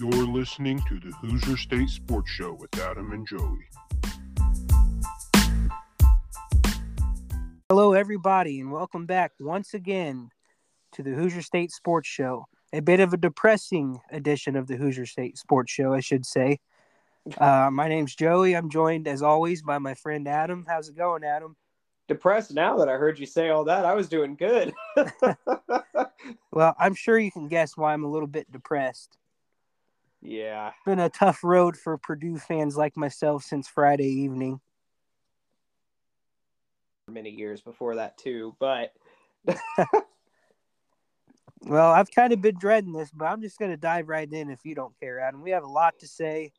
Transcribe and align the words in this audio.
You're 0.00 0.26
listening 0.26 0.80
to 0.88 0.98
the 0.98 1.10
Hoosier 1.16 1.58
State 1.58 1.90
Sports 1.90 2.30
Show 2.30 2.54
with 2.54 2.74
Adam 2.80 3.12
and 3.12 3.26
Joey. 3.26 3.68
Hello, 7.68 7.92
everybody, 7.92 8.60
and 8.60 8.72
welcome 8.72 9.04
back 9.04 9.32
once 9.38 9.74
again 9.74 10.30
to 10.92 11.02
the 11.02 11.10
Hoosier 11.10 11.42
State 11.42 11.70
Sports 11.70 12.08
Show. 12.08 12.46
A 12.72 12.80
bit 12.80 13.00
of 13.00 13.12
a 13.12 13.18
depressing 13.18 14.00
edition 14.10 14.56
of 14.56 14.68
the 14.68 14.76
Hoosier 14.76 15.04
State 15.04 15.36
Sports 15.36 15.70
Show, 15.70 15.92
I 15.92 16.00
should 16.00 16.24
say. 16.24 16.60
Uh, 17.36 17.68
my 17.70 17.86
name's 17.86 18.14
Joey. 18.14 18.56
I'm 18.56 18.70
joined, 18.70 19.06
as 19.06 19.20
always, 19.20 19.60
by 19.60 19.76
my 19.76 19.92
friend 19.92 20.26
Adam. 20.26 20.64
How's 20.66 20.88
it 20.88 20.96
going, 20.96 21.24
Adam? 21.24 21.56
Depressed 22.08 22.54
now 22.54 22.78
that 22.78 22.88
I 22.88 22.94
heard 22.94 23.18
you 23.18 23.26
say 23.26 23.50
all 23.50 23.64
that. 23.64 23.84
I 23.84 23.92
was 23.92 24.08
doing 24.08 24.34
good. 24.34 24.72
well, 26.52 26.74
I'm 26.78 26.94
sure 26.94 27.18
you 27.18 27.30
can 27.30 27.48
guess 27.48 27.76
why 27.76 27.92
I'm 27.92 28.04
a 28.04 28.10
little 28.10 28.26
bit 28.26 28.50
depressed. 28.50 29.18
Yeah. 30.22 30.72
Been 30.84 30.98
a 30.98 31.08
tough 31.08 31.42
road 31.42 31.76
for 31.76 31.96
Purdue 31.98 32.38
fans 32.38 32.76
like 32.76 32.96
myself 32.96 33.42
since 33.42 33.68
Friday 33.68 34.08
evening. 34.08 34.60
Many 37.08 37.30
years 37.30 37.60
before 37.60 37.96
that, 37.96 38.18
too, 38.18 38.54
but. 38.60 38.92
well, 41.62 41.90
I've 41.90 42.10
kind 42.10 42.32
of 42.32 42.40
been 42.40 42.58
dreading 42.58 42.92
this, 42.92 43.10
but 43.10 43.24
I'm 43.26 43.40
just 43.40 43.58
going 43.58 43.70
to 43.70 43.76
dive 43.76 44.08
right 44.08 44.30
in 44.30 44.50
if 44.50 44.64
you 44.64 44.74
don't 44.74 44.98
care, 45.00 45.18
Adam. 45.20 45.42
We 45.42 45.50
have 45.50 45.64
a 45.64 45.68
lot 45.68 45.98
to 46.00 46.06
say. 46.06 46.52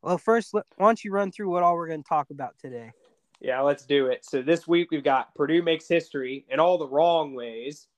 Well, 0.00 0.18
first, 0.18 0.52
why 0.52 0.62
don't 0.78 1.02
you 1.02 1.12
run 1.12 1.32
through 1.32 1.50
what 1.50 1.62
all 1.62 1.74
we're 1.74 1.88
going 1.88 2.02
to 2.02 2.08
talk 2.08 2.30
about 2.30 2.58
today? 2.58 2.92
Yeah, 3.40 3.60
let's 3.60 3.84
do 3.84 4.06
it. 4.06 4.24
So 4.24 4.40
this 4.42 4.66
week 4.66 4.90
we've 4.90 5.04
got 5.04 5.34
Purdue 5.34 5.62
makes 5.62 5.88
history 5.88 6.46
in 6.48 6.60
all 6.60 6.78
the 6.78 6.88
wrong 6.88 7.34
ways. 7.34 7.88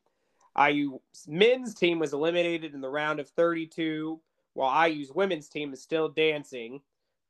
IU 0.59 0.99
men's 1.29 1.75
team 1.75 1.99
was 1.99 2.13
eliminated 2.13 2.75
in 2.75 2.81
the 2.81 2.89
round 2.89 3.21
of 3.21 3.29
32, 3.29 4.19
while 4.57 4.89
IU's 4.89 5.13
women's 5.13 5.49
team 5.49 5.73
is 5.73 5.83
still 5.83 6.09
dancing. 6.09 6.81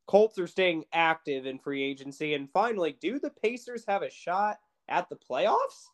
Colts 0.07 0.39
are 0.39 0.47
staying 0.47 0.85
active 0.93 1.45
in 1.45 1.59
free 1.59 1.83
agency. 1.83 2.33
And 2.33 2.49
finally, 2.49 2.97
do 3.01 3.19
the 3.19 3.31
Pacers 3.43 3.83
have 3.87 4.01
a 4.01 4.09
shot 4.09 4.57
at 4.87 5.09
the 5.09 5.17
playoffs? 5.17 5.89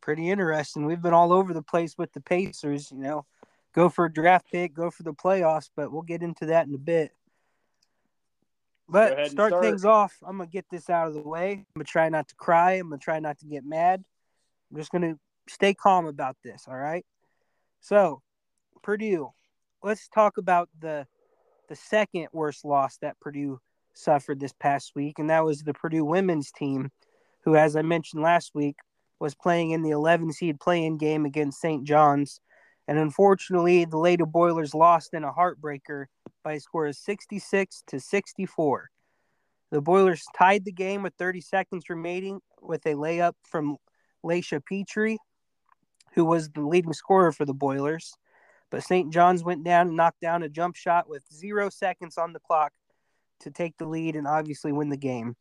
Pretty 0.00 0.28
interesting. 0.28 0.86
We've 0.86 1.00
been 1.00 1.14
all 1.14 1.32
over 1.32 1.54
the 1.54 1.62
place 1.62 1.96
with 1.96 2.12
the 2.12 2.20
Pacers, 2.20 2.90
you 2.90 2.98
know, 2.98 3.26
go 3.72 3.88
for 3.88 4.06
a 4.06 4.12
draft 4.12 4.50
pick, 4.50 4.74
go 4.74 4.90
for 4.90 5.04
the 5.04 5.14
playoffs, 5.14 5.70
but 5.76 5.92
we'll 5.92 6.02
get 6.02 6.22
into 6.22 6.46
that 6.46 6.66
in 6.66 6.74
a 6.74 6.78
bit. 6.78 7.12
But 8.88 9.30
start, 9.30 9.50
start, 9.52 9.62
things 9.62 9.84
off. 9.84 10.16
I'm 10.26 10.38
gonna 10.38 10.50
get 10.50 10.66
this 10.68 10.90
out 10.90 11.06
of 11.06 11.14
the 11.14 11.22
way. 11.22 11.52
I'm 11.52 11.66
gonna 11.76 11.84
try 11.84 12.08
not 12.08 12.26
to 12.28 12.34
cry. 12.34 12.72
I'm 12.72 12.88
gonna 12.88 12.98
try 12.98 13.20
not 13.20 13.38
to 13.38 13.46
get 13.46 13.64
mad. 13.64 14.04
I'm 14.70 14.76
just 14.76 14.90
gonna 14.90 15.16
stay 15.48 15.74
calm 15.74 16.06
about 16.06 16.36
this. 16.42 16.64
All 16.66 16.76
right. 16.76 17.06
So, 17.80 18.20
Purdue. 18.82 19.32
Let's 19.82 20.08
talk 20.08 20.36
about 20.36 20.68
the 20.78 21.06
the 21.68 21.76
second 21.76 22.28
worst 22.32 22.64
loss 22.64 22.98
that 22.98 23.18
Purdue 23.20 23.60
suffered 23.94 24.40
this 24.40 24.52
past 24.52 24.92
week, 24.94 25.18
and 25.18 25.30
that 25.30 25.44
was 25.44 25.62
the 25.62 25.72
Purdue 25.72 26.04
women's 26.04 26.50
team, 26.50 26.90
who, 27.44 27.54
as 27.54 27.76
I 27.76 27.82
mentioned 27.82 28.22
last 28.22 28.50
week, 28.54 28.76
was 29.20 29.34
playing 29.34 29.70
in 29.70 29.82
the 29.82 29.90
11 29.90 30.32
seed 30.32 30.58
play-in 30.58 30.98
game 30.98 31.24
against 31.24 31.60
St. 31.60 31.84
John's, 31.84 32.40
and 32.88 32.98
unfortunately, 32.98 33.84
the 33.84 33.98
Lady 33.98 34.24
Boilers 34.24 34.74
lost 34.74 35.14
in 35.14 35.22
a 35.22 35.32
heartbreaker 35.32 36.06
by 36.42 36.54
a 36.54 36.60
score 36.60 36.88
of 36.88 36.96
66 36.96 37.84
to 37.86 38.00
64. 38.00 38.90
The 39.70 39.80
Boilers 39.80 40.24
tied 40.36 40.64
the 40.64 40.72
game 40.72 41.02
with 41.02 41.14
30 41.18 41.40
seconds 41.40 41.84
remaining 41.88 42.40
with 42.60 42.84
a 42.86 42.94
layup 42.94 43.34
from 43.44 43.76
Lasha 44.24 44.60
Petree, 44.64 45.18
who 46.14 46.24
was 46.24 46.50
the 46.50 46.62
leading 46.62 46.92
scorer 46.92 47.30
for 47.30 47.44
the 47.44 47.54
Boilers. 47.54 48.12
But 48.70 48.84
St. 48.84 49.12
John's 49.12 49.42
went 49.42 49.64
down 49.64 49.88
and 49.88 49.96
knocked 49.96 50.20
down 50.20 50.42
a 50.42 50.48
jump 50.48 50.76
shot 50.76 51.08
with 51.08 51.24
zero 51.32 51.70
seconds 51.70 52.16
on 52.16 52.32
the 52.32 52.40
clock 52.40 52.72
to 53.40 53.50
take 53.50 53.76
the 53.76 53.86
lead 53.86 54.16
and 54.16 54.26
obviously 54.26 54.72
win 54.72 54.90
the 54.90 54.96
game. 54.96 55.36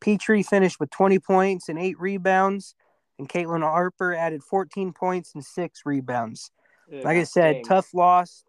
Petree 0.00 0.42
finished 0.42 0.80
with 0.80 0.90
20 0.90 1.18
points 1.18 1.68
and 1.68 1.78
eight 1.78 1.98
rebounds, 2.00 2.74
and 3.18 3.28
Caitlyn 3.28 3.62
Harper 3.62 4.14
added 4.14 4.42
14 4.42 4.92
points 4.92 5.32
and 5.34 5.44
six 5.44 5.82
rebounds. 5.84 6.50
Like 6.90 7.16
I 7.16 7.22
said, 7.22 7.54
dang. 7.54 7.64
tough 7.64 7.94
loss. 7.94 8.44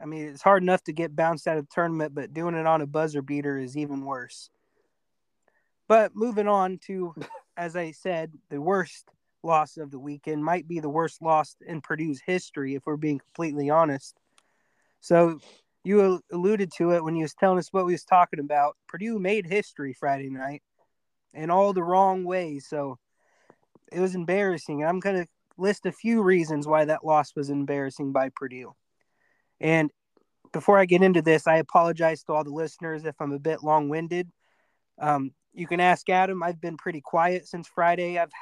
I 0.00 0.06
mean, 0.06 0.28
it's 0.28 0.42
hard 0.42 0.62
enough 0.62 0.82
to 0.84 0.92
get 0.92 1.14
bounced 1.14 1.46
out 1.46 1.58
of 1.58 1.64
the 1.64 1.74
tournament, 1.74 2.14
but 2.14 2.32
doing 2.32 2.54
it 2.54 2.66
on 2.66 2.80
a 2.80 2.86
buzzer 2.86 3.22
beater 3.22 3.58
is 3.58 3.76
even 3.76 4.04
worse. 4.04 4.50
But 5.86 6.12
moving 6.14 6.48
on 6.48 6.78
to, 6.86 7.14
as 7.56 7.76
I 7.76 7.92
said, 7.92 8.32
the 8.48 8.60
worst 8.60 9.04
loss 9.42 9.76
of 9.76 9.90
the 9.90 9.98
weekend 9.98 10.44
might 10.44 10.68
be 10.68 10.80
the 10.80 10.88
worst 10.88 11.22
loss 11.22 11.56
in 11.66 11.80
Purdue's 11.80 12.20
history, 12.24 12.74
if 12.74 12.82
we're 12.86 12.96
being 12.96 13.18
completely 13.18 13.70
honest. 13.70 14.16
So 15.00 15.40
you 15.84 16.20
alluded 16.32 16.72
to 16.76 16.92
it 16.92 17.02
when 17.02 17.16
you 17.16 17.22
was 17.22 17.34
telling 17.34 17.58
us 17.58 17.72
what 17.72 17.86
we 17.86 17.92
was 17.92 18.04
talking 18.04 18.40
about. 18.40 18.76
Purdue 18.86 19.18
made 19.18 19.46
history 19.46 19.94
Friday 19.98 20.30
night 20.30 20.62
in 21.32 21.50
all 21.50 21.72
the 21.72 21.82
wrong 21.82 22.24
ways. 22.24 22.66
So 22.68 22.98
it 23.90 24.00
was 24.00 24.14
embarrassing. 24.14 24.84
I'm 24.84 25.00
going 25.00 25.22
to 25.22 25.28
list 25.56 25.86
a 25.86 25.92
few 25.92 26.22
reasons 26.22 26.66
why 26.66 26.84
that 26.84 27.04
loss 27.04 27.34
was 27.34 27.50
embarrassing 27.50 28.12
by 28.12 28.30
Purdue. 28.34 28.74
And 29.60 29.90
before 30.52 30.78
I 30.78 30.84
get 30.84 31.02
into 31.02 31.22
this, 31.22 31.46
I 31.46 31.56
apologize 31.56 32.22
to 32.24 32.32
all 32.32 32.44
the 32.44 32.50
listeners 32.50 33.04
if 33.04 33.14
I'm 33.20 33.32
a 33.32 33.38
bit 33.38 33.62
long 33.62 33.88
winded. 33.88 34.30
Um, 34.98 35.32
you 35.52 35.66
can 35.66 35.80
ask 35.80 36.08
Adam. 36.08 36.42
I've 36.42 36.60
been 36.60 36.76
pretty 36.76 37.00
quiet 37.00 37.46
since 37.46 37.68
Friday. 37.68 38.18
I've 38.18 38.32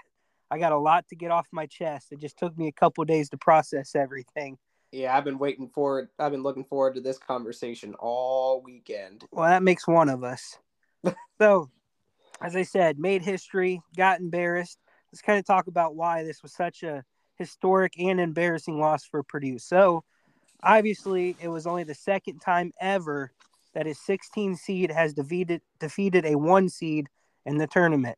I 0.50 0.58
got 0.58 0.72
a 0.72 0.78
lot 0.78 1.06
to 1.08 1.16
get 1.16 1.30
off 1.30 1.46
my 1.52 1.66
chest. 1.66 2.12
It 2.12 2.20
just 2.20 2.38
took 2.38 2.56
me 2.56 2.68
a 2.68 2.72
couple 2.72 3.04
days 3.04 3.28
to 3.30 3.36
process 3.36 3.94
everything. 3.94 4.58
Yeah, 4.92 5.16
I've 5.16 5.24
been 5.24 5.38
waiting 5.38 5.68
for 5.68 6.00
it. 6.00 6.08
I've 6.18 6.32
been 6.32 6.42
looking 6.42 6.64
forward 6.64 6.94
to 6.94 7.00
this 7.00 7.18
conversation 7.18 7.94
all 7.98 8.62
weekend. 8.62 9.24
Well, 9.30 9.48
that 9.48 9.62
makes 9.62 9.86
one 9.86 10.08
of 10.08 10.24
us. 10.24 10.58
so, 11.38 11.68
as 12.40 12.56
I 12.56 12.62
said, 12.62 12.98
made 12.98 13.22
history, 13.22 13.82
got 13.96 14.20
embarrassed. 14.20 14.78
Let's 15.12 15.20
kind 15.20 15.38
of 15.38 15.44
talk 15.44 15.66
about 15.66 15.94
why 15.94 16.24
this 16.24 16.42
was 16.42 16.54
such 16.54 16.82
a 16.82 17.04
historic 17.36 17.92
and 17.98 18.18
embarrassing 18.18 18.80
loss 18.80 19.04
for 19.04 19.22
Purdue. 19.22 19.58
So, 19.58 20.04
obviously, 20.62 21.36
it 21.40 21.48
was 21.48 21.66
only 21.66 21.84
the 21.84 21.94
second 21.94 22.40
time 22.40 22.72
ever 22.80 23.30
that 23.74 23.86
a 23.86 23.94
16 23.94 24.56
seed 24.56 24.90
has 24.90 25.12
defeated 25.12 25.60
defeated 25.78 26.24
a 26.24 26.36
one 26.36 26.70
seed 26.70 27.08
in 27.44 27.58
the 27.58 27.66
tournament. 27.66 28.16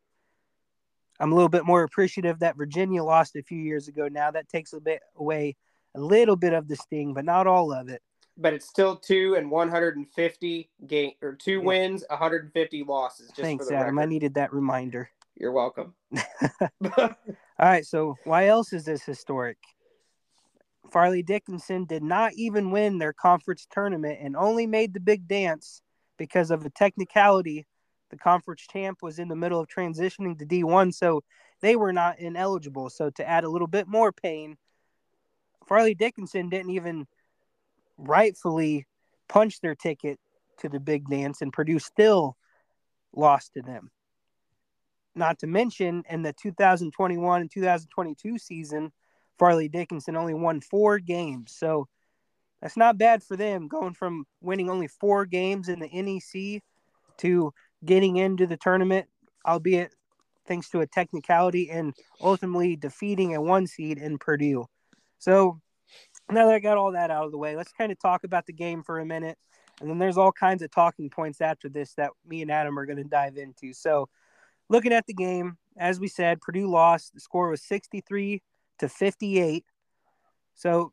I'm 1.21 1.33
a 1.33 1.35
little 1.35 1.51
bit 1.51 1.67
more 1.67 1.83
appreciative 1.83 2.39
that 2.39 2.57
Virginia 2.57 3.05
lost 3.05 3.37
a 3.37 3.43
few 3.43 3.59
years 3.59 3.89
ago. 3.89 4.09
Now 4.09 4.31
that 4.31 4.49
takes 4.49 4.73
a 4.73 4.81
bit 4.81 5.03
away 5.17 5.55
a 5.95 6.01
little 6.01 6.37
bit 6.37 6.55
of 6.55 6.67
the 6.67 6.77
sting, 6.77 7.13
but 7.13 7.25
not 7.25 7.47
all 7.47 7.73
of 7.73 7.89
it. 7.89 8.03
But 8.39 8.55
it's 8.55 8.67
still 8.67 8.97
two 8.97 9.35
and 9.37 9.51
150 9.51 10.71
game 10.87 11.13
or 11.21 11.35
two 11.35 11.59
yeah. 11.59 11.65
wins, 11.65 12.05
150 12.09 12.85
losses. 12.85 13.31
Thanks, 13.37 13.71
Adam. 13.71 13.97
Record. 13.97 14.01
I 14.01 14.05
needed 14.07 14.35
that 14.35 14.53
reminder. 14.53 15.11
You're 15.37 15.53
welcome. 15.53 15.95
all 16.97 17.15
right. 17.59 17.85
So 17.85 18.17
why 18.25 18.47
else 18.47 18.73
is 18.73 18.87
this 18.87 19.03
historic? 19.03 19.59
Fairleigh 20.91 21.23
Dickinson 21.23 21.85
did 21.85 22.03
not 22.03 22.33
even 22.35 22.71
win 22.71 22.99
their 22.99 23.13
conference 23.13 23.67
tournament 23.71 24.19
and 24.23 24.37
only 24.37 24.67
made 24.67 24.95
the 24.95 25.01
big 25.01 25.29
dance 25.29 25.83
because 26.19 26.51
of 26.51 26.65
a 26.65 26.71
technicality 26.71 27.67
the 28.11 28.17
conference 28.17 28.67
champ 28.71 28.99
was 29.03 29.19
in 29.19 29.29
the 29.29 29.37
middle 29.37 29.61
of 29.61 29.69
transitioning 29.69 30.39
to 30.39 30.47
D1, 30.47 30.93
so 30.95 31.23
they 31.61 31.77
were 31.77 31.93
not 31.93 32.19
ineligible. 32.19 32.91
So 32.91 33.11
to 33.11 33.29
add 33.29 33.45
a 33.45 33.49
little 33.49 33.67
bit 33.67 33.87
more 33.87 34.13
pain, 34.13 34.57
Fairleigh 35.69 35.95
Dickinson 35.95 36.49
didn't 36.49 36.71
even 36.71 37.07
rightfully 37.97 38.87
punch 39.29 39.61
their 39.61 39.75
ticket 39.75 40.19
to 40.59 40.69
the 40.69 40.81
big 40.81 41.09
dance, 41.09 41.43
and 41.43 41.53
Purdue 41.53 41.79
still 41.79 42.37
lost 43.15 43.55
to 43.55 43.63
them. 43.63 43.91
Not 45.15 45.39
to 45.41 45.47
mention, 45.47 46.05
in 46.09 46.23
the 46.23 46.33
2021 46.33 47.41
and 47.41 47.51
2022 47.51 48.39
season, 48.39 48.93
Fairleigh 49.39 49.69
Dickinson 49.69 50.17
only 50.17 50.35
won 50.35 50.61
four 50.61 50.99
games. 50.99 51.55
So 51.57 51.89
that's 52.61 52.77
not 52.77 52.99
bad 52.99 53.23
for 53.23 53.37
them 53.37 53.69
going 53.69 53.95
from 53.95 54.25
winning 54.41 54.71
only 54.71 54.87
four 54.87 55.25
games 55.25 55.69
in 55.69 55.81
the 55.81 55.89
NEC 55.89 56.63
to 57.19 57.53
getting 57.85 58.17
into 58.17 58.47
the 58.47 58.57
tournament, 58.57 59.09
albeit 59.47 59.95
thanks 60.47 60.69
to 60.71 60.81
a 60.81 60.87
technicality 60.87 61.71
and 61.71 61.95
ultimately 62.21 62.77
defeating 62.77 63.35
a 63.35 63.41
one 63.41 63.67
seed 63.67 63.99
in 63.99 64.19
Purdue. 64.19 64.67
So 65.19 65.61
now 66.31 66.47
that 66.47 66.55
I 66.55 66.59
got 66.59 66.79
all 66.79 66.93
that 66.93 67.11
out 67.11 67.27
of 67.27 67.33
the 67.33 67.39
way, 67.39 67.57
let's 67.57 67.73
kind 67.73 67.93
of 67.93 67.99
talk 67.99 68.25
about 68.25 68.47
the 68.47 68.53
game 68.53 68.83
for 68.83 68.99
a 68.99 69.07
minute. 69.07 69.39
And 69.81 69.89
then 69.89 69.99
there's 69.99 70.19
all 70.19 70.33
kinds 70.33 70.63
of 70.63 70.71
talking 70.71 71.09
points 71.09 71.41
after 71.41 71.69
this 71.69 71.95
that 71.95 72.11
me 72.27 72.43
and 72.43 72.51
Adam 72.51 72.79
are 72.79 72.87
going 72.87 72.99
to 72.99 73.05
dive 73.05 73.37
into. 73.37 73.73
So, 73.73 74.09
looking 74.69 74.93
at 74.93 75.07
the 75.07 75.15
game, 75.15 75.57
as 75.77 75.99
we 75.99 76.09
said, 76.09 76.41
Purdue 76.41 76.71
lost. 76.71 77.15
The 77.15 77.21
score 77.21 77.49
was 77.49 77.63
63 77.63 78.43
to 78.81 78.89
58. 78.89 79.65
So, 80.55 80.93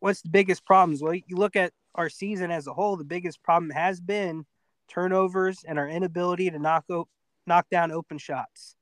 what's 0.00 0.20
the 0.20 0.28
biggest 0.28 0.66
problems? 0.66 1.02
Well, 1.02 1.14
you 1.14 1.36
look 1.36 1.56
at 1.56 1.72
our 1.94 2.10
season 2.10 2.50
as 2.50 2.66
a 2.66 2.74
whole, 2.74 2.96
the 2.96 3.04
biggest 3.04 3.42
problem 3.42 3.70
has 3.70 4.00
been 4.00 4.44
turnovers, 4.88 5.64
and 5.66 5.78
our 5.78 5.88
inability 5.88 6.50
to 6.50 6.58
knock 6.58 6.84
o- 6.90 7.08
knock 7.46 7.68
down 7.70 7.92
open 7.92 8.18
shots. 8.18 8.76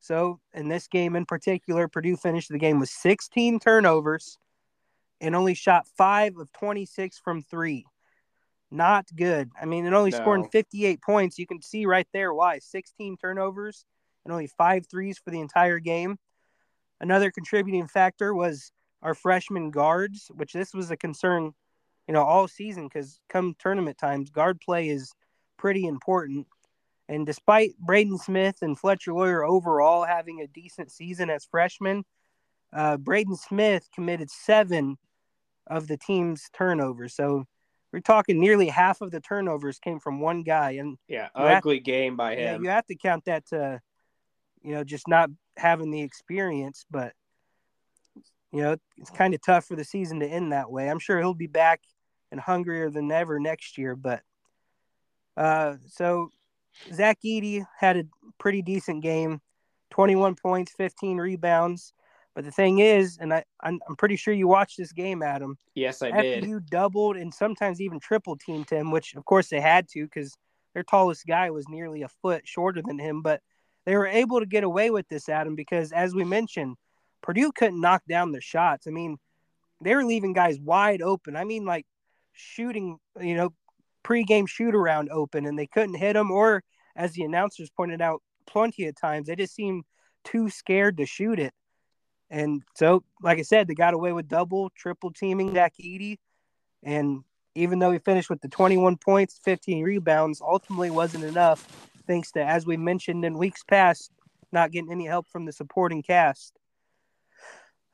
So, 0.00 0.40
in 0.52 0.68
this 0.68 0.86
game 0.86 1.16
in 1.16 1.24
particular, 1.24 1.88
Purdue 1.88 2.16
finished 2.16 2.50
the 2.50 2.58
game 2.58 2.78
with 2.78 2.90
16 2.90 3.58
turnovers 3.58 4.38
and 5.20 5.34
only 5.34 5.54
shot 5.54 5.86
five 5.96 6.36
of 6.36 6.52
26 6.52 7.18
from 7.18 7.42
three. 7.42 7.86
Not 8.70 9.06
good. 9.14 9.50
I 9.60 9.64
mean, 9.64 9.86
and 9.86 9.94
only 9.94 10.10
no. 10.10 10.18
scoring 10.18 10.48
58 10.50 11.00
points. 11.00 11.38
You 11.38 11.46
can 11.46 11.62
see 11.62 11.86
right 11.86 12.08
there 12.12 12.34
why 12.34 12.58
16 12.58 13.16
turnovers 13.16 13.84
and 14.24 14.32
only 14.32 14.46
five 14.46 14.86
threes 14.86 15.18
for 15.18 15.30
the 15.30 15.40
entire 15.40 15.78
game. 15.78 16.18
Another 17.00 17.30
contributing 17.30 17.86
factor 17.86 18.34
was 18.34 18.72
our 19.02 19.14
freshman 19.14 19.70
guards, 19.70 20.30
which 20.34 20.52
this 20.52 20.74
was 20.74 20.90
a 20.90 20.96
concern, 20.96 21.52
you 22.08 22.14
know, 22.14 22.22
all 22.22 22.48
season 22.48 22.88
because 22.88 23.20
come 23.28 23.54
tournament 23.58 23.98
times, 23.98 24.30
guard 24.30 24.60
play 24.60 24.88
is 24.88 25.12
pretty 25.56 25.86
important. 25.86 26.46
And 27.08 27.26
despite 27.26 27.76
Braden 27.78 28.18
Smith 28.18 28.56
and 28.62 28.78
Fletcher 28.78 29.12
Loyer 29.12 29.44
overall 29.44 30.04
having 30.04 30.40
a 30.40 30.46
decent 30.46 30.90
season 30.90 31.28
as 31.30 31.44
freshmen, 31.44 32.04
uh, 32.72 32.96
Braden 32.96 33.36
Smith 33.36 33.88
committed 33.94 34.30
seven 34.30 34.96
of 35.66 35.86
the 35.86 35.96
team's 35.96 36.48
turnovers. 36.52 37.14
So 37.14 37.44
we're 37.92 38.00
talking 38.00 38.40
nearly 38.40 38.68
half 38.68 39.00
of 39.00 39.10
the 39.10 39.20
turnovers 39.20 39.78
came 39.78 40.00
from 40.00 40.20
one 40.20 40.42
guy. 40.42 40.72
And 40.72 40.98
yeah, 41.08 41.28
ugly 41.34 41.78
to, 41.78 41.84
game 41.84 42.16
by 42.16 42.34
him. 42.34 42.40
Yeah, 42.40 42.58
you 42.58 42.68
have 42.70 42.86
to 42.86 42.96
count 42.96 43.26
that 43.26 43.46
to, 43.48 43.80
you 44.62 44.74
know, 44.74 44.82
just 44.82 45.06
not 45.06 45.30
having 45.56 45.90
the 45.90 46.02
experience. 46.02 46.86
But 46.90 47.12
you 48.50 48.62
know, 48.62 48.76
it's 48.96 49.10
kind 49.10 49.34
of 49.34 49.42
tough 49.42 49.66
for 49.66 49.76
the 49.76 49.84
season 49.84 50.20
to 50.20 50.26
end 50.26 50.52
that 50.52 50.70
way. 50.70 50.88
I'm 50.88 50.98
sure 50.98 51.18
he'll 51.18 51.34
be 51.34 51.46
back 51.46 51.82
and 52.32 52.40
hungrier 52.40 52.90
than 52.90 53.10
ever 53.12 53.38
next 53.38 53.78
year. 53.78 53.94
But 53.94 54.22
uh, 55.36 55.74
so 55.88 56.30
Zach 56.92 57.18
Edey 57.24 57.64
had 57.78 57.96
a 57.96 58.04
pretty 58.38 58.62
decent 58.62 59.02
game 59.02 59.40
21 59.90 60.34
points, 60.34 60.72
15 60.76 61.18
rebounds. 61.18 61.92
But 62.34 62.44
the 62.44 62.50
thing 62.50 62.80
is, 62.80 63.18
and 63.20 63.32
I, 63.32 63.44
I'm, 63.62 63.78
I'm 63.88 63.94
pretty 63.94 64.16
sure 64.16 64.34
you 64.34 64.48
watched 64.48 64.76
this 64.76 64.92
game, 64.92 65.22
Adam. 65.22 65.56
Yes, 65.74 66.02
I 66.02 66.10
did. 66.10 66.44
You 66.44 66.58
doubled 66.58 67.16
and 67.16 67.32
sometimes 67.32 67.80
even 67.80 68.00
triple 68.00 68.36
teamed 68.36 68.68
him, 68.68 68.90
which 68.90 69.14
of 69.14 69.24
course 69.24 69.48
they 69.48 69.60
had 69.60 69.88
to 69.90 70.04
because 70.04 70.36
their 70.74 70.82
tallest 70.82 71.26
guy 71.26 71.50
was 71.50 71.68
nearly 71.68 72.02
a 72.02 72.08
foot 72.08 72.42
shorter 72.44 72.82
than 72.84 72.98
him. 72.98 73.22
But 73.22 73.40
they 73.86 73.96
were 73.96 74.08
able 74.08 74.40
to 74.40 74.46
get 74.46 74.64
away 74.64 74.90
with 74.90 75.08
this, 75.08 75.28
Adam, 75.28 75.54
because 75.54 75.92
as 75.92 76.12
we 76.12 76.24
mentioned, 76.24 76.76
Purdue 77.22 77.52
couldn't 77.52 77.80
knock 77.80 78.02
down 78.08 78.32
the 78.32 78.40
shots. 78.40 78.88
I 78.88 78.90
mean, 78.90 79.16
they 79.80 79.94
were 79.94 80.04
leaving 80.04 80.32
guys 80.32 80.58
wide 80.58 81.02
open. 81.02 81.36
I 81.36 81.44
mean, 81.44 81.64
like 81.64 81.86
shooting, 82.32 82.98
you 83.20 83.36
know, 83.36 83.54
pregame 84.04 84.48
shoot 84.48 84.74
around 84.74 85.10
open, 85.10 85.46
and 85.46 85.58
they 85.58 85.66
couldn't 85.66 85.96
hit 85.96 86.12
them. 86.12 86.30
Or, 86.30 86.62
as 86.94 87.12
the 87.12 87.24
announcers 87.24 87.70
pointed 87.70 88.00
out 88.00 88.22
plenty 88.46 88.86
of 88.86 88.94
times, 88.94 89.26
they 89.26 89.36
just 89.36 89.54
seemed 89.54 89.84
too 90.24 90.50
scared 90.50 90.98
to 90.98 91.06
shoot 91.06 91.38
it. 91.38 91.52
And 92.30 92.62
so, 92.74 93.04
like 93.22 93.38
I 93.38 93.42
said, 93.42 93.68
they 93.68 93.74
got 93.74 93.94
away 93.94 94.12
with 94.12 94.28
double, 94.28 94.70
triple 94.76 95.12
teaming 95.12 95.52
Edey. 95.52 96.18
And 96.82 97.22
even 97.54 97.78
though 97.78 97.92
he 97.92 97.98
finished 97.98 98.30
with 98.30 98.40
the 98.40 98.48
21 98.48 98.96
points, 98.96 99.40
15 99.44 99.84
rebounds, 99.84 100.40
ultimately 100.40 100.90
wasn't 100.90 101.24
enough, 101.24 101.62
thanks 102.06 102.32
to, 102.32 102.44
as 102.44 102.66
we 102.66 102.76
mentioned 102.76 103.24
in 103.24 103.38
weeks 103.38 103.62
past, 103.62 104.10
not 104.52 104.72
getting 104.72 104.90
any 104.90 105.06
help 105.06 105.28
from 105.28 105.44
the 105.44 105.52
supporting 105.52 106.02
cast. 106.02 106.58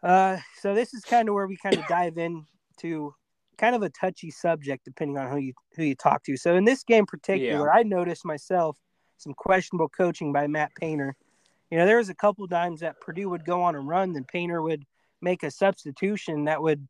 Uh, 0.02 0.38
so 0.60 0.74
this 0.74 0.94
is 0.94 1.04
kind 1.04 1.28
of 1.28 1.34
where 1.34 1.46
we 1.46 1.56
kind 1.56 1.76
of 1.76 1.86
dive 1.86 2.16
into 2.16 3.14
kind 3.60 3.76
of 3.76 3.82
a 3.82 3.90
touchy 3.90 4.30
subject 4.30 4.84
depending 4.84 5.18
on 5.18 5.30
who 5.30 5.36
you 5.36 5.52
who 5.76 5.84
you 5.84 5.94
talk 5.94 6.24
to. 6.24 6.36
So 6.36 6.56
in 6.56 6.64
this 6.64 6.82
game 6.82 7.04
particular, 7.06 7.66
yeah. 7.66 7.72
I 7.72 7.82
noticed 7.82 8.24
myself 8.24 8.78
some 9.18 9.34
questionable 9.34 9.90
coaching 9.90 10.32
by 10.32 10.46
Matt 10.46 10.74
Painter. 10.74 11.14
You 11.70 11.78
know, 11.78 11.86
there 11.86 11.98
was 11.98 12.08
a 12.08 12.14
couple 12.14 12.48
times 12.48 12.80
that 12.80 13.00
Purdue 13.00 13.28
would 13.28 13.44
go 13.44 13.62
on 13.62 13.74
a 13.74 13.80
run, 13.80 14.14
then 14.14 14.24
Painter 14.24 14.62
would 14.62 14.84
make 15.20 15.42
a 15.42 15.50
substitution 15.50 16.46
that 16.46 16.62
would 16.62 16.88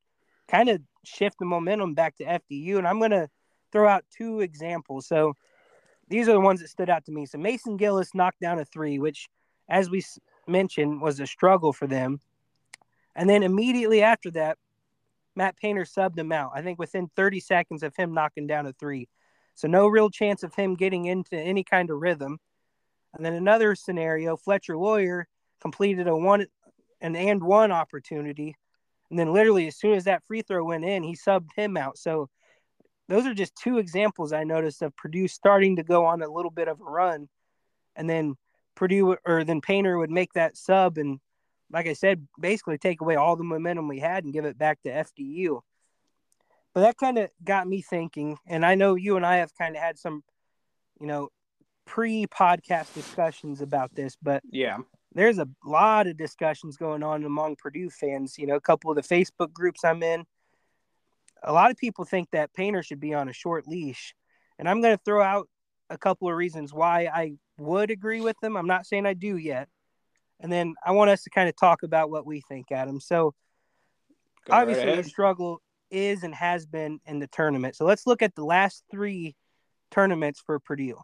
kind 0.48 0.68
of 0.68 0.80
shift 1.04 1.36
the 1.40 1.44
momentum 1.44 1.94
back 1.94 2.16
to 2.16 2.24
FDU. 2.24 2.78
And 2.78 2.86
I'm 2.86 2.98
going 2.98 3.10
to 3.10 3.28
throw 3.72 3.88
out 3.88 4.04
two 4.16 4.40
examples. 4.40 5.06
So 5.06 5.34
these 6.08 6.28
are 6.28 6.32
the 6.32 6.40
ones 6.40 6.60
that 6.60 6.68
stood 6.68 6.88
out 6.88 7.04
to 7.06 7.12
me. 7.12 7.26
So 7.26 7.36
Mason 7.36 7.76
Gillis 7.76 8.14
knocked 8.14 8.40
down 8.40 8.60
a 8.60 8.64
three, 8.64 8.98
which, 8.98 9.28
as 9.68 9.90
we 9.90 10.02
mentioned, 10.46 11.00
was 11.00 11.20
a 11.20 11.26
struggle 11.26 11.72
for 11.72 11.86
them. 11.86 12.20
And 13.16 13.28
then 13.28 13.42
immediately 13.42 14.02
after 14.02 14.30
that, 14.32 14.56
Matt 15.40 15.56
Painter 15.56 15.84
subbed 15.84 16.18
him 16.18 16.32
out. 16.32 16.52
I 16.54 16.60
think 16.60 16.78
within 16.78 17.08
30 17.16 17.40
seconds 17.40 17.82
of 17.82 17.96
him 17.96 18.12
knocking 18.12 18.46
down 18.46 18.66
a 18.66 18.74
three. 18.74 19.08
So 19.54 19.68
no 19.68 19.86
real 19.86 20.10
chance 20.10 20.42
of 20.42 20.54
him 20.54 20.74
getting 20.74 21.06
into 21.06 21.34
any 21.34 21.64
kind 21.64 21.88
of 21.88 21.98
rhythm. 21.98 22.38
And 23.14 23.24
then 23.24 23.32
another 23.32 23.74
scenario, 23.74 24.36
Fletcher 24.36 24.76
Loyer 24.76 25.26
completed 25.62 26.08
a 26.08 26.14
one 26.14 26.44
an 27.00 27.16
and 27.16 27.42
one 27.42 27.72
opportunity. 27.72 28.54
And 29.08 29.18
then 29.18 29.32
literally 29.32 29.66
as 29.66 29.78
soon 29.78 29.94
as 29.94 30.04
that 30.04 30.22
free 30.26 30.42
throw 30.42 30.62
went 30.62 30.84
in, 30.84 31.02
he 31.02 31.14
subbed 31.14 31.54
him 31.56 31.74
out. 31.74 31.96
So 31.96 32.28
those 33.08 33.24
are 33.24 33.32
just 33.32 33.56
two 33.56 33.78
examples 33.78 34.34
I 34.34 34.44
noticed 34.44 34.82
of 34.82 34.94
Purdue 34.94 35.26
starting 35.26 35.76
to 35.76 35.82
go 35.82 36.04
on 36.04 36.20
a 36.20 36.30
little 36.30 36.50
bit 36.50 36.68
of 36.68 36.82
a 36.82 36.84
run. 36.84 37.30
And 37.96 38.10
then 38.10 38.34
Purdue 38.74 39.16
or 39.24 39.42
then 39.44 39.62
Painter 39.62 39.96
would 39.96 40.10
make 40.10 40.34
that 40.34 40.58
sub 40.58 40.98
and 40.98 41.18
like 41.70 41.86
I 41.86 41.92
said, 41.92 42.26
basically 42.38 42.78
take 42.78 43.00
away 43.00 43.16
all 43.16 43.36
the 43.36 43.44
momentum 43.44 43.88
we 43.88 44.00
had 44.00 44.24
and 44.24 44.32
give 44.32 44.44
it 44.44 44.58
back 44.58 44.82
to 44.82 44.90
FDU. 44.90 45.60
But 46.74 46.82
that 46.82 46.96
kind 46.96 47.18
of 47.18 47.30
got 47.42 47.66
me 47.66 47.82
thinking, 47.82 48.38
and 48.46 48.64
I 48.64 48.74
know 48.74 48.94
you 48.94 49.16
and 49.16 49.26
I 49.26 49.36
have 49.36 49.54
kind 49.56 49.74
of 49.74 49.82
had 49.82 49.98
some, 49.98 50.22
you 51.00 51.06
know, 51.06 51.28
pre-podcast 51.86 52.94
discussions 52.94 53.60
about 53.60 53.94
this, 53.94 54.16
but 54.22 54.42
yeah, 54.50 54.78
there's 55.12 55.38
a 55.38 55.48
lot 55.64 56.06
of 56.06 56.16
discussions 56.16 56.76
going 56.76 57.02
on 57.02 57.24
among 57.24 57.56
Purdue 57.56 57.90
fans. 57.90 58.38
You 58.38 58.46
know, 58.46 58.54
a 58.54 58.60
couple 58.60 58.90
of 58.90 58.96
the 58.96 59.02
Facebook 59.02 59.52
groups 59.52 59.84
I'm 59.84 60.02
in, 60.04 60.24
a 61.42 61.52
lot 61.52 61.72
of 61.72 61.76
people 61.76 62.04
think 62.04 62.28
that 62.30 62.54
Painter 62.54 62.84
should 62.84 63.00
be 63.00 63.14
on 63.14 63.28
a 63.28 63.32
short 63.32 63.66
leash, 63.66 64.14
and 64.58 64.68
I'm 64.68 64.80
going 64.80 64.96
to 64.96 65.02
throw 65.04 65.22
out 65.22 65.48
a 65.88 65.98
couple 65.98 66.28
of 66.28 66.36
reasons 66.36 66.72
why 66.72 67.08
I 67.12 67.32
would 67.58 67.90
agree 67.90 68.20
with 68.20 68.36
them. 68.40 68.56
I'm 68.56 68.68
not 68.68 68.86
saying 68.86 69.06
I 69.06 69.14
do 69.14 69.36
yet, 69.36 69.68
and 70.40 70.50
then 70.50 70.74
I 70.84 70.92
want 70.92 71.10
us 71.10 71.22
to 71.24 71.30
kind 71.30 71.48
of 71.48 71.56
talk 71.56 71.82
about 71.82 72.10
what 72.10 72.26
we 72.26 72.40
think, 72.40 72.72
Adam. 72.72 73.00
So 73.00 73.34
Go 74.46 74.54
obviously 74.54 74.86
right 74.86 74.96
the 74.96 75.04
struggle 75.04 75.60
is 75.90 76.22
and 76.22 76.34
has 76.34 76.66
been 76.66 77.00
in 77.06 77.18
the 77.18 77.26
tournament. 77.26 77.76
So 77.76 77.84
let's 77.84 78.06
look 78.06 78.22
at 78.22 78.34
the 78.34 78.44
last 78.44 78.84
three 78.90 79.36
tournaments 79.90 80.42
for 80.44 80.58
Purdue. 80.58 80.98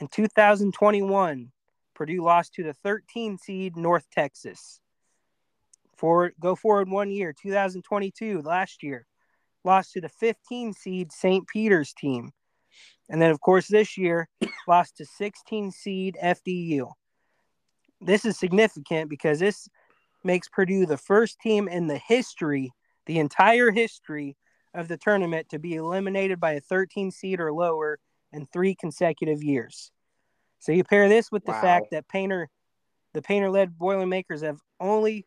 In 0.00 0.08
2021, 0.08 1.50
Purdue 1.94 2.22
lost 2.22 2.54
to 2.54 2.62
the 2.62 2.74
13 2.74 3.38
seed 3.38 3.76
North 3.76 4.06
Texas. 4.12 4.80
For 5.96 6.32
go 6.38 6.54
forward 6.54 6.90
one 6.90 7.10
year, 7.10 7.32
2022, 7.32 8.42
last 8.42 8.82
year, 8.82 9.06
lost 9.64 9.94
to 9.94 10.02
the 10.02 10.10
15 10.10 10.74
seed 10.74 11.10
St. 11.10 11.48
Peter's 11.48 11.94
team. 11.94 12.32
And 13.08 13.22
then, 13.22 13.30
of 13.30 13.40
course, 13.40 13.66
this 13.66 13.96
year, 13.96 14.28
lost 14.68 14.98
to 14.98 15.06
16 15.06 15.70
seed 15.70 16.18
FDU 16.22 16.92
this 18.00 18.24
is 18.24 18.38
significant 18.38 19.08
because 19.10 19.38
this 19.38 19.68
makes 20.24 20.48
Purdue 20.48 20.86
the 20.86 20.96
first 20.96 21.40
team 21.40 21.68
in 21.68 21.86
the 21.86 21.98
history, 21.98 22.72
the 23.06 23.18
entire 23.18 23.70
history 23.70 24.36
of 24.74 24.88
the 24.88 24.96
tournament 24.96 25.48
to 25.50 25.58
be 25.58 25.74
eliminated 25.74 26.38
by 26.38 26.52
a 26.52 26.60
13 26.60 27.10
seed 27.10 27.40
or 27.40 27.52
lower 27.52 27.98
in 28.32 28.46
three 28.46 28.74
consecutive 28.74 29.42
years. 29.42 29.90
So 30.58 30.72
you 30.72 30.84
pair 30.84 31.08
this 31.08 31.30
with 31.30 31.44
the 31.44 31.52
wow. 31.52 31.60
fact 31.60 31.86
that 31.92 32.08
Painter, 32.08 32.48
the 33.14 33.22
Painter-led 33.22 33.78
Boilermakers 33.78 34.42
have 34.42 34.60
only 34.80 35.24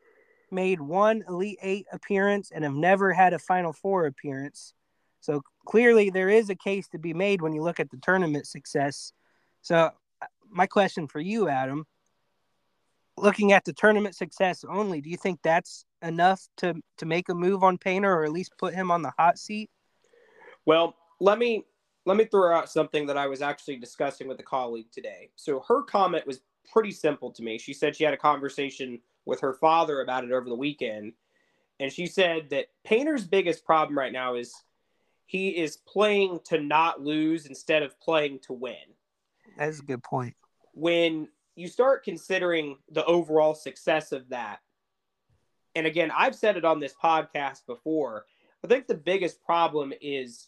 made 0.52 0.82
one 0.82 1.24
Elite 1.28 1.60
Eight 1.62 1.86
appearance 1.92 2.52
and 2.52 2.64
have 2.64 2.74
never 2.74 3.14
had 3.14 3.34
a 3.34 3.40
Final 3.40 3.74
Four 3.74 4.06
appearance. 4.06 4.74
So 5.22 5.42
clearly, 5.66 6.10
there 6.10 6.30
is 6.30 6.50
a 6.50 6.56
case 6.56 6.88
to 6.90 7.00
be 7.00 7.14
made 7.14 7.42
when 7.42 7.54
you 7.54 7.62
look 7.62 7.80
at 7.80 7.90
the 7.90 7.98
tournament 7.98 8.48
success. 8.48 9.14
So, 9.62 9.92
uh, 10.22 10.26
my 10.50 10.66
question 10.66 11.08
for 11.08 11.20
you, 11.20 11.48
Adam, 11.48 11.86
looking 13.22 13.52
at 13.52 13.66
the 13.66 13.74
tournament 13.74 14.16
success 14.16 14.64
only, 14.68 15.02
do 15.02 15.10
you 15.10 15.18
think 15.18 15.40
that's 15.44 15.86
enough 16.02 16.48
to 16.58 16.76
to 16.98 17.06
make 17.06 17.30
a 17.30 17.36
move 17.36 17.64
on 17.64 17.78
Painter 17.78 18.14
or 18.14 18.24
at 18.24 18.32
least 18.32 18.54
put 18.58 18.74
him 18.74 18.92
on 18.92 19.02
the 19.02 19.12
hot 19.18 19.38
seat? 19.38 19.70
Well, 20.66 20.96
let 21.20 21.38
me 21.38 21.66
let 22.06 22.18
me 22.18 22.26
throw 22.26 22.56
out 22.56 22.70
something 22.70 23.06
that 23.08 23.18
I 23.18 23.28
was 23.28 23.42
actually 23.42 23.78
discussing 23.78 24.28
with 24.28 24.40
a 24.40 24.44
colleague 24.44 24.92
today. 24.92 25.30
So 25.36 25.64
her 25.68 25.84
comment 25.84 26.26
was 26.26 26.42
pretty 26.72 26.92
simple 26.92 27.32
to 27.32 27.44
me. 27.44 27.58
She 27.58 27.74
said 27.74 27.96
she 27.96 28.04
had 28.04 28.14
a 28.14 28.18
conversation 28.18 29.00
with 29.26 29.42
her 29.42 29.54
father 29.54 30.02
about 30.02 30.24
it 30.24 30.32
over 30.32 30.50
the 30.50 30.56
weekend, 30.56 31.14
and 31.80 31.92
she 31.92 32.08
said 32.08 32.50
that 32.50 32.68
Painter's 32.84 33.26
biggest 33.26 33.66
problem 33.66 33.98
right 33.98 34.14
now 34.14 34.36
is 34.36 34.54
he 35.26 35.50
is 35.50 35.78
playing 35.78 36.40
to 36.46 36.60
not 36.60 37.02
lose 37.02 37.46
instead 37.46 37.84
of 37.84 38.00
playing 38.00 38.40
to 38.40 38.54
win. 38.54 38.76
That's 39.58 39.80
a 39.80 39.84
good 39.84 40.04
point. 40.04 40.36
When 40.74 41.28
you 41.60 41.68
start 41.68 42.04
considering 42.04 42.78
the 42.92 43.06
overall 43.06 43.54
success 43.54 44.12
of 44.12 44.30
that. 44.30 44.60
And 45.76 45.86
again, 45.86 46.12
I've 46.16 46.36
said 46.36 46.58
it 46.58 46.66
on 46.66 46.80
this 46.80 46.94
podcast 47.02 47.66
before. 47.68 48.26
I 48.64 48.68
think 48.68 48.88
the 48.88 48.96
biggest 48.96 49.44
problem 49.44 49.94
is 50.02 50.48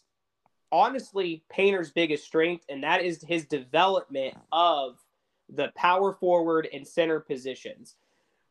honestly 0.70 1.44
Painter's 1.50 1.90
biggest 1.90 2.24
strength, 2.24 2.64
and 2.68 2.82
that 2.82 3.02
is 3.02 3.22
his 3.22 3.44
development 3.44 4.34
of 4.50 4.98
the 5.48 5.70
power 5.76 6.14
forward 6.14 6.66
and 6.72 6.86
center 6.88 7.20
positions. 7.20 7.96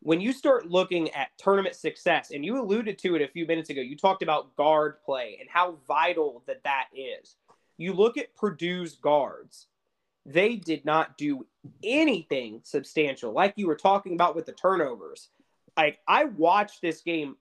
when 0.03 0.20
you 0.20 0.34
start 0.34 0.70
looking 0.70 1.12
at 1.12 1.30
tournament 1.38 1.75
success, 1.75 2.32
and 2.32 2.44
you 2.44 2.60
alluded 2.60 2.98
to 2.98 3.15
it 3.15 3.22
a 3.22 3.27
few 3.27 3.46
minutes 3.46 3.70
ago, 3.70 3.82
you 3.82 3.96
talked 3.96 4.24
about 4.24 4.56
guard 4.56 4.96
play 5.06 5.38
and 5.39 5.48
how 5.50 5.77
vital 5.88 6.44
that 6.48 6.63
that 6.63 6.86
is. 6.96 7.36
You 7.77 7.94
look 7.94 8.18
at 8.18 8.36
Purdue's 8.36 8.96
guards, 8.96 9.68
they 10.25 10.56
did 10.56 10.86
not 10.86 11.18
do 11.18 11.46
anything 11.84 12.62
substantial, 12.63 13.32
like 13.32 13.54
you 13.56 13.68
were 13.68 13.75
talking 13.75 14.13
about 14.13 14.36
with 14.36 14.46
the 14.46 14.51
turnovers. 14.51 15.30
Like, 15.78 16.00
I 16.08 16.25
watched 16.25 16.82
this 16.82 17.01
game 17.01 17.38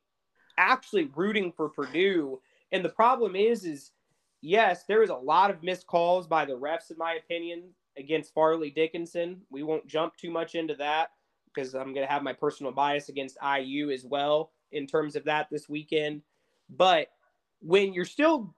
actually 0.57 1.11
rooting 1.17 1.53
for 1.53 1.69
Purdue. 1.69 2.41
And 2.73 2.85
the 2.85 2.91
problem 2.91 3.35
is, 3.35 3.65
is 3.65 3.91
yes, 4.41 4.85
there 4.85 5.01
was 5.01 5.11
a 5.11 5.15
lot 5.15 5.51
of 5.51 5.63
missed 5.63 5.87
calls 5.87 6.27
by 6.27 6.45
the 6.45 6.57
refs, 6.57 6.91
in 6.91 6.99
my 6.99 7.15
opinion, 7.15 7.65
against 7.99 8.35
Fairleigh 8.35 8.71
Dickinson. 8.71 9.41
We 9.51 9.63
won't 9.63 9.87
jump 9.87 10.17
too 10.17 10.31
much 10.31 10.55
into 10.55 10.75
that 10.77 11.11
because 11.53 11.75
I'm 11.75 11.93
going 11.93 12.07
to 12.07 12.13
have 12.13 12.23
my 12.23 12.33
personal 12.33 12.73
bias 12.73 13.09
against 13.09 13.39
IU 13.43 13.91
as 13.91 14.05
well 14.05 14.53
in 14.73 14.87
terms 14.87 15.17
of 15.17 15.25
that 15.25 15.49
this 15.51 15.69
weekend. 15.69 16.23
But 16.69 17.09
when 17.61 17.93
you're 17.93 18.05
still 18.05 18.55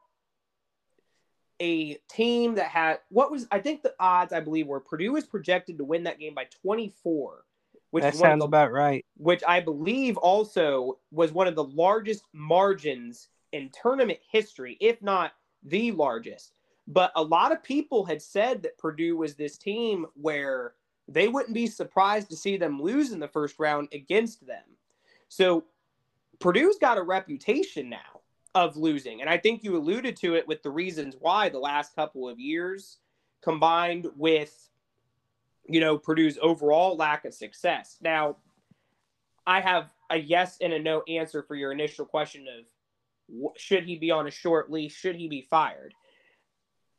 a 1.62 1.94
team 2.10 2.56
that 2.56 2.66
had 2.66 2.98
what 3.08 3.30
was 3.30 3.46
I 3.52 3.60
think 3.60 3.82
the 3.82 3.94
odds 4.00 4.32
I 4.32 4.40
believe 4.40 4.66
were 4.66 4.80
Purdue 4.80 5.12
was 5.12 5.24
projected 5.24 5.78
to 5.78 5.84
win 5.84 6.02
that 6.04 6.18
game 6.18 6.34
by 6.34 6.46
24, 6.62 7.44
which 7.92 8.02
that 8.02 8.16
sounds 8.16 8.40
the, 8.40 8.46
about 8.46 8.72
right. 8.72 9.06
Which 9.16 9.42
I 9.46 9.60
believe 9.60 10.16
also 10.16 10.98
was 11.12 11.32
one 11.32 11.46
of 11.46 11.54
the 11.54 11.64
largest 11.64 12.24
margins 12.32 13.28
in 13.52 13.70
tournament 13.80 14.18
history, 14.28 14.76
if 14.80 15.00
not 15.02 15.34
the 15.62 15.92
largest. 15.92 16.52
But 16.88 17.12
a 17.14 17.22
lot 17.22 17.52
of 17.52 17.62
people 17.62 18.04
had 18.04 18.20
said 18.20 18.62
that 18.62 18.76
Purdue 18.76 19.16
was 19.16 19.36
this 19.36 19.56
team 19.56 20.06
where 20.14 20.74
they 21.06 21.28
wouldn't 21.28 21.54
be 21.54 21.68
surprised 21.68 22.28
to 22.30 22.36
see 22.36 22.56
them 22.56 22.82
lose 22.82 23.12
in 23.12 23.20
the 23.20 23.28
first 23.28 23.60
round 23.60 23.88
against 23.92 24.44
them. 24.44 24.64
So 25.28 25.64
Purdue's 26.40 26.78
got 26.80 26.98
a 26.98 27.02
reputation 27.02 27.88
now 27.88 28.21
of 28.54 28.76
losing. 28.76 29.20
And 29.20 29.30
I 29.30 29.38
think 29.38 29.64
you 29.64 29.76
alluded 29.76 30.16
to 30.18 30.34
it 30.34 30.46
with 30.46 30.62
the 30.62 30.70
reasons 30.70 31.16
why 31.18 31.48
the 31.48 31.58
last 31.58 31.94
couple 31.94 32.28
of 32.28 32.38
years 32.38 32.98
combined 33.42 34.08
with, 34.16 34.70
you 35.68 35.80
know, 35.80 35.98
Purdue's 35.98 36.38
overall 36.40 36.96
lack 36.96 37.24
of 37.24 37.34
success. 37.34 37.96
Now, 38.00 38.36
I 39.46 39.60
have 39.60 39.90
a 40.10 40.18
yes 40.18 40.58
and 40.60 40.72
a 40.72 40.78
no 40.78 41.02
answer 41.08 41.42
for 41.42 41.54
your 41.54 41.72
initial 41.72 42.04
question 42.04 42.46
of 42.46 42.66
should 43.56 43.84
he 43.84 43.96
be 43.96 44.10
on 44.10 44.26
a 44.26 44.30
short 44.30 44.70
leash? 44.70 44.94
Should 44.94 45.16
he 45.16 45.28
be 45.28 45.40
fired? 45.40 45.94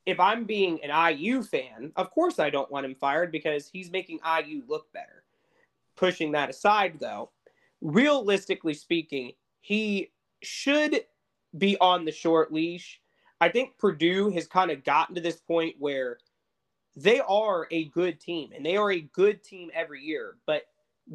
if 0.06 0.20
I'm 0.20 0.44
being 0.44 0.80
an 0.84 1.18
IU 1.18 1.44
fan, 1.44 1.92
of 1.96 2.12
course 2.12 2.40
I 2.40 2.50
don't 2.50 2.72
want 2.72 2.86
him 2.86 2.96
fired 2.96 3.32
because 3.32 3.70
he's 3.70 3.92
making 3.92 4.20
IU 4.26 4.64
look 4.68 4.92
better. 4.92 5.24
Pushing 5.96 6.32
that 6.34 6.50
aside, 6.50 6.98
though, 7.00 7.30
realistically 7.82 8.74
speaking, 8.74 9.34
he 9.62 10.12
should 10.42 11.06
be 11.58 11.78
on 11.80 12.06
the 12.06 12.12
short 12.12 12.52
leash. 12.52 13.02
I 13.42 13.50
think 13.50 13.78
Purdue 13.78 14.30
has 14.32 14.48
kind 14.48 14.72
of 14.72 14.84
gotten 14.84 15.16
to 15.16 15.22
this 15.22 15.38
point 15.38 15.76
where 15.80 16.18
they 16.96 17.20
are 17.22 17.68
a 17.72 17.86
good 17.86 18.20
team 18.20 18.52
and 18.56 18.66
they 18.66 18.78
are 18.78 18.92
a 18.92 19.02
good 19.02 19.44
team 19.44 19.70
every 19.74 20.02
year, 20.02 20.38
but 20.46 20.64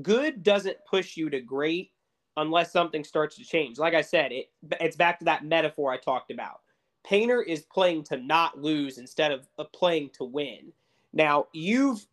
good 0.03 0.43
doesn't 0.43 0.77
push 0.89 1.17
you 1.17 1.31
to 1.31 1.41
great 1.41 1.93
unless 2.37 2.73
something 2.73 3.05
starts 3.05 3.37
to 3.37 3.45
change. 3.45 3.79
Like 3.79 3.95
I 3.95 4.03
said, 4.03 4.33
it 4.33 4.51
it's 4.81 4.97
back 4.97 5.19
to 5.21 5.25
that 5.27 5.45
metaphor 5.45 5.93
I 5.93 5.97
talked 5.97 6.31
about 6.31 6.61
Painter 7.09 7.41
is 7.43 7.63
playing 7.63 8.05
to 8.05 8.19
not 8.19 8.61
lose 8.61 8.99
instead 8.99 9.33
of 9.33 9.49
playing 9.73 10.11
to 10.15 10.25
win. 10.25 10.73
Now 11.15 11.47
you've 11.55 12.07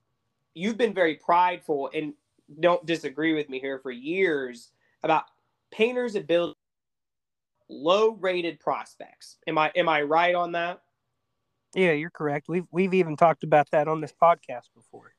you've 0.54 0.78
been 0.78 0.94
very 0.94 1.16
prideful 1.16 1.90
and 1.94 2.14
don't 2.62 2.86
disagree 2.86 3.34
with 3.34 3.50
me 3.50 3.60
here 3.60 3.80
for 3.80 3.92
years 3.92 4.72
about 5.04 5.26
Painter's 5.72 6.16
ability 6.16 6.58
low 7.70 8.12
rated 8.12 8.60
prospects. 8.60 9.38
Am 9.48 9.58
I 9.58 9.72
am 9.76 9.90
I 9.90 10.02
right 10.02 10.36
on 10.36 10.54
that? 10.54 10.82
Yeah, 11.74 11.92
you're 11.92 12.10
correct. 12.10 12.48
We've 12.48 12.68
we've 12.72 12.94
even 12.94 13.18
talked 13.18 13.44
about 13.44 13.70
that 13.72 13.88
on 13.88 14.02
this 14.02 14.14
podcast 14.22 14.70
before. 14.76 15.14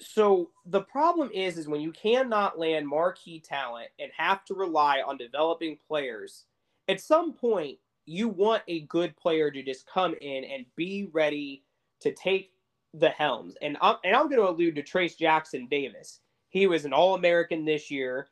So 0.00 0.50
the 0.66 0.82
problem 0.82 1.30
is 1.32 1.56
is 1.56 1.68
when 1.68 1.80
you 1.80 1.92
cannot 1.92 2.58
land 2.58 2.86
marquee 2.86 3.40
talent 3.40 3.88
and 3.98 4.10
have 4.16 4.44
to 4.46 4.54
rely 4.54 5.02
on 5.06 5.16
developing 5.16 5.78
players, 5.88 6.44
at 6.88 7.00
some 7.00 7.32
point 7.32 7.78
you 8.04 8.28
want 8.28 8.62
a 8.68 8.80
good 8.82 9.16
player 9.16 9.50
to 9.50 9.62
just 9.62 9.86
come 9.86 10.14
in 10.20 10.44
and 10.44 10.64
be 10.76 11.08
ready 11.12 11.64
to 12.00 12.12
take 12.12 12.52
the 12.94 13.08
helms. 13.10 13.56
And 13.60 13.76
I'm, 13.80 13.96
and 14.04 14.14
I'm 14.14 14.28
going 14.28 14.40
to 14.40 14.48
allude 14.48 14.76
to 14.76 14.82
Trayce 14.82 15.18
Jackson 15.18 15.66
Davis. 15.66 16.20
He 16.48 16.66
was 16.66 16.84
an 16.84 16.92
All 16.92 17.14
American 17.14 17.64
this 17.64 17.90
year, 17.90 18.28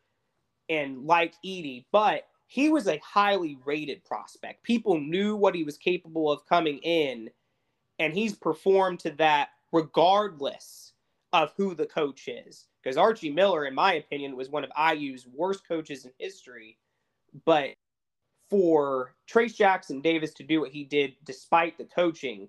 and 0.68 1.04
like 1.04 1.34
Edey, 1.44 1.84
but 1.92 2.26
he 2.46 2.70
was 2.70 2.86
a 2.86 3.00
highly 3.04 3.58
rated 3.64 4.04
prospect. 4.04 4.62
People 4.62 4.98
knew 4.98 5.36
what 5.36 5.54
he 5.54 5.64
was 5.64 5.76
capable 5.76 6.30
of 6.30 6.46
coming 6.46 6.78
in, 6.78 7.30
and 7.98 8.12
he's 8.12 8.34
performed 8.34 9.00
to 9.00 9.10
that 9.12 9.48
regardless 9.72 10.92
of 11.32 11.52
who 11.56 11.74
the 11.74 11.86
coach 11.86 12.28
is. 12.28 12.66
Because 12.82 12.96
Archie 12.96 13.30
Miller, 13.30 13.64
in 13.64 13.74
my 13.74 13.94
opinion, 13.94 14.36
was 14.36 14.50
one 14.50 14.64
of 14.64 14.70
IU's 14.96 15.26
worst 15.26 15.66
coaches 15.66 16.04
in 16.04 16.12
history, 16.18 16.78
but 17.44 17.70
for 18.50 19.14
Trayce 19.28 19.54
Jackson 19.54 20.00
Davis 20.00 20.34
to 20.34 20.44
do 20.44 20.60
what 20.60 20.70
he 20.70 20.84
did 20.84 21.16
despite 21.24 21.76
the 21.78 21.84
coaching 21.84 22.48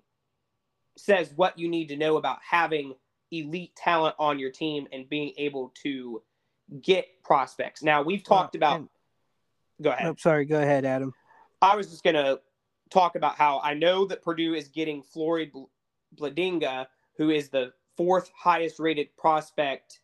says 0.96 1.32
what 1.36 1.58
you 1.58 1.68
need 1.68 1.88
to 1.88 1.96
know 1.96 2.16
about 2.16 2.38
having 2.48 2.94
elite 3.32 3.74
talent 3.76 4.14
on 4.18 4.38
your 4.38 4.50
team 4.50 4.86
and 4.92 5.08
being 5.08 5.32
able 5.36 5.72
to 5.82 6.22
get 6.82 7.06
prospects. 7.24 7.82
Now 7.82 8.02
we've 8.02 8.22
talked 8.22 8.54
uh, 8.54 8.58
about. 8.58 8.88
Go 9.82 9.90
ahead. 9.90 10.04
Nope, 10.04 10.20
sorry. 10.20 10.44
Go 10.44 10.60
ahead, 10.60 10.84
Adam. 10.84 11.12
I 11.62 11.76
was 11.76 11.88
just 11.88 12.04
gonna 12.04 12.38
talk 12.90 13.16
about 13.16 13.36
how 13.36 13.60
I 13.62 13.74
know 13.74 14.06
that 14.06 14.22
Purdue 14.22 14.54
is 14.54 14.68
getting 14.68 15.02
Flory 15.02 15.52
Bidunga, 16.16 16.86
who 17.16 17.30
is 17.30 17.48
the 17.48 17.72
fourth 17.96 18.30
highest 18.36 18.78
rated 18.78 19.14
prospect 19.16 20.00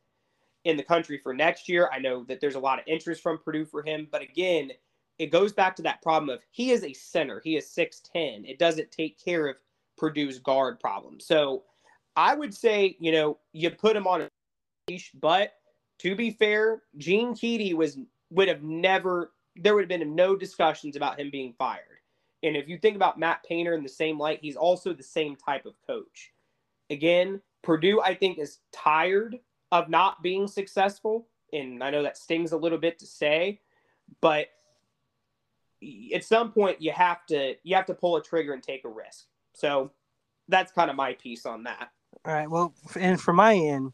in 0.64 0.76
the 0.76 0.83
country 0.83 1.19
for 1.23 1.35
next 1.35 1.69
year. 1.69 1.91
I 1.93 1.99
know 1.99 2.25
that 2.25 2.41
there's 2.41 2.55
a 2.55 2.61
lot 2.61 2.79
of 2.79 2.85
interest 2.87 3.23
from 3.23 3.38
Purdue 3.38 3.64
for 3.64 3.83
him, 3.83 4.09
but 4.11 4.23
again, 4.23 4.71
it 5.19 5.26
goes 5.26 5.52
back 5.52 5.76
to 5.76 5.83
that 5.83 6.02
problem 6.02 6.31
of 6.31 6.41
he 6.50 6.71
is 6.71 6.85
a 6.85 6.93
center. 6.93 7.41
He 7.45 7.57
is 7.57 7.67
6'10. 7.67 8.49
It 8.49 8.59
doesn't 8.59 8.91
take 8.91 9.23
care 9.23 9.47
of 9.47 9.57
Purdue's 9.99 10.38
guard 10.38 10.81
problem. 10.81 11.21
So 11.21 11.64
I 12.17 12.35
would 12.35 12.55
say, 12.55 12.97
you 12.99 13.12
know, 13.12 13.38
you 13.52 13.71
put 13.71 13.97
him 13.97 14.07
on 14.07 14.23
a 14.23 14.29
leash, 14.88 15.12
but 15.14 15.55
to 15.99 16.17
be 16.17 16.31
fair, 16.31 16.83
Gene 16.97 17.35
Keady 17.35 17.75
was 17.75 17.99
would 18.31 18.49
have 18.49 18.62
never 18.62 19.33
there 19.57 19.75
would 19.75 19.83
have 19.83 20.01
been 20.01 20.15
no 20.15 20.37
discussions 20.37 20.97
about 20.97 21.21
him 21.21 21.31
being 21.31 21.55
fired. 21.59 22.01
And 22.43 22.57
if 22.57 22.69
you 22.69 22.79
think 22.79 22.97
about 22.97 23.19
Matt 23.19 23.45
Painter 23.45 23.75
in 23.75 23.83
the 23.83 23.89
same 23.89 24.19
light, 24.19 24.41
he's 24.43 24.57
also 24.57 24.93
the 24.93 25.03
same 25.03 25.37
type 25.37 25.67
of 25.67 25.75
coach. 25.87 26.33
Again, 26.91 27.41
Purdue, 27.63 28.01
I 28.01 28.15
think, 28.15 28.39
is 28.39 28.59
tired 28.73 29.39
of 29.71 29.89
not 29.89 30.23
being 30.23 30.49
successful. 30.49 31.29
And 31.53 31.85
I 31.85 31.91
know 31.91 32.03
that 32.03 32.17
stings 32.17 32.53
a 32.53 32.57
little 32.57 32.79
bit 32.79 32.99
to 32.99 33.07
say, 33.07 33.61
but 34.21 34.49
at 36.15 36.25
some 36.25 36.53
point 36.53 36.81
you 36.81 36.93
have 36.93 37.27
to 37.27 37.57
you 37.63 37.75
have 37.75 37.87
to 37.87 37.95
pull 37.95 38.17
a 38.17 38.23
trigger 38.23 38.53
and 38.53 38.63
take 38.63 38.85
a 38.85 38.89
risk. 38.89 39.27
So 39.55 39.91
that's 40.49 40.73
kind 40.73 40.91
of 40.91 40.97
my 40.97 41.15
piece 41.15 41.47
on 41.47 41.65
that. 41.65 41.91
All 42.25 42.33
right. 42.33 42.51
Well, 42.51 42.75
and 42.99 43.21
for 43.21 43.33
my 43.33 43.55
end, 43.55 43.93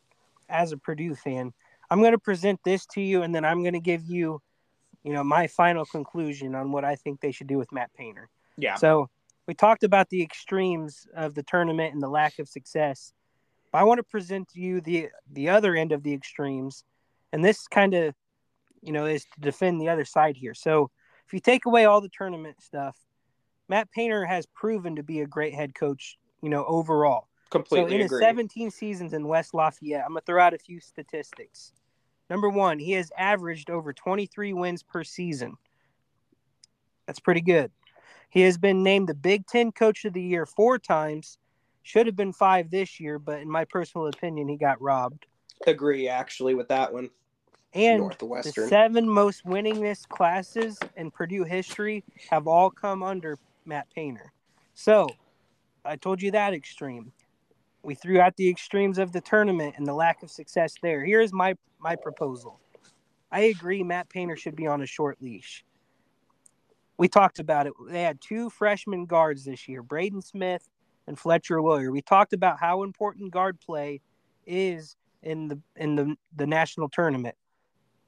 as 0.49 0.73
a 0.73 0.77
Purdue 0.77 1.15
fan, 1.15 1.53
I'm 1.91 2.01
going 2.01 2.13
to 2.13 2.19
present 2.19 2.61
this 2.65 2.87
to 2.87 3.01
you, 3.01 3.23
and 3.23 3.35
then 3.35 3.45
I'm 3.45 3.63
going 3.63 3.75
to 3.75 3.81
give 3.81 4.05
you, 4.07 4.41
you 5.05 5.13
know, 5.13 5.25
my 5.25 5.47
final 5.47 5.85
conclusion 5.85 6.55
on 6.55 6.73
what 6.73 6.85
I 6.85 6.97
think 6.97 7.21
they 7.21 7.33
should 7.33 7.47
do 7.47 7.59
with 7.59 7.73
Matt 7.73 7.93
Painter. 7.95 8.29
Yeah. 8.57 8.75
So 8.75 9.09
we 9.47 9.55
talked 9.55 9.85
about 9.85 10.11
the 10.11 10.23
extremes 10.23 11.07
of 11.15 11.35
the 11.35 11.43
tournament 11.43 11.95
and 11.95 12.03
the 12.03 12.09
lack 12.09 12.39
of 12.39 12.49
success. 12.49 13.13
But 13.73 13.79
I 13.79 13.85
want 13.85 13.99
to 13.99 14.05
present 14.05 14.49
to 14.51 14.61
you 14.61 14.81
the 14.81 15.09
the 15.33 15.49
other 15.51 15.75
end 15.75 15.93
of 15.93 16.03
the 16.03 16.13
extremes, 16.13 16.85
and 17.33 17.45
this 17.45 17.69
kind 17.69 17.95
of, 17.95 18.15
you 18.83 18.93
know, 18.93 19.07
is 19.07 19.25
to 19.25 19.41
defend 19.41 19.81
the 19.81 19.89
other 19.89 20.05
side 20.05 20.37
here. 20.37 20.55
So 20.55 20.91
if 21.27 21.33
you 21.33 21.41
take 21.41 21.67
away 21.67 21.85
all 21.85 22.01
the 22.01 22.11
tournament 22.11 22.63
stuff, 22.63 22.97
Matt 23.69 23.91
Painter 23.93 24.25
has 24.25 24.47
proven 24.47 24.97
to 24.97 25.03
be 25.03 25.21
a 25.21 25.27
great 25.27 25.55
head 25.55 25.75
coach, 25.75 26.19
you 26.43 26.49
know, 26.49 26.65
overall. 26.65 27.29
Completely 27.51 27.91
so 27.91 27.95
in 27.95 28.01
agree. 28.03 28.19
his 28.19 28.27
17 28.27 28.71
seasons 28.71 29.13
in 29.13 29.27
West 29.27 29.55
Lafayette, 29.55 30.03
I'm 30.05 30.11
gonna 30.11 30.23
throw 30.23 30.43
out 30.43 30.55
a 30.55 30.59
few 30.59 30.81
statistics. 30.81 31.73
Number 32.31 32.49
one, 32.49 32.79
he 32.79 32.93
has 32.93 33.11
averaged 33.17 33.71
over 33.71 33.93
23 33.93 34.53
wins 34.53 34.83
per 34.83 35.03
season. 35.05 35.57
That's 37.07 37.21
pretty 37.21 37.41
good. 37.41 37.71
He 38.31 38.43
has 38.43 38.59
been 38.59 38.83
named 38.83 39.09
the 39.09 39.15
Big 39.15 39.47
Ten 39.47 39.73
Coach 39.73 40.05
of 40.05 40.13
the 40.13 40.23
Year 40.23 40.45
four 40.45 40.79
times. 40.79 41.39
Should 41.83 42.07
have 42.07 42.17
been 42.17 42.35
five 42.35 42.71
this 42.71 43.01
year, 43.01 43.19
but 43.19 43.41
in 43.41 43.51
my 43.51 43.65
personal 43.65 44.09
opinion, 44.09 44.49
he 44.49 44.57
got 44.57 44.81
robbed. 44.83 45.25
Agree, 45.67 46.07
actually, 46.07 46.55
with 46.55 46.69
that 46.69 46.93
one 46.93 47.09
and 47.75 48.01
Northwestern. 48.01 48.65
the 48.65 48.69
seven 48.69 49.09
most 49.09 49.45
winningest 49.45 50.09
classes 50.09 50.79
in 50.97 51.11
Purdue 51.11 51.45
history 51.45 52.05
have 52.31 52.47
all 52.47 52.71
come 52.71 53.03
under 53.03 53.39
Matt 53.65 53.87
Painter. 53.95 54.33
So 54.75 55.09
I 55.85 55.97
told 55.97 56.23
you 56.23 56.31
that 56.33 56.55
extreme. 56.55 57.13
We 57.83 57.95
threw 57.95 58.21
out 58.21 58.37
the 58.37 58.49
extremes 58.49 58.99
of 58.99 59.13
the 59.13 59.21
tournament 59.21 59.75
and 59.77 59.87
the 59.87 59.95
lack 59.95 60.23
of 60.23 60.31
success 60.31 60.75
there. 60.83 61.05
Here's 61.05 61.33
my 61.33 61.55
my 61.81 61.97
proposal. 61.97 62.61
I 63.31 63.41
agree 63.41 63.83
Matt 63.83 64.09
Painter 64.09 64.37
should 64.37 64.57
be 64.57 64.67
on 64.67 64.83
a 64.83 64.87
short 64.87 65.19
leash. 65.21 65.65
We 66.97 67.09
talked 67.09 67.39
about 67.39 67.67
it. 67.67 67.73
They 67.89 68.03
had 68.03 68.21
two 68.21 68.51
freshman 68.51 69.07
guards 69.07 69.45
this 69.45 69.69
year, 69.69 69.83
Braden 69.83 70.23
Smith 70.23 70.69
and 71.07 71.19
Fletcher 71.19 71.63
Loyer. 71.63 71.93
We 71.93 72.03
talked 72.03 72.33
about 72.33 72.59
how 72.59 72.83
important 72.83 73.33
guard 73.33 73.61
play 73.61 74.01
is 74.47 74.97
in 75.23 75.49
the 75.49 75.61
in 75.77 75.95
the, 75.95 76.17
the 76.37 76.47
national 76.47 76.89
tournament. 76.89 77.37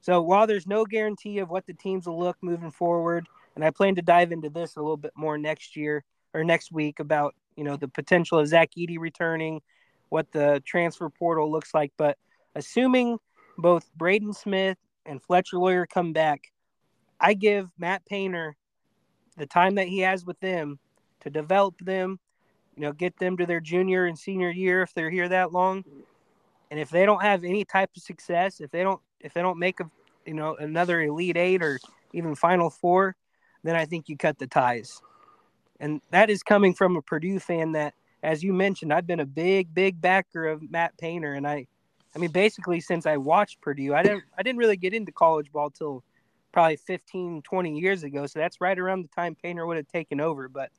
So 0.01 0.21
while 0.21 0.47
there's 0.47 0.67
no 0.67 0.85
guarantee 0.85 1.39
of 1.39 1.49
what 1.49 1.67
the 1.67 1.73
teams 1.73 2.07
will 2.07 2.19
look 2.19 2.37
moving 2.41 2.71
forward, 2.71 3.27
and 3.55 3.63
I 3.63 3.69
plan 3.69 3.95
to 3.95 4.01
dive 4.01 4.31
into 4.31 4.49
this 4.49 4.75
a 4.75 4.81
little 4.81 4.97
bit 4.97 5.11
more 5.15 5.37
next 5.37 5.75
year 5.75 6.03
or 6.33 6.43
next 6.43 6.71
week 6.71 6.99
about 6.99 7.35
you 7.55 7.63
know 7.63 7.77
the 7.77 7.87
potential 7.87 8.39
of 8.39 8.47
Zach 8.47 8.71
Edey 8.77 8.97
returning, 8.99 9.61
what 10.09 10.31
the 10.31 10.61
transfer 10.65 11.09
portal 11.09 11.51
looks 11.51 11.73
like. 11.73 11.91
But 11.97 12.17
assuming 12.55 13.19
both 13.61 13.89
Braden 13.95 14.33
Smith 14.33 14.77
and 15.05 15.21
Fletcher 15.21 15.57
Loyer 15.57 15.85
come 15.85 16.13
back, 16.13 16.51
I 17.19 17.33
give 17.33 17.69
Matt 17.77 18.05
Painter 18.05 18.55
the 19.37 19.45
time 19.45 19.75
that 19.75 19.87
he 19.87 19.99
has 19.99 20.25
with 20.25 20.39
them 20.39 20.79
to 21.21 21.29
develop 21.29 21.75
them, 21.79 22.19
you 22.75 22.81
know, 22.81 22.91
get 22.91 23.17
them 23.17 23.37
to 23.37 23.45
their 23.45 23.59
junior 23.59 24.05
and 24.05 24.17
senior 24.17 24.49
year 24.49 24.81
if 24.81 24.93
they're 24.93 25.09
here 25.09 25.29
that 25.29 25.51
long. 25.51 25.83
And 26.69 26.79
if 26.79 26.89
they 26.89 27.05
don't 27.05 27.21
have 27.21 27.43
any 27.43 27.65
type 27.65 27.91
of 27.95 28.01
success, 28.01 28.61
if 28.61 28.71
they 28.71 28.83
don't 28.83 29.01
if 29.19 29.33
they 29.33 29.41
don't 29.41 29.59
make 29.59 29.79
a 29.79 29.89
you 30.25 30.33
know 30.33 30.55
another 30.55 31.01
elite 31.01 31.37
eight 31.37 31.61
or 31.61 31.79
even 32.13 32.35
final 32.35 32.69
four, 32.69 33.15
then 33.63 33.75
I 33.75 33.85
think 33.85 34.09
you 34.09 34.17
cut 34.17 34.39
the 34.39 34.47
ties. 34.47 35.01
And 35.79 36.01
that 36.11 36.29
is 36.29 36.43
coming 36.43 36.73
from 36.73 36.95
a 36.95 37.01
Purdue 37.01 37.39
fan 37.39 37.71
that, 37.73 37.93
as 38.21 38.43
you 38.43 38.53
mentioned, 38.53 38.93
I've 38.93 39.07
been 39.07 39.19
a 39.19 39.25
big, 39.25 39.73
big 39.73 39.99
backer 39.99 40.45
of 40.45 40.69
Matt 40.69 40.97
Painter. 40.97 41.33
And 41.33 41.47
I 41.47 41.67
I 42.15 42.19
mean 42.19 42.31
basically 42.31 42.81
since 42.81 43.05
I 43.05 43.17
watched 43.17 43.61
Purdue, 43.61 43.93
I 43.93 44.03
didn't 44.03 44.23
I 44.37 44.43
didn't 44.43 44.59
really 44.59 44.77
get 44.77 44.93
into 44.93 45.11
college 45.11 45.51
ball 45.51 45.69
till 45.69 46.03
probably 46.51 46.75
15, 46.75 47.41
20 47.43 47.79
years 47.79 48.03
ago. 48.03 48.25
So 48.27 48.39
that's 48.39 48.61
right 48.61 48.77
around 48.77 49.03
the 49.03 49.09
time 49.09 49.35
Painter 49.35 49.65
would 49.65 49.77
have 49.77 49.87
taken 49.87 50.19
over. 50.19 50.49
But 50.49 50.69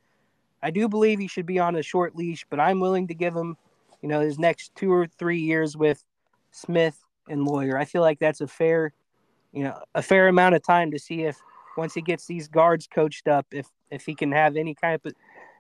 I 0.63 0.71
do 0.71 0.89
believe 0.89 1.19
he 1.19 1.29
should 1.29 1.47
be 1.47 1.59
on 1.59 1.77
a 1.77 1.83
short 1.83 2.15
leash, 2.15 2.45
but 2.49 2.61
I'm 2.61 2.81
willing 2.81 3.09
to 3.09 3.15
give 3.15 3.35
him, 3.35 3.57
you 4.01 4.09
know, 4.09 4.21
his 4.21 4.39
next 4.39 4.75
two 4.75 4.93
or 4.93 5.07
three 5.07 5.41
years 5.41 5.77
with 5.77 6.05
Smith 6.51 7.03
and 7.29 7.45
Loyer. 7.45 7.79
I 7.79 7.85
feel 7.85 8.03
like 8.03 8.19
that's 8.19 8.41
a 8.41 8.47
fair, 8.47 8.93
you 9.53 9.65
know, 9.65 9.79
a 9.95 10.03
fair 10.03 10.29
amount 10.29 10.55
of 10.55 10.63
time 10.63 10.91
to 10.93 10.99
see 10.99 11.23
if 11.23 11.37
once 11.77 11.95
he 11.95 12.03
gets 12.03 12.27
these 12.27 12.49
guards 12.49 12.87
coached 12.87 13.29
up, 13.29 13.47
if 13.51 13.67
if 13.91 14.05
he 14.07 14.15
can 14.15 14.33
have 14.33 14.57
any 14.57 14.75
kind 14.75 15.01
of 15.03 15.13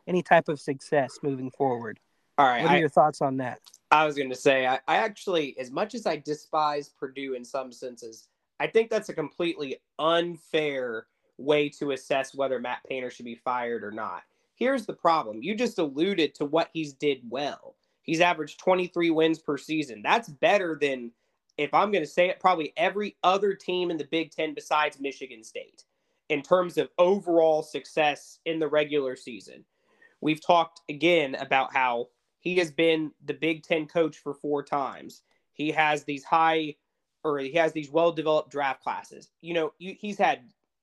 any 0.06 0.22
type 0.22 0.48
of 0.48 0.60
success 0.60 1.18
moving 1.22 1.50
forward. 1.50 1.98
All 2.38 2.46
right. 2.46 2.62
What 2.62 2.72
are 2.72 2.76
I, 2.76 2.80
your 2.80 2.88
thoughts 2.88 3.20
on 3.20 3.38
that? 3.38 3.60
I 3.92 4.06
was 4.06 4.16
going 4.16 4.30
to 4.30 4.34
say, 4.34 4.66
I, 4.66 4.80
I 4.88 4.96
actually, 4.96 5.54
as 5.58 5.70
much 5.70 5.94
as 5.94 6.06
I 6.06 6.16
despise 6.16 6.88
Purdue 6.88 7.34
in 7.34 7.44
some 7.44 7.70
senses, 7.70 8.28
I 8.58 8.66
think 8.66 8.88
that's 8.88 9.10
a 9.10 9.14
completely 9.14 9.76
unfair 9.98 11.06
way 11.36 11.68
to 11.68 11.90
assess 11.90 12.34
whether 12.34 12.58
Matt 12.58 12.78
Painter 12.88 13.10
should 13.10 13.26
be 13.26 13.34
fired 13.34 13.84
or 13.84 13.90
not. 13.90 14.22
Here's 14.54 14.86
the 14.86 14.94
problem. 14.94 15.42
You 15.42 15.54
just 15.54 15.78
alluded 15.78 16.34
to 16.36 16.46
what 16.46 16.70
he's 16.72 16.94
did 16.94 17.20
well. 17.28 17.76
He's 18.02 18.22
averaged 18.22 18.60
23 18.60 19.10
wins 19.10 19.38
per 19.40 19.58
season. 19.58 20.00
That's 20.02 20.28
better 20.28 20.78
than 20.80 21.12
if 21.58 21.74
I'm 21.74 21.92
going 21.92 22.04
to 22.04 22.10
say 22.10 22.30
it 22.30 22.40
probably 22.40 22.72
every 22.78 23.16
other 23.22 23.52
team 23.52 23.90
in 23.90 23.98
the 23.98 24.08
Big 24.10 24.30
10 24.30 24.54
besides 24.54 25.00
Michigan 25.00 25.44
State 25.44 25.84
in 26.30 26.40
terms 26.40 26.78
of 26.78 26.88
overall 26.96 27.62
success 27.62 28.38
in 28.46 28.58
the 28.58 28.68
regular 28.68 29.16
season. 29.16 29.66
We've 30.22 30.44
talked 30.44 30.80
again 30.88 31.34
about 31.34 31.74
how 31.74 32.08
he 32.42 32.56
has 32.56 32.72
been 32.72 33.12
the 33.24 33.34
Big 33.34 33.62
10 33.62 33.86
coach 33.86 34.18
for 34.18 34.34
four 34.34 34.64
times. 34.64 35.22
He 35.52 35.70
has 35.70 36.02
these 36.04 36.24
high 36.24 36.74
or 37.24 37.38
he 37.38 37.52
has 37.52 37.72
these 37.72 37.88
well 37.88 38.10
developed 38.10 38.50
draft 38.50 38.82
classes. 38.82 39.30
You 39.40 39.54
know, 39.54 39.72
he's 39.78 40.18
had 40.18 40.40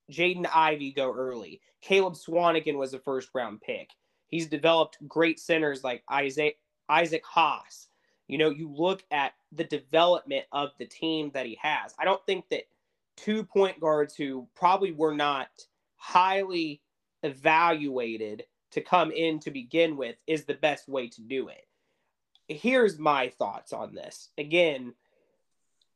Jaden 0.10 0.48
Ivey 0.52 0.94
go 0.94 1.14
early. 1.14 1.60
Caleb 1.82 2.14
Swanigan 2.14 2.78
was 2.78 2.94
a 2.94 3.00
first 3.00 3.30
round 3.34 3.60
pick. 3.62 3.90
He's 4.28 4.48
developed 4.48 4.98
great 5.06 5.38
centers 5.38 5.84
like 5.84 6.02
Isaac 6.10 6.58
Isaac 6.88 7.24
Haas. 7.26 7.90
You 8.28 8.38
know, 8.38 8.52
you 8.52 8.72
look 8.74 9.04
at 9.12 9.34
the 9.52 9.66
development 9.66 10.46
of 10.54 10.70
the 10.80 10.86
team 10.86 11.30
that 11.34 11.46
he 11.46 11.58
has. 11.62 11.94
I 12.00 12.06
don't 12.06 12.26
think 12.26 12.48
that 12.50 12.70
two 13.18 13.44
point 13.44 13.82
guards 13.82 14.16
who 14.16 14.48
probably 14.56 14.94
were 14.94 15.14
not 15.14 15.50
highly 15.98 16.82
evaluated 17.24 18.46
to 18.72 18.82
come 18.82 19.12
in 19.12 19.40
to 19.40 19.52
begin 19.52 19.98
with 19.98 20.16
is 20.28 20.46
the 20.46 20.54
best 20.54 20.88
way 20.88 21.08
to 21.10 21.22
do 21.22 21.48
it. 21.48 21.68
Here's 22.48 22.98
my 22.98 23.30
thoughts 23.30 23.74
on 23.74 23.94
this. 23.94 24.30
Again, 24.38 24.94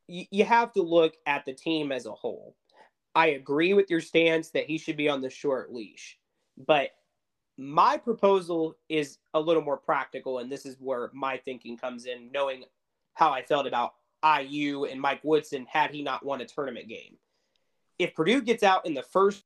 you 0.07 0.43
have 0.45 0.73
to 0.73 0.81
look 0.81 1.15
at 1.25 1.45
the 1.45 1.53
team 1.53 1.91
as 1.91 2.05
a 2.05 2.11
whole. 2.11 2.55
I 3.15 3.27
agree 3.27 3.73
with 3.73 3.89
your 3.89 4.01
stance 4.01 4.49
that 4.49 4.65
he 4.65 4.77
should 4.77 4.97
be 4.97 5.09
on 5.09 5.21
the 5.21 5.29
short 5.29 5.71
leash, 5.71 6.17
but 6.67 6.89
my 7.57 7.97
proposal 7.97 8.75
is 8.89 9.19
a 9.33 9.39
little 9.39 9.61
more 9.61 9.77
practical, 9.77 10.39
and 10.39 10.51
this 10.51 10.65
is 10.65 10.75
where 10.79 11.09
my 11.13 11.37
thinking 11.37 11.77
comes 11.77 12.05
in, 12.05 12.31
knowing 12.31 12.63
how 13.13 13.31
I 13.31 13.43
felt 13.43 13.67
about 13.67 13.93
IU 14.23 14.85
and 14.85 14.99
Mike 14.99 15.21
Woodson 15.23 15.67
had 15.69 15.91
he 15.91 16.01
not 16.01 16.25
won 16.25 16.41
a 16.41 16.45
tournament 16.45 16.87
game. 16.87 17.17
If 17.99 18.15
Purdue 18.15 18.41
gets 18.41 18.63
out 18.63 18.85
in 18.85 18.93
the 18.93 19.03
first 19.03 19.43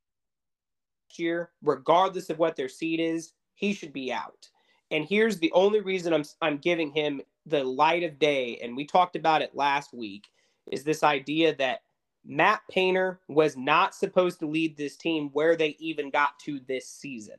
year, 1.16 1.50
regardless 1.62 2.28
of 2.28 2.38
what 2.38 2.56
their 2.56 2.68
seed 2.68 2.98
is, 2.98 3.32
he 3.54 3.72
should 3.72 3.92
be 3.92 4.12
out. 4.12 4.48
And 4.90 5.04
here's 5.04 5.38
the 5.38 5.52
only 5.52 5.80
reason 5.80 6.12
I'm 6.12 6.24
I'm 6.40 6.58
giving 6.58 6.90
him 6.90 7.20
the 7.46 7.62
light 7.62 8.02
of 8.02 8.18
day, 8.18 8.58
and 8.62 8.76
we 8.76 8.84
talked 8.84 9.16
about 9.16 9.42
it 9.42 9.54
last 9.54 9.94
week, 9.94 10.26
is 10.72 10.82
this 10.82 11.02
idea 11.02 11.54
that 11.56 11.82
Matt 12.24 12.60
Painter 12.70 13.20
was 13.28 13.56
not 13.56 13.94
supposed 13.94 14.38
to 14.40 14.46
lead 14.46 14.76
this 14.76 14.96
team 14.96 15.30
where 15.32 15.56
they 15.56 15.76
even 15.78 16.10
got 16.10 16.38
to 16.40 16.60
this 16.66 16.88
season. 16.88 17.36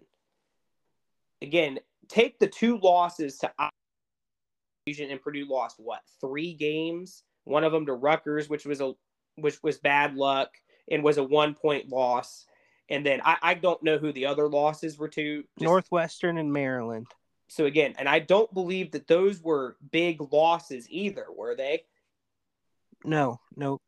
Again, 1.42 1.80
take 2.08 2.40
the 2.40 2.48
two 2.48 2.80
losses 2.80 3.38
to 3.40 3.52
and 4.88 5.22
Purdue 5.22 5.46
lost 5.48 5.80
what 5.80 6.02
three 6.20 6.54
games? 6.54 7.24
One 7.44 7.64
of 7.64 7.72
them 7.72 7.86
to 7.86 7.94
Rutgers, 7.94 8.50
which 8.50 8.66
was 8.66 8.82
a 8.82 8.94
which 9.36 9.62
was 9.62 9.78
bad 9.78 10.16
luck 10.16 10.50
and 10.90 11.04
was 11.04 11.18
a 11.18 11.24
one 11.24 11.54
point 11.54 11.90
loss. 11.90 12.46
And 12.90 13.06
then 13.06 13.22
I, 13.24 13.38
I 13.42 13.54
don't 13.54 13.82
know 13.84 13.98
who 13.98 14.12
the 14.12 14.26
other 14.26 14.48
losses 14.48 14.98
were 14.98 15.10
to. 15.10 15.42
Just, 15.42 15.62
Northwestern 15.62 16.38
and 16.38 16.52
Maryland. 16.52 17.08
So 17.48 17.66
again, 17.66 17.96
and 17.98 18.08
I 18.08 18.20
don't 18.20 18.54
believe 18.54 18.92
that 18.92 19.08
those 19.08 19.42
were 19.42 19.78
big 19.92 20.22
losses 20.32 20.88
either, 20.90 21.26
were 21.36 21.56
they? 21.56 21.84
No, 23.04 23.40
no. 23.56 23.80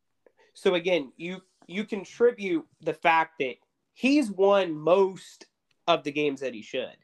So 0.54 0.74
again, 0.74 1.12
you 1.16 1.42
you 1.66 1.84
contribute 1.84 2.66
the 2.80 2.94
fact 2.94 3.38
that 3.38 3.56
he's 3.94 4.30
won 4.30 4.76
most 4.76 5.46
of 5.86 6.02
the 6.04 6.12
games 6.12 6.40
that 6.40 6.54
he 6.54 6.62
should. 6.62 6.96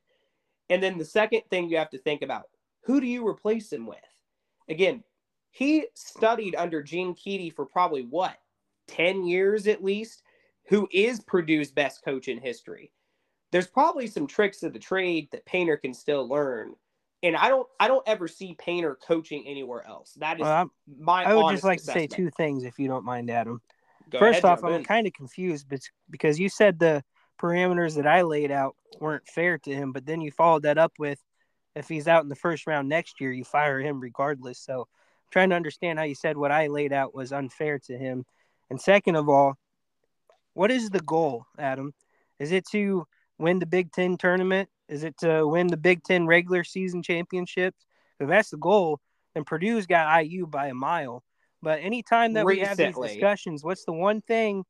And 0.71 0.83
then 0.83 0.99
the 0.99 1.05
second 1.05 1.43
thing 1.49 1.69
you 1.69 1.79
have 1.79 1.91
to 1.91 1.99
think 1.99 2.23
about, 2.23 2.49
who 2.83 3.01
do 3.01 3.07
you 3.07 3.27
replace 3.27 3.73
him 3.73 3.87
with? 3.87 3.99
Again, 4.69 5.03
he 5.51 5.87
studied 5.95 6.55
under 6.55 6.83
Gene 6.83 7.15
Keady 7.15 7.55
for 7.55 7.65
probably 7.65 8.03
what, 8.03 8.37
10 8.89 9.27
years 9.27 9.67
at 9.67 9.83
least, 9.83 10.23
who 10.69 10.89
is 10.93 11.21
Purdue's 11.21 11.71
best 11.71 12.05
coach 12.05 12.29
in 12.29 12.39
history. 12.39 12.93
There's 13.51 13.67
probably 13.67 14.07
some 14.07 14.27
tricks 14.27 14.63
of 14.63 14.73
the 14.73 14.79
trade 14.79 15.29
that 15.33 15.47
Painter 15.47 15.77
can 15.77 15.95
still 15.95 16.29
learn 16.29 16.75
and 17.23 17.37
I 17.37 17.49
don't 17.49 17.67
I 17.81 17.89
don't 17.89 18.07
ever 18.07 18.29
see 18.29 18.55
Painter 18.55 18.97
coaching 19.07 19.45
anywhere 19.47 19.87
else. 19.87 20.15
That 20.19 20.37
is 20.37 20.43
well, 20.43 20.71
my. 20.99 21.25
I 21.25 21.35
would 21.35 21.51
just 21.53 21.65
like 21.65 21.81
assessment. 21.81 22.11
to 22.11 22.17
say 22.17 22.23
two 22.23 22.31
things, 22.31 22.65
if 22.65 22.79
you 22.79 22.89
don't 22.89 23.05
mind, 23.05 23.31
Adam. 23.31 23.61
Go 24.11 24.19
First 24.19 24.45
ahead, 24.45 24.45
off, 24.45 24.65
I'm 24.65 24.85
kind 24.85 25.07
of 25.07 25.13
confused, 25.13 25.67
but 25.69 25.81
because 26.09 26.39
you 26.39 26.49
said 26.49 26.79
the 26.79 27.05
parameters 27.39 27.97
that 27.97 28.07
I 28.07 28.23
laid 28.23 28.51
out 28.51 28.75
weren't 29.01 29.29
fair 29.29 29.59
to 29.59 29.75
him, 29.75 29.93
but 29.93 30.07
then 30.07 30.23
you 30.23 30.31
followed 30.31 30.63
that 30.63 30.79
up 30.79 30.93
with, 30.99 31.23
if 31.75 31.89
he's 31.89 32.09
out 32.09 32.23
in 32.23 32.31
the 32.31 32.35
first 32.35 32.67
round 32.67 32.89
next 32.89 33.21
year, 33.21 33.33
you 33.33 33.45
fire 33.45 33.81
him 33.81 34.01
regardless. 34.01 34.59
So, 34.61 34.81
I'm 34.81 35.31
trying 35.31 35.51
to 35.51 35.57
understand 35.57 35.99
how 35.99 36.07
you 36.07 36.15
said 36.15 36.39
what 36.39 36.51
I 36.51 36.69
laid 36.69 36.91
out 36.91 37.15
was 37.15 37.33
unfair 37.33 37.79
to 37.81 37.99
him. 37.99 38.25
And 38.71 38.81
second 38.81 39.17
of 39.17 39.29
all, 39.29 39.59
what 40.59 40.73
is 40.73 40.91
the 40.91 41.01
goal, 41.01 41.47
Adam? 41.57 41.95
Is 42.41 42.51
it 42.51 42.67
to 42.73 43.07
win 43.39 43.61
the 43.61 43.67
Big 43.67 43.93
Ten 43.93 44.17
tournament? 44.17 44.69
Is 44.89 45.05
it 45.05 45.17
to 45.19 45.47
win 45.47 45.69
the 45.69 45.77
Big 45.77 46.03
Ten 46.03 46.27
regular 46.27 46.65
season 46.65 47.01
championships? 47.01 47.87
If 48.19 48.29
that's 48.29 48.51
the 48.51 48.57
goal, 48.57 48.99
then 49.35 49.45
Purdue's 49.45 49.87
got 49.87 50.25
IU 50.25 50.49
by 50.49 50.67
a 50.67 50.75
mile. 50.75 51.23
But 51.63 51.79
anytime 51.81 52.33
that 52.33 52.45
Recently. 52.45 52.63
we 52.63 52.67
have 52.67 52.77
these 52.77 53.13
discussions, 53.13 53.63
what's 53.63 53.85
the 53.85 53.93
one 53.93 54.21
thing, 54.21 54.65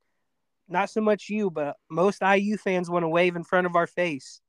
not 0.69 0.91
so 0.91 1.01
much 1.01 1.31
you, 1.31 1.51
but 1.51 1.77
most 1.91 2.21
IU 2.21 2.59
fans 2.59 2.91
want 2.91 3.05
to 3.05 3.09
wave 3.09 3.35
in 3.35 3.45
front 3.45 3.67
of 3.67 3.75
our 3.75 3.87
face? 3.87 4.43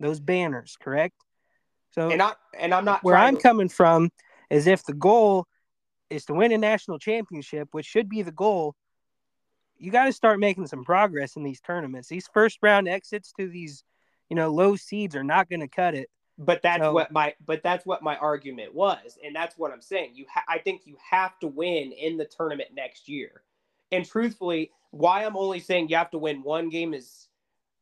Those 0.00 0.18
banners, 0.18 0.76
correct? 0.82 1.14
So 1.92 2.10
and 2.10 2.20
I 2.20 2.32
and 2.58 2.74
I'm 2.74 2.84
not 2.84 3.04
where 3.04 3.16
I'm 3.16 3.36
to... 3.36 3.42
coming 3.42 3.68
from 3.68 4.10
is 4.50 4.66
if 4.66 4.84
the 4.84 4.94
goal 4.94 5.46
is 6.10 6.24
to 6.24 6.34
win 6.34 6.50
a 6.50 6.58
national 6.58 6.98
championship, 6.98 7.68
which 7.70 7.86
should 7.86 8.08
be 8.08 8.22
the 8.22 8.32
goal, 8.32 8.74
you 9.82 9.90
got 9.90 10.04
to 10.04 10.12
start 10.12 10.40
making 10.40 10.66
some 10.66 10.84
progress 10.84 11.36
in 11.36 11.42
these 11.42 11.60
tournaments. 11.60 12.08
These 12.08 12.28
first 12.32 12.58
round 12.62 12.88
exits 12.88 13.32
to 13.38 13.48
these 13.48 13.84
you 14.32 14.36
know, 14.36 14.48
low 14.48 14.76
seeds 14.76 15.14
are 15.14 15.22
not 15.22 15.50
going 15.50 15.60
to 15.60 15.68
cut 15.68 15.94
it. 15.94 16.08
But 16.38 16.62
that's 16.62 16.82
so, 16.82 16.94
what 16.94 17.12
my 17.12 17.34
but 17.44 17.62
that's 17.62 17.84
what 17.84 18.02
my 18.02 18.16
argument 18.16 18.74
was, 18.74 19.18
and 19.22 19.36
that's 19.36 19.58
what 19.58 19.70
I'm 19.70 19.82
saying. 19.82 20.12
You, 20.14 20.24
ha- 20.32 20.44
I 20.48 20.56
think 20.56 20.86
you 20.86 20.96
have 21.10 21.38
to 21.40 21.46
win 21.46 21.92
in 21.92 22.16
the 22.16 22.24
tournament 22.24 22.70
next 22.74 23.10
year. 23.10 23.42
And 23.92 24.06
truthfully, 24.06 24.70
why 24.90 25.26
I'm 25.26 25.36
only 25.36 25.60
saying 25.60 25.90
you 25.90 25.96
have 25.96 26.10
to 26.12 26.18
win 26.18 26.42
one 26.42 26.70
game 26.70 26.94
is 26.94 27.28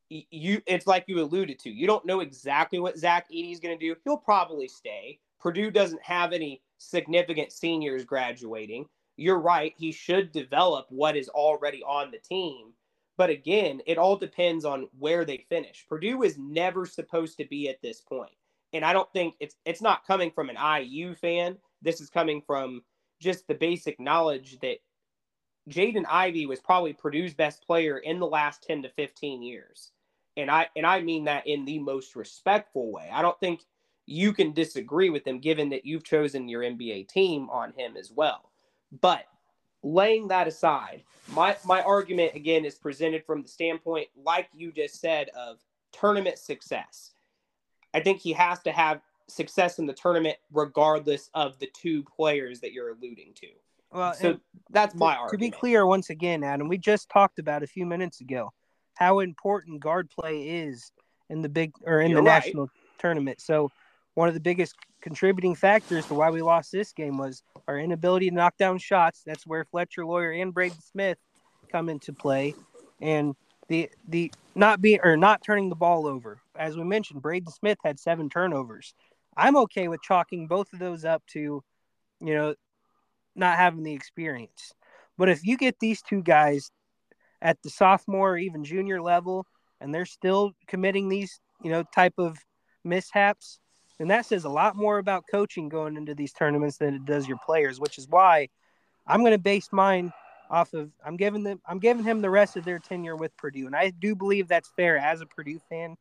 you. 0.09 0.61
It's 0.67 0.89
like 0.89 1.05
you 1.07 1.21
alluded 1.21 1.61
to. 1.61 1.71
You 1.71 1.87
don't 1.87 2.05
know 2.05 2.19
exactly 2.19 2.81
what 2.81 2.99
Zach 2.99 3.31
Edey 3.31 3.53
is 3.53 3.61
going 3.61 3.79
to 3.79 3.87
do. 3.87 3.95
He'll 4.03 4.17
probably 4.17 4.67
stay. 4.67 5.21
Purdue 5.39 5.71
doesn't 5.71 6.03
have 6.03 6.33
any 6.33 6.63
significant 6.79 7.53
seniors 7.53 8.05
graduating. 8.05 8.87
You're 9.21 9.39
right. 9.39 9.75
He 9.77 9.93
should 9.93 10.33
develop 10.33 10.87
what 10.89 11.15
is 11.15 11.29
already 11.29 11.83
on 11.83 12.11
the 12.11 12.19
team. 12.19 12.73
But 13.19 13.29
again, 13.29 13.83
it 13.87 13.99
all 13.99 14.17
depends 14.17 14.65
on 14.65 14.89
where 14.99 15.27
they 15.27 15.45
finish. 15.51 15.85
Purdue 15.87 16.23
is 16.23 16.39
never 16.39 16.87
supposed 16.87 17.37
to 17.37 17.45
be 17.45 17.69
at 17.69 17.83
this 17.83 18.01
point. 18.01 18.33
And 18.73 18.83
I 18.83 18.95
don't 18.95 19.13
think 19.13 19.35
it's 19.39 19.57
it's 19.67 19.83
not 19.83 20.07
coming 20.07 20.31
from 20.31 20.49
an 20.49 20.57
IU 20.57 21.15
fan. 21.15 21.59
This 21.83 22.01
is 22.01 22.09
coming 22.09 22.41
from 22.41 22.83
just 23.21 23.47
the 23.47 23.55
basic 23.55 24.01
knowledge 24.01 24.59
that 24.61 24.79
Jaden 25.69 26.07
Ivey 26.09 26.47
was 26.47 26.61
probably 26.61 26.95
Purdue's 26.95 27.35
best 27.35 27.67
player 27.67 27.99
in 27.99 28.21
the 28.21 28.27
last 28.27 28.63
10 28.63 28.85
to 28.85 28.89
15 28.89 29.43
years. 29.43 29.93
And 30.39 30.51
I 30.51 30.69
and 30.77 30.87
I 30.87 31.03
mean 31.03 31.25
that 31.25 31.47
in 31.47 31.67
the 31.67 31.79
most 31.79 32.17
respectful 32.17 32.91
way. 32.91 33.11
I 33.13 33.21
don't 33.21 33.39
think 33.39 33.61
you 34.07 34.33
can 34.33 34.55
disagree 34.55 35.11
with 35.11 35.27
him 35.27 35.41
given 35.41 35.69
that 35.69 35.85
you've 35.85 36.05
chosen 36.05 36.49
your 36.49 36.63
NBA 36.63 37.09
team 37.09 37.51
on 37.51 37.75
him 37.75 37.99
as 37.99 38.11
well. 38.11 38.50
But 39.01 39.25
laying 39.83 40.29
that 40.29 40.49
aside, 40.49 41.03
my 41.33 41.57
my 41.65 41.83
argument 41.83 42.35
again 42.35 42.65
is 42.65 42.75
presented 42.75 43.25
from 43.25 43.43
the 43.43 43.49
standpoint, 43.49 44.09
like 44.17 44.49
you 44.53 44.73
just 44.73 45.01
said, 45.01 45.29
of 45.31 45.59
tournament 45.93 46.39
success. 46.39 47.13
I 47.95 48.01
think 48.01 48.21
he 48.21 48.33
has 48.33 48.61
to 48.63 48.73
have 48.73 49.01
success 49.29 49.79
in 49.79 49.87
the 49.87 49.93
tournament 49.93 50.37
regardless 50.53 51.31
of 51.35 51.59
the 51.59 51.69
two 51.73 52.03
players 52.05 52.61
that 52.61 52.73
you're 52.73 52.91
alluding 52.91 53.33
to. 53.35 53.47
Well, 53.93 54.15
so 54.15 54.39
that's 54.71 54.95
my 54.95 55.15
to, 55.15 55.21
argument. 55.21 55.31
To 55.31 55.39
be 55.39 55.51
clear, 55.51 55.87
once 55.87 56.11
again, 56.11 56.45
Adam, 56.45 56.69
we 56.69 56.79
just 56.79 57.09
talked 57.09 57.39
about 57.39 57.63
a 57.63 57.67
few 57.67 57.87
minutes 57.87 58.21
ago 58.21 58.53
how 58.95 59.21
important 59.21 59.81
guard 59.81 60.11
play 60.11 60.43
is 60.43 60.93
in 61.29 61.41
the 61.41 61.49
big 61.49 61.73
or 61.85 62.01
in 62.01 62.11
you're 62.11 62.21
the 62.21 62.29
right. 62.29 62.45
national 62.45 62.69
tournament. 62.99 63.41
So 63.41 63.71
one 64.15 64.29
of 64.29 64.35
the 64.35 64.41
biggest 64.41 64.77
contributing 65.01 65.55
factors 65.55 66.07
to 66.07 66.15
why 66.15 66.31
we 66.31 66.43
lost 66.43 66.73
this 66.73 66.93
game 66.93 67.17
was 67.17 67.43
our 67.67 67.79
inability 67.79 68.29
to 68.29 68.35
knock 68.35 68.57
down 68.57 68.79
shots. 68.79 69.23
That's 69.25 69.47
where 69.47 69.65
Fletcher 69.65 70.05
Loyer 70.05 70.33
and 70.33 70.53
Braden 70.53 70.81
Smith 70.81 71.19
come 71.71 71.89
into 71.89 72.13
play, 72.13 72.55
and 73.01 73.35
the 73.69 73.91
the 74.09 74.33
not 74.55 74.81
being 74.81 75.01
or 75.03 75.17
not 75.17 75.43
turning 75.45 75.69
the 75.69 75.77
ball 75.77 76.07
over. 76.07 76.41
As 76.57 76.77
we 76.77 76.85
mentioned, 76.85 77.23
Braden 77.23 77.53
Smith 77.53 77.79
had 77.85 77.99
seven 77.99 78.29
turnovers. 78.29 78.95
I'm 79.37 79.57
okay 79.57 79.89
with 79.89 80.03
chalking 80.03 80.49
both 80.49 80.73
of 80.73 80.79
those 80.79 81.05
up 81.05 81.23
to, 81.29 81.63
you 82.21 82.35
know, 82.35 82.55
not 83.35 83.57
having 83.57 83.85
the 83.85 83.95
experience. 83.95 84.73
But 85.17 85.29
if 85.29 85.45
you 85.45 85.57
get 85.57 85.79
these 85.79 86.03
two 86.03 86.23
guys 86.23 86.71
at 87.41 87.63
the 87.63 87.71
sophomore 87.71 88.33
or 88.33 88.39
even 88.39 88.65
junior 88.65 89.01
level, 89.01 89.47
and 89.81 89.95
they're 89.95 90.05
still 90.05 90.53
committing 90.67 91.09
these, 91.09 91.41
you 91.63 91.71
know, 91.71 91.85
type 91.95 92.15
of 92.19 92.39
mishaps, 92.85 93.61
and 94.01 94.11
that 94.11 94.25
says 94.25 94.45
a 94.45 94.49
lot 94.49 94.77
more 94.77 94.99
about 94.99 95.25
coaching 95.31 95.69
going 95.69 95.97
into 95.97 96.15
these 96.15 96.33
tournaments 96.33 96.79
than 96.79 96.95
it 96.95 97.05
does 97.05 97.29
your 97.29 97.39
players, 97.45 97.79
which 97.79 97.99
is 97.99 98.09
why 98.09 98.49
I'm 99.07 99.21
going 99.21 99.33
to 99.33 99.39
base 99.39 99.69
mine 99.73 100.13
off 100.51 100.73
of 100.73 100.91
I'm 101.05 101.17
giving 101.17 101.45
them 101.45 101.61
I'm 101.67 101.79
giving 101.79 102.03
him 102.03 102.23
the 102.23 102.31
rest 102.31 102.57
of 102.57 102.65
their 102.65 102.79
tenure 102.79 103.15
with 103.15 103.37
Purdue, 103.37 103.67
and 103.67 103.77
I 103.77 103.91
do 103.91 104.17
believe 104.17 104.49
that's 104.49 104.71
fair 104.75 104.97
as 104.97 105.21
a 105.21 105.27
Purdue 105.27 105.61
fan. 105.69 105.97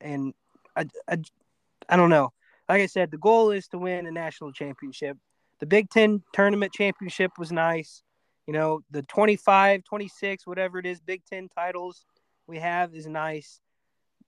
And 0.00 0.32
I, 0.76 0.86
I, 1.08 1.18
I 1.88 1.96
don't 1.96 2.10
know. 2.10 2.32
Like 2.68 2.80
I 2.80 2.86
said, 2.86 3.10
the 3.10 3.18
goal 3.18 3.50
is 3.50 3.68
to 3.68 3.78
win 3.78 4.06
a 4.06 4.12
national 4.12 4.52
championship. 4.52 5.18
The 5.58 5.66
Big 5.66 5.90
Ten 5.90 6.22
tournament 6.32 6.72
championship 6.72 7.32
was 7.36 7.52
nice. 7.52 8.02
You 8.46 8.52
know, 8.52 8.80
the 8.90 9.02
25, 9.02 9.84
26, 9.84 10.46
whatever 10.46 10.78
it 10.78 10.86
is, 10.86 11.00
Big 11.00 11.22
Ten 11.24 11.48
titles 11.48 12.04
we 12.46 12.58
have 12.58 12.94
is 12.94 13.06
nice. 13.06 13.60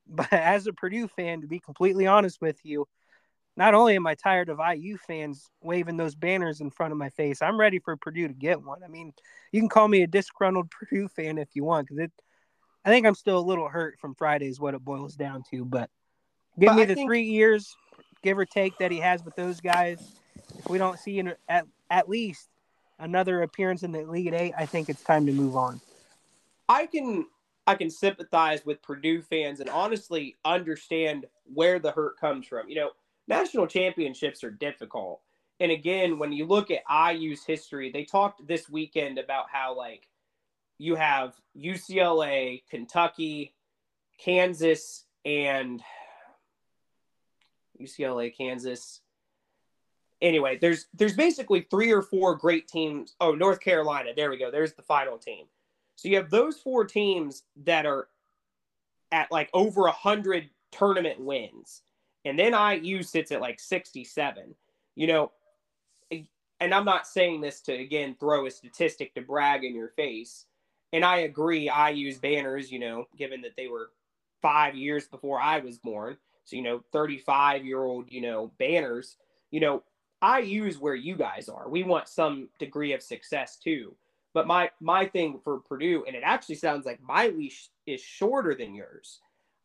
But 0.08 0.32
as 0.32 0.66
a 0.66 0.72
Purdue 0.72 1.08
fan, 1.08 1.40
to 1.40 1.46
be 1.46 1.58
completely 1.58 2.06
honest 2.06 2.40
with 2.40 2.58
you, 2.64 2.86
not 3.56 3.74
only 3.74 3.96
am 3.96 4.06
I 4.06 4.14
tired 4.14 4.48
of 4.48 4.60
IU 4.60 4.98
fans 4.98 5.50
waving 5.62 5.96
those 5.96 6.14
banners 6.14 6.60
in 6.60 6.70
front 6.70 6.92
of 6.92 6.98
my 6.98 7.08
face, 7.10 7.40
I'm 7.40 7.58
ready 7.58 7.78
for 7.78 7.96
Purdue 7.96 8.28
to 8.28 8.34
get 8.34 8.62
one. 8.62 8.84
I 8.84 8.88
mean, 8.88 9.12
you 9.50 9.60
can 9.60 9.68
call 9.68 9.88
me 9.88 10.02
a 10.02 10.06
disgruntled 10.06 10.70
Purdue 10.70 11.08
fan 11.08 11.38
if 11.38 11.48
you 11.54 11.64
want, 11.64 11.88
because 11.88 12.04
it. 12.04 12.12
I 12.84 12.88
think 12.90 13.04
I'm 13.04 13.16
still 13.16 13.38
a 13.38 13.40
little 13.40 13.68
hurt 13.68 13.98
from 13.98 14.14
Friday, 14.14 14.46
is 14.46 14.60
what 14.60 14.74
it 14.74 14.84
boils 14.84 15.16
down 15.16 15.42
to. 15.50 15.64
But 15.64 15.90
give 16.58 16.68
but 16.68 16.76
me 16.76 16.82
I 16.82 16.86
the 16.86 16.94
think... 16.94 17.08
three 17.08 17.24
years, 17.24 17.74
give 18.22 18.38
or 18.38 18.44
take, 18.44 18.78
that 18.78 18.92
he 18.92 19.00
has 19.00 19.24
with 19.24 19.34
those 19.34 19.60
guys. 19.60 20.00
If 20.56 20.68
we 20.68 20.78
don't 20.78 20.98
see 20.98 21.18
an, 21.18 21.34
at 21.48 21.66
at 21.90 22.08
least 22.08 22.48
another 22.98 23.42
appearance 23.42 23.82
in 23.82 23.90
the 23.90 24.00
Elite 24.00 24.34
Eight, 24.34 24.52
I 24.56 24.66
think 24.66 24.88
it's 24.88 25.02
time 25.02 25.26
to 25.26 25.32
move 25.32 25.56
on. 25.56 25.80
I 26.68 26.86
can 26.86 27.26
I 27.66 27.74
can 27.74 27.90
sympathize 27.90 28.64
with 28.64 28.82
Purdue 28.82 29.22
fans 29.22 29.60
and 29.60 29.68
honestly 29.68 30.36
understand 30.44 31.26
where 31.52 31.78
the 31.78 31.90
hurt 31.90 32.18
comes 32.18 32.46
from. 32.46 32.68
You 32.68 32.76
know, 32.76 32.90
national 33.26 33.66
championships 33.66 34.44
are 34.44 34.50
difficult. 34.50 35.20
And 35.58 35.72
again, 35.72 36.18
when 36.18 36.32
you 36.32 36.46
look 36.46 36.70
at 36.70 36.82
IU's 37.14 37.44
history, 37.44 37.90
they 37.90 38.04
talked 38.04 38.46
this 38.46 38.68
weekend 38.68 39.18
about 39.18 39.46
how 39.50 39.76
like 39.76 40.08
you 40.78 40.94
have 40.94 41.34
UCLA, 41.56 42.62
Kentucky, 42.70 43.54
Kansas, 44.18 45.04
and 45.24 45.82
UCLA, 47.80 48.36
Kansas. 48.36 49.00
Anyway, 50.22 50.58
there's 50.60 50.86
there's 50.94 51.16
basically 51.16 51.66
three 51.70 51.92
or 51.92 52.02
four 52.02 52.36
great 52.36 52.68
teams. 52.68 53.16
Oh, 53.20 53.34
North 53.34 53.60
Carolina. 53.60 54.10
There 54.14 54.30
we 54.30 54.38
go. 54.38 54.50
There's 54.50 54.74
the 54.74 54.82
final 54.82 55.18
team. 55.18 55.46
So 55.96 56.08
you 56.08 56.16
have 56.16 56.30
those 56.30 56.58
four 56.58 56.84
teams 56.84 57.42
that 57.64 57.86
are 57.86 58.08
at 59.12 59.30
like 59.32 59.50
over 59.52 59.86
a 59.86 59.92
hundred 59.92 60.50
tournament 60.70 61.20
wins, 61.20 61.82
and 62.24 62.38
then 62.38 62.54
IU 62.54 63.02
sits 63.02 63.32
at 63.32 63.40
like 63.40 63.58
sixty-seven. 63.58 64.54
You 64.94 65.06
know, 65.06 65.32
and 66.60 66.74
I'm 66.74 66.84
not 66.84 67.06
saying 67.06 67.40
this 67.40 67.60
to 67.62 67.72
again 67.72 68.16
throw 68.18 68.46
a 68.46 68.50
statistic 68.50 69.14
to 69.14 69.22
brag 69.22 69.64
in 69.64 69.74
your 69.74 69.88
face. 69.88 70.46
And 70.92 71.04
I 71.04 71.18
agree, 71.18 71.70
IU's 71.70 72.18
banners, 72.18 72.70
you 72.70 72.78
know, 72.78 73.06
given 73.18 73.42
that 73.42 73.56
they 73.56 73.66
were 73.66 73.90
five 74.40 74.74
years 74.74 75.06
before 75.08 75.40
I 75.40 75.58
was 75.58 75.78
born. 75.78 76.16
So, 76.44 76.56
you 76.56 76.62
know, 76.62 76.84
35 76.92 77.64
year 77.64 77.82
old, 77.82 78.10
you 78.10 78.20
know, 78.20 78.52
banners, 78.58 79.16
you 79.50 79.60
know, 79.60 79.82
IU 80.22 80.64
is 80.64 80.78
where 80.78 80.94
you 80.94 81.16
guys 81.16 81.48
are. 81.48 81.68
We 81.68 81.82
want 81.82 82.08
some 82.08 82.48
degree 82.58 82.92
of 82.92 83.02
success 83.02 83.56
too. 83.56 83.94
But 84.36 84.46
my 84.46 84.68
my 84.80 85.06
thing 85.06 85.40
for 85.42 85.60
Purdue, 85.60 86.04
and 86.06 86.14
it 86.14 86.22
actually 86.22 86.56
sounds 86.56 86.84
like 86.84 87.00
my 87.02 87.28
leash 87.28 87.70
is 87.86 88.02
shorter 88.02 88.54
than 88.54 88.74
yours. 88.74 89.20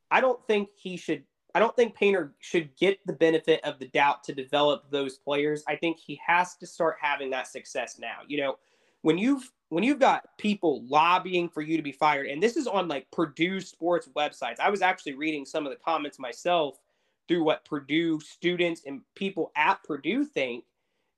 I 0.10 0.21
don't 0.21 0.39
think 0.47 0.69
he 0.77 0.95
should. 0.95 1.25
I 1.53 1.60
don't 1.60 1.75
think 1.75 1.93
Painter 1.93 2.36
should 2.39 2.73
get 2.77 3.05
the 3.05 3.12
benefit 3.12 3.60
of 3.65 3.79
the 3.79 3.89
doubt 3.89 4.23
to 4.23 4.34
develop 4.34 4.89
those 4.89 5.17
players. 5.17 5.62
I 5.67 5.75
think 5.75 5.99
he 5.99 6.21
has 6.25 6.55
to 6.55 6.65
start 6.65 6.95
having 7.01 7.29
that 7.31 7.47
success 7.47 7.99
now. 7.99 8.19
You 8.25 8.38
know, 8.38 8.60
when 9.01 9.17
you've 9.17 9.51
when 9.67 9.84
you've 9.84 9.99
got 9.99 10.38
people 10.38 10.86
lobbying 10.88 11.49
for 11.49 11.62
you 11.62 11.75
to 11.75 11.84
be 11.84 11.91
fired, 11.91 12.27
and 12.27 12.41
this 12.41 12.55
is 12.55 12.65
on 12.65 12.88
like 12.88 13.12
Purdue 13.12 13.60
sports 13.60 14.07
websites. 14.15 14.62
I 14.62 14.69
was 14.69 14.81
actually 14.81 15.15
reading 15.15 15.43
some 15.43 15.65
of 15.65 15.73
the 15.73 15.79
comments 15.84 16.17
myself 16.17 16.79
through 17.27 17.43
what 17.43 17.65
Purdue 17.65 18.21
students 18.21 18.84
and 18.86 19.01
people 19.15 19.51
at 19.57 19.84
Purdue 19.84 20.23
think. 20.23 20.63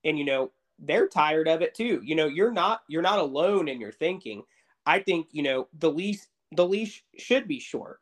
And 0.02 0.18
you 0.18 0.24
know, 0.24 0.50
they're 0.78 1.08
tired 1.08 1.48
of 1.48 1.62
it 1.62 1.74
too. 1.74 2.00
You 2.04 2.14
know, 2.14 2.26
you're 2.26 2.52
not 2.52 2.82
you're 2.88 3.02
not 3.02 3.18
alone 3.18 3.68
in 3.68 3.80
your 3.80 3.92
thinking. 3.92 4.42
I 4.86 5.00
think, 5.00 5.28
you 5.32 5.42
know, 5.42 5.68
the 5.78 5.90
leash 5.90 6.20
the 6.52 6.66
leash 6.66 7.04
should 7.18 7.48
be 7.48 7.60
short. 7.60 8.00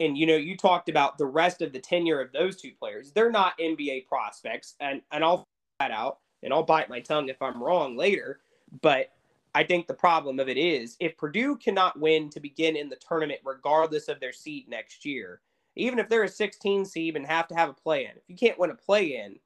And 0.00 0.16
you 0.16 0.26
know, 0.26 0.36
you 0.36 0.56
talked 0.56 0.88
about 0.88 1.18
the 1.18 1.26
rest 1.26 1.62
of 1.62 1.72
the 1.72 1.80
tenure 1.80 2.20
of 2.20 2.32
those 2.32 2.56
two 2.56 2.72
players. 2.78 3.12
They're 3.12 3.30
not 3.30 3.58
NBA 3.58 4.06
prospects, 4.06 4.74
and 4.80 5.02
and 5.10 5.24
I'll 5.24 5.44
that 5.80 5.90
out 5.90 6.18
and 6.42 6.52
I'll 6.52 6.62
bite 6.62 6.88
my 6.88 7.00
tongue 7.00 7.28
if 7.28 7.40
I'm 7.42 7.62
wrong 7.62 7.96
later. 7.96 8.40
But 8.82 9.10
I 9.54 9.64
think 9.64 9.86
the 9.86 9.94
problem 9.94 10.38
of 10.38 10.48
it 10.48 10.58
is 10.58 10.96
if 11.00 11.16
Purdue 11.16 11.56
cannot 11.56 11.98
win 11.98 12.30
to 12.30 12.40
begin 12.40 12.76
in 12.76 12.88
the 12.88 12.96
tournament, 12.96 13.40
regardless 13.44 14.08
of 14.08 14.20
their 14.20 14.32
seed 14.32 14.68
next 14.68 15.04
year, 15.04 15.40
even 15.74 15.98
if 15.98 16.08
they're 16.08 16.24
a 16.24 16.28
16 16.28 16.84
seed 16.84 17.16
and 17.16 17.26
have 17.26 17.48
to 17.48 17.54
have 17.54 17.68
a 17.68 17.74
play 17.74 18.04
in, 18.04 18.10
if 18.10 18.22
you 18.28 18.36
can't 18.36 18.58
win 18.58 18.70
a 18.70 18.74
play 18.74 19.16
in, 19.16 19.36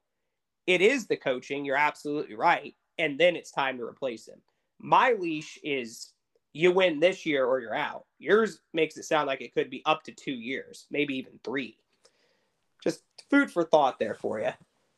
it 0.67 0.81
is 0.81 1.07
the 1.07 1.17
coaching. 1.17 1.65
You're 1.65 1.75
absolutely 1.75 2.35
right. 2.35 2.75
And 2.97 3.19
then 3.19 3.35
it's 3.35 3.51
time 3.51 3.77
to 3.77 3.83
replace 3.83 4.27
him. 4.27 4.41
My 4.79 5.15
leash 5.19 5.57
is 5.63 6.13
you 6.53 6.71
win 6.71 6.99
this 6.99 7.25
year 7.25 7.45
or 7.45 7.59
you're 7.59 7.75
out. 7.75 8.05
Yours 8.19 8.59
makes 8.73 8.97
it 8.97 9.03
sound 9.03 9.27
like 9.27 9.41
it 9.41 9.53
could 9.53 9.69
be 9.69 9.81
up 9.85 10.03
to 10.03 10.11
two 10.11 10.33
years, 10.33 10.85
maybe 10.91 11.15
even 11.15 11.39
three. 11.43 11.77
Just 12.83 13.01
food 13.29 13.49
for 13.49 13.63
thought 13.63 13.97
there 13.99 14.13
for 14.13 14.39
you. 14.39 14.51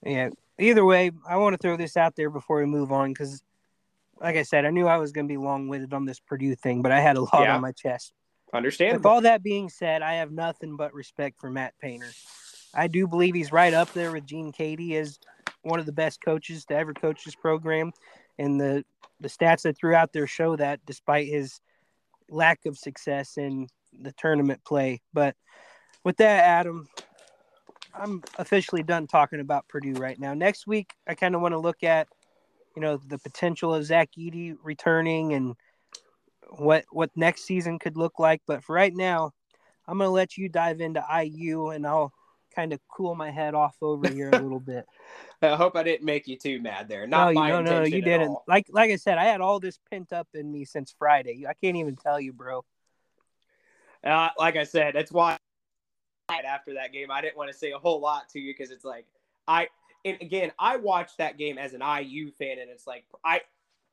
Yeah. 0.05 0.29
Either 0.59 0.83
way, 0.83 1.11
I 1.27 1.37
want 1.37 1.53
to 1.53 1.57
throw 1.57 1.77
this 1.77 1.97
out 1.97 2.15
there 2.15 2.29
before 2.29 2.57
we 2.57 2.65
move 2.65 2.91
on 2.91 3.11
because, 3.11 3.41
like 4.19 4.35
I 4.35 4.43
said, 4.43 4.65
I 4.65 4.69
knew 4.69 4.87
I 4.87 4.97
was 4.97 5.11
going 5.11 5.27
to 5.27 5.31
be 5.31 5.37
long 5.37 5.67
winded 5.67 5.93
on 5.93 6.05
this 6.05 6.19
Purdue 6.19 6.55
thing, 6.55 6.81
but 6.81 6.91
I 6.91 6.99
had 6.99 7.17
a 7.17 7.21
lot 7.21 7.41
yeah. 7.41 7.55
on 7.55 7.61
my 7.61 7.71
chest. 7.71 8.13
Understand. 8.53 8.97
With 8.97 9.05
all 9.05 9.21
that 9.21 9.43
being 9.43 9.69
said, 9.69 10.01
I 10.01 10.15
have 10.15 10.31
nothing 10.31 10.77
but 10.77 10.93
respect 10.93 11.39
for 11.39 11.49
Matt 11.49 11.73
Painter. 11.79 12.09
I 12.73 12.87
do 12.87 13.07
believe 13.07 13.35
he's 13.35 13.51
right 13.51 13.73
up 13.73 13.91
there 13.93 14.11
with 14.11 14.25
Gene 14.25 14.51
Keady 14.51 14.93
as 14.93 15.19
one 15.65 15.79
of 15.79 15.85
the 15.85 15.91
best 15.91 16.21
coaches 16.23 16.65
to 16.65 16.75
ever 16.75 16.93
coach 16.93 17.25
this 17.25 17.35
program. 17.35 17.91
and 18.37 18.59
the 18.59 18.83
the 19.21 19.29
stats 19.29 19.61
that 19.61 19.77
threw 19.77 19.95
out 19.95 20.11
there 20.11 20.27
show 20.27 20.55
that 20.57 20.85
despite 20.85 21.27
his 21.27 21.61
lack 22.29 22.65
of 22.65 22.77
success 22.77 23.37
in 23.37 23.67
the 23.97 24.11
tournament 24.13 24.61
play. 24.65 25.01
But 25.13 25.35
with 26.03 26.17
that, 26.17 26.43
Adam, 26.43 26.87
I'm 27.93 28.21
officially 28.37 28.83
done 28.83 29.07
talking 29.07 29.39
about 29.39 29.67
Purdue 29.69 29.93
right 29.93 30.19
now. 30.19 30.33
Next 30.33 30.67
week, 30.67 30.91
I 31.07 31.15
kind 31.15 31.33
of 31.33 31.41
want 31.41 31.53
to 31.53 31.59
look 31.59 31.81
at, 31.83 32.07
you 32.75 32.81
know, 32.81 32.97
the 32.97 33.17
potential 33.17 33.73
of 33.73 33.85
Zach 33.85 34.09
Edey 34.17 34.57
returning 34.61 35.33
and 35.33 35.55
what 36.57 36.85
what 36.91 37.09
next 37.15 37.45
season 37.45 37.79
could 37.79 37.97
look 37.97 38.19
like. 38.19 38.41
But 38.45 38.63
for 38.63 38.75
right 38.75 38.93
now, 38.93 39.31
I'm 39.87 39.97
gonna 39.97 40.09
let 40.09 40.37
you 40.37 40.49
dive 40.49 40.81
into 40.81 41.03
IU, 41.09 41.69
and 41.69 41.87
I'll 41.87 42.11
kind 42.55 42.73
of 42.73 42.79
cool 42.87 43.15
my 43.15 43.31
head 43.31 43.53
off 43.53 43.75
over 43.81 44.09
here 44.09 44.29
a 44.29 44.39
little 44.39 44.59
bit. 44.59 44.85
I 45.41 45.55
hope 45.55 45.75
I 45.75 45.83
didn't 45.83 46.05
make 46.05 46.27
you 46.27 46.37
too 46.37 46.61
mad 46.61 46.87
there. 46.87 47.05
Not 47.05 47.33
no, 47.33 47.41
no, 47.41 47.61
no, 47.61 47.83
you 47.83 48.01
didn't. 48.01 48.29
All. 48.29 48.43
Like 48.47 48.67
like 48.69 48.91
I 48.91 48.95
said, 48.95 49.17
I 49.17 49.25
had 49.25 49.41
all 49.41 49.59
this 49.59 49.79
pent 49.91 50.13
up 50.13 50.27
in 50.33 50.51
me 50.51 50.65
since 50.65 50.95
Friday. 50.97 51.45
I 51.47 51.53
can't 51.53 51.77
even 51.77 51.95
tell 51.95 52.19
you, 52.19 52.33
bro. 52.33 52.63
Uh, 54.03 54.29
like 54.37 54.55
I 54.55 54.63
said, 54.63 54.93
that's 54.93 55.11
why 55.11 55.37
after 56.29 56.73
that 56.75 56.91
game. 56.91 57.11
I 57.11 57.21
didn't 57.21 57.37
want 57.37 57.51
to 57.51 57.57
say 57.57 57.71
a 57.71 57.77
whole 57.77 57.99
lot 57.99 58.29
to 58.29 58.39
you 58.39 58.53
because 58.53 58.71
it's 58.71 58.85
like 58.85 59.05
I 59.47 59.67
and 60.03 60.17
again 60.21 60.51
I 60.57 60.77
watched 60.77 61.17
that 61.17 61.37
game 61.37 61.57
as 61.57 61.73
an 61.73 61.81
IU 61.81 62.31
fan, 62.31 62.59
and 62.59 62.69
it's 62.69 62.87
like 62.87 63.05
I 63.23 63.41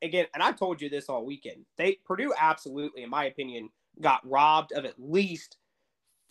again, 0.03 0.27
and 0.35 0.42
I 0.42 0.53
told 0.53 0.81
you 0.81 0.88
this 0.88 1.09
all 1.09 1.25
weekend. 1.25 1.64
They 1.77 1.98
Purdue 2.05 2.33
absolutely, 2.38 3.03
in 3.03 3.11
my 3.11 3.25
opinion, 3.25 3.70
got 4.01 4.29
robbed 4.29 4.72
of 4.72 4.85
at 4.85 4.94
least 4.98 5.59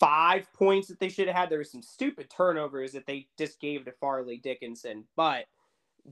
five 0.02 0.52
points 0.54 0.88
that 0.88 1.00
they 1.00 1.10
should 1.10 1.28
have 1.28 1.38
had. 1.38 1.50
There 1.50 1.60
were 1.60 1.64
some 1.64 1.84
stupid 1.84 2.30
turnovers 2.30 2.92
that 2.94 3.06
they 3.06 3.28
just 3.38 3.62
gave 3.62 3.86
to 3.86 3.92
Fairleigh 3.92 4.42
Dickinson. 4.42 5.06
But 5.16 5.46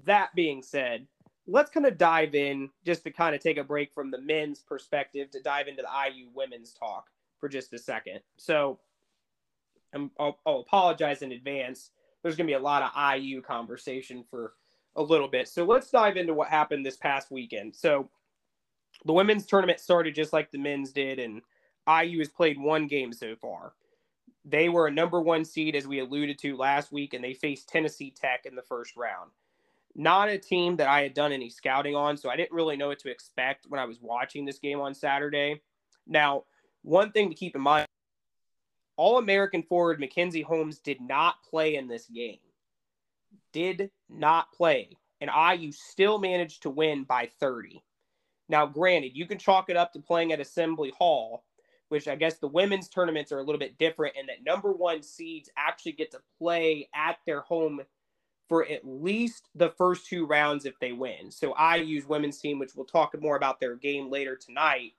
that 0.05 0.29
being 0.35 0.61
said, 0.61 1.07
let's 1.47 1.71
kind 1.71 1.87
of 1.87 1.97
dive 1.97 2.35
in 2.35 2.69
just 2.85 3.03
to 3.03 3.11
kind 3.11 3.35
of 3.35 3.41
take 3.41 3.57
a 3.57 3.63
break 3.63 3.91
from 3.91 4.11
the 4.11 4.21
men's 4.21 4.59
perspective 4.59 5.31
to 5.31 5.41
dive 5.41 5.67
into 5.67 5.81
the 5.81 6.13
IU 6.13 6.27
women's 6.33 6.71
talk 6.73 7.07
for 7.39 7.49
just 7.49 7.73
a 7.73 7.79
second. 7.79 8.19
So 8.37 8.79
I'm, 9.93 10.11
I'll, 10.19 10.37
I'll 10.45 10.59
apologize 10.59 11.23
in 11.23 11.31
advance. 11.31 11.89
There's 12.21 12.35
going 12.35 12.45
to 12.45 12.51
be 12.51 12.57
a 12.57 12.59
lot 12.59 12.83
of 12.83 13.19
IU 13.19 13.41
conversation 13.41 14.23
for 14.29 14.53
a 14.95 15.01
little 15.01 15.27
bit. 15.27 15.47
So 15.47 15.65
let's 15.65 15.89
dive 15.89 16.15
into 16.15 16.35
what 16.35 16.49
happened 16.49 16.85
this 16.85 16.97
past 16.97 17.31
weekend. 17.31 17.75
So 17.75 18.07
the 19.05 19.13
women's 19.13 19.47
tournament 19.47 19.79
started 19.79 20.13
just 20.13 20.33
like 20.33 20.51
the 20.51 20.57
men's 20.59 20.91
did, 20.91 21.17
and 21.17 21.41
IU 21.87 22.19
has 22.19 22.29
played 22.29 22.59
one 22.59 22.87
game 22.87 23.13
so 23.13 23.35
far. 23.35 23.73
They 24.49 24.69
were 24.69 24.87
a 24.87 24.91
number 24.91 25.21
one 25.21 25.45
seed, 25.45 25.75
as 25.75 25.87
we 25.87 25.99
alluded 25.99 26.39
to 26.39 26.57
last 26.57 26.91
week, 26.91 27.13
and 27.13 27.23
they 27.23 27.33
faced 27.33 27.69
Tennessee 27.69 28.11
Tech 28.11 28.45
in 28.45 28.55
the 28.55 28.63
first 28.63 28.95
round. 28.95 29.31
Not 29.95 30.29
a 30.29 30.37
team 30.37 30.75
that 30.77 30.87
I 30.87 31.01
had 31.01 31.13
done 31.13 31.31
any 31.31 31.49
scouting 31.49 31.95
on, 31.95 32.17
so 32.17 32.29
I 32.29 32.35
didn't 32.35 32.55
really 32.55 32.77
know 32.77 32.87
what 32.87 32.99
to 32.99 33.11
expect 33.11 33.65
when 33.67 33.79
I 33.79 33.85
was 33.85 34.01
watching 34.01 34.45
this 34.45 34.59
game 34.59 34.79
on 34.79 34.93
Saturday. 34.95 35.61
Now, 36.07 36.45
one 36.81 37.11
thing 37.11 37.29
to 37.29 37.35
keep 37.35 37.55
in 37.55 37.61
mind 37.61 37.85
all 38.99 39.17
American 39.17 39.63
forward 39.63 39.99
Mackenzie 39.99 40.41
Holmes 40.41 40.79
did 40.79 40.99
not 40.99 41.43
play 41.43 41.75
in 41.75 41.87
this 41.87 42.07
game. 42.07 42.39
Did 43.53 43.91
not 44.09 44.51
play. 44.51 44.89
And 45.21 45.29
IU 45.29 45.71
still 45.71 46.19
managed 46.19 46.63
to 46.63 46.69
win 46.69 47.03
by 47.03 47.29
30. 47.39 47.81
Now, 48.49 48.65
granted, 48.65 49.15
you 49.15 49.25
can 49.25 49.37
chalk 49.37 49.69
it 49.69 49.77
up 49.77 49.93
to 49.93 49.99
playing 49.99 50.33
at 50.33 50.41
Assembly 50.41 50.91
Hall, 50.97 51.45
which 51.89 52.07
I 52.07 52.15
guess 52.15 52.37
the 52.37 52.47
women's 52.47 52.87
tournaments 52.87 53.31
are 53.31 53.39
a 53.39 53.43
little 53.43 53.59
bit 53.59 53.77
different 53.77 54.15
in 54.15 54.27
that 54.27 54.43
number 54.45 54.71
one 54.71 55.03
seeds 55.03 55.49
actually 55.57 55.93
get 55.93 56.11
to 56.11 56.21
play 56.37 56.89
at 56.95 57.17
their 57.25 57.41
home 57.41 57.81
for 58.47 58.65
at 58.65 58.81
least 58.83 59.49
the 59.53 59.69
first 59.69 60.07
two 60.07 60.25
rounds 60.25 60.65
if 60.65 60.79
they 60.79 60.91
win. 60.91 61.29
So 61.29 61.53
IU's 61.57 62.07
women's 62.07 62.39
team, 62.39 62.57
which 62.57 62.75
we'll 62.75 62.85
talk 62.85 63.19
more 63.21 63.35
about 63.35 63.59
their 63.59 63.75
game 63.75 64.09
later 64.09 64.35
tonight, 64.35 64.93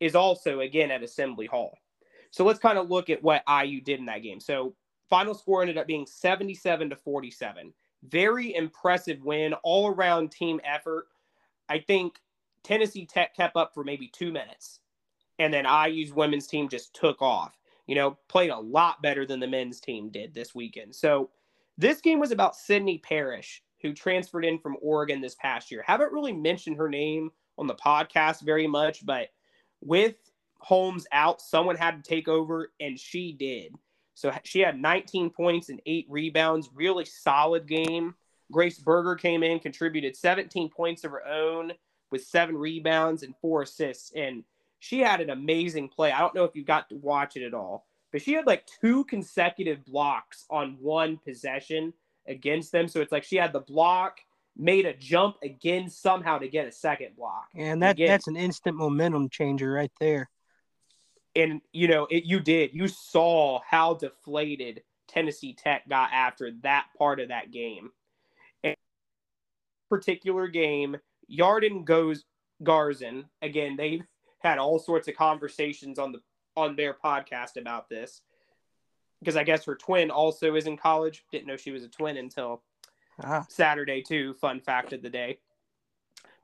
is 0.00 0.14
also 0.14 0.60
again 0.60 0.90
at 0.90 1.02
Assembly 1.02 1.46
Hall. 1.46 1.78
So 2.30 2.44
let's 2.44 2.58
kind 2.58 2.78
of 2.78 2.90
look 2.90 3.08
at 3.08 3.22
what 3.22 3.42
IU 3.48 3.80
did 3.80 4.00
in 4.00 4.06
that 4.06 4.22
game. 4.22 4.40
So 4.40 4.74
final 5.08 5.34
score 5.34 5.62
ended 5.62 5.78
up 5.78 5.86
being 5.86 6.06
77 6.06 6.90
to 6.90 6.96
47. 6.96 7.72
Very 8.08 8.54
impressive 8.54 9.22
win, 9.22 9.54
all 9.62 9.88
around 9.88 10.30
team 10.30 10.60
effort. 10.64 11.06
I 11.68 11.78
think 11.78 12.16
Tennessee 12.64 13.06
Tech 13.06 13.34
kept 13.34 13.56
up 13.56 13.72
for 13.74 13.84
maybe 13.84 14.08
two 14.08 14.32
minutes. 14.32 14.80
And 15.38 15.52
then 15.52 15.66
IU's 15.66 16.12
women's 16.12 16.46
team 16.46 16.68
just 16.68 16.94
took 16.94 17.20
off. 17.22 17.56
You 17.86 17.94
know, 17.94 18.18
played 18.28 18.50
a 18.50 18.58
lot 18.58 19.02
better 19.02 19.26
than 19.26 19.40
the 19.40 19.46
men's 19.46 19.80
team 19.80 20.10
did 20.10 20.34
this 20.34 20.54
weekend. 20.54 20.94
So 20.94 21.30
this 21.78 22.00
game 22.00 22.20
was 22.20 22.30
about 22.30 22.56
Sydney 22.56 22.98
Parrish, 22.98 23.62
who 23.80 23.92
transferred 23.92 24.44
in 24.44 24.58
from 24.58 24.76
Oregon 24.80 25.20
this 25.20 25.34
past 25.34 25.70
year. 25.70 25.82
Haven't 25.84 26.12
really 26.12 26.32
mentioned 26.32 26.76
her 26.76 26.88
name 26.88 27.30
on 27.58 27.66
the 27.66 27.74
podcast 27.74 28.42
very 28.42 28.66
much, 28.66 29.04
but 29.04 29.28
with 29.80 30.14
Holmes 30.58 31.06
out, 31.10 31.40
someone 31.40 31.76
had 31.76 32.02
to 32.02 32.08
take 32.08 32.28
over, 32.28 32.72
and 32.80 32.98
she 32.98 33.32
did. 33.32 33.74
So 34.14 34.32
she 34.44 34.60
had 34.60 34.80
19 34.80 35.30
points 35.30 35.68
and 35.68 35.80
eight 35.86 36.06
rebounds, 36.08 36.70
really 36.72 37.04
solid 37.04 37.66
game. 37.66 38.14
Grace 38.52 38.78
Berger 38.78 39.16
came 39.16 39.42
in, 39.42 39.58
contributed 39.58 40.16
17 40.16 40.68
points 40.68 41.04
of 41.04 41.10
her 41.10 41.26
own 41.26 41.72
with 42.10 42.24
seven 42.24 42.56
rebounds 42.56 43.22
and 43.22 43.34
four 43.40 43.62
assists. 43.62 44.12
And 44.14 44.44
she 44.82 44.98
had 44.98 45.20
an 45.20 45.30
amazing 45.30 45.88
play. 45.88 46.10
I 46.10 46.18
don't 46.18 46.34
know 46.34 46.42
if 46.42 46.56
you 46.56 46.64
got 46.64 46.88
to 46.88 46.96
watch 46.96 47.36
it 47.36 47.46
at 47.46 47.54
all, 47.54 47.86
but 48.10 48.20
she 48.20 48.32
had 48.32 48.48
like 48.48 48.66
two 48.80 49.04
consecutive 49.04 49.84
blocks 49.84 50.44
on 50.50 50.76
one 50.80 51.18
possession 51.18 51.92
against 52.26 52.72
them. 52.72 52.88
So 52.88 53.00
it's 53.00 53.12
like 53.12 53.22
she 53.22 53.36
had 53.36 53.52
the 53.52 53.60
block, 53.60 54.18
made 54.56 54.84
a 54.84 54.92
jump 54.92 55.36
again 55.40 55.88
somehow 55.88 56.38
to 56.38 56.48
get 56.48 56.66
a 56.66 56.72
second 56.72 57.14
block. 57.16 57.46
And 57.54 57.80
that 57.80 57.92
again, 57.92 58.08
that's 58.08 58.26
an 58.26 58.34
instant 58.34 58.76
momentum 58.76 59.28
changer 59.28 59.70
right 59.70 59.92
there 60.00 60.28
and 61.34 61.62
you 61.72 61.88
know 61.88 62.06
it 62.10 62.24
you 62.24 62.40
did 62.40 62.74
you 62.74 62.86
saw 62.86 63.58
how 63.66 63.94
deflated 63.94 64.82
tennessee 65.08 65.54
tech 65.54 65.88
got 65.88 66.10
after 66.12 66.50
that 66.62 66.84
part 66.98 67.20
of 67.20 67.28
that 67.28 67.50
game 67.50 67.88
and 68.62 68.76
particular 69.88 70.46
game 70.46 70.94
yarden 71.30 71.86
goes 71.86 72.26
garzon 72.62 73.24
again 73.40 73.76
they 73.76 74.02
had 74.42 74.58
all 74.58 74.78
sorts 74.78 75.08
of 75.08 75.16
conversations 75.16 75.98
on 75.98 76.12
the 76.12 76.20
on 76.56 76.76
their 76.76 76.94
podcast 76.94 77.56
about 77.56 77.88
this 77.88 78.22
because 79.20 79.36
i 79.36 79.42
guess 79.42 79.64
her 79.64 79.74
twin 79.74 80.10
also 80.10 80.54
is 80.54 80.66
in 80.66 80.76
college 80.76 81.24
didn't 81.32 81.46
know 81.46 81.56
she 81.56 81.70
was 81.70 81.84
a 81.84 81.88
twin 81.88 82.18
until 82.18 82.62
ah. 83.24 83.46
saturday 83.48 84.02
too 84.02 84.34
fun 84.34 84.60
fact 84.60 84.92
of 84.92 85.02
the 85.02 85.08
day 85.08 85.38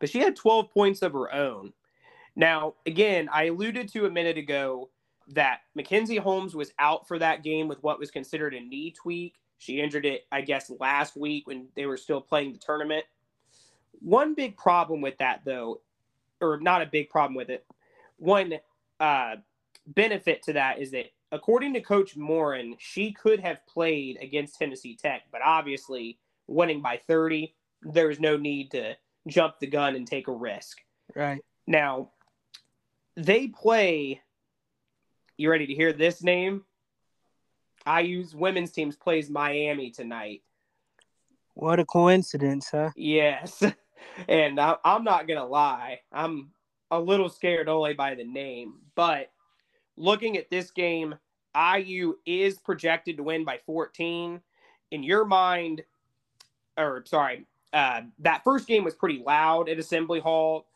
but 0.01 0.09
she 0.09 0.19
had 0.19 0.35
12 0.35 0.71
points 0.71 1.03
of 1.03 1.13
her 1.13 1.33
own 1.35 1.73
now, 2.39 2.75
again, 2.87 3.29
I 3.33 3.47
alluded 3.47 3.89
to 3.89 4.07
a 4.07 4.11
minute 4.11 4.39
ago 4.39 4.91
that 5.27 5.63
Mackenzie 5.75 6.19
Holmes 6.19 6.55
was 6.55 6.73
out 6.79 7.09
for 7.09 7.19
that 7.19 7.43
game 7.43 7.67
with 7.67 7.83
what 7.83 7.99
was 7.99 8.13
considered 8.13 8.55
a 8.55 8.61
knee 8.61 8.93
tweak. 8.93 9.35
She 9.59 9.81
injured 9.81 10.07
it, 10.07 10.25
I 10.31 10.43
guess, 10.43 10.71
last 10.79 11.17
week 11.17 11.49
when 11.49 11.67
they 11.75 11.85
were 11.85 11.97
still 11.97 12.21
playing 12.21 12.53
the 12.53 12.61
tournament. 12.61 13.05
One 13.99 14.37
big 14.37 14.57
problem 14.57 15.01
with 15.01 15.19
that, 15.19 15.41
though, 15.45 15.81
or 16.41 16.61
not 16.61 16.81
a 16.81 16.87
big 16.87 17.11
problem 17.11 17.35
with 17.35 17.51
it, 17.51 17.67
one 18.19 18.55
uh, 19.01 19.37
benefit 19.87 20.43
to 20.45 20.53
that 20.55 20.81
is 20.81 20.91
that 20.91 21.07
according 21.33 21.75
to 21.75 21.81
Coach 21.81 22.17
Moren, 22.17 22.77
she 22.79 23.13
could 23.13 23.41
have 23.41 23.67
played 23.67 24.19
against 24.21 24.59
Tennessee 24.59 24.97
Tech, 24.97 25.23
but 25.33 25.41
obviously 25.43 26.19
winning 26.47 26.83
by 26.83 27.01
30, 27.07 27.55
there's 27.83 28.21
no 28.21 28.37
need 28.37 28.71
to 28.73 28.97
jump 29.27 29.59
the 29.61 29.67
gun 29.67 29.95
and 29.95 30.07
take 30.07 30.29
a 30.29 30.33
risk. 30.33 30.79
Right. 31.15 31.43
Now, 31.67 32.11
they 33.17 33.49
play. 33.49 34.21
You 35.37 35.51
ready 35.51 35.67
to 35.67 35.75
hear 35.75 35.93
this 35.93 36.23
name? 36.23 36.65
IU's 37.87 38.35
women's 38.35 38.73
teams 38.73 38.97
plays 38.97 39.31
Miami 39.31 39.91
tonight. 39.91 40.43
What 41.55 41.79
a 41.79 41.85
coincidence, 41.85 42.69
huh? 42.71 42.91
Yes. 42.97 43.63
And 44.27 44.59
I, 44.59 44.77
I'm 44.85 45.05
not 45.05 45.29
going 45.29 45.39
to 45.39 45.47
lie. 45.47 46.01
I'm 46.13 46.51
a 46.91 46.99
little 46.99 47.29
scared 47.29 47.69
only 47.69 47.95
by 47.95 48.15
the 48.15 48.25
name. 48.25 48.75
But 48.95 49.31
looking 49.97 50.37
at 50.37 50.51
this 50.51 50.71
game, 50.71 51.15
IU 51.55 52.17
is 52.27 52.59
projected 52.59 53.17
to 53.17 53.23
win 53.23 53.45
by 53.45 53.59
14. 53.67 54.41
In 54.91 55.03
your 55.03 55.25
mind, 55.25 55.83
or 56.77 57.05
sorry, 57.07 57.47
uh, 57.73 58.03
that 58.21 58.45
first 58.45 58.67
game 58.67 58.85
was 58.85 58.95
pretty 58.95 59.23
loud 59.25 59.69
at 59.69 59.79
Assembly 59.79 60.21
Hall 60.21 60.67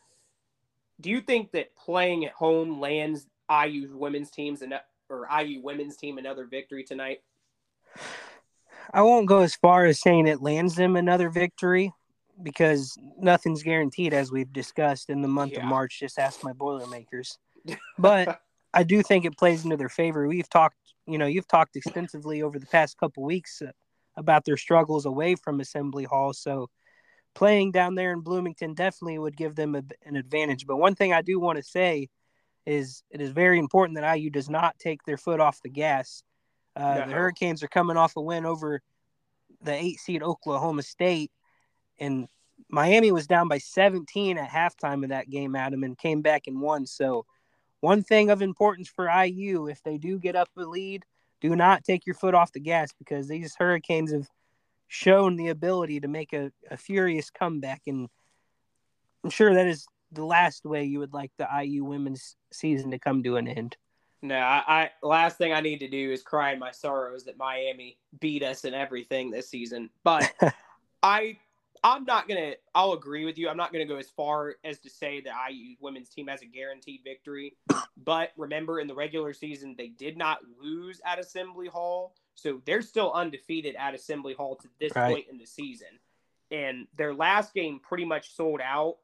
do 1.03 1.09
you 1.09 1.21
think 1.21 1.51
that 1.51 1.75
playing 1.75 2.25
at 2.25 2.31
home 2.31 2.79
lands 2.79 3.27
IU 3.49 3.95
women's 3.95 4.31
teams 4.31 4.61
and 4.61 4.73
or 5.09 5.27
IU 5.41 5.61
women's 5.61 5.97
team 5.97 6.17
another 6.17 6.45
victory 6.45 6.83
tonight? 6.83 7.21
I 8.93 9.01
won't 9.01 9.27
go 9.27 9.39
as 9.39 9.55
far 9.55 9.85
as 9.85 9.99
saying 9.99 10.27
it 10.27 10.41
lands 10.41 10.75
them 10.75 10.95
another 10.95 11.29
victory 11.29 11.91
because 12.41 12.97
nothing's 13.19 13.63
guaranteed 13.63 14.13
as 14.13 14.31
we've 14.31 14.51
discussed 14.51 15.09
in 15.09 15.21
the 15.21 15.27
month 15.27 15.53
yeah. 15.53 15.59
of 15.59 15.65
March. 15.65 15.99
Just 15.99 16.19
ask 16.19 16.43
my 16.43 16.53
Boilermakers. 16.53 17.37
But 17.97 18.41
I 18.73 18.83
do 18.83 19.01
think 19.01 19.23
it 19.23 19.37
plays 19.37 19.63
into 19.63 19.77
their 19.77 19.87
favor. 19.87 20.27
We've 20.27 20.49
talked, 20.49 20.75
you 21.05 21.17
know, 21.17 21.27
you've 21.27 21.47
talked 21.47 21.75
extensively 21.75 22.41
over 22.41 22.59
the 22.59 22.65
past 22.65 22.97
couple 22.97 23.23
weeks 23.23 23.61
uh, 23.61 23.71
about 24.17 24.43
their 24.43 24.57
struggles 24.57 25.05
away 25.05 25.35
from 25.35 25.61
Assembly 25.61 26.03
Hall. 26.03 26.33
So 26.33 26.69
playing 27.35 27.71
down 27.71 27.95
there 27.95 28.11
in 28.11 28.21
Bloomington 28.21 28.73
definitely 28.73 29.19
would 29.19 29.37
give 29.37 29.55
them 29.55 29.75
a, 29.75 29.83
an 30.05 30.15
advantage. 30.15 30.65
But 30.65 30.77
one 30.77 30.95
thing 30.95 31.13
I 31.13 31.21
do 31.21 31.39
want 31.39 31.57
to 31.57 31.63
say 31.63 32.09
is 32.65 33.03
it 33.11 33.21
is 33.21 33.31
very 33.31 33.59
important 33.59 33.97
that 33.97 34.15
IU 34.15 34.29
does 34.29 34.49
not 34.49 34.79
take 34.79 35.03
their 35.03 35.17
foot 35.17 35.39
off 35.39 35.61
the 35.61 35.69
gas. 35.69 36.23
Uh, 36.75 36.95
no. 36.95 37.07
The 37.07 37.13
Hurricanes 37.13 37.63
are 37.63 37.67
coming 37.67 37.97
off 37.97 38.15
a 38.15 38.21
win 38.21 38.45
over 38.45 38.81
the 39.61 39.73
eight 39.73 39.99
seed 39.99 40.23
Oklahoma 40.23 40.83
State, 40.83 41.31
and 41.99 42.27
Miami 42.69 43.11
was 43.11 43.27
down 43.27 43.47
by 43.47 43.57
17 43.57 44.37
at 44.37 44.49
halftime 44.49 45.03
of 45.03 45.09
that 45.09 45.29
game, 45.29 45.55
Adam, 45.55 45.83
and 45.83 45.97
came 45.97 46.21
back 46.21 46.47
and 46.47 46.61
won. 46.61 46.85
So, 46.85 47.25
one 47.81 48.01
thing 48.01 48.29
of 48.29 48.41
importance 48.41 48.87
for 48.87 49.09
IU, 49.09 49.67
if 49.67 49.83
they 49.83 49.97
do 49.97 50.17
get 50.17 50.35
up 50.35 50.49
a 50.57 50.61
lead, 50.61 51.03
do 51.41 51.55
not 51.55 51.83
take 51.83 52.05
your 52.05 52.15
foot 52.15 52.33
off 52.33 52.53
the 52.53 52.59
gas 52.59 52.93
because 52.97 53.27
these 53.27 53.55
Hurricanes 53.57 54.13
have 54.13 54.29
shown 54.87 55.35
the 55.35 55.49
ability 55.49 55.99
to 55.99 56.07
make 56.07 56.31
a, 56.31 56.51
a 56.71 56.77
furious 56.77 57.29
comeback. 57.29 57.81
And 57.87 58.07
I'm 59.23 59.29
sure 59.29 59.53
that 59.53 59.67
is 59.67 59.85
the 60.11 60.23
last 60.23 60.65
way 60.65 60.83
you 60.85 60.99
would 60.99 61.13
like 61.13 61.31
the 61.37 61.47
IU 61.61 61.83
women's 61.83 62.35
season 62.51 62.91
to 62.91 62.99
come 62.99 63.23
to 63.23 63.35
an 63.35 63.47
end. 63.47 63.75
No, 64.21 64.37
I, 64.37 64.63
I 64.67 64.89
last 65.01 65.37
thing 65.37 65.51
I 65.51 65.59
need 65.59 65.79
to 65.79 65.89
do 65.89 66.11
is 66.11 66.23
cry 66.23 66.53
in 66.53 66.59
my 66.59 66.71
sorrows 66.71 67.25
that 67.25 67.37
Miami 67.37 67.97
beat 68.21 68.41
us 68.41 68.63
and 68.63 68.73
everything 68.73 69.29
this 69.29 69.49
season. 69.49 69.89
But 70.05 70.33
I 71.03 71.37
I'm 71.83 72.05
not 72.05 72.27
gonna 72.27 72.53
I'll 72.73 72.93
agree 72.93 73.25
with 73.25 73.37
you. 73.37 73.49
I'm 73.49 73.57
not 73.57 73.73
gonna 73.73 73.85
go 73.85 73.97
as 73.97 74.09
far 74.09 74.55
as 74.63 74.79
to 74.79 74.89
say 74.89 75.21
that 75.21 75.33
IU 75.51 75.75
women's 75.81 76.09
team 76.09 76.27
has 76.27 76.41
a 76.41 76.45
guaranteed 76.45 77.01
victory. 77.03 77.57
But 77.97 78.31
remember 78.37 78.79
in 78.79 78.87
the 78.87 78.95
regular 78.95 79.33
season 79.33 79.75
they 79.77 79.89
did 79.89 80.17
not 80.17 80.39
lose 80.61 81.01
at 81.05 81.19
Assembly 81.19 81.67
Hall. 81.67 82.15
So 82.35 82.61
they're 82.65 82.81
still 82.81 83.11
undefeated 83.11 83.75
at 83.75 83.93
Assembly 83.93 84.33
Hall 84.33 84.55
to 84.55 84.67
this 84.79 84.95
right. 84.95 85.13
point 85.13 85.25
in 85.29 85.37
the 85.37 85.45
season. 85.45 85.99
And 86.51 86.87
their 86.97 87.13
last 87.13 87.53
game 87.53 87.79
pretty 87.79 88.05
much 88.05 88.35
sold 88.35 88.61
out. 88.61 88.97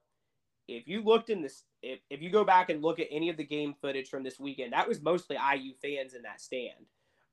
If 0.68 0.88
you 0.88 1.02
looked 1.02 1.30
in 1.30 1.42
this 1.42 1.64
if, 1.82 2.00
if 2.10 2.22
you 2.22 2.30
go 2.30 2.44
back 2.44 2.70
and 2.70 2.82
look 2.82 3.00
at 3.00 3.08
any 3.12 3.30
of 3.30 3.38
the 3.38 3.44
game 3.44 3.76
footage 3.82 4.10
from 4.10 4.24
this 4.24 4.40
weekend, 4.40 4.74
that 4.74 4.88
was 4.88 5.02
mostly 5.02 5.36
IU 5.36 5.74
fans 5.82 6.14
in 6.14 6.22
that 6.24 6.42
stand. 6.42 6.86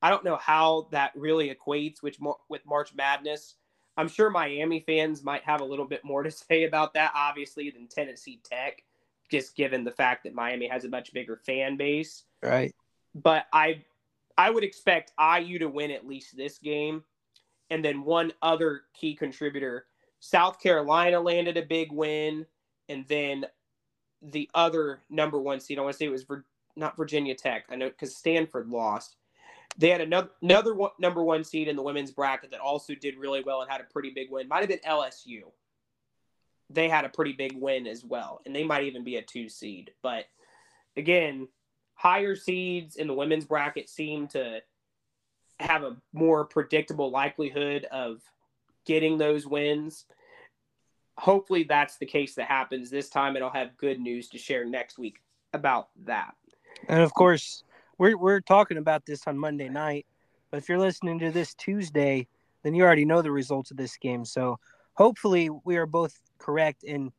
I 0.03 0.11
don't 0.11 0.25
know 0.25 0.37
how 0.37 0.89
that 0.93 1.13
really 1.15 1.55
equates 1.55 2.03
with 2.03 2.17
with 2.49 2.67
March 2.67 2.95
Madness. 2.95 3.55
I'm 3.97 4.09
sure 4.09 4.31
Miami 4.31 4.81
fans 4.81 5.25
might 5.25 5.43
have 5.45 5.61
a 5.61 5.65
little 5.65 5.87
bit 5.87 6.05
more 6.05 6.23
to 6.23 6.31
say 6.49 6.65
about 6.65 6.95
that, 6.95 7.13
obviously, 7.15 7.71
than 7.71 7.87
Tennessee 7.87 8.41
Tech, 8.45 8.83
just 9.31 9.57
given 9.57 9.85
the 9.85 9.91
fact 9.91 10.25
that 10.25 10.35
Miami 10.35 10.69
has 10.69 10.85
a 10.85 10.89
much 10.89 11.13
bigger 11.13 11.37
fan 11.37 11.77
base. 11.77 12.25
Right. 12.43 12.75
But 13.15 13.47
I 13.53 13.83
I 14.39 14.51
would 14.51 14.65
expect 14.65 15.13
IU 15.19 15.59
to 15.61 15.69
win 15.69 15.91
at 15.91 16.07
least 16.07 16.37
this 16.37 16.59
game. 16.59 17.05
And 17.71 17.85
then 17.85 18.05
one 18.05 18.33
other 18.43 18.83
key 18.95 19.15
contributor, 19.15 19.87
South 20.21 20.61
Carolina 20.61 21.21
landed 21.21 21.57
a 21.57 21.63
big 21.63 21.91
win. 21.91 22.47
And 22.89 23.07
then 23.09 23.47
the 24.23 24.49
other 24.55 25.01
number 25.11 25.41
one 25.41 25.61
seed, 25.61 25.79
I 25.79 25.83
want 25.83 25.95
to 25.95 25.99
say 25.99 26.05
it 26.05 26.11
was 26.11 26.25
Vir- 26.25 26.45
not 26.77 26.97
Virginia 26.97 27.35
Tech. 27.35 27.65
I 27.71 27.77
know 27.77 27.89
because 27.89 28.17
Stanford 28.17 28.69
lost. 28.69 29.17
They 29.79 29.90
had 29.90 30.00
another 30.00 30.31
another 30.42 30.74
one, 30.74 30.92
number 30.98 31.22
one 31.22 31.44
seed 31.44 31.68
in 31.68 31.76
the 31.76 31.83
women's 31.83 32.11
bracket 32.11 32.50
that 32.50 32.61
also 32.61 32.94
did 32.94 33.16
really 33.16 33.42
well 33.44 33.62
and 33.62 33.70
had 33.70 33.81
a 33.81 33.85
pretty 33.85 34.11
big 34.11 34.31
win. 34.31 34.48
Might 34.48 34.61
have 34.61 34.68
been 34.68 34.79
LSU. 34.79 35.42
They 36.70 36.88
had 36.88 37.05
a 37.05 37.09
pretty 37.09 37.33
big 37.33 37.57
win 37.57 37.87
as 37.87 38.05
well, 38.05 38.40
and 38.44 38.55
they 38.55 38.64
might 38.64 38.85
even 38.85 39.05
be 39.05 39.16
a 39.16 39.22
two 39.22 39.48
seed. 39.48 39.92
But 40.02 40.24
again, 40.96 41.48
higher 41.94 42.35
seeds 42.35 42.96
in 42.96 43.07
the 43.07 43.14
women's 43.14 43.44
bracket 43.44 43.88
seem 43.88 44.29
to 44.29 44.61
have 45.61 45.85
a 45.85 45.96
more 46.12 46.44
predictable 46.44 47.11
likelihood 47.11 47.85
of 47.85 48.20
getting 48.85 49.16
those 49.16 49.46
wins 49.46 50.07
hopefully 51.18 51.64
that's 51.64 51.96
the 51.96 52.07
case 52.07 52.35
that 52.35 52.46
happens 52.46 52.90
this 52.90 53.09
time 53.09 53.37
and 53.37 53.44
I'll 53.44 53.50
have 53.50 53.76
good 53.76 54.00
news 54.00 54.29
to 54.31 54.38
share 54.38 54.64
next 54.64 54.98
week 54.98 55.20
about 55.52 55.88
that. 56.05 56.35
And 56.88 57.00
of 57.00 57.14
course, 57.14 57.64
we're 57.99 58.17
we're 58.17 58.41
talking 58.41 58.79
about 58.79 59.07
this 59.07 59.27
on 59.27 59.39
Monday 59.39 59.69
night, 59.69 60.07
but 60.51 60.59
if 60.59 60.69
you're 60.69 60.79
listening 60.79 61.19
to 61.21 61.31
this 61.31 61.55
Tuesday, 61.55 62.27
then 62.63 62.75
you 62.75 62.85
already 62.85 63.05
know 63.05 63.23
the 63.23 63.31
results 63.31 63.71
of 63.71 63.77
this 63.77 63.97
game. 63.97 64.25
So 64.25 64.59
hopefully 64.95 65.51
we 65.65 65.77
are 65.77 65.87
both 65.87 66.19
correct 66.39 66.85
in 66.85 67.13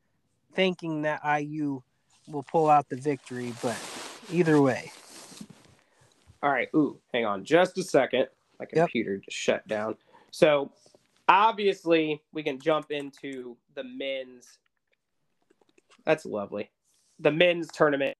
thinking 0.53 1.03
that 1.03 1.21
IU 1.23 1.81
will 2.27 2.43
pull 2.43 2.69
out 2.69 2.89
the 2.89 2.97
victory, 2.97 3.53
but 3.61 3.77
either 4.31 4.61
way. 4.61 4.91
All 6.43 6.51
right. 6.51 6.67
Ooh, 6.75 6.99
hang 7.13 7.25
on 7.25 7.43
just 7.43 7.77
a 7.77 7.83
second. 7.83 8.27
My 8.59 8.65
computer 8.65 9.15
yep. 9.15 9.23
just 9.23 9.37
shut 9.37 9.67
down. 9.67 9.95
So 10.31 10.71
obviously 11.27 12.21
we 12.33 12.43
can 12.43 12.59
jump 12.59 12.91
into 12.91 13.57
the 13.75 13.83
men's 13.83 14.57
that's 16.05 16.25
lovely 16.25 16.69
the 17.19 17.31
men's 17.31 17.67
tournament 17.69 18.15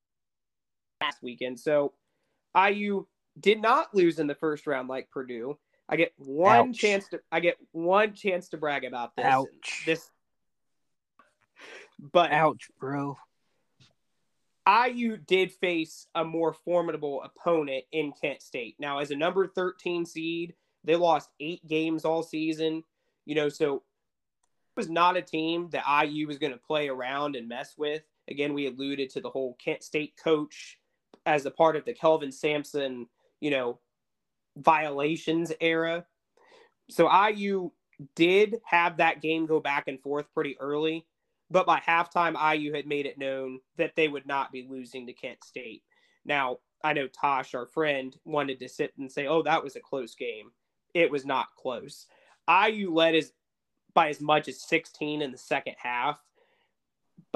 last 1.02 1.22
weekend 1.24 1.60
so 1.60 1.94
iu 2.58 3.08
did 3.40 3.62
not 3.62 3.94
lose 3.94 4.20
in 4.20 4.28
the 4.28 4.36
first 4.36 4.68
round 4.68 4.88
like 4.88 5.10
purdue 5.12 5.58
i 5.90 5.96
get 5.96 6.12
one 6.18 6.70
Ouch. 6.70 6.78
chance 6.78 7.08
to 7.10 7.20
i 7.32 7.40
get 7.40 7.58
one 7.72 8.14
chance 8.14 8.50
to 8.50 8.58
brag 8.58 8.84
about 8.84 9.16
this 9.16 9.26
Ouch. 9.26 9.84
this 9.86 10.10
but 12.00 12.32
ouch 12.32 12.70
bro 12.80 13.18
IU 14.68 15.18
did 15.18 15.52
face 15.54 16.08
a 16.14 16.26
more 16.26 16.52
formidable 16.52 17.24
opponent 17.24 17.86
in 17.92 18.12
Kent 18.12 18.42
State. 18.42 18.76
Now, 18.78 19.00
as 19.00 19.12
a 19.12 19.16
number 19.16 19.48
13 19.48 20.06
seed, 20.06 20.56
they 20.84 20.96
lost 20.96 21.30
eight 21.40 21.66
games 21.66 22.04
all 22.04 22.22
season. 22.22 22.84
You 23.26 23.36
know, 23.36 23.50
so 23.50 23.76
it 23.76 23.82
was 24.76 24.90
not 24.90 25.16
a 25.16 25.22
team 25.22 25.70
that 25.72 25.86
IU 26.06 26.28
was 26.28 26.38
going 26.38 26.52
to 26.52 26.60
play 26.60 26.90
around 26.90 27.36
and 27.36 27.48
mess 27.48 27.76
with. 27.78 28.04
Again, 28.30 28.54
we 28.54 28.68
alluded 28.68 29.10
to 29.12 29.22
the 29.22 29.30
whole 29.30 29.56
Kent 29.64 29.84
State 29.84 30.16
coach 30.22 30.78
as 31.28 31.46
a 31.46 31.52
part 31.52 31.76
of 31.76 31.86
the 31.86 31.94
Kelvin 31.94 32.32
Sampson, 32.32 33.08
you 33.42 33.52
know, 33.52 33.80
violations 34.56 35.52
era. 35.60 36.06
So 36.90 37.12
IU 37.12 37.72
did 38.16 38.56
have 38.66 38.98
that 38.98 39.22
game 39.22 39.46
go 39.46 39.60
back 39.60 39.88
and 39.88 40.02
forth 40.02 40.26
pretty 40.34 40.58
early, 40.60 41.06
but 41.52 41.66
by 41.66 41.80
halftime, 41.80 42.36
IU 42.56 42.74
had 42.74 42.88
made 42.88 43.06
it 43.06 43.18
known 43.18 43.60
that 43.78 43.96
they 43.96 44.08
would 44.08 44.26
not 44.26 44.52
be 44.52 44.66
losing 44.70 45.06
to 45.06 45.14
Kent 45.14 45.44
State. 45.44 45.84
Now, 46.26 46.60
I 46.84 46.94
know 46.94 47.08
Tosh, 47.08 47.54
our 47.54 47.66
friend, 47.66 48.16
wanted 48.24 48.60
to 48.60 48.70
sit 48.70 48.94
and 48.98 49.12
say, 49.12 49.28
oh, 49.28 49.44
that 49.44 49.64
was 49.64 49.76
a 49.76 49.82
close 49.82 50.16
game. 50.16 50.52
It 50.94 51.12
was 51.12 51.26
not 51.26 51.48
close. 51.58 52.06
IU 52.50 52.94
led 52.94 53.16
as 53.16 53.34
by 53.94 54.10
as 54.10 54.22
much 54.22 54.48
as 54.48 54.62
16 54.62 55.22
in 55.22 55.32
the 55.32 55.38
second 55.38 55.76
half. 55.78 56.20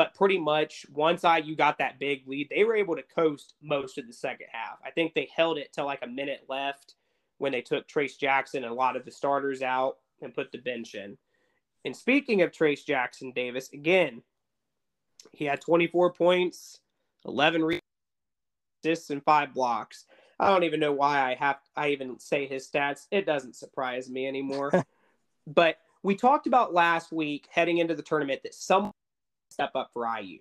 But 0.02 0.16
pretty 0.16 0.40
much 0.40 0.84
once 0.92 1.24
IU 1.24 1.56
got 1.56 1.78
that 1.78 2.00
big 2.00 2.28
lead, 2.28 2.50
they 2.50 2.64
were 2.64 2.76
able 2.76 2.96
to 2.96 3.04
coast 3.04 3.54
most 3.62 4.00
of 4.00 4.08
the 4.08 4.14
second 4.14 4.48
half. 4.52 4.80
I 4.84 4.90
think 4.90 5.14
they 5.14 5.30
held 5.36 5.60
it 5.60 5.72
till 5.72 5.86
like 5.86 6.02
a 6.02 6.08
minute 6.08 6.46
left 6.50 6.96
when 7.38 7.52
they 7.52 7.62
took 7.62 7.88
Trayce 7.88 8.18
Jackson 8.18 8.64
and 8.64 8.72
a 8.72 8.76
lot 8.76 8.96
of 8.96 9.06
the 9.06 9.12
starters 9.12 9.62
out 9.62 9.98
and 10.24 10.34
put 10.34 10.52
the 10.52 10.58
bench 10.58 10.96
in. 10.96 11.20
And 11.86 11.96
speaking 11.96 12.42
of 12.42 12.52
Trayce 12.52 12.84
Jackson 12.84 13.32
Davis, 13.32 13.72
again, 13.74 14.24
he 15.34 15.46
had 15.46 15.62
24 15.62 16.14
points, 16.14 16.80
11 17.28 17.80
assists, 18.84 19.12
and 19.12 19.24
five 19.24 19.54
blocks. 19.54 20.06
I 20.40 20.48
don't 20.48 20.64
even 20.64 20.80
know 20.80 20.94
why 20.94 21.22
I 21.22 21.36
have 21.36 21.58
I 21.76 21.90
even 21.90 22.18
say 22.18 22.48
his 22.48 22.68
stats. 22.68 23.06
It 23.12 23.28
doesn't 23.28 23.56
surprise 23.56 24.10
me 24.10 24.26
anymore. 24.28 24.84
But 25.48 25.78
we 26.04 26.16
talked 26.16 26.46
about 26.46 26.72
last 26.72 27.12
week 27.12 27.48
heading 27.50 27.80
into 27.80 27.96
the 27.96 28.04
tournament 28.04 28.42
that 28.44 28.54
some 28.54 28.92
step 29.52 29.72
up 29.76 29.92
for 29.94 30.06
IU. 30.06 30.40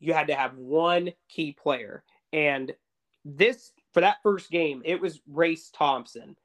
You 0.00 0.12
had 0.12 0.28
to 0.28 0.34
have 0.34 0.56
one 0.56 1.12
key 1.28 1.52
player. 1.52 2.04
And 2.32 2.72
this, 3.24 3.72
for 3.92 4.00
that 4.00 4.16
first 4.22 4.50
game, 4.50 4.82
it 4.84 5.00
was 5.00 5.20
Race 5.28 5.70
Thompson. 5.70 6.36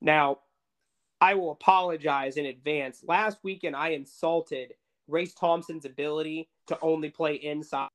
Now, 0.00 0.38
I 1.20 1.34
will 1.34 1.52
apologize 1.52 2.36
in 2.36 2.46
advance. 2.46 3.02
Last 3.06 3.38
weekend, 3.42 3.76
I 3.76 3.90
insulted 3.90 4.74
Race 5.08 5.34
Thompson's 5.34 5.84
ability 5.84 6.48
to 6.68 6.78
only 6.80 7.10
play 7.10 7.34
inside. 7.34 7.88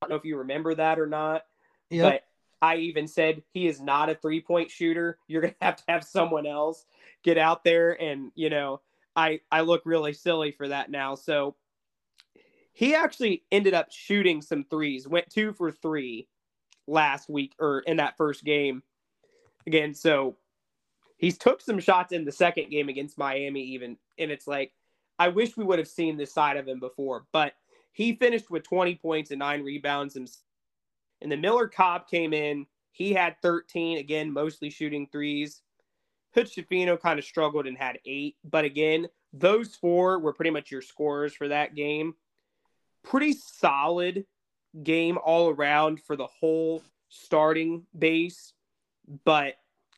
I 0.00 0.06
don't 0.06 0.10
know 0.10 0.16
if 0.16 0.24
you 0.24 0.38
remember 0.38 0.74
that 0.74 0.98
or 0.98 1.06
not. 1.06 1.44
Yep. 1.90 2.12
But 2.12 2.24
I 2.60 2.76
even 2.76 3.06
said 3.06 3.42
he 3.52 3.66
is 3.66 3.80
not 3.80 4.10
a 4.10 4.14
three 4.14 4.40
point 4.40 4.70
shooter. 4.70 5.18
You're 5.28 5.42
going 5.42 5.54
to 5.54 5.64
have 5.64 5.76
to 5.76 5.84
have 5.88 6.04
someone 6.04 6.46
else 6.46 6.84
get 7.24 7.36
out 7.36 7.64
there 7.64 8.00
and 8.00 8.30
you 8.36 8.48
know 8.48 8.80
I 9.16 9.40
I 9.50 9.62
look 9.62 9.82
really 9.84 10.12
silly 10.12 10.52
for 10.52 10.68
that 10.68 10.90
now. 10.90 11.14
So 11.14 11.56
he 12.78 12.94
actually 12.94 13.42
ended 13.50 13.74
up 13.74 13.90
shooting 13.90 14.40
some 14.40 14.62
threes. 14.62 15.08
Went 15.08 15.28
2 15.30 15.52
for 15.52 15.72
3 15.72 16.28
last 16.86 17.28
week 17.28 17.52
or 17.58 17.80
in 17.80 17.96
that 17.96 18.16
first 18.16 18.44
game. 18.44 18.84
Again, 19.66 19.94
so 19.94 20.36
he's 21.16 21.36
took 21.36 21.60
some 21.60 21.80
shots 21.80 22.12
in 22.12 22.24
the 22.24 22.30
second 22.30 22.70
game 22.70 22.88
against 22.88 23.18
Miami 23.18 23.62
even 23.62 23.96
and 24.16 24.30
it's 24.30 24.46
like 24.46 24.70
I 25.18 25.26
wish 25.26 25.56
we 25.56 25.64
would 25.64 25.80
have 25.80 25.88
seen 25.88 26.16
this 26.16 26.32
side 26.32 26.56
of 26.56 26.68
him 26.68 26.78
before, 26.78 27.26
but 27.32 27.54
he 27.90 28.14
finished 28.14 28.48
with 28.48 28.62
20 28.62 28.94
points 28.94 29.32
and 29.32 29.40
9 29.40 29.64
rebounds 29.64 30.14
and 30.14 30.30
and 31.20 31.32
the 31.32 31.36
Miller 31.36 31.66
Kopp 31.66 32.08
came 32.08 32.32
in. 32.32 32.64
He 32.92 33.12
had 33.12 33.34
13 33.42 33.98
again, 33.98 34.32
mostly 34.32 34.70
shooting 34.70 35.08
threes. 35.10 35.62
Hood 36.32 36.46
Schifino 36.46 37.00
kind 37.00 37.18
of 37.18 37.24
struggled 37.24 37.66
and 37.66 37.76
had 37.76 37.98
eight. 38.06 38.36
But 38.44 38.64
again, 38.64 39.08
those 39.32 39.74
four 39.74 40.20
were 40.20 40.32
pretty 40.32 40.52
much 40.52 40.70
your 40.70 40.80
scorers 40.80 41.34
for 41.34 41.48
that 41.48 41.74
game. 41.74 42.14
Pretty 43.04 43.32
solid 43.32 44.24
game 44.82 45.18
all 45.24 45.48
around 45.48 46.00
for 46.02 46.16
the 46.16 46.26
whole 46.26 46.82
starting 47.08 47.86
base, 47.96 48.52
but 49.24 49.54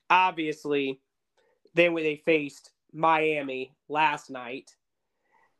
obviously, 0.08 1.00
then 1.74 1.92
when 1.92 2.04
they 2.04 2.16
faced 2.16 2.70
Miami 2.92 3.74
last 3.88 4.30
night, 4.30 4.76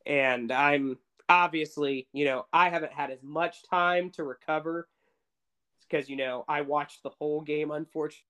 and 0.07 0.53
I'm 0.53 0.99
obviously, 1.28 2.09
you 2.12 2.24
know, 2.24 2.47
I 2.53 2.68
haven't 2.68 2.93
had 2.93 3.11
as 3.11 3.22
much 3.22 3.62
time 3.68 4.11
to 4.11 4.24
recover 4.24 4.88
because 5.88 6.09
you 6.09 6.16
know 6.16 6.45
I 6.49 6.62
watched 6.62 7.03
the 7.03 7.11
whole 7.11 7.41
game. 7.41 7.70
Unfortunately, 7.70 8.24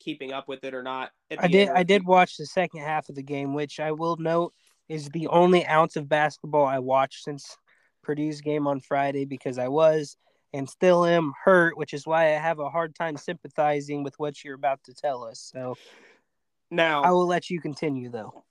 keeping 0.00 0.32
up 0.32 0.48
with 0.48 0.64
it 0.64 0.74
or 0.74 0.82
not. 0.82 1.10
I 1.38 1.48
did. 1.48 1.68
I 1.68 1.82
did 1.82 2.04
watch 2.04 2.36
the 2.36 2.46
second 2.46 2.80
half 2.80 3.08
of 3.08 3.14
the 3.14 3.22
game, 3.22 3.54
which 3.54 3.80
I 3.80 3.92
will 3.92 4.16
note 4.16 4.54
is 4.88 5.08
the 5.08 5.28
only 5.28 5.66
ounce 5.66 5.96
of 5.96 6.08
basketball 6.08 6.66
I 6.66 6.78
watched 6.78 7.24
since 7.24 7.56
Purdue's 8.02 8.40
game 8.40 8.66
on 8.66 8.80
Friday 8.80 9.24
because 9.24 9.58
I 9.58 9.68
was 9.68 10.16
and 10.52 10.68
still 10.68 11.04
am 11.04 11.32
hurt, 11.44 11.76
which 11.76 11.92
is 11.92 12.06
why 12.06 12.26
I 12.26 12.38
have 12.38 12.60
a 12.60 12.70
hard 12.70 12.94
time 12.94 13.16
sympathizing 13.16 14.04
with 14.04 14.14
what 14.18 14.44
you're 14.44 14.54
about 14.54 14.84
to 14.84 14.94
tell 14.94 15.24
us. 15.24 15.40
So 15.52 15.76
now 16.70 17.02
I 17.02 17.10
will 17.10 17.26
let 17.26 17.50
you 17.50 17.60
continue 17.60 18.10
though. 18.10 18.44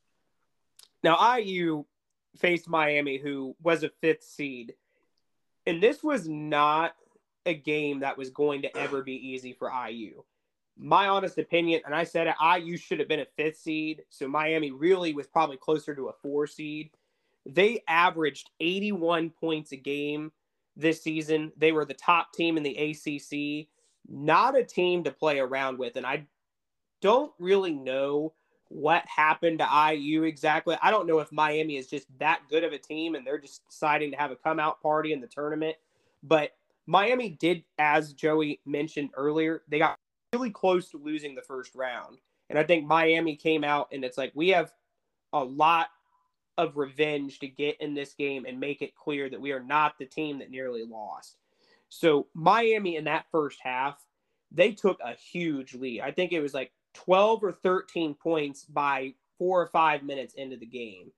Now 1.03 1.38
IU 1.38 1.86
faced 2.38 2.67
Miami, 2.67 3.17
who 3.17 3.55
was 3.61 3.84
a 3.84 3.91
fifth 4.01 4.23
seed, 4.23 4.73
and 5.65 5.81
this 5.81 6.03
was 6.03 6.27
not 6.27 6.93
a 7.45 7.53
game 7.53 7.99
that 8.01 8.17
was 8.17 8.29
going 8.29 8.63
to 8.63 8.77
ever 8.77 9.03
be 9.03 9.29
easy 9.29 9.53
for 9.53 9.71
IU. 9.71 10.23
My 10.78 11.07
honest 11.07 11.38
opinion, 11.38 11.82
and 11.86 11.93
I 11.93 12.03
said 12.03 12.28
it, 12.28 12.36
IU 12.41 12.78
should 12.78 12.99
have 12.99 13.07
been 13.07 13.19
a 13.19 13.28
fifth 13.38 13.57
seed, 13.57 14.03
so 14.09 14.28
Miami 14.28 14.71
really 14.71 15.13
was 15.13 15.28
probably 15.28 15.57
closer 15.57 15.93
to 15.95 16.07
a 16.07 16.13
four 16.13 16.47
seed. 16.47 16.89
They 17.45 17.84
averaged 17.88 18.49
81 18.59 19.30
points 19.32 19.71
a 19.71 19.78
game 19.78 20.32
this 20.76 21.03
season. 21.03 21.51
They 21.57 21.71
were 21.71 21.86
the 21.86 21.93
top 21.93 22.34
team 22.34 22.57
in 22.57 22.63
the 22.63 22.76
ACC, 22.76 23.67
not 24.09 24.57
a 24.57 24.63
team 24.63 25.03
to 25.03 25.11
play 25.11 25.39
around 25.39 25.78
with. 25.78 25.95
And 25.95 26.05
I 26.05 26.26
don't 27.01 27.32
really 27.38 27.74
know 27.74 28.34
what 28.69 29.03
happened 29.05 29.59
to 29.59 29.93
IU 29.93 30.24
exactly. 30.24 30.76
I 30.82 30.89
don't 30.89 31.05
know 31.05 31.19
if 31.19 31.32
Miami 31.32 31.78
is 31.78 31.88
just 31.88 32.07
that 32.17 32.41
good 32.49 32.63
of 32.63 32.74
a 32.74 32.78
team 32.78 33.15
and 33.15 33.26
they're 33.26 33.38
just 33.38 33.61
deciding 33.69 34.11
to 34.11 34.17
have 34.17 34.32
a 34.32 34.36
come 34.36 34.59
out 34.59 34.82
party 34.82 35.13
in 35.13 35.21
the 35.21 35.28
tournament. 35.28 35.76
But 36.24 36.51
Miami 36.88 37.30
did, 37.30 37.63
as 37.78 38.13
Joey 38.13 38.59
mentioned 38.65 39.11
earlier, 39.15 39.61
they 39.67 39.78
got 39.78 39.99
really 40.34 40.49
close 40.49 40.89
to 40.89 40.97
losing 40.97 41.36
the 41.36 41.41
first 41.41 41.75
round. 41.75 42.17
And 42.49 42.59
I 42.59 42.63
think 42.63 42.86
Miami 42.86 43.36
came 43.36 43.63
out 43.63 43.89
and 43.91 44.03
it's 44.03 44.17
like, 44.17 44.31
we 44.36 44.49
have 44.49 44.71
a 45.31 45.43
lot 45.43 45.88
of 46.57 46.77
revenge 46.77 47.39
to 47.39 47.47
get 47.47 47.79
in 47.81 47.93
this 47.93 48.13
game 48.13 48.45
and 48.45 48.59
make 48.59 48.81
it 48.81 48.95
clear 48.95 49.29
that 49.29 49.41
we 49.41 49.51
are 49.51 49.63
not 49.63 49.97
the 49.97 50.05
team 50.05 50.39
that 50.39 50.51
nearly 50.51 50.84
lost. 50.84 51.38
So 51.89 52.27
Miami 52.34 52.95
in 52.95 53.05
that 53.05 53.25
first 53.31 53.59
half, 53.61 54.03
they 54.51 54.71
took 54.71 54.99
a 54.99 55.15
huge 55.15 55.73
lead. 55.73 56.01
I 56.01 56.11
think 56.11 56.31
it 56.31 56.41
was 56.41 56.53
like 56.53 56.71
12 56.93 57.43
or 57.43 57.51
13 57.51 58.13
points 58.13 58.65
by 58.65 59.13
four 59.38 59.61
or 59.61 59.67
five 59.67 60.03
minutes 60.03 60.36
into 60.36 60.57
the 60.57 60.65
game. 60.65 61.11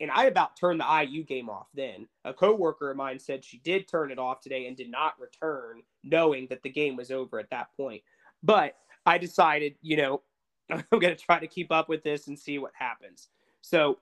And 0.00 0.10
I 0.10 0.26
about 0.26 0.56
turned 0.56 0.80
the 0.80 1.04
IU 1.04 1.24
game 1.24 1.50
off 1.50 1.66
then. 1.74 2.06
A 2.24 2.32
coworker 2.32 2.90
of 2.90 2.96
mine 2.96 3.18
said 3.18 3.44
she 3.44 3.58
did 3.58 3.88
turn 3.88 4.12
it 4.12 4.18
off 4.18 4.40
today 4.40 4.66
and 4.66 4.76
did 4.76 4.90
not 4.90 5.18
return, 5.18 5.82
knowing 6.04 6.46
that 6.50 6.62
the 6.62 6.70
game 6.70 6.96
was 6.96 7.10
over 7.10 7.38
at 7.38 7.50
that 7.50 7.68
point. 7.76 8.02
But 8.42 8.76
I 9.06 9.18
decided, 9.18 9.74
you 9.82 9.96
know, 9.96 10.22
I'm 10.70 10.84
going 10.90 11.14
to 11.14 11.16
try 11.16 11.38
to 11.38 11.46
keep 11.46 11.72
up 11.72 11.88
with 11.88 12.02
this 12.02 12.28
and 12.28 12.38
see 12.38 12.58
what 12.58 12.72
happens. 12.78 13.28
So 13.62 13.98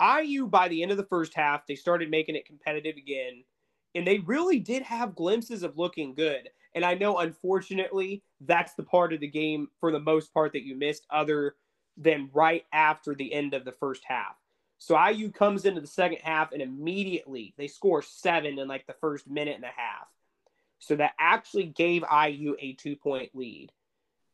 IU 0.00 0.46
by 0.46 0.68
the 0.68 0.82
end 0.82 0.90
of 0.90 0.96
the 0.96 1.04
first 1.04 1.34
half, 1.34 1.66
they 1.66 1.76
started 1.76 2.10
making 2.10 2.34
it 2.34 2.46
competitive 2.46 2.96
again, 2.96 3.44
and 3.94 4.06
they 4.06 4.18
really 4.18 4.58
did 4.58 4.82
have 4.82 5.14
glimpses 5.14 5.62
of 5.62 5.78
looking 5.78 6.14
good. 6.14 6.48
And 6.74 6.84
I 6.84 6.94
know, 6.94 7.18
unfortunately, 7.18 8.22
that's 8.40 8.74
the 8.74 8.82
part 8.82 9.12
of 9.12 9.20
the 9.20 9.28
game 9.28 9.68
for 9.78 9.92
the 9.92 10.00
most 10.00 10.34
part 10.34 10.52
that 10.52 10.64
you 10.64 10.74
missed, 10.74 11.06
other 11.10 11.54
than 11.96 12.28
right 12.32 12.64
after 12.72 13.14
the 13.14 13.32
end 13.32 13.54
of 13.54 13.64
the 13.64 13.72
first 13.72 14.02
half. 14.04 14.34
So 14.78 15.02
IU 15.02 15.30
comes 15.30 15.64
into 15.64 15.80
the 15.80 15.86
second 15.86 16.18
half 16.22 16.52
and 16.52 16.60
immediately 16.60 17.54
they 17.56 17.68
score 17.68 18.02
seven 18.02 18.58
in 18.58 18.68
like 18.68 18.86
the 18.86 18.96
first 19.00 19.28
minute 19.28 19.54
and 19.54 19.64
a 19.64 19.68
half. 19.68 20.08
So 20.86 20.96
that 20.96 21.12
actually 21.18 21.66
gave 21.66 22.04
IU 22.10 22.56
a 22.60 22.74
two 22.74 22.96
point 22.96 23.30
lead. 23.34 23.72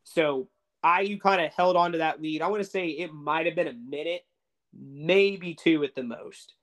So 0.05 0.49
IU 0.85 1.19
kind 1.19 1.41
of 1.41 1.53
held 1.53 1.77
on 1.77 1.93
to 1.93 1.99
that 1.99 2.21
lead. 2.21 2.43
I 2.43 2.49
want 2.49 2.63
to 2.63 2.69
say 2.69 2.89
it 2.89 3.13
might 3.13 3.47
have 3.47 3.55
been 3.55 3.69
a 3.69 3.73
minute 3.73 4.23
maybe 4.73 5.55
two 5.55 5.85
at 5.85 5.95
the 5.95 6.03
most. 6.03 6.55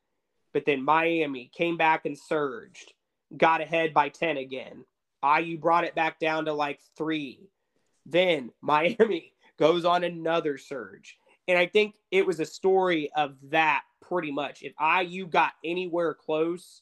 But 0.54 0.66
then 0.66 0.84
Miami 0.84 1.52
came 1.54 1.78
back 1.78 2.06
and 2.06 2.18
surged, 2.18 2.94
got 3.36 3.62
ahead 3.62 3.94
by 3.94 4.10
10 4.10 4.38
again. 4.38 4.86
IU 5.24 5.58
brought 5.58 5.84
it 5.84 5.96
back 5.96 6.20
down 6.20 6.46
to 6.46 6.54
like 6.54 6.80
three. 6.98 7.50
Then 8.06 8.52
Miami 8.62 9.34
goes 9.60 9.86
on 9.86 10.04
another 10.04 10.58
surge. 10.58 11.18
And 11.48 11.58
I 11.58 11.66
think 11.66 11.96
it 12.12 12.26
was 12.26 12.40
a 12.40 12.46
story 12.46 13.10
of 13.16 13.36
that 13.52 13.84
pretty 14.02 14.32
much. 14.32 14.64
If 14.64 14.74
IU 14.82 15.28
got 15.28 15.54
anywhere 15.64 16.14
close, 16.14 16.82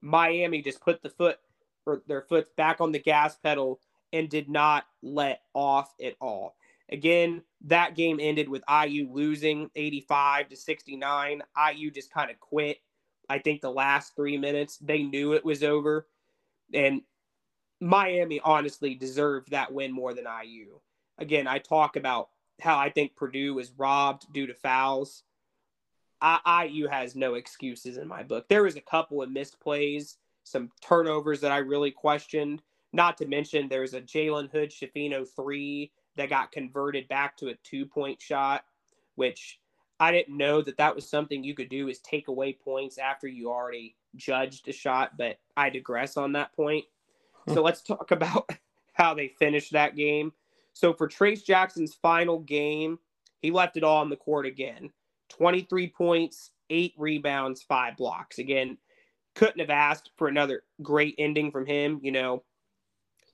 Miami 0.00 0.62
just 0.62 0.80
put 0.80 1.02
the 1.02 1.10
foot 1.10 1.38
or 1.90 2.02
their 2.06 2.22
foot 2.22 2.54
back 2.56 2.80
on 2.80 2.92
the 2.92 2.98
gas 2.98 3.36
pedal 3.36 3.80
and 4.12 4.28
did 4.28 4.48
not 4.48 4.84
let 5.02 5.42
off 5.54 5.92
at 6.02 6.14
all. 6.20 6.56
Again, 6.90 7.42
that 7.66 7.94
game 7.94 8.18
ended 8.20 8.48
with 8.48 8.64
IU 8.68 9.08
losing 9.12 9.70
85 9.76 10.48
to 10.48 10.56
69. 10.56 11.42
IU 11.72 11.90
just 11.90 12.12
kind 12.12 12.30
of 12.30 12.40
quit. 12.40 12.78
I 13.28 13.38
think 13.38 13.60
the 13.60 13.70
last 13.70 14.16
three 14.16 14.36
minutes, 14.36 14.76
they 14.78 15.04
knew 15.04 15.34
it 15.34 15.44
was 15.44 15.62
over. 15.62 16.08
And 16.74 17.02
Miami 17.80 18.40
honestly 18.40 18.94
deserved 18.94 19.52
that 19.52 19.72
win 19.72 19.92
more 19.92 20.14
than 20.14 20.24
IU. 20.24 20.80
Again, 21.18 21.46
I 21.46 21.58
talk 21.58 21.96
about 21.96 22.28
how 22.60 22.78
I 22.78 22.90
think 22.90 23.14
Purdue 23.14 23.54
was 23.54 23.72
robbed 23.76 24.32
due 24.32 24.48
to 24.48 24.54
fouls. 24.54 25.22
I, 26.20 26.64
IU 26.64 26.88
has 26.88 27.16
no 27.16 27.34
excuses 27.34 27.96
in 27.96 28.06
my 28.06 28.22
book. 28.22 28.48
There 28.48 28.64
was 28.64 28.76
a 28.76 28.82
couple 28.82 29.22
of 29.22 29.30
missed 29.30 29.58
plays, 29.60 30.16
some 30.44 30.70
turnovers 30.80 31.40
that 31.40 31.52
I 31.52 31.58
really 31.58 31.90
questioned. 31.90 32.62
Not 32.92 33.16
to 33.18 33.26
mention, 33.26 33.68
there's 33.68 33.94
a 33.94 34.00
Jalen 34.00 34.50
Hood 34.50 34.70
Schifino 34.70 35.26
three 35.36 35.92
that 36.16 36.28
got 36.30 36.52
converted 36.52 37.08
back 37.08 37.36
to 37.38 37.48
a 37.48 37.54
two 37.62 37.86
point 37.86 38.20
shot, 38.20 38.64
which 39.14 39.60
I 40.00 40.12
didn't 40.12 40.36
know 40.36 40.62
that 40.62 40.78
that 40.78 40.94
was 40.94 41.08
something 41.08 41.44
you 41.44 41.54
could 41.54 41.68
do 41.68 41.88
is 41.88 42.00
take 42.00 42.28
away 42.28 42.52
points 42.52 42.98
after 42.98 43.28
you 43.28 43.50
already 43.50 43.96
judged 44.16 44.66
a 44.68 44.72
shot, 44.72 45.16
but 45.16 45.38
I 45.56 45.70
digress 45.70 46.16
on 46.16 46.32
that 46.32 46.54
point. 46.54 46.84
so 47.52 47.62
let's 47.62 47.82
talk 47.82 48.10
about 48.10 48.50
how 48.94 49.14
they 49.14 49.28
finished 49.28 49.72
that 49.72 49.96
game. 49.96 50.32
So 50.72 50.92
for 50.92 51.08
Trayce 51.08 51.44
Jackson's 51.44 51.94
final 51.94 52.38
game, 52.40 52.98
he 53.42 53.50
left 53.50 53.76
it 53.76 53.84
all 53.84 53.98
on 53.98 54.10
the 54.10 54.16
court 54.16 54.46
again 54.46 54.90
23 55.30 55.88
points, 55.88 56.50
eight 56.70 56.94
rebounds, 56.98 57.62
five 57.62 57.96
blocks. 57.96 58.38
Again, 58.38 58.78
couldn't 59.34 59.60
have 59.60 59.70
asked 59.70 60.10
for 60.16 60.28
another 60.28 60.64
great 60.82 61.14
ending 61.18 61.50
from 61.50 61.66
him. 61.66 62.00
You 62.02 62.12
know, 62.12 62.42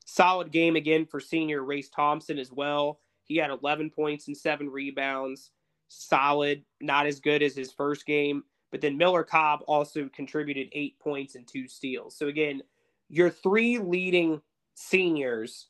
Solid 0.09 0.53
game 0.53 0.77
again 0.77 1.05
for 1.05 1.19
senior 1.19 1.65
Race 1.65 1.91
Thompson 1.91 2.39
as 2.39 2.53
well. 2.53 3.01
He 3.25 3.37
had 3.37 3.51
11 3.51 3.91
points 3.91 4.29
and 4.29 4.37
seven 4.37 4.71
rebounds. 4.71 5.51
Solid, 5.89 6.65
not 6.81 7.07
as 7.07 7.19
good 7.19 7.43
as 7.43 7.57
his 7.57 7.73
first 7.73 8.07
game. 8.07 8.45
But 8.71 8.81
then 8.81 8.97
Miller 8.97 9.25
Kopp 9.25 9.65
also 9.67 10.09
contributed 10.15 10.69
eight 10.73 10.99
points 11.01 11.35
and 11.35 11.47
two 11.47 11.67
steals. 11.67 12.17
So 12.17 12.29
again, 12.29 12.63
your 13.09 13.31
three 13.31 13.79
leading 13.79 14.41
seniors 14.75 15.67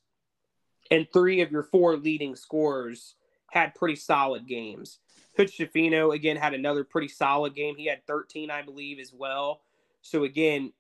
and 0.91 1.07
three 1.11 1.41
of 1.41 1.51
your 1.51 1.62
four 1.62 1.97
leading 1.97 2.37
scorers 2.37 3.14
had 3.51 3.74
pretty 3.74 3.97
solid 3.97 4.47
games. 4.47 4.99
Hood 5.39 5.49
Schifino, 5.49 6.14
again, 6.14 6.37
had 6.37 6.53
another 6.53 6.85
pretty 6.85 7.09
solid 7.09 7.55
game. 7.55 7.74
He 7.77 7.87
had 7.87 8.07
13, 8.07 8.51
I 8.51 8.61
believe, 8.61 8.99
as 8.99 9.14
well. 9.14 9.62
So 10.09 10.24
again, 10.24 10.72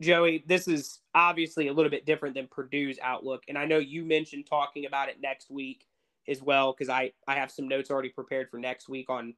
Joey, 0.00 0.44
this 0.46 0.66
is 0.66 1.00
obviously 1.14 1.68
a 1.68 1.72
little 1.72 1.90
bit 1.90 2.04
different 2.04 2.34
than 2.34 2.48
Purdue's 2.48 2.98
outlook. 3.02 3.44
And 3.48 3.56
I 3.56 3.64
know 3.64 3.78
you 3.78 4.04
mentioned 4.04 4.46
talking 4.48 4.86
about 4.86 5.08
it 5.08 5.20
next 5.20 5.50
week 5.50 5.86
as 6.26 6.42
well, 6.42 6.72
because 6.72 6.88
I, 6.88 7.12
I 7.28 7.36
have 7.36 7.50
some 7.50 7.68
notes 7.68 7.90
already 7.90 8.08
prepared 8.08 8.50
for 8.50 8.58
next 8.58 8.88
week 8.88 9.08
on, 9.08 9.34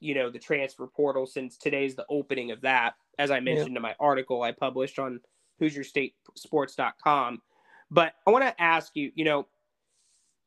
you 0.00 0.14
know, 0.14 0.30
the 0.30 0.38
transfer 0.38 0.86
portal 0.86 1.26
since 1.26 1.58
today's 1.58 1.94
the 1.94 2.06
opening 2.08 2.50
of 2.50 2.62
that, 2.62 2.94
as 3.18 3.30
I 3.30 3.40
mentioned 3.40 3.72
yeah. 3.72 3.76
in 3.76 3.82
my 3.82 3.94
article 4.00 4.42
I 4.42 4.52
published 4.52 4.98
on 4.98 5.20
HoosierStateSports.com. 5.60 7.42
But 7.90 8.14
I 8.26 8.30
want 8.30 8.44
to 8.44 8.62
ask 8.62 8.92
you, 8.94 9.12
you 9.14 9.24
know, 9.24 9.46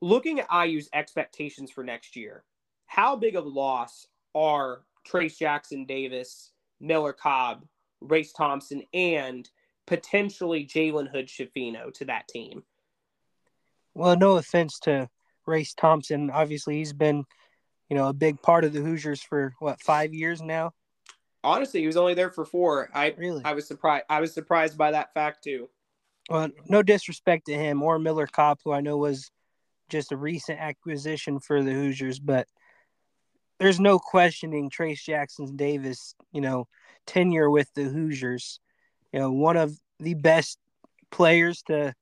looking 0.02 0.40
at 0.40 0.48
IU's 0.52 0.90
expectations 0.94 1.70
for 1.70 1.84
next 1.84 2.16
year, 2.16 2.44
how 2.88 3.16
big 3.16 3.36
of 3.36 3.46
a 3.46 3.50
loss 3.50 4.08
are 4.34 4.82
Trayce 5.08 5.38
Jackson 5.38 5.86
Davis, 5.86 6.52
Miller 6.80 7.14
Kopp, 7.14 7.64
Race 8.04 8.34
Thompson, 8.34 8.84
and 8.94 9.50
potentially 9.86 10.66
Jalen 10.66 11.10
Hood 11.10 11.28
Schifino 11.28 11.94
to 11.96 12.06
that 12.06 12.28
team. 12.28 12.64
Well, 13.94 14.18
no 14.18 14.38
offense 14.38 14.80
to 14.82 15.10
Race 15.46 15.74
Thompson. 15.74 16.30
Obviously, 16.30 16.78
he's 16.78 16.94
been, 16.94 17.24
you 17.90 17.96
know, 17.96 18.08
a 18.10 18.14
big 18.14 18.42
part 18.42 18.64
of 18.64 18.74
the 18.74 18.82
Hoosiers 18.82 19.22
for 19.22 19.54
what 19.60 19.82
five 19.82 20.14
years 20.14 20.42
now. 20.42 20.72
Honestly, 21.44 21.82
he 21.82 21.88
was 21.88 21.98
only 21.98 22.14
there 22.14 22.32
for 22.32 22.46
four. 22.46 22.90
I 22.94 23.14
really, 23.18 23.44
I 23.44 23.54
was 23.54 23.68
surprised. 23.68 24.06
I 24.10 24.22
was 24.22 24.34
surprised 24.34 24.78
by 24.78 24.92
that 24.92 25.14
fact 25.14 25.44
too. 25.44 25.70
Well, 26.30 26.50
no 26.70 26.82
disrespect 26.82 27.48
to 27.48 27.54
him 27.54 27.84
or 27.84 28.00
Miller 28.00 28.28
Kopp, 28.28 28.62
who 28.64 28.72
I 28.72 28.80
know 28.80 28.98
was 28.98 29.30
just 29.90 30.14
a 30.14 30.18
recent 30.18 30.60
acquisition 30.60 31.40
for 31.40 31.62
the 31.62 31.74
Hoosiers, 31.74 32.20
but 32.20 32.48
there's 33.60 33.80
no 33.80 34.00
questioning 34.00 34.70
Trayce 34.70 35.04
Jackson 35.04 35.56
Davis, 35.56 36.16
you 36.32 36.42
know, 36.42 36.68
tenure 37.06 37.50
with 37.50 37.74
the 37.74 37.84
Hoosiers. 37.84 38.60
You 39.12 39.20
know, 39.20 39.32
one 39.32 39.58
of 39.58 39.78
the 40.00 40.16
best 40.16 40.58
players 41.12 41.62
to 41.64 41.94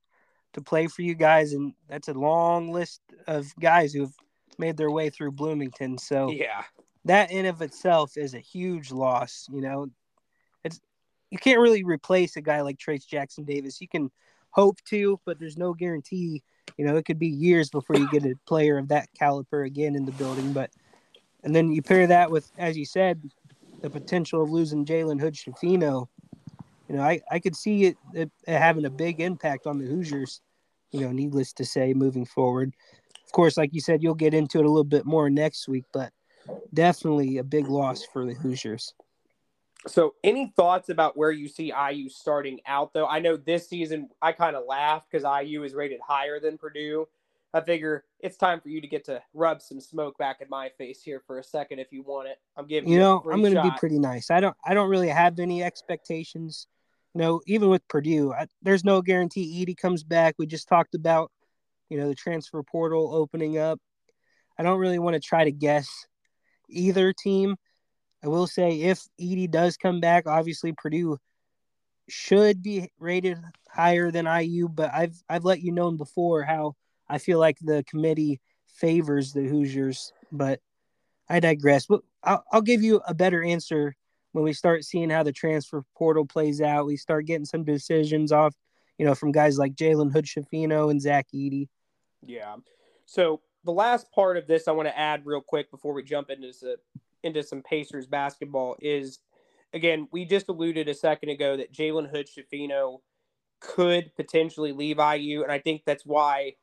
to 0.53 0.61
play 0.61 0.87
for 0.87 1.01
you 1.01 1.15
guys, 1.15 1.53
and 1.53 1.73
that's 1.87 2.07
a 2.07 2.13
long 2.13 2.71
list 2.71 3.01
of 3.27 3.53
guys 3.59 3.93
who've 3.93 4.13
made 4.57 4.77
their 4.77 4.91
way 4.91 5.09
through 5.09 5.31
Bloomington. 5.31 5.97
So 5.97 6.31
yeah, 6.31 6.63
that 7.05 7.31
in 7.31 7.45
of 7.45 7.61
itself 7.61 8.17
is 8.17 8.33
a 8.33 8.39
huge 8.39 8.91
loss. 8.91 9.47
You 9.51 9.61
know, 9.61 9.87
it's 10.63 10.79
you 11.29 11.37
can't 11.37 11.59
really 11.59 11.83
replace 11.83 12.35
a 12.35 12.41
guy 12.41 12.61
like 12.61 12.77
Trayce 12.77 13.07
Jackson 13.07 13.43
Davis. 13.43 13.81
You 13.81 13.87
can 13.87 14.11
hope 14.51 14.77
to, 14.89 15.19
but 15.25 15.39
there's 15.39 15.57
no 15.57 15.73
guarantee. 15.73 16.43
You 16.77 16.85
know, 16.85 16.95
it 16.97 17.05
could 17.05 17.19
be 17.19 17.27
years 17.27 17.69
before 17.69 17.97
you 17.97 18.09
get 18.09 18.25
a 18.25 18.35
player 18.45 18.77
of 18.77 18.89
that 18.89 19.09
caliber 19.17 19.63
again 19.63 19.95
in 19.95 20.05
the 20.05 20.11
building. 20.13 20.53
But 20.53 20.71
and 21.43 21.55
then 21.55 21.71
you 21.71 21.81
pair 21.81 22.07
that 22.07 22.31
with, 22.31 22.51
as 22.57 22.77
you 22.77 22.85
said, 22.85 23.21
the 23.81 23.89
potential 23.89 24.43
of 24.43 24.49
losing 24.49 24.85
Jalen 24.85 25.19
Hood 25.19 25.33
Schifino. 25.33 26.07
You 26.87 26.95
know, 26.95 27.03
I, 27.03 27.21
I 27.31 27.39
could 27.39 27.55
see 27.55 27.85
it, 27.85 27.97
it 28.13 28.31
having 28.47 28.85
a 28.85 28.89
big 28.89 29.19
impact 29.19 29.65
on 29.65 29.77
the 29.77 29.85
Hoosiers, 29.85 30.41
you 30.91 31.01
know, 31.01 31.11
needless 31.11 31.53
to 31.53 31.65
say, 31.65 31.93
moving 31.93 32.25
forward. 32.25 32.73
Of 33.25 33.31
course, 33.31 33.57
like 33.57 33.73
you 33.73 33.81
said, 33.81 34.03
you'll 34.03 34.13
get 34.13 34.33
into 34.33 34.59
it 34.59 34.65
a 34.65 34.69
little 34.69 34.83
bit 34.83 35.05
more 35.05 35.29
next 35.29 35.67
week, 35.67 35.85
but 35.93 36.11
definitely 36.73 37.37
a 37.37 37.43
big 37.43 37.67
loss 37.67 38.03
for 38.03 38.25
the 38.25 38.33
Hoosiers. 38.33 38.93
So, 39.87 40.13
any 40.23 40.53
thoughts 40.55 40.89
about 40.89 41.17
where 41.17 41.31
you 41.31 41.47
see 41.47 41.73
IU 41.73 42.07
starting 42.07 42.59
out, 42.67 42.93
though? 42.93 43.07
I 43.07 43.19
know 43.19 43.35
this 43.35 43.67
season 43.67 44.09
I 44.21 44.31
kind 44.31 44.55
of 44.55 44.65
laughed 44.67 45.09
because 45.09 45.25
IU 45.25 45.63
is 45.63 45.73
rated 45.73 45.99
higher 46.05 46.39
than 46.39 46.57
Purdue. 46.57 47.07
I 47.53 47.61
figure 47.61 48.05
it's 48.19 48.37
time 48.37 48.61
for 48.61 48.69
you 48.69 48.79
to 48.81 48.87
get 48.87 49.05
to 49.05 49.21
rub 49.33 49.61
some 49.61 49.81
smoke 49.81 50.17
back 50.17 50.37
in 50.41 50.47
my 50.49 50.69
face 50.77 51.01
here 51.03 51.21
for 51.27 51.39
a 51.39 51.43
second 51.43 51.79
if 51.79 51.87
you 51.91 52.01
want 52.03 52.29
it. 52.29 52.37
I'm 52.55 52.65
giving 52.65 52.89
you, 52.89 52.95
you 52.95 53.01
know 53.01 53.21
I'm 53.31 53.41
going 53.41 53.53
to 53.53 53.61
be 53.61 53.71
pretty 53.77 53.99
nice. 53.99 54.31
I 54.31 54.39
don't 54.39 54.55
I 54.65 54.73
don't 54.73 54.89
really 54.89 55.09
have 55.09 55.39
any 55.39 55.63
expectations. 55.63 56.67
You 57.13 57.21
know, 57.21 57.41
even 57.45 57.69
with 57.69 57.85
Purdue, 57.89 58.31
I, 58.31 58.47
there's 58.61 58.85
no 58.85 59.01
guarantee 59.01 59.65
Edey 59.65 59.75
comes 59.75 60.03
back. 60.03 60.35
We 60.37 60.45
just 60.45 60.69
talked 60.69 60.95
about, 60.95 61.29
you 61.89 61.97
know, 61.97 62.07
the 62.07 62.15
transfer 62.15 62.63
portal 62.63 63.13
opening 63.13 63.57
up. 63.57 63.79
I 64.57 64.63
don't 64.63 64.79
really 64.79 64.99
want 64.99 65.15
to 65.15 65.19
try 65.19 65.43
to 65.43 65.51
guess 65.51 65.89
either 66.69 67.11
team. 67.11 67.57
I 68.23 68.29
will 68.29 68.47
say 68.47 68.81
if 68.81 69.03
Edey 69.19 69.51
does 69.51 69.75
come 69.75 69.99
back, 69.99 70.25
obviously 70.25 70.71
Purdue 70.71 71.17
should 72.07 72.61
be 72.61 72.89
rated 72.97 73.39
higher 73.69 74.09
than 74.09 74.25
IU, 74.25 74.69
but 74.69 74.91
I've 74.93 75.21
I've 75.27 75.43
let 75.43 75.61
you 75.61 75.73
know 75.73 75.91
before 75.91 76.43
how 76.43 76.75
I 77.11 77.17
feel 77.17 77.39
like 77.39 77.57
the 77.59 77.83
committee 77.87 78.39
favors 78.67 79.33
the 79.33 79.43
Hoosiers, 79.43 80.13
but 80.31 80.61
I 81.29 81.41
digress. 81.41 81.85
But 81.85 82.01
I'll, 82.23 82.43
I'll 82.51 82.61
give 82.61 82.81
you 82.81 83.01
a 83.05 83.13
better 83.13 83.43
answer 83.43 83.95
when 84.31 84.45
we 84.45 84.53
start 84.53 84.85
seeing 84.85 85.09
how 85.09 85.23
the 85.23 85.33
transfer 85.33 85.83
portal 85.95 86.25
plays 86.25 86.61
out. 86.61 86.85
We 86.85 86.95
start 86.95 87.25
getting 87.25 87.45
some 87.45 87.65
decisions 87.65 88.31
off, 88.31 88.55
you 88.97 89.05
know, 89.05 89.13
from 89.13 89.33
guys 89.33 89.57
like 89.57 89.75
Jalen 89.75 90.11
Hood 90.13 90.25
Schifino 90.25 90.89
and 90.89 91.01
Zach 91.01 91.27
Edey. 91.35 91.67
Yeah. 92.25 92.55
So 93.05 93.41
the 93.65 93.73
last 93.73 94.09
part 94.11 94.37
of 94.37 94.47
this 94.47 94.69
I 94.69 94.71
want 94.71 94.87
to 94.87 94.97
add 94.97 95.25
real 95.25 95.41
quick 95.41 95.69
before 95.69 95.93
we 95.93 96.03
jump 96.03 96.29
into 96.29 96.53
some, 96.53 96.75
into 97.23 97.43
some 97.43 97.61
Pacers 97.61 98.07
basketball 98.07 98.77
is 98.79 99.19
again, 99.73 100.07
we 100.11 100.23
just 100.25 100.47
alluded 100.47 100.87
a 100.87 100.93
second 100.93 101.29
ago 101.29 101.57
that 101.57 101.73
Jalen 101.73 102.09
Hood 102.09 102.27
Schifino 102.27 102.99
could 103.59 104.15
potentially 104.15 104.71
leave 104.71 104.97
IU. 104.97 105.43
And 105.43 105.51
I 105.51 105.59
think 105.59 105.83
that's 105.85 106.05
why 106.05 106.55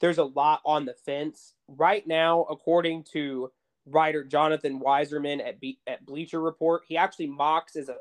there's 0.00 0.18
a 0.18 0.24
lot 0.24 0.60
on 0.64 0.86
the 0.86 0.94
fence. 0.94 1.54
Right 1.68 2.06
now, 2.06 2.46
according 2.50 3.04
to 3.12 3.50
writer 3.86 4.24
Jonathan 4.24 4.80
Wasserman 4.80 5.40
at, 5.40 5.60
Be- 5.60 5.80
at 5.86 6.04
Bleacher 6.04 6.40
Report, 6.40 6.82
he 6.88 6.96
actually 6.96 7.26
mocks 7.26 7.76
as 7.76 7.88
a 7.88 7.96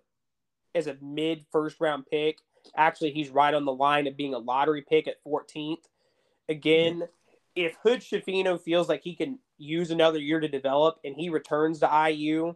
as 0.76 0.88
a 0.88 0.97
mid 1.02 1.45
first 1.52 1.80
round 1.80 2.06
pick. 2.10 2.39
Actually, 2.76 3.12
he's 3.12 3.30
right 3.30 3.54
on 3.54 3.66
the 3.66 3.74
line 3.74 4.08
of 4.08 4.18
being 4.18 4.34
a 4.34 4.39
lottery 4.39 4.84
pick 4.88 5.08
at 5.08 5.24
14th. 5.26 5.86
Again, 6.47 6.95
mm-hmm. 6.95 7.04
if 7.56 7.76
Hood 7.84 8.02
Schifino 8.02 8.60
feels 8.60 8.88
like 8.88 9.02
he 9.04 9.16
can 9.16 9.39
use 9.58 9.91
another 9.91 10.20
year 10.20 10.39
to 10.39 10.47
develop 10.47 11.00
and 11.04 11.16
he 11.16 11.30
returns 11.30 11.80
to 11.80 12.10
IU, 12.12 12.56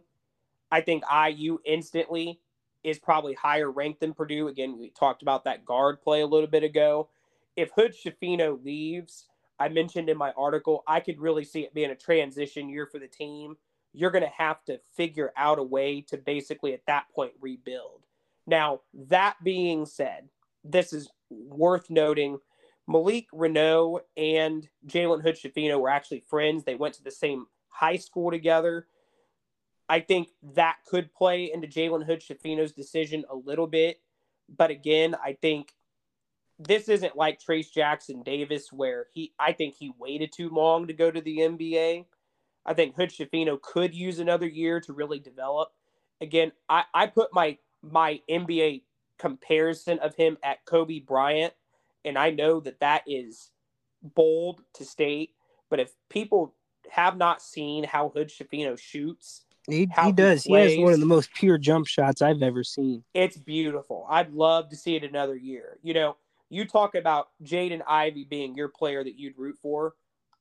I 0.70 0.80
think 0.80 1.04
IU 1.12 1.58
instantly 1.64 2.40
is 2.84 2.98
probably 2.98 3.34
higher 3.34 3.70
ranked 3.70 4.00
than 4.00 4.14
Purdue. 4.14 4.48
Again, 4.48 4.78
we 4.78 4.90
talked 4.90 5.22
about 5.22 5.44
that 5.44 5.64
guard 5.64 6.02
play 6.02 6.20
a 6.20 6.26
little 6.26 6.46
bit 6.46 6.62
ago. 6.62 7.08
If 7.56 7.70
Hood 7.74 7.94
Schifino 7.94 8.62
leaves, 8.62 9.26
I 9.58 9.68
mentioned 9.68 10.08
in 10.08 10.18
my 10.18 10.32
article, 10.32 10.82
I 10.86 11.00
could 11.00 11.20
really 11.20 11.44
see 11.44 11.60
it 11.60 11.74
being 11.74 11.90
a 11.90 11.96
transition 11.96 12.68
year 12.68 12.86
for 12.86 12.98
the 12.98 13.06
team. 13.06 13.56
You're 13.92 14.10
going 14.10 14.24
to 14.24 14.30
have 14.36 14.64
to 14.64 14.80
figure 14.96 15.32
out 15.36 15.58
a 15.58 15.62
way 15.62 16.00
to 16.08 16.16
basically 16.16 16.74
at 16.74 16.86
that 16.86 17.04
point 17.14 17.32
rebuild. 17.40 18.06
Now, 18.46 18.80
that 19.08 19.36
being 19.42 19.86
said, 19.86 20.28
this 20.64 20.92
is 20.92 21.08
worth 21.30 21.88
noting. 21.90 22.38
Malik 22.86 23.26
Reneau 23.32 24.00
and 24.16 24.68
Jalen 24.86 25.22
Hood 25.22 25.36
Schifino 25.36 25.80
were 25.80 25.88
actually 25.88 26.24
friends. 26.28 26.64
They 26.64 26.74
went 26.74 26.94
to 26.94 27.04
the 27.04 27.10
same 27.10 27.46
high 27.68 27.96
school 27.96 28.30
together. 28.30 28.86
I 29.88 30.00
think 30.00 30.28
that 30.54 30.78
could 30.86 31.12
play 31.14 31.50
into 31.52 31.68
Jalen 31.68 32.04
Hood 32.04 32.20
Schifino's 32.20 32.72
decision 32.72 33.24
a 33.30 33.36
little 33.36 33.66
bit. 33.66 34.00
But 34.54 34.70
again, 34.70 35.14
I 35.22 35.34
think 35.40 35.72
this 36.58 36.88
isn't 36.88 37.16
like 37.16 37.40
Trayce 37.40 37.72
Jackson 37.72 38.22
Davis, 38.22 38.72
where 38.72 39.06
he 39.12 39.32
I 39.38 39.52
think 39.52 39.74
he 39.74 39.92
waited 39.98 40.32
too 40.32 40.50
long 40.50 40.86
to 40.86 40.92
go 40.92 41.10
to 41.10 41.20
the 41.20 41.38
NBA. 41.38 42.06
I 42.66 42.74
think 42.74 42.96
Hood 42.96 43.10
Schifino 43.10 43.60
could 43.60 43.94
use 43.94 44.18
another 44.18 44.46
year 44.46 44.80
to 44.80 44.92
really 44.92 45.18
develop. 45.18 45.68
Again, 46.20 46.52
I, 46.68 46.84
I 46.94 47.06
put 47.06 47.32
my 47.32 47.58
my 47.82 48.20
NBA 48.30 48.82
comparison 49.18 49.98
of 49.98 50.14
him 50.14 50.38
at 50.42 50.64
Kobe 50.64 51.00
Bryant, 51.00 51.52
and 52.04 52.16
I 52.16 52.30
know 52.30 52.60
that 52.60 52.80
that 52.80 53.02
is 53.06 53.50
bold 54.02 54.62
to 54.74 54.84
state, 54.84 55.30
but 55.70 55.80
if 55.80 55.92
people 56.08 56.54
have 56.90 57.16
not 57.16 57.42
seen 57.42 57.84
how 57.84 58.10
Hood 58.10 58.28
Schifino 58.28 58.78
shoots, 58.78 59.44
he, 59.68 59.88
he 60.04 60.12
does. 60.12 60.44
He, 60.44 60.50
plays, 60.50 60.72
he 60.72 60.76
has 60.76 60.84
one 60.84 60.92
of 60.92 61.00
the 61.00 61.06
most 61.06 61.32
pure 61.32 61.56
jump 61.56 61.86
shots 61.86 62.20
I've 62.20 62.42
ever 62.42 62.62
seen. 62.62 63.02
It's 63.14 63.38
beautiful. 63.38 64.06
I'd 64.10 64.32
love 64.32 64.68
to 64.70 64.76
see 64.76 64.94
it 64.94 65.04
another 65.04 65.36
year. 65.36 65.78
You 65.82 65.94
know, 65.94 66.16
you 66.54 66.64
talk 66.64 66.94
about 66.94 67.28
Jaden 67.42 67.82
Ivey 67.86 68.24
being 68.24 68.54
your 68.54 68.68
player 68.68 69.02
that 69.02 69.18
you'd 69.18 69.38
root 69.38 69.56
for. 69.60 69.94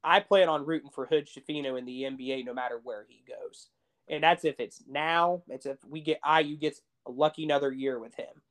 I 0.03 0.19
plan 0.19 0.49
on 0.49 0.65
rooting 0.65 0.89
for 0.89 1.05
Hood 1.05 1.27
Schifino 1.27 1.77
in 1.77 1.85
the 1.85 2.03
NBA 2.03 2.45
no 2.45 2.53
matter 2.53 2.79
where 2.83 3.05
he 3.07 3.23
goes. 3.27 3.67
And 4.09 4.23
that's 4.23 4.43
if 4.45 4.59
it's 4.59 4.83
now, 4.87 5.43
it's 5.47 5.65
if 5.65 5.77
we 5.87 6.01
get 6.01 6.19
IU 6.27 6.57
gets 6.57 6.81
a 7.07 7.11
lucky 7.11 7.45
another 7.45 7.71
year 7.71 7.99
with 7.99 8.13
him. 8.15 8.41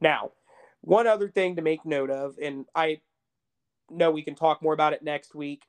Now, 0.00 0.32
one 0.80 1.06
other 1.06 1.28
thing 1.28 1.56
to 1.56 1.62
make 1.62 1.84
note 1.84 2.10
of, 2.10 2.36
and 2.42 2.66
I 2.74 3.00
know 3.90 4.10
we 4.10 4.22
can 4.22 4.34
talk 4.34 4.62
more 4.62 4.74
about 4.74 4.92
it 4.92 5.02
next 5.02 5.34
week. 5.34 5.62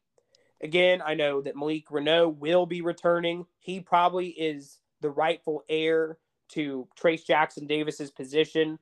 Again, 0.62 1.02
I 1.06 1.14
know 1.14 1.42
that 1.42 1.56
Malik 1.56 1.88
Reneau 1.90 2.36
will 2.36 2.66
be 2.66 2.82
returning. 2.82 3.46
He 3.60 3.80
probably 3.80 4.30
is 4.30 4.80
the 5.02 5.10
rightful 5.10 5.64
heir 5.70 6.18
to 6.50 6.88
Trayce 7.00 7.26
Jackson 7.26 7.66
Davis's 7.66 8.12
position 8.12 8.80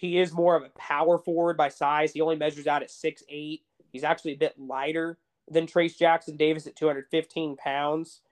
he 0.00 0.18
is 0.18 0.32
more 0.32 0.56
of 0.56 0.62
a 0.62 0.70
power 0.70 1.18
forward 1.18 1.58
by 1.58 1.68
size. 1.68 2.10
He 2.10 2.22
only 2.22 2.36
measures 2.36 2.66
out 2.66 2.82
at 2.82 2.90
six 2.90 3.22
eight. 3.28 3.60
He's 3.92 4.02
actually 4.02 4.32
a 4.32 4.38
bit 4.38 4.58
lighter 4.58 5.18
than 5.46 5.66
Trayce 5.66 5.98
Jackson 5.98 6.38
Davis 6.38 6.66
at 6.66 6.74
215 6.74 7.56
pounds. 7.56 8.22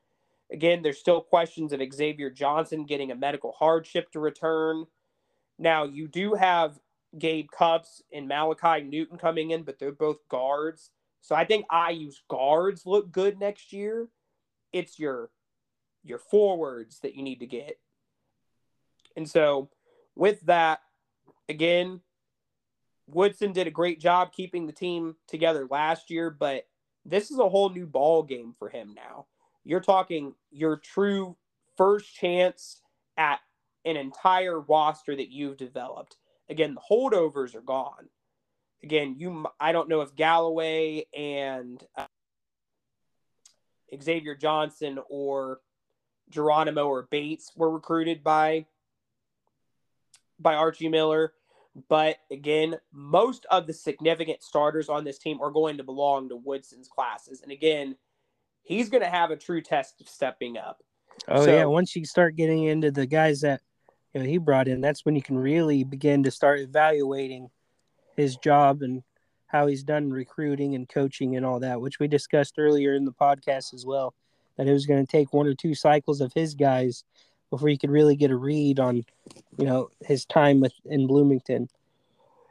Again, 0.51 0.81
there's 0.81 0.99
still 0.99 1.21
questions 1.21 1.75
of 1.75 1.83
Xavier 1.93 2.31
Johnson 2.31 2.87
getting 2.87 3.11
a 3.11 3.15
medical 3.15 3.53
hardship 3.53 4.11
to 4.13 4.21
return. 4.21 4.87
Now, 5.59 5.85
you 5.85 6.09
do 6.09 6.33
have 6.33 6.79
Gabe 7.19 7.51
Cupps 7.51 8.01
and 8.15 8.27
Malachi 8.27 8.83
Newton 8.83 9.19
coming 9.19 9.51
in, 9.51 9.63
but 9.63 9.79
they're 9.79 9.93
both 9.93 10.27
guards. 10.31 10.89
So 11.21 11.35
I 11.35 11.45
think 11.45 11.67
IU's 11.71 12.23
guards 12.29 12.87
look 12.87 13.13
good 13.13 13.39
next 13.39 13.75
year. 13.75 14.09
It's 14.73 14.99
your 14.99 15.29
your 16.03 16.19
forwards 16.19 17.01
that 17.01 17.15
you 17.15 17.23
need 17.23 17.41
to 17.41 17.47
get. 17.47 17.79
And 19.17 19.29
so 19.29 19.69
with 20.17 20.41
that, 20.43 20.81
again, 21.49 22.01
Woodson 23.07 23.53
did 23.53 23.67
a 23.67 23.71
great 23.71 24.01
job 24.01 24.33
keeping 24.33 24.67
the 24.67 24.73
team 24.73 25.17
together 25.27 25.67
last 25.71 26.11
year, 26.11 26.31
but 26.31 26.67
this 27.05 27.31
is 27.31 27.39
a 27.39 27.49
whole 27.49 27.71
new 27.71 27.87
ball 27.87 28.23
game 28.23 28.55
for 28.59 28.69
him 28.69 28.95
now. 28.95 29.27
You're 29.65 29.81
talking 29.81 30.35
your 30.51 30.77
true 30.77 31.37
first 31.77 32.15
chance 32.15 32.83
at 33.17 33.41
an 33.85 33.97
entire 33.97 34.61
roster 34.61 35.17
that 35.17 35.31
you've 35.31 35.57
developed. 35.57 36.17
Again, 36.51 36.75
the 36.75 36.81
holdovers 36.81 37.55
are 37.55 37.63
gone. 37.63 38.09
Again, 38.83 39.17
you 39.19 39.47
I 39.59 39.73
don't 39.73 39.89
know 39.89 40.03
if 40.03 40.15
Galloway 40.15 41.05
and 41.17 41.83
uh, 41.97 42.07
Xavier 44.01 44.35
Johnson 44.35 44.99
or 45.09 45.61
Geronimo 46.31 46.87
or 46.87 47.09
Bates 47.11 47.53
were 47.57 47.71
recruited 47.71 48.23
by 48.23 48.67
by 50.39 50.55
Archie 50.55 50.89
Miller. 50.89 51.33
But 51.89 52.17
again, 52.31 52.77
most 52.93 53.47
of 53.51 53.67
the 53.67 53.73
significant 53.73 54.43
starters 54.43 54.89
on 54.89 55.05
this 55.05 55.19
team 55.19 55.41
are 55.41 55.51
going 55.51 55.77
to 55.79 55.85
belong 55.85 56.29
to 56.29 56.37
Woodson's 56.37 56.89
classes. 56.89 57.43
And 57.43 57.53
again, 57.53 57.97
he's 58.63 58.89
going 58.89 59.03
to 59.03 59.09
have 59.09 59.31
a 59.31 59.37
true 59.37 59.61
test 59.61 60.01
of 60.01 60.09
stepping 60.09 60.57
up. 60.57 60.83
Oh 61.27 61.45
so, 61.45 61.55
yeah, 61.55 61.65
once 61.65 61.97
you 61.97 62.05
start 62.05 62.37
getting 62.37 62.65
into 62.65 62.91
the 62.91 63.07
guys 63.07 63.41
that 63.41 63.61
you 64.15 64.21
know, 64.21 64.27
he 64.27 64.39
brought 64.39 64.69
in, 64.69 64.81
that's 64.81 65.05
when 65.05 65.17
you 65.17 65.23
can 65.23 65.39
really 65.39 65.85
begin 65.85 66.23
to 66.23 66.31
start 66.31 66.61
evaluating 66.61 67.51
his 68.17 68.37
job 68.37 68.83
and 68.83 69.03
how 69.47 69.67
he's 69.67 69.83
done 69.83 70.11
recruiting 70.11 70.75
and 70.75 70.89
coaching 70.89 71.37
and 71.37 71.45
all 71.45 71.61
that, 71.61 71.81
which 71.81 71.99
we 71.99 72.07
discussed 72.07 72.55
earlier 72.59 72.95
in 72.95 73.05
the 73.05 73.13
podcast 73.13 73.75
as 73.75 73.85
well. 73.87 74.15
That 74.57 74.69
it 74.69 74.73
was 74.73 74.87
going 74.87 75.05
to 75.05 75.11
take 75.11 75.33
one 75.33 75.47
or 75.47 75.55
two 75.55 75.75
cycles 75.75 76.21
of 76.21 76.33
his 76.33 76.55
guys 76.55 77.05
before 77.51 77.69
you 77.69 77.79
could 77.79 77.91
really 77.91 78.17
get 78.17 78.31
a 78.31 78.37
read 78.37 78.81
on, 78.81 79.05
you 79.57 79.65
know, 79.65 79.91
his 80.05 80.25
time 80.25 80.61
with 80.61 80.73
in 80.85 81.07
Bloomington. 81.07 81.69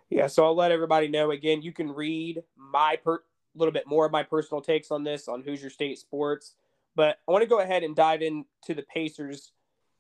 Yeah, 0.10 0.28
so 0.28 0.46
I'll 0.46 0.56
let 0.56 0.72
everybody 0.72 1.08
know 1.08 1.32
again. 1.32 1.62
You 1.62 1.74
can 1.74 1.92
read 1.92 2.44
my 2.56 2.98
per 3.04 3.20
little 3.56 3.74
bit 3.74 3.88
more 3.88 4.06
of 4.06 4.12
my 4.12 4.24
personal 4.24 4.62
takes 4.62 4.92
on 4.92 5.04
this 5.04 5.28
on 5.28 5.42
Hoosier 5.42 5.70
State 5.70 5.98
Sports, 5.98 6.54
but 6.96 7.20
I 7.28 7.32
want 7.32 7.42
to 7.42 7.50
go 7.50 7.60
ahead 7.60 7.84
and 7.84 7.96
dive 7.96 8.22
into 8.22 8.46
the 8.70 8.84
Pacers 8.84 9.52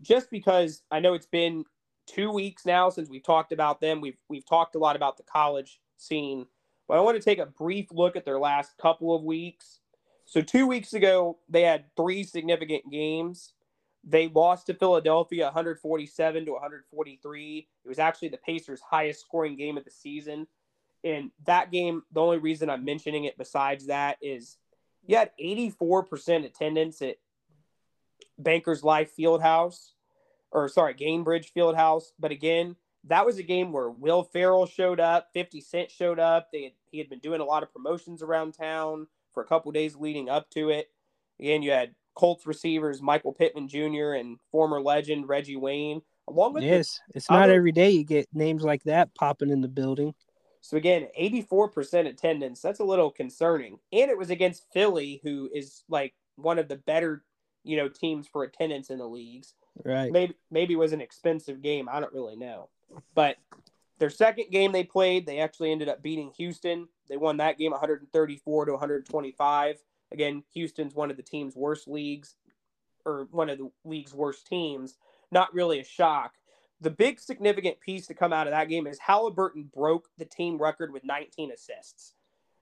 just 0.02 0.30
because 0.30 0.84
I 0.92 1.00
know 1.00 1.14
it's 1.14 1.26
been 1.26 1.66
two 2.06 2.32
weeks 2.32 2.66
now 2.66 2.90
since 2.90 3.10
we've 3.10 3.24
talked 3.24 3.52
about 3.52 3.82
them. 3.82 4.00
We've 4.00 4.18
we've 4.30 4.46
talked 4.46 4.76
a 4.76 4.80
lot 4.80 4.96
about 4.96 5.18
the 5.18 5.24
college 5.24 5.80
scene, 5.98 6.46
but 6.88 6.98
I 6.98 7.02
want 7.02 7.18
to 7.18 7.24
take 7.24 7.40
a 7.40 7.46
brief 7.46 7.88
look 7.92 8.16
at 8.16 8.26
their 8.26 8.40
last 8.40 8.78
couple 8.78 9.16
of 9.16 9.24
weeks. 9.24 9.80
So 10.26 10.42
two 10.42 10.68
weeks 10.68 10.94
ago, 10.94 11.38
they 11.50 11.62
had 11.62 11.86
three 11.96 12.24
significant 12.24 12.90
games. 12.92 13.54
They 14.04 14.28
lost 14.28 14.68
to 14.68 14.74
Philadelphia 14.74 15.46
147 15.46 16.46
to 16.46 16.52
143. 16.52 17.68
It 17.84 17.88
was 17.88 18.00
actually 18.00 18.30
the 18.30 18.38
Pacers' 18.38 18.82
highest 18.82 19.22
scoring 19.22 19.58
game 19.58 19.78
of 19.78 19.84
the 19.84 19.92
season. 19.92 20.48
And 21.04 21.32
that 21.46 21.72
game, 21.72 22.04
the 22.12 22.22
only 22.22 22.38
reason 22.38 22.70
I'm 22.70 22.86
mentioning 22.86 23.26
it 23.26 23.38
besides 23.38 23.88
that 23.88 24.18
is 24.22 24.58
you 25.06 25.18
had 25.18 25.32
84% 25.42 26.46
attendance 26.46 27.02
at 27.02 27.18
Bankers 28.38 28.84
Life 28.84 29.12
Fieldhouse, 29.18 29.92
or 30.52 30.68
sorry, 30.70 30.94
Gainbridge 30.94 31.52
Fieldhouse. 31.56 32.12
But 32.20 32.32
again, 32.32 32.76
that 33.06 33.26
was 33.26 33.38
a 33.38 33.44
game 33.44 33.72
where 33.72 33.90
Will 33.90 34.24
Ferrell 34.24 34.66
showed 34.66 35.00
up, 35.00 35.30
50 35.34 35.62
Cent 35.62 35.92
showed 35.92 36.20
up. 36.20 36.50
They 36.52 36.64
had, 36.64 36.72
he 36.92 36.98
had 36.98 37.10
been 37.10 37.20
doing 37.20 37.42
a 37.42 37.46
lot 37.46 37.64
of 37.64 37.74
promotions 37.74 38.22
around 38.22 38.54
town 38.54 39.08
for 39.34 39.44
a 39.44 39.48
couple 39.48 39.72
days 39.72 39.96
leading 39.96 40.30
up 40.30 40.50
to 40.52 40.70
it. 40.70 40.90
Again, 41.40 41.62
you 41.62 41.72
had 41.72 41.94
Colts 42.18 42.48
receivers 42.48 43.02
Michael 43.02 43.32
Pittman 43.32 43.68
Jr. 43.68 44.14
and 44.14 44.40
former 44.52 44.82
legend 44.82 45.30
Reggie 45.30 45.56
Wayne. 45.56 46.02
Along 46.28 46.54
with 46.54 46.64
yes, 46.64 47.00
it's 47.14 47.30
not 47.30 47.50
every 47.50 47.72
day 47.72 47.92
you 47.92 48.04
get 48.04 48.28
names 48.34 48.64
like 48.64 48.84
that 48.84 49.14
popping 49.16 49.52
in 49.52 49.62
the 49.62 49.68
building. 49.68 50.14
So 50.62 50.76
again, 50.76 51.08
84% 51.18 52.08
attendance. 52.08 52.60
That's 52.60 52.80
a 52.80 52.84
little 52.84 53.12
concerning. 53.12 53.78
And 53.94 54.10
it 54.10 54.18
was 54.18 54.32
against 54.32 54.66
Philly, 54.74 55.22
who 55.24 55.50
is 55.54 55.84
like 55.88 56.16
one 56.36 56.60
of 56.60 56.68
the 56.68 56.76
better, 56.76 57.24
you 57.64 57.78
know, 57.78 57.88
teams 57.88 58.28
for 58.28 58.44
attendance 58.44 58.90
in 58.90 58.98
the 58.98 59.08
leagues. 59.08 59.54
Right. 59.86 60.12
Maybe 60.12 60.34
maybe 60.50 60.74
it 60.74 60.78
was 60.78 60.94
an 60.94 61.02
expensive 61.02 61.62
game. 61.62 61.88
I 61.88 62.00
don't 62.00 62.14
really 62.14 62.36
know. 62.36 62.70
But 63.14 63.38
their 64.00 64.10
second 64.10 64.50
game 64.52 64.72
they 64.72 64.84
played, 64.84 65.28
they 65.28 65.40
actually 65.40 65.72
ended 65.72 65.88
up 65.88 66.02
beating 66.02 66.32
Houston. 66.38 66.88
They 67.08 67.18
won 67.18 67.38
that 67.38 67.60
game 67.60 67.72
134 67.72 68.66
to 68.66 68.72
125. 68.72 69.78
Again, 70.12 70.44
Houston's 70.54 70.96
one 70.96 71.12
of 71.12 71.18
the 71.18 71.24
team's 71.24 71.56
worst 71.56 71.88
leagues, 71.88 72.36
or 73.06 73.28
one 73.32 73.50
of 73.50 73.58
the 73.58 73.72
league's 73.84 74.14
worst 74.14 74.48
teams. 74.48 74.98
Not 75.32 75.54
really 75.54 75.80
a 75.80 75.84
shock. 75.84 76.34
The 76.80 76.90
big 76.90 77.20
significant 77.20 77.80
piece 77.80 78.08
to 78.08 78.14
come 78.14 78.32
out 78.32 78.48
of 78.48 78.52
that 78.52 78.70
game 78.70 78.86
is 78.88 79.00
Halliburton 79.00 79.70
broke 79.74 80.10
the 80.18 80.26
team 80.26 80.58
record 80.58 80.94
with 80.94 81.04
19 81.04 81.52
assists. 81.52 82.14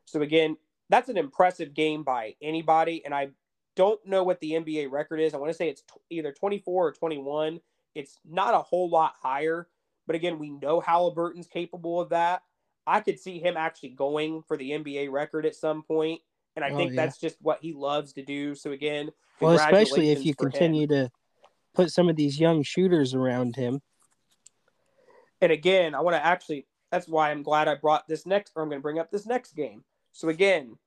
So 0.05 0.21
again, 0.21 0.57
that's 0.89 1.09
an 1.09 1.17
impressive 1.17 1.73
game 1.73 2.03
by 2.03 2.35
anybody. 2.41 3.03
And 3.03 3.13
I 3.13 3.29
don't 3.75 4.03
know 4.05 4.23
what 4.23 4.39
the 4.39 4.51
NBA 4.51 4.89
record 4.89 5.19
is. 5.19 5.33
I 5.33 5.37
want 5.37 5.51
to 5.51 5.57
say 5.57 5.69
it's 5.69 5.81
t- 5.81 6.17
either 6.17 6.31
24 6.31 6.87
or 6.87 6.91
21. 6.93 7.59
It's 7.93 8.19
not 8.23 8.53
a 8.53 8.59
whole 8.59 8.89
lot 8.89 9.15
higher. 9.21 9.67
But 10.07 10.15
again, 10.15 10.39
we 10.39 10.49
know 10.49 10.79
Halliburton's 10.79 11.47
capable 11.47 11.99
of 11.99 12.09
that. 12.09 12.43
I 12.87 13.01
could 13.01 13.19
see 13.19 13.39
him 13.39 13.57
actually 13.57 13.89
going 13.89 14.43
for 14.47 14.55
the 14.55 14.71
NBA 14.71 15.11
record 15.11 15.45
at 15.45 15.55
some 15.55 15.81
point 15.81 16.21
and 16.55 16.63
I 16.63 16.69
oh, 16.69 16.77
think 16.77 16.91
yeah. 16.91 17.05
that's 17.05 17.17
just 17.17 17.37
what 17.41 17.59
he 17.61 17.73
loves 17.73 18.13
to 18.13 18.23
do. 18.23 18.55
So 18.55 18.71
again, 18.71 19.11
well, 19.39 19.53
especially 19.53 20.11
if 20.11 20.25
you 20.25 20.33
continue 20.35 20.83
him. 20.83 20.89
to 20.89 21.11
put 21.73 21.91
some 21.91 22.09
of 22.09 22.15
these 22.15 22.39
young 22.39 22.63
shooters 22.63 23.13
around 23.13 23.55
him. 23.55 23.81
And 25.41 25.51
again, 25.51 25.93
I 25.93 26.01
want 26.01 26.15
to 26.15 26.25
actually 26.25 26.67
that's 26.91 27.07
why 27.07 27.31
I'm 27.31 27.43
glad 27.43 27.67
I 27.67 27.75
brought 27.75 28.07
this 28.07 28.25
next 28.25 28.53
or 28.55 28.63
I'm 28.63 28.69
going 28.69 28.79
to 28.79 28.83
bring 28.83 28.99
up 28.99 29.11
this 29.11 29.25
next 29.25 29.55
game. 29.55 29.83
So 30.13 30.29
again, 30.29 30.77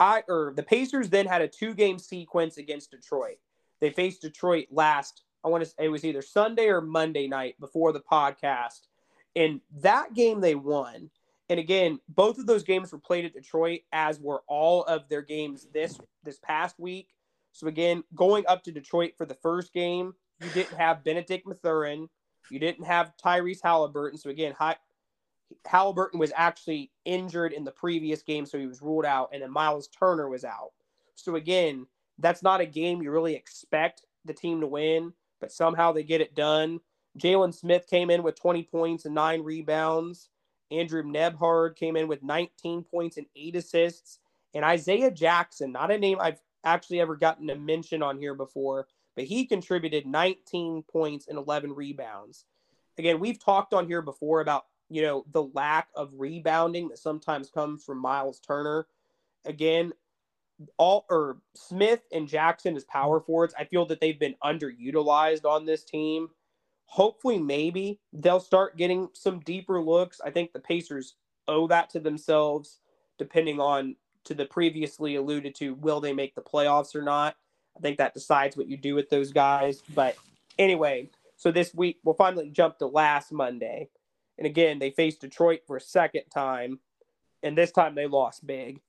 I 0.00 0.22
or 0.28 0.52
the 0.56 0.62
Pacers 0.62 1.08
then 1.08 1.26
had 1.26 1.42
a 1.42 1.48
two 1.48 1.74
game 1.74 1.98
sequence 1.98 2.56
against 2.56 2.90
Detroit. 2.90 3.36
They 3.80 3.90
faced 3.90 4.22
Detroit 4.22 4.66
last 4.70 5.22
I 5.44 5.48
want 5.48 5.64
to 5.64 5.70
say 5.70 5.84
it 5.84 5.88
was 5.88 6.04
either 6.04 6.22
Sunday 6.22 6.68
or 6.68 6.80
Monday 6.80 7.26
night 7.26 7.58
before 7.60 7.92
the 7.92 8.00
podcast. 8.00 8.86
And 9.36 9.60
that 9.78 10.14
game 10.14 10.40
they 10.40 10.54
won. 10.54 11.10
And 11.50 11.58
again, 11.58 11.98
both 12.08 12.38
of 12.38 12.46
those 12.46 12.62
games 12.62 12.92
were 12.92 12.98
played 12.98 13.24
at 13.24 13.34
Detroit, 13.34 13.80
as 13.92 14.20
were 14.20 14.42
all 14.46 14.84
of 14.84 15.08
their 15.08 15.20
games 15.20 15.66
this 15.74 15.98
this 16.22 16.38
past 16.38 16.78
week. 16.78 17.08
So 17.52 17.66
again, 17.66 18.04
going 18.14 18.44
up 18.46 18.62
to 18.64 18.72
Detroit 18.72 19.14
for 19.18 19.26
the 19.26 19.34
first 19.34 19.72
game, 19.72 20.14
you 20.40 20.48
didn't 20.50 20.78
have 20.78 21.02
Benedict 21.02 21.46
Mathurin, 21.48 22.08
you 22.50 22.60
didn't 22.60 22.84
have 22.84 23.12
Tyrese 23.22 23.62
Halliburton. 23.62 24.16
So 24.16 24.30
again, 24.30 24.54
Halliburton 25.66 26.20
was 26.20 26.32
actually 26.36 26.92
injured 27.04 27.52
in 27.52 27.64
the 27.64 27.72
previous 27.72 28.22
game, 28.22 28.46
so 28.46 28.56
he 28.56 28.66
was 28.66 28.80
ruled 28.80 29.04
out, 29.04 29.30
and 29.32 29.42
then 29.42 29.50
Miles 29.50 29.88
Turner 29.88 30.28
was 30.28 30.44
out. 30.44 30.70
So 31.16 31.34
again, 31.34 31.88
that's 32.20 32.44
not 32.44 32.60
a 32.60 32.66
game 32.66 33.02
you 33.02 33.10
really 33.10 33.34
expect 33.34 34.06
the 34.24 34.34
team 34.34 34.60
to 34.60 34.68
win, 34.68 35.12
but 35.40 35.50
somehow 35.50 35.90
they 35.90 36.04
get 36.04 36.20
it 36.20 36.36
done. 36.36 36.78
Jalen 37.18 37.52
Smith 37.52 37.88
came 37.90 38.08
in 38.08 38.22
with 38.22 38.40
20 38.40 38.62
points 38.62 39.04
and 39.04 39.16
nine 39.16 39.42
rebounds. 39.42 40.28
Andrew 40.70 41.02
Nembhard 41.02 41.76
came 41.76 41.96
in 41.96 42.08
with 42.08 42.22
19 42.22 42.84
points 42.84 43.16
and 43.16 43.26
eight 43.36 43.56
assists. 43.56 44.18
And 44.54 44.64
Isaiah 44.64 45.10
Jackson, 45.10 45.72
not 45.72 45.90
a 45.90 45.98
name 45.98 46.18
I've 46.20 46.40
actually 46.64 47.00
ever 47.00 47.16
gotten 47.16 47.48
to 47.48 47.54
mention 47.54 48.02
on 48.02 48.18
here 48.18 48.34
before, 48.34 48.86
but 49.16 49.24
he 49.24 49.46
contributed 49.46 50.06
19 50.06 50.84
points 50.90 51.28
and 51.28 51.38
11 51.38 51.72
rebounds. 51.72 52.44
Again, 52.98 53.20
we've 53.20 53.42
talked 53.42 53.72
on 53.72 53.86
here 53.86 54.02
before 54.02 54.40
about, 54.40 54.66
you 54.88 55.02
know, 55.02 55.24
the 55.32 55.44
lack 55.54 55.88
of 55.94 56.12
rebounding 56.16 56.88
that 56.88 56.98
sometimes 56.98 57.50
comes 57.50 57.84
from 57.84 57.98
Miles 57.98 58.40
Turner. 58.40 58.86
Again, 59.44 59.92
all 60.76 61.06
or 61.08 61.38
Smith 61.54 62.02
and 62.12 62.28
Jackson 62.28 62.76
as 62.76 62.84
power 62.84 63.20
forwards, 63.20 63.54
I 63.58 63.64
feel 63.64 63.86
that 63.86 64.00
they've 64.00 64.18
been 64.18 64.36
underutilized 64.44 65.44
on 65.44 65.64
this 65.64 65.84
team 65.84 66.28
hopefully 66.90 67.38
maybe 67.38 68.00
they'll 68.12 68.40
start 68.40 68.76
getting 68.76 69.08
some 69.12 69.38
deeper 69.40 69.80
looks. 69.80 70.20
I 70.24 70.30
think 70.30 70.52
the 70.52 70.58
Pacers 70.58 71.14
owe 71.46 71.68
that 71.68 71.88
to 71.90 72.00
themselves, 72.00 72.80
depending 73.16 73.60
on 73.60 73.94
to 74.24 74.34
the 74.34 74.44
previously 74.44 75.14
alluded 75.14 75.54
to, 75.54 75.74
will 75.74 76.00
they 76.00 76.12
make 76.12 76.34
the 76.34 76.40
playoffs 76.40 76.96
or 76.96 77.02
not? 77.02 77.36
I 77.76 77.80
think 77.80 77.98
that 77.98 78.12
decides 78.12 78.56
what 78.56 78.66
you 78.66 78.76
do 78.76 78.96
with 78.96 79.08
those 79.08 79.30
guys. 79.30 79.84
But 79.94 80.16
anyway, 80.58 81.08
so 81.36 81.52
this 81.52 81.72
week 81.72 82.00
we'll 82.02 82.16
finally 82.16 82.50
jump 82.50 82.78
to 82.78 82.86
last 82.86 83.30
Monday. 83.30 83.88
And 84.36 84.44
again, 84.44 84.80
they 84.80 84.90
faced 84.90 85.20
Detroit 85.20 85.60
for 85.68 85.76
a 85.76 85.80
second 85.80 86.24
time, 86.34 86.80
and 87.44 87.56
this 87.56 87.70
time 87.70 87.94
they 87.94 88.08
lost 88.08 88.44
big. 88.44 88.80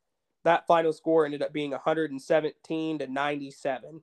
That 0.44 0.66
final 0.66 0.92
score 0.92 1.26
ended 1.26 1.44
up 1.44 1.54
being 1.54 1.70
117 1.70 2.98
to 2.98 3.08
97. 3.08 4.02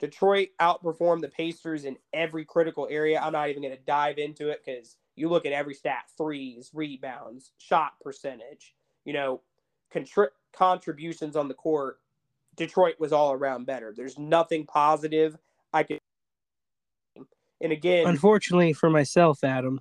Detroit 0.00 0.48
outperformed 0.58 1.20
the 1.20 1.28
Pacers 1.28 1.84
in 1.84 1.96
every 2.12 2.44
critical 2.44 2.88
area. 2.90 3.20
I'm 3.20 3.32
not 3.32 3.50
even 3.50 3.62
going 3.62 3.76
to 3.76 3.82
dive 3.82 4.18
into 4.18 4.48
it 4.48 4.62
because 4.64 4.96
you 5.14 5.28
look 5.28 5.44
at 5.44 5.52
every 5.52 5.74
stat 5.74 6.04
threes, 6.16 6.70
rebounds, 6.72 7.52
shot 7.58 7.92
percentage, 8.00 8.74
you 9.04 9.12
know, 9.12 9.42
contri- 9.94 10.28
contributions 10.52 11.36
on 11.36 11.48
the 11.48 11.54
court. 11.54 12.00
Detroit 12.56 12.94
was 12.98 13.12
all 13.12 13.32
around 13.32 13.66
better. 13.66 13.92
There's 13.94 14.18
nothing 14.18 14.64
positive 14.64 15.36
I 15.72 15.82
could. 15.82 16.00
And 17.60 17.72
again, 17.72 18.06
unfortunately 18.06 18.72
for 18.72 18.88
myself, 18.88 19.44
Adam, 19.44 19.80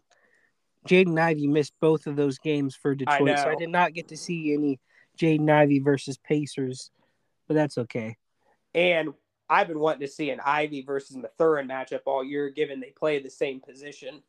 Jaden 0.87 1.17
Ivey 1.17 1.47
missed 1.47 1.73
both 1.79 2.07
of 2.07 2.17
those 2.17 2.37
games 2.37 2.75
for 2.75 2.93
Detroit, 2.93 3.29
I 3.29 3.35
so 3.35 3.49
I 3.49 3.55
did 3.55 3.69
not 3.69 3.93
get 3.93 4.09
to 4.09 4.17
see 4.17 4.53
any 4.53 4.79
Jaden 5.17 5.49
Ivey 5.49 5.79
versus 5.79 6.17
Pacers, 6.17 6.91
but 7.47 7.53
that's 7.53 7.77
okay. 7.77 8.17
And 8.75 9.13
I've 9.49 9.67
been 9.67 9.79
wanting 9.79 10.01
to 10.01 10.07
see 10.07 10.29
an 10.29 10.39
Ivey 10.45 10.81
versus 10.81 11.17
Mathurin 11.17 11.67
matchup 11.67 12.01
all 12.05 12.23
year, 12.23 12.49
given 12.49 12.79
they 12.79 12.91
play 12.91 13.19
the 13.19 13.29
same 13.29 13.59
position. 13.59 14.21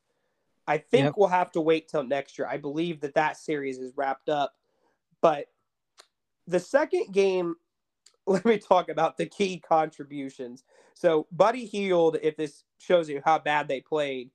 I 0.66 0.78
think 0.78 1.04
yep. 1.04 1.14
we'll 1.16 1.28
have 1.28 1.52
to 1.52 1.60
wait 1.60 1.88
till 1.88 2.04
next 2.04 2.38
year. 2.38 2.46
I 2.48 2.56
believe 2.56 3.00
that 3.00 3.14
that 3.14 3.36
series 3.36 3.78
is 3.78 3.96
wrapped 3.96 4.28
up, 4.28 4.54
but 5.20 5.46
the 6.46 6.60
second 6.60 7.12
game, 7.12 7.56
let 8.26 8.44
me 8.44 8.58
talk 8.58 8.88
about 8.88 9.16
the 9.16 9.26
key 9.26 9.58
contributions. 9.58 10.64
So 10.94 11.26
Buddy 11.32 11.64
Hield, 11.64 12.18
if 12.22 12.36
this 12.36 12.64
shows 12.78 13.08
you 13.08 13.22
how 13.24 13.38
bad 13.38 13.68
they 13.68 13.80
played, 13.80 14.30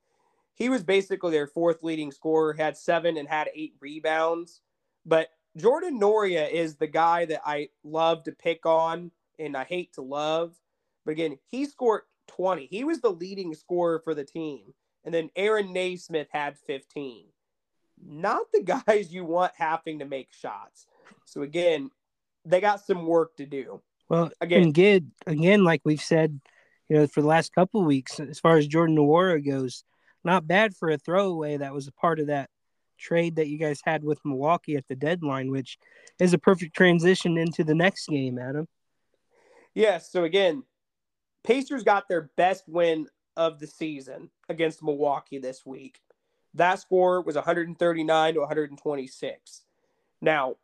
he 0.56 0.70
was 0.70 0.84
basically 0.84 1.32
their 1.32 1.48
fourth 1.48 1.84
leading 1.84 2.12
scorer, 2.12 2.54
had 2.54 2.78
seven 2.78 3.18
and 3.18 3.28
had 3.28 3.50
eight 3.54 3.76
rebounds. 3.80 4.62
But 5.06 5.30
Jordan 5.58 6.00
Nwora 6.00 6.50
is 6.50 6.76
the 6.76 6.88
guy 6.88 7.26
that 7.26 7.42
I 7.46 7.70
love 7.84 8.24
to 8.24 8.32
pick 8.32 8.66
on 8.66 9.12
and 9.38 9.56
I 9.56 9.66
hate 9.66 9.94
to 9.94 10.02
love. 10.02 10.56
But 11.06 11.12
again, 11.12 11.38
he 11.48 11.66
scored 11.66 12.02
20. 12.28 12.68
He 12.70 12.84
was 12.84 13.02
the 13.02 13.12
leading 13.12 13.54
scorer 13.54 14.00
for 14.00 14.14
the 14.14 14.24
team. 14.24 14.74
And 15.04 15.14
then 15.14 15.30
Aaron 15.36 15.72
Nesmith 15.72 16.28
had 16.32 16.58
15. 16.58 17.26
Not 18.04 18.48
the 18.52 18.64
guys 18.88 19.14
you 19.14 19.24
want 19.24 19.54
having 19.56 20.00
to 20.00 20.06
make 20.06 20.34
shots. 20.34 20.88
So 21.26 21.44
again, 21.44 21.92
they 22.44 22.62
got 22.62 22.82
some 22.82 23.06
work 23.06 23.38
to 23.38 23.46
do. 23.46 23.82
Well, 24.10 24.32
again, 24.42 24.68
again, 24.68 25.12
again, 25.26 25.64
like 25.64 25.82
we've 25.84 26.02
said, 26.02 26.40
you 26.90 26.98
know, 26.98 27.08
for 27.08 27.22
the 27.22 27.28
last 27.28 27.54
couple 27.56 27.82
of 27.82 27.88
weeks, 27.88 28.20
as 28.20 28.40
far 28.40 28.58
as 28.58 28.68
Jordan 28.68 28.96
Nwora 28.96 29.44
goes, 29.44 29.84
not 30.24 30.48
bad 30.48 30.76
for 30.76 30.90
a 30.90 30.98
throwaway 30.98 31.58
that 31.58 31.74
was 31.74 31.88
a 31.88 31.92
part 31.92 32.20
of 32.20 32.28
that 32.28 32.50
trade 32.98 33.38
that 33.38 33.48
you 33.48 33.58
guys 33.58 33.82
had 33.84 34.04
with 34.04 34.20
Milwaukee 34.24 34.76
at 34.76 34.88
the 34.88 34.96
deadline, 34.96 35.52
which 35.52 35.78
is 36.20 36.34
a 36.34 36.38
perfect 36.38 36.76
transition 36.76 37.38
into 37.38 37.64
the 37.64 37.76
next 37.76 38.08
game, 38.08 38.38
Adam. 38.38 38.68
Yes. 39.74 40.12
So 40.12 40.24
again, 40.24 40.64
Pacers 41.46 41.84
got 41.84 42.08
their 42.08 42.30
best 42.38 42.68
win 42.68 43.08
of 43.38 43.60
the 43.60 43.68
season 43.68 44.30
against 44.50 44.84
Milwaukee 44.84 45.38
this 45.38 45.66
week. 45.66 46.02
That 46.54 46.80
score 46.80 47.22
was 47.22 47.36
139 47.36 48.34
to 48.34 48.40
126. 48.40 49.62
Now, 50.22 50.56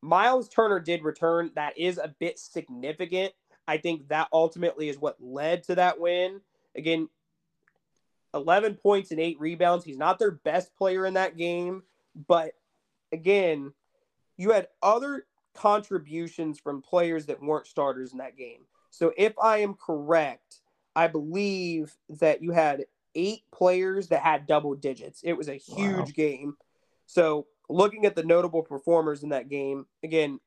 Miles 0.00 0.48
Turner 0.48 0.80
did 0.80 1.04
return. 1.04 1.52
That 1.54 1.78
is 1.78 1.98
a 1.98 2.14
bit 2.18 2.38
significant. 2.38 3.32
I 3.68 3.76
think 3.76 4.08
that 4.08 4.28
ultimately 4.32 4.88
is 4.88 4.98
what 4.98 5.22
led 5.22 5.62
to 5.64 5.76
that 5.76 6.00
win. 6.00 6.40
Again, 6.74 7.08
11 8.34 8.76
points 8.76 9.10
and 9.10 9.20
eight 9.20 9.38
rebounds. 9.38 9.84
He's 9.84 9.98
not 9.98 10.18
their 10.18 10.32
best 10.32 10.74
player 10.74 11.06
in 11.06 11.14
that 11.14 11.36
game, 11.36 11.82
but 12.26 12.54
again, 13.12 13.72
you 14.36 14.50
had 14.50 14.68
other 14.82 15.26
contributions 15.54 16.58
from 16.58 16.82
players 16.82 17.26
that 17.26 17.42
weren't 17.42 17.66
starters 17.66 18.12
in 18.12 18.18
that 18.18 18.36
game. 18.36 18.62
So 18.92 19.12
if 19.16 19.32
I 19.42 19.58
am 19.58 19.74
correct, 19.74 20.60
I 20.94 21.08
believe 21.08 21.96
that 22.20 22.42
you 22.42 22.52
had 22.52 22.84
eight 23.14 23.42
players 23.52 24.08
that 24.08 24.22
had 24.22 24.46
double 24.46 24.74
digits. 24.74 25.22
It 25.24 25.32
was 25.32 25.48
a 25.48 25.54
huge 25.54 25.96
wow. 25.96 26.14
game. 26.14 26.56
So 27.06 27.46
looking 27.70 28.04
at 28.04 28.14
the 28.14 28.22
notable 28.22 28.62
performers 28.62 29.22
in 29.22 29.30
that 29.30 29.48
game, 29.48 29.86
again, 30.04 30.38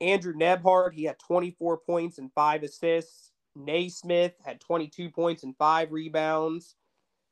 Andrew 0.00 0.34
Nembhard, 0.34 0.94
he 0.94 1.04
had 1.04 1.18
24 1.18 1.78
points 1.78 2.18
and 2.18 2.30
five 2.32 2.62
assists. 2.62 3.32
Nesmith 3.56 4.34
had 4.44 4.60
22 4.60 5.10
points 5.10 5.42
and 5.42 5.56
five 5.56 5.90
rebounds. 5.90 6.76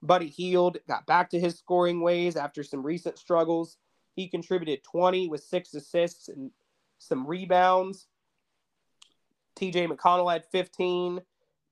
Buddy 0.02 0.28
Hield 0.28 0.78
got 0.88 1.06
back 1.06 1.30
to 1.30 1.38
his 1.40 1.56
scoring 1.56 2.00
ways 2.00 2.34
after 2.34 2.64
some 2.64 2.84
recent 2.84 3.16
struggles. 3.16 3.76
He 4.16 4.28
contributed 4.28 4.82
20 4.82 5.28
with 5.28 5.44
six 5.44 5.72
assists 5.74 6.28
and 6.28 6.50
some 6.98 7.26
rebounds. 7.26 8.08
TJ 9.56 9.88
McConnell 9.88 10.32
had 10.32 10.44
15. 10.46 11.20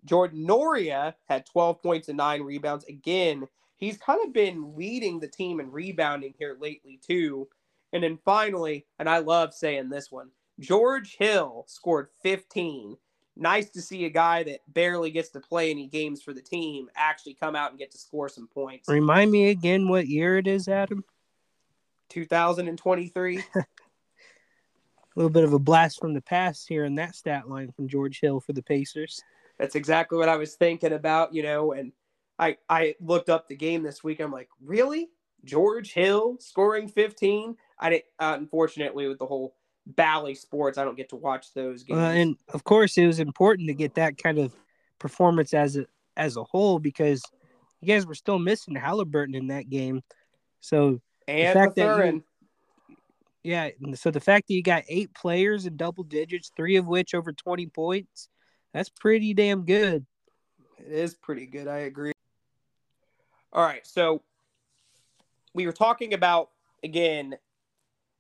Jordan 0.05 0.47
Nwora 0.47 1.15
had 1.29 1.47
12 1.47 1.83
points 1.83 2.09
and 2.09 2.17
nine 2.17 2.43
rebounds. 2.43 2.85
Again, 2.87 3.47
he's 3.77 3.99
kind 3.99 4.21
of 4.25 4.33
been 4.33 4.75
leading 4.77 5.21
the 5.21 5.29
team 5.29 5.61
in 5.61 5.71
rebounding 5.71 6.35
here 6.39 6.57
lately, 6.59 6.99
too. 7.07 7.49
And 7.93 8.03
then 8.03 8.19
finally, 8.25 8.87
and 8.99 9.09
I 9.09 9.19
love 9.19 9.53
saying 9.53 9.89
this 9.89 10.11
one, 10.11 10.31
George 10.59 11.17
Hill 11.17 11.65
scored 11.69 12.09
15 12.23 12.97
nice 13.37 13.71
to 13.71 13.81
see 13.81 14.05
a 14.05 14.11
guy 14.11 14.43
that 14.45 14.61
barely 14.69 15.11
gets 15.11 15.31
to 15.31 15.41
play 15.41 15.71
any 15.71 15.87
games 15.87 16.23
for 16.23 16.33
the 16.33 16.43
team 16.43 16.89
actually 16.95 17.35
come 17.35 17.57
out 17.57 17.71
and 17.71 17.79
get 17.79 17.91
to 17.93 17.99
score 17.99 18.29
some 18.29 18.47
points. 18.47 18.89
Remind 18.89 19.31
me 19.31 19.49
again 19.49 19.89
what 19.89 20.07
year 20.07 20.39
it 20.39 20.47
is, 20.47 20.69
Adam? 20.69 21.05
2023. 22.11 23.43
a 25.17 25.19
little 25.19 25.31
bit 25.31 25.45
of 25.45 25.53
a 25.53 25.59
blast 25.59 26.01
from 26.01 26.15
the 26.15 26.21
past 26.21 26.69
here 26.69 26.85
in 26.85 26.95
that 26.97 27.15
stat 27.15 27.49
line 27.49 27.73
from 27.73 27.89
George 27.89 28.21
Hill 28.21 28.41
for 28.41 28.53
the 28.53 28.63
Pacers. 28.63 29.23
That's 29.59 29.75
exactly 29.75 30.19
what 30.19 30.29
I 30.29 30.37
was 30.37 30.55
thinking 30.55 30.93
about, 30.93 31.35
you 31.35 31.43
know, 31.43 31.73
and 31.73 31.93
I 32.39 32.57
I 32.69 32.95
looked 33.01 33.29
up 33.29 33.49
the 33.49 33.57
game 33.57 33.83
this 33.83 34.03
week. 34.03 34.21
I'm 34.21 34.33
like, 34.33 34.49
really? 34.63 35.09
George 35.45 35.93
Hill 35.93 36.37
scoring 36.39 36.89
15? 36.89 37.57
I 37.79 37.91
didn't 37.91 38.05
uh, 38.19 38.35
unfortunately 38.39 39.09
with 39.09 39.19
the 39.19 39.27
whole 39.27 39.55
Bally 39.87 40.35
Sports. 40.35 40.79
I 40.79 40.85
don't 40.85 40.97
get 40.97 41.11
to 41.11 41.17
watch 41.17 41.53
those 41.55 41.83
games. 41.83 41.99
Uh, 41.99 42.03
and 42.03 42.37
of 42.53 42.65
course, 42.65 42.97
it 42.97 43.07
was 43.07 43.21
important 43.21 43.69
to 43.69 43.75
get 43.75 43.95
that 43.95 44.19
kind 44.19 44.39
of 44.39 44.55
performance 44.99 45.55
as 45.55 45.77
a 45.77 45.87
as 46.17 46.37
a 46.37 46.45
whole 46.45 46.79
because 46.79 47.23
you 47.81 47.89
guys 47.89 48.07
were 48.07 48.15
still 48.15 48.39
missing 48.39 48.75
Halliburton 48.75 49.35
in 49.35 49.49
that 49.49 49.69
game. 49.69 50.03
So 50.61 51.01
and 51.27 51.49
the 51.49 51.61
fact 51.61 51.77
that 51.77 52.07
you, 52.07 52.25
yeah, 53.43 53.71
so 53.95 54.11
the 54.11 54.21
fact 54.21 54.49
that 54.49 54.55
you 54.55 54.63
got 54.63 54.85
eight 54.89 55.15
players 55.15 55.67
in 55.67 55.77
double 55.77 56.05
digits, 56.05 56.53
three 56.57 56.77
of 56.77 56.87
which 56.87 57.15
over 57.15 57.33
twenty 57.33 57.67
points, 57.67 58.29
that's 58.75 58.89
pretty 58.89 59.35
damn 59.35 59.65
good. 59.65 60.05
It 60.79 60.93
is 60.93 61.15
pretty 61.15 61.47
good. 61.47 61.67
I 61.67 61.79
agree. 61.79 62.13
All 63.53 63.65
right, 63.65 63.87
so 63.87 64.23
we 65.55 65.67
were 65.67 65.73
talking 65.73 66.15
about 66.15 66.51
again 66.85 67.37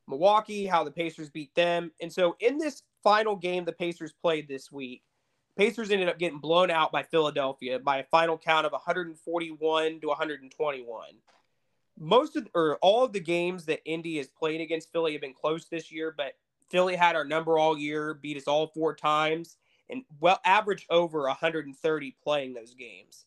Milwaukee, 0.08 0.66
how 0.66 0.84
the 0.84 0.90
Pacers 0.90 1.30
beat 1.30 1.54
them. 1.54 1.92
And 2.00 2.12
so 2.12 2.36
in 2.40 2.58
this 2.58 2.82
final 3.02 3.36
game 3.36 3.64
the 3.64 3.72
Pacers 3.72 4.12
played 4.12 4.48
this 4.48 4.70
week, 4.70 5.02
Pacers 5.56 5.90
ended 5.90 6.08
up 6.08 6.18
getting 6.18 6.38
blown 6.38 6.70
out 6.70 6.92
by 6.92 7.02
Philadelphia 7.02 7.78
by 7.78 7.98
a 7.98 8.04
final 8.04 8.36
count 8.36 8.66
of 8.66 8.72
141 8.72 10.00
to 10.00 10.06
121. 10.08 11.04
Most 12.00 12.34
of 12.34 12.48
or 12.54 12.78
all 12.78 13.04
of 13.04 13.12
the 13.12 13.20
games 13.20 13.66
that 13.66 13.80
Indy 13.84 14.16
has 14.16 14.26
played 14.26 14.60
against 14.60 14.90
Philly 14.90 15.12
have 15.12 15.20
been 15.20 15.34
close 15.34 15.66
this 15.66 15.92
year, 15.92 16.12
but 16.16 16.32
Philly 16.70 16.96
had 16.96 17.14
our 17.14 17.24
number 17.24 17.58
all 17.58 17.78
year, 17.78 18.14
beat 18.14 18.36
us 18.36 18.48
all 18.48 18.68
four 18.68 18.94
times, 18.94 19.58
and 19.88 20.02
well 20.18 20.40
averaged 20.44 20.86
over 20.90 21.22
130 21.24 22.16
playing 22.22 22.54
those 22.54 22.74
games. 22.74 23.26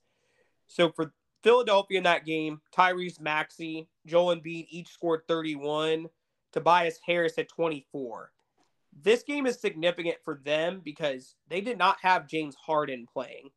So 0.67 0.91
for 0.91 1.13
Philadelphia 1.43 1.99
in 1.99 2.03
that 2.05 2.25
game, 2.25 2.61
Tyrese 2.75 3.21
Maxey, 3.21 3.87
Joel 4.07 4.35
Embiid 4.35 4.67
each 4.69 4.89
scored 4.89 5.21
31. 5.27 6.07
Tobias 6.53 6.99
Harris 7.05 7.37
at 7.37 7.49
24. 7.49 8.31
This 9.01 9.23
game 9.23 9.45
is 9.45 9.59
significant 9.59 10.17
for 10.23 10.39
them 10.45 10.81
because 10.85 11.35
they 11.49 11.61
did 11.61 11.77
not 11.77 11.97
have 12.01 12.27
James 12.27 12.55
Harden 12.55 13.07
playing. 13.11 13.49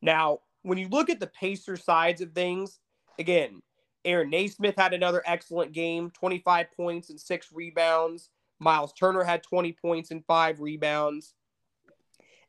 Now, 0.00 0.40
when 0.62 0.78
you 0.78 0.88
look 0.88 1.10
at 1.10 1.20
the 1.20 1.26
Pacer 1.26 1.76
sides 1.76 2.22
of 2.22 2.32
things, 2.32 2.80
again, 3.18 3.60
Aaron 4.06 4.30
Nesmith 4.30 4.76
had 4.78 4.94
another 4.94 5.22
excellent 5.26 5.72
game 5.72 6.10
25 6.10 6.66
points 6.76 7.10
and 7.10 7.20
six 7.20 7.52
rebounds. 7.52 8.30
Miles 8.58 8.92
Turner 8.92 9.24
had 9.24 9.42
20 9.42 9.72
points 9.72 10.10
and 10.10 10.24
five 10.24 10.60
rebounds. 10.60 11.34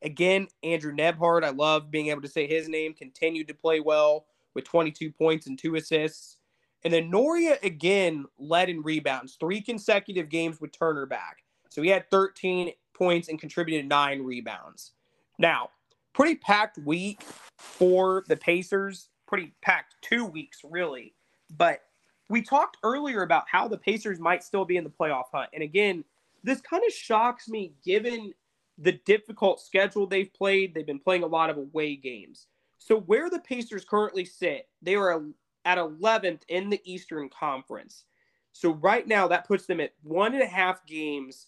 Again, 0.02 0.48
Andrew 0.64 0.96
Nembhard, 0.96 1.44
I 1.44 1.50
love 1.50 1.90
being 1.90 2.08
able 2.08 2.22
to 2.22 2.28
say 2.28 2.48
his 2.48 2.70
name, 2.70 2.94
continued 2.94 3.48
to 3.48 3.54
play 3.54 3.80
well 3.80 4.28
with 4.54 4.64
22 4.66 5.12
points 5.12 5.48
and 5.48 5.58
two 5.58 5.76
assists. 5.76 6.38
And 6.84 6.94
then 6.94 7.12
Nwora 7.12 7.62
again 7.64 8.26
led 8.38 8.70
in 8.70 8.84
rebounds, 8.84 9.36
three 9.40 9.60
consecutive 9.60 10.30
games 10.30 10.62
with 10.62 10.72
Turner 10.72 11.08
back. 11.08 11.44
So 11.70 11.82
he 11.82 11.90
had 11.90 12.10
13 12.12 12.72
points 12.94 13.28
and 13.28 13.40
contributed 13.40 13.90
nine 13.90 14.22
rebounds. 14.22 14.94
Now, 15.40 15.72
pretty 16.14 16.36
packed 16.36 16.78
week 16.78 17.24
for 17.58 18.24
the 18.28 18.38
Pacers, 18.38 19.10
pretty 19.28 19.54
packed 19.62 19.96
two 20.02 20.26
weeks, 20.26 20.62
really. 20.64 21.14
But 21.50 21.82
we 22.30 22.42
talked 22.42 22.78
earlier 22.84 23.22
about 23.22 23.46
how 23.50 23.68
the 23.68 23.78
Pacers 23.78 24.20
might 24.20 24.44
still 24.44 24.66
be 24.66 24.78
in 24.78 24.84
the 24.84 24.90
playoff 24.90 25.26
hunt. 25.34 25.50
And 25.54 25.64
again, 25.64 26.04
this 26.44 26.62
kind 26.62 26.84
of 26.86 26.94
shocks 26.94 27.48
me 27.48 27.74
given 27.84 28.34
the 28.78 28.94
difficult 29.06 29.60
schedule 29.62 30.08
they've 30.08 30.34
played. 30.34 30.74
They've 30.74 30.86
been 30.86 31.00
playing 31.00 31.24
a 31.24 31.28
lot 31.28 31.50
of 31.50 31.58
away 31.58 31.96
games. 31.96 32.48
So, 32.80 33.00
where 33.00 33.30
the 33.30 33.40
Pacers 33.40 33.86
currently 33.86 34.24
sit, 34.24 34.68
they 34.82 34.96
are 34.96 35.24
at 35.66 35.78
11th 35.78 36.42
in 36.48 36.70
the 36.70 36.82
Eastern 36.86 37.30
Conference. 37.30 38.06
So 38.54 38.72
right 38.72 39.06
now, 39.08 39.28
that 39.28 39.48
puts 39.48 39.68
them 39.68 39.80
at 39.80 39.94
one 40.02 40.34
and 40.34 40.42
a 40.42 40.48
half 40.48 40.84
games 40.88 41.48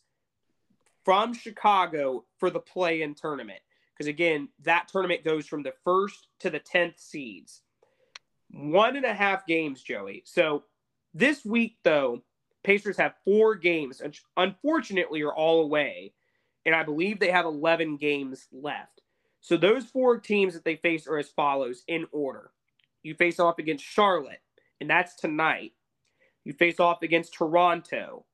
from 1.03 1.33
Chicago 1.33 2.25
for 2.37 2.51
the 2.51 2.59
play 2.59 3.01
in 3.01 3.15
tournament. 3.15 3.61
Because 3.93 4.07
again, 4.07 4.49
that 4.63 4.89
tournament 4.89 5.23
goes 5.23 5.47
from 5.47 5.63
the 5.63 5.73
first 5.83 6.27
to 6.39 6.49
the 6.49 6.59
10th 6.59 6.99
seeds. 6.99 7.61
One 8.51 8.95
and 8.95 9.05
a 9.05 9.13
half 9.13 9.45
games, 9.45 9.81
Joey. 9.83 10.23
So 10.25 10.63
this 11.13 11.45
week, 11.45 11.77
though, 11.83 12.23
Pacers 12.63 12.97
have 12.97 13.13
four 13.23 13.55
games, 13.55 14.01
which 14.03 14.21
unfortunately 14.37 15.21
are 15.21 15.33
all 15.33 15.61
away. 15.61 16.13
And 16.65 16.75
I 16.75 16.83
believe 16.83 17.19
they 17.19 17.31
have 17.31 17.45
11 17.45 17.97
games 17.97 18.47
left. 18.51 19.01
So 19.41 19.55
those 19.55 19.85
four 19.85 20.19
teams 20.19 20.53
that 20.53 20.65
they 20.65 20.75
face 20.75 21.07
are 21.07 21.17
as 21.17 21.29
follows 21.29 21.83
in 21.87 22.05
order 22.11 22.51
you 23.03 23.13
face 23.15 23.39
off 23.39 23.59
against 23.59 23.85
Charlotte, 23.85 24.41
and 24.81 24.89
that's 24.89 25.15
tonight. 25.15 25.73
You 26.43 26.53
face 26.53 26.79
off 26.79 27.01
against 27.01 27.33
Toronto 27.33 28.25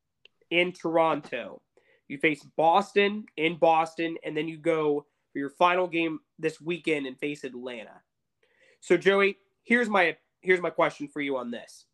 in 0.49 0.71
Toronto. 0.71 1.61
You 2.07 2.17
face 2.17 2.43
Boston 2.55 3.25
in 3.37 3.57
Boston, 3.57 4.17
and 4.23 4.35
then 4.35 4.47
you 4.47 4.57
go 4.57 5.05
for 5.33 5.39
your 5.39 5.49
final 5.49 5.87
game 5.87 6.19
this 6.39 6.61
weekend 6.61 7.07
and 7.07 7.17
face 7.19 7.43
Atlanta. 7.43 8.01
So, 8.79 8.97
Joey, 8.97 9.37
here's 9.65 9.89
my 9.89 10.15
here's 10.41 10.61
my 10.61 10.69
question 10.69 11.09
for 11.09 11.19
you 11.19 11.37
on 11.37 11.51
this. 11.51 11.85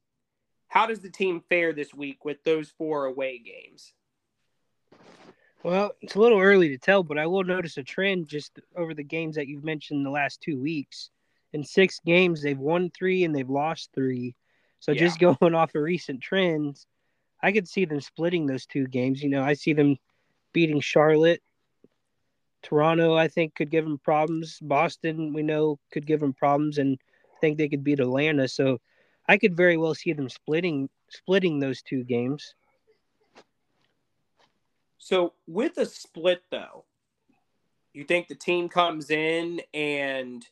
How 0.68 0.86
does 0.86 1.00
the 1.00 1.10
team 1.10 1.42
fare 1.50 1.74
this 1.74 1.94
week 1.94 2.24
with 2.24 2.44
those 2.44 2.70
four 2.70 3.06
away 3.06 3.40
games? 3.40 3.94
Well, 5.64 5.92
it's 6.02 6.16
a 6.16 6.20
little 6.20 6.40
early 6.40 6.70
to 6.70 6.78
tell, 6.78 7.04
but 7.04 7.18
I 7.18 7.28
will 7.28 7.44
notice 7.44 7.78
a 7.78 7.84
trend 7.84 8.28
just 8.28 8.60
over 8.76 8.94
the 8.94 9.04
games 9.04 9.36
that 9.36 9.48
you've 9.48 9.64
mentioned 9.64 10.06
the 10.06 10.10
last 10.10 10.42
two 10.42 10.60
weeks. 10.60 11.10
In 11.54 11.64
six 11.64 12.00
games, 12.06 12.42
they've 12.42 12.58
won 12.58 12.90
three 12.90 13.24
and 13.24 13.36
they've 13.36 13.50
lost 13.50 13.90
three. 13.94 14.36
So 14.80 14.92
yeah. 14.92 15.00
just 15.00 15.20
going 15.40 15.54
off 15.54 15.76
of 15.76 15.84
recent 15.84 16.22
trends, 16.22 16.88
I 17.44 17.52
could 17.52 17.68
see 17.68 17.86
them 17.86 18.02
splitting 18.02 18.46
those 18.46 18.66
two 18.66 18.88
games. 18.88 19.22
You 19.22 19.30
know, 19.30 19.44
I 19.44 19.54
see 19.54 19.74
them 19.74 19.98
beating 20.54 20.80
Charlotte. 20.80 21.42
Toronto, 22.64 23.16
I 23.16 23.28
think, 23.28 23.56
could 23.56 23.72
give 23.72 23.84
them 23.84 24.00
problems. 24.00 24.58
Boston, 24.62 25.34
we 25.34 25.44
know, 25.44 25.80
could 25.92 26.06
give 26.06 26.20
them 26.20 26.34
problems, 26.34 26.78
and 26.78 27.00
think 27.42 27.58
they 27.58 27.70
could 27.70 27.84
beat 27.84 28.00
Atlanta. 28.00 28.48
So 28.48 28.80
I 29.28 29.38
could 29.38 29.58
very 29.58 29.78
well 29.78 29.96
see 29.96 30.14
them 30.14 30.30
splitting 30.30 30.90
splitting 31.10 31.60
those 31.60 31.82
two 31.82 32.04
games. 32.04 32.56
So 34.98 35.34
with 35.48 35.78
a 35.78 35.86
split 35.86 36.44
though, 36.52 36.86
you 37.94 38.04
think 38.06 38.28
the 38.28 38.36
team 38.36 38.70
comes 38.70 39.10
in 39.10 39.62
and 39.74 40.46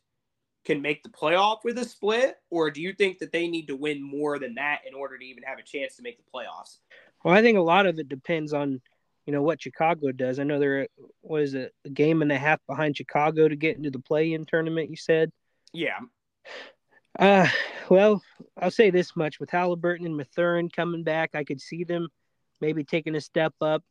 can 0.66 0.82
make 0.82 1.04
the 1.04 1.10
playoff 1.10 1.64
with 1.64 1.78
a 1.78 1.86
split, 1.86 2.38
or 2.50 2.70
do 2.70 2.82
you 2.82 2.94
think 2.94 3.20
that 3.20 3.32
they 3.32 3.48
need 3.48 3.68
to 3.68 3.76
win 3.76 4.04
more 4.04 4.38
than 4.38 4.56
that 4.56 4.82
in 4.86 4.94
order 4.94 5.18
to 5.18 5.26
even 5.26 5.44
have 5.44 5.58
a 5.58 5.64
chance 5.64 5.96
to 5.96 6.02
make 6.02 6.18
the 6.18 6.32
playoffs? 6.34 6.78
Well, 7.24 7.34
I 7.34 7.42
think 7.42 7.58
a 7.58 7.62
lot 7.62 7.86
of 7.86 7.98
it 7.98 8.10
depends 8.10 8.54
on, 8.54 8.82
you 9.26 9.34
know, 9.34 9.42
what 9.42 9.62
Chicago 9.62 10.12
does. 10.12 10.38
I 10.38 10.44
know 10.44 10.60
there 10.60 10.88
was 11.22 11.56
a, 11.56 11.70
a 11.86 11.90
game 11.90 12.22
and 12.22 12.32
a 12.32 12.38
half 12.38 12.60
behind 12.68 12.98
Chicago 12.98 13.48
to 13.48 13.56
get 13.56 13.78
into 13.78 13.90
the 13.90 14.00
play-in 14.00 14.46
tournament. 14.46 14.90
You 14.90 14.98
said, 14.98 15.32
yeah. 15.72 16.00
Uh, 17.18 17.48
well, 17.90 18.22
I'll 18.58 18.72
say 18.72 18.90
this 18.90 19.16
much: 19.16 19.40
with 19.40 19.50
Halliburton 19.50 20.06
and 20.06 20.18
Mathurin 20.18 20.70
coming 20.70 21.04
back, 21.04 21.32
I 21.34 21.44
could 21.44 21.62
see 21.62 21.84
them 21.84 22.10
maybe 22.62 22.84
taking 22.84 23.16
a 23.16 23.22
step 23.22 23.54
up. 23.62 23.84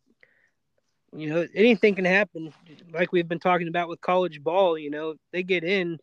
You 1.17 1.31
know, 1.31 1.47
anything 1.55 1.95
can 1.95 2.05
happen. 2.05 2.53
Like 2.93 3.13
we've 3.13 3.29
been 3.29 3.39
talking 3.39 3.69
about 3.69 3.89
with 3.89 4.01
college 4.01 4.43
ball, 4.43 4.77
you 4.77 4.91
know, 4.91 5.15
they 5.33 5.43
get 5.43 5.65
in, 5.65 5.99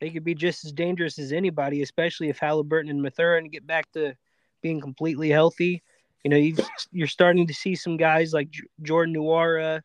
they 0.00 0.10
could 0.10 0.24
be 0.24 0.34
just 0.34 0.64
as 0.64 0.72
dangerous 0.72 1.18
as 1.18 1.32
anybody, 1.32 1.82
especially 1.82 2.28
if 2.28 2.38
Halliburton 2.38 2.90
and 2.90 3.02
Mathurin 3.02 3.48
get 3.48 3.66
back 3.66 3.90
to 3.92 4.14
being 4.62 4.80
completely 4.80 5.30
healthy. 5.30 5.82
You 6.24 6.30
know, 6.30 6.36
you 6.36 6.56
you're 6.92 7.06
starting 7.06 7.46
to 7.46 7.54
see 7.54 7.74
some 7.74 7.96
guys 7.96 8.32
like 8.32 8.50
J- 8.50 8.64
Jordan 8.82 9.14
Nwora, 9.14 9.82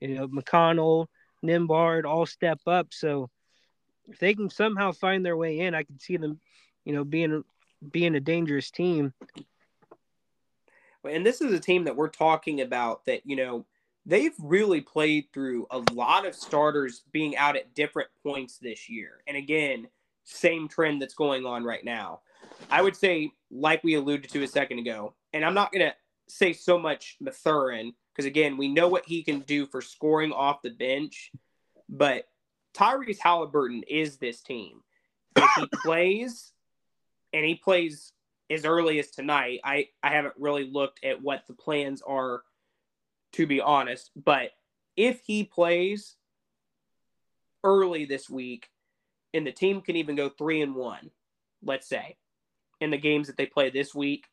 you 0.00 0.14
know, 0.14 0.28
McConnell, 0.28 1.06
Nembhard 1.44 2.04
all 2.04 2.26
step 2.26 2.60
up. 2.66 2.88
So 2.92 3.30
if 4.08 4.18
they 4.18 4.34
can 4.34 4.50
somehow 4.50 4.92
find 4.92 5.24
their 5.24 5.36
way 5.36 5.60
in, 5.60 5.74
I 5.74 5.82
can 5.82 5.98
see 5.98 6.16
them, 6.16 6.40
you 6.84 6.94
know, 6.94 7.04
being 7.04 7.44
being 7.90 8.14
a 8.14 8.20
dangerous 8.20 8.70
team. 8.70 9.12
And 11.08 11.24
this 11.24 11.40
is 11.40 11.52
a 11.52 11.60
team 11.60 11.84
that 11.84 11.96
we're 11.96 12.08
talking 12.08 12.60
about 12.60 13.04
that, 13.06 13.22
you 13.24 13.36
know, 13.36 13.64
they've 14.04 14.34
really 14.40 14.80
played 14.80 15.26
through 15.32 15.66
a 15.70 15.82
lot 15.92 16.26
of 16.26 16.34
starters 16.34 17.04
being 17.12 17.36
out 17.36 17.56
at 17.56 17.74
different 17.74 18.08
points 18.22 18.58
this 18.58 18.88
year. 18.88 19.22
And 19.26 19.36
again, 19.36 19.86
same 20.24 20.68
trend 20.68 21.00
that's 21.00 21.14
going 21.14 21.46
on 21.46 21.62
right 21.62 21.84
now. 21.84 22.20
I 22.70 22.82
would 22.82 22.96
say, 22.96 23.30
like 23.50 23.84
we 23.84 23.94
alluded 23.94 24.30
to 24.30 24.42
a 24.42 24.48
second 24.48 24.80
ago, 24.80 25.14
and 25.32 25.44
I'm 25.44 25.54
not 25.54 25.72
going 25.72 25.86
to 25.86 25.94
say 26.26 26.52
so 26.52 26.78
much 26.78 27.16
Mathurin 27.20 27.94
because 28.12 28.26
again, 28.26 28.56
we 28.56 28.68
know 28.68 28.88
what 28.88 29.06
he 29.06 29.22
can 29.22 29.40
do 29.40 29.66
for 29.66 29.80
scoring 29.80 30.32
off 30.32 30.62
the 30.62 30.70
bench, 30.70 31.30
but 31.88 32.26
Tyrese 32.74 33.18
Halliburton 33.18 33.82
is 33.88 34.16
this 34.16 34.40
team. 34.40 34.82
If 35.36 35.50
he 35.56 35.66
plays 35.82 36.52
and 37.32 37.44
he 37.44 37.54
plays 37.54 38.12
as 38.50 38.64
early 38.64 38.98
as 38.98 39.10
tonight, 39.10 39.60
I, 39.64 39.88
I 40.02 40.10
haven't 40.10 40.34
really 40.38 40.70
looked 40.70 41.04
at 41.04 41.22
what 41.22 41.46
the 41.46 41.54
plans 41.54 42.02
are 42.02 42.42
to 43.32 43.46
be 43.46 43.60
honest. 43.60 44.10
But 44.16 44.50
if 44.96 45.20
he 45.26 45.44
plays 45.44 46.16
early 47.64 48.04
this 48.04 48.28
week, 48.28 48.68
and 49.34 49.46
the 49.46 49.52
team 49.52 49.80
can 49.80 49.96
even 49.96 50.16
go 50.16 50.28
three 50.28 50.62
and 50.62 50.74
one, 50.74 51.10
let's 51.62 51.88
say, 51.88 52.16
in 52.80 52.90
the 52.90 52.98
games 52.98 53.26
that 53.26 53.36
they 53.36 53.46
play 53.46 53.70
this 53.70 53.94
week, 53.94 54.26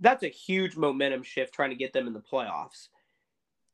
that's 0.00 0.22
a 0.22 0.28
huge 0.28 0.76
momentum 0.76 1.22
shift 1.22 1.54
trying 1.54 1.70
to 1.70 1.76
get 1.76 1.92
them 1.92 2.06
in 2.06 2.12
the 2.12 2.20
playoffs. 2.20 2.88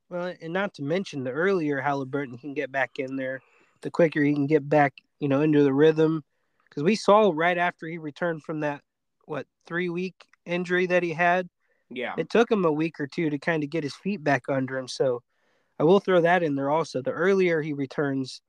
Well, 0.09 0.35
and 0.41 0.53
not 0.53 0.75
to 0.75 0.83
mention 0.83 1.25
the 1.25 1.31
earlier 1.31 1.81
Halliburton 1.81 2.39
can 2.39 2.55
get 2.55 2.71
back 2.71 2.99
in 2.99 3.17
there, 3.17 3.41
the 3.83 3.91
quicker 3.91 4.23
he 4.23 4.35
can 4.35 4.47
get 4.47 4.69
back, 4.69 4.95
you 5.21 5.29
know, 5.29 5.43
into 5.43 5.63
the 5.63 5.73
rhythm. 5.73 6.25
Because 6.69 6.83
we 6.83 6.97
saw 6.97 7.31
right 7.35 7.59
after 7.59 7.87
he 7.87 7.99
returned 7.99 8.43
from 8.43 8.61
that, 8.61 8.81
what, 9.27 9.47
three 9.67 9.89
week 9.89 10.15
injury 10.47 10.87
that 10.87 11.03
he 11.03 11.13
had, 11.13 11.49
yeah. 11.95 12.15
It 12.17 12.31
took 12.31 12.51
him 12.51 12.65
a 12.65 12.73
week 12.73 13.01
or 13.01 13.07
two 13.07 13.31
to 13.31 13.39
kind 13.39 13.63
of 13.63 13.71
get 13.71 13.85
his 13.85 13.95
feet 13.95 14.23
back 14.23 14.45
under 14.49 14.79
him. 14.79 14.89
So 14.89 15.23
I 15.79 15.85
will 15.85 16.01
throw 16.01 16.21
that 16.21 16.43
in 16.43 16.55
there 16.55 16.71
also. 16.71 17.03
The 17.03 17.11
earlier 17.11 17.61
he 17.61 17.73
returns, 17.73 18.41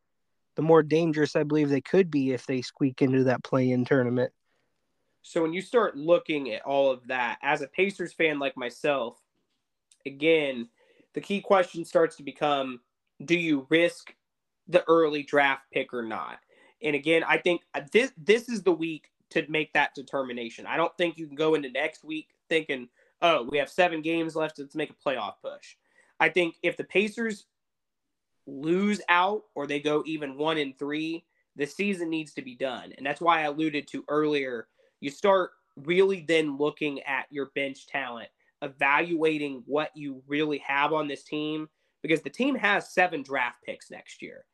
the 0.55 0.61
more 0.61 0.83
dangerous 0.83 1.35
I 1.35 1.43
believe 1.43 1.69
they 1.69 1.81
could 1.81 2.11
be 2.11 2.31
if 2.31 2.45
they 2.45 2.61
squeak 2.61 3.01
into 3.01 3.25
that 3.25 3.43
play 3.43 3.71
in 3.71 3.85
tournament. 3.85 4.31
So 5.21 5.41
when 5.41 5.53
you 5.53 5.61
start 5.61 5.95
looking 5.95 6.51
at 6.51 6.63
all 6.63 6.91
of 6.91 7.07
that, 7.07 7.37
as 7.41 7.61
a 7.61 7.67
Pacers 7.67 8.13
fan 8.13 8.39
like 8.39 8.57
myself, 8.57 9.17
again, 10.05 10.67
the 11.13 11.21
key 11.21 11.39
question 11.39 11.85
starts 11.85 12.17
to 12.17 12.23
become 12.23 12.81
do 13.23 13.37
you 13.37 13.65
risk 13.69 14.13
the 14.67 14.83
early 14.87 15.23
draft 15.23 15.63
pick 15.71 15.93
or 15.93 16.03
not? 16.03 16.39
And 16.81 16.95
again, 16.95 17.23
I 17.23 17.37
think 17.37 17.61
uh, 17.73 17.81
this 17.91 18.11
this 18.17 18.49
is 18.49 18.63
the 18.63 18.71
week 18.71 19.09
to 19.31 19.45
make 19.49 19.73
that 19.73 19.95
determination. 19.95 20.65
I 20.67 20.77
don't 20.77 20.95
think 20.97 21.17
you 21.17 21.25
can 21.27 21.35
go 21.35 21.55
into 21.55 21.71
next 21.71 22.03
week 22.03 22.29
thinking, 22.49 22.89
oh, 23.21 23.47
we 23.49 23.57
have 23.57 23.69
seven 23.69 24.01
games 24.01 24.35
left. 24.35 24.59
Let's 24.59 24.75
make 24.75 24.91
a 24.91 25.09
playoff 25.09 25.35
push. 25.41 25.75
I 26.19 26.29
think 26.29 26.55
if 26.61 26.77
the 26.77 26.83
Pacers 26.83 27.45
lose 28.45 29.01
out 29.09 29.43
or 29.55 29.65
they 29.65 29.79
go 29.79 30.03
even 30.05 30.37
one 30.37 30.57
and 30.57 30.77
three, 30.77 31.25
the 31.55 31.65
season 31.65 32.09
needs 32.09 32.33
to 32.33 32.41
be 32.41 32.55
done. 32.55 32.93
And 32.97 33.05
that's 33.05 33.21
why 33.21 33.39
I 33.39 33.43
alluded 33.43 33.87
to 33.87 34.03
earlier. 34.07 34.67
You 34.99 35.09
start 35.09 35.51
really 35.77 36.23
then 36.27 36.57
looking 36.57 37.01
at 37.03 37.25
your 37.29 37.47
bench 37.55 37.87
talent, 37.87 38.29
evaluating 38.61 39.63
what 39.65 39.91
you 39.95 40.21
really 40.27 40.59
have 40.59 40.93
on 40.93 41.07
this 41.07 41.23
team, 41.23 41.69
because 42.01 42.21
the 42.21 42.29
team 42.29 42.55
has 42.55 42.93
seven 42.93 43.23
draft 43.23 43.63
picks 43.65 43.89
next 43.89 44.21
year. 44.21 44.45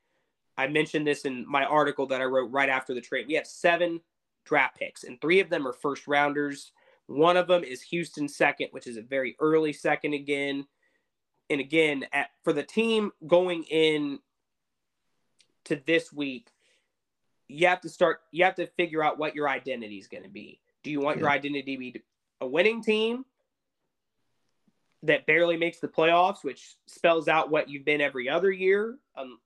I 0.60 0.68
mentioned 0.68 1.08
this 1.08 1.24
in 1.24 1.48
my 1.48 1.64
article 1.64 2.06
that 2.08 2.20
I 2.20 2.26
wrote 2.26 2.52
right 2.52 2.68
after 2.68 2.94
the 2.94 3.00
trade. 3.00 3.28
We 3.30 3.36
have 3.36 3.48
seven 3.48 4.02
draft 4.44 4.78
picks, 4.78 5.06
and 5.06 5.20
three 5.22 5.40
of 5.40 5.50
them 5.50 5.66
are 5.66 5.72
first 5.72 6.06
rounders. 6.06 6.74
One 7.08 7.38
of 7.38 7.48
them 7.48 7.64
is 7.64 7.82
Houston 7.84 8.28
second, 8.28 8.68
which 8.72 8.86
is 8.86 8.98
a 8.98 9.02
very 9.02 9.38
early 9.40 9.72
second 9.72 10.16
again. 10.16 10.68
And 11.50 11.62
again, 11.62 12.06
at, 12.12 12.32
for 12.44 12.52
the 12.52 12.64
team 12.64 13.12
going 13.26 13.64
in 13.64 14.20
to 15.64 15.78
this 15.86 16.12
week, 16.12 16.50
you 17.48 17.68
have 17.68 17.80
to 17.82 17.90
start, 17.90 18.20
you 18.32 18.44
have 18.44 18.56
to 18.56 18.68
figure 18.68 19.02
out 19.02 19.18
what 19.18 19.36
your 19.36 19.48
identity 19.48 19.98
is 19.98 20.08
going 20.08 20.24
to 20.24 20.30
be. 20.30 20.60
Do 20.84 20.92
you 20.92 21.00
want 21.00 21.18
yeah. 21.18 21.22
your 21.22 21.30
identity 21.32 21.76
to 21.76 21.80
be 21.80 22.04
a 22.42 22.48
winning 22.48 22.84
team 22.84 23.24
that 25.04 25.26
barely 25.26 25.56
makes 25.56 25.80
the 25.80 25.88
playoffs, 25.88 26.44
which 26.44 26.76
spells 26.86 27.30
out 27.30 27.50
what 27.50 27.70
you've 27.70 27.86
been 27.86 28.02
every 28.02 28.28
other 28.28 28.52
year, 28.52 28.98
um, 29.16 29.40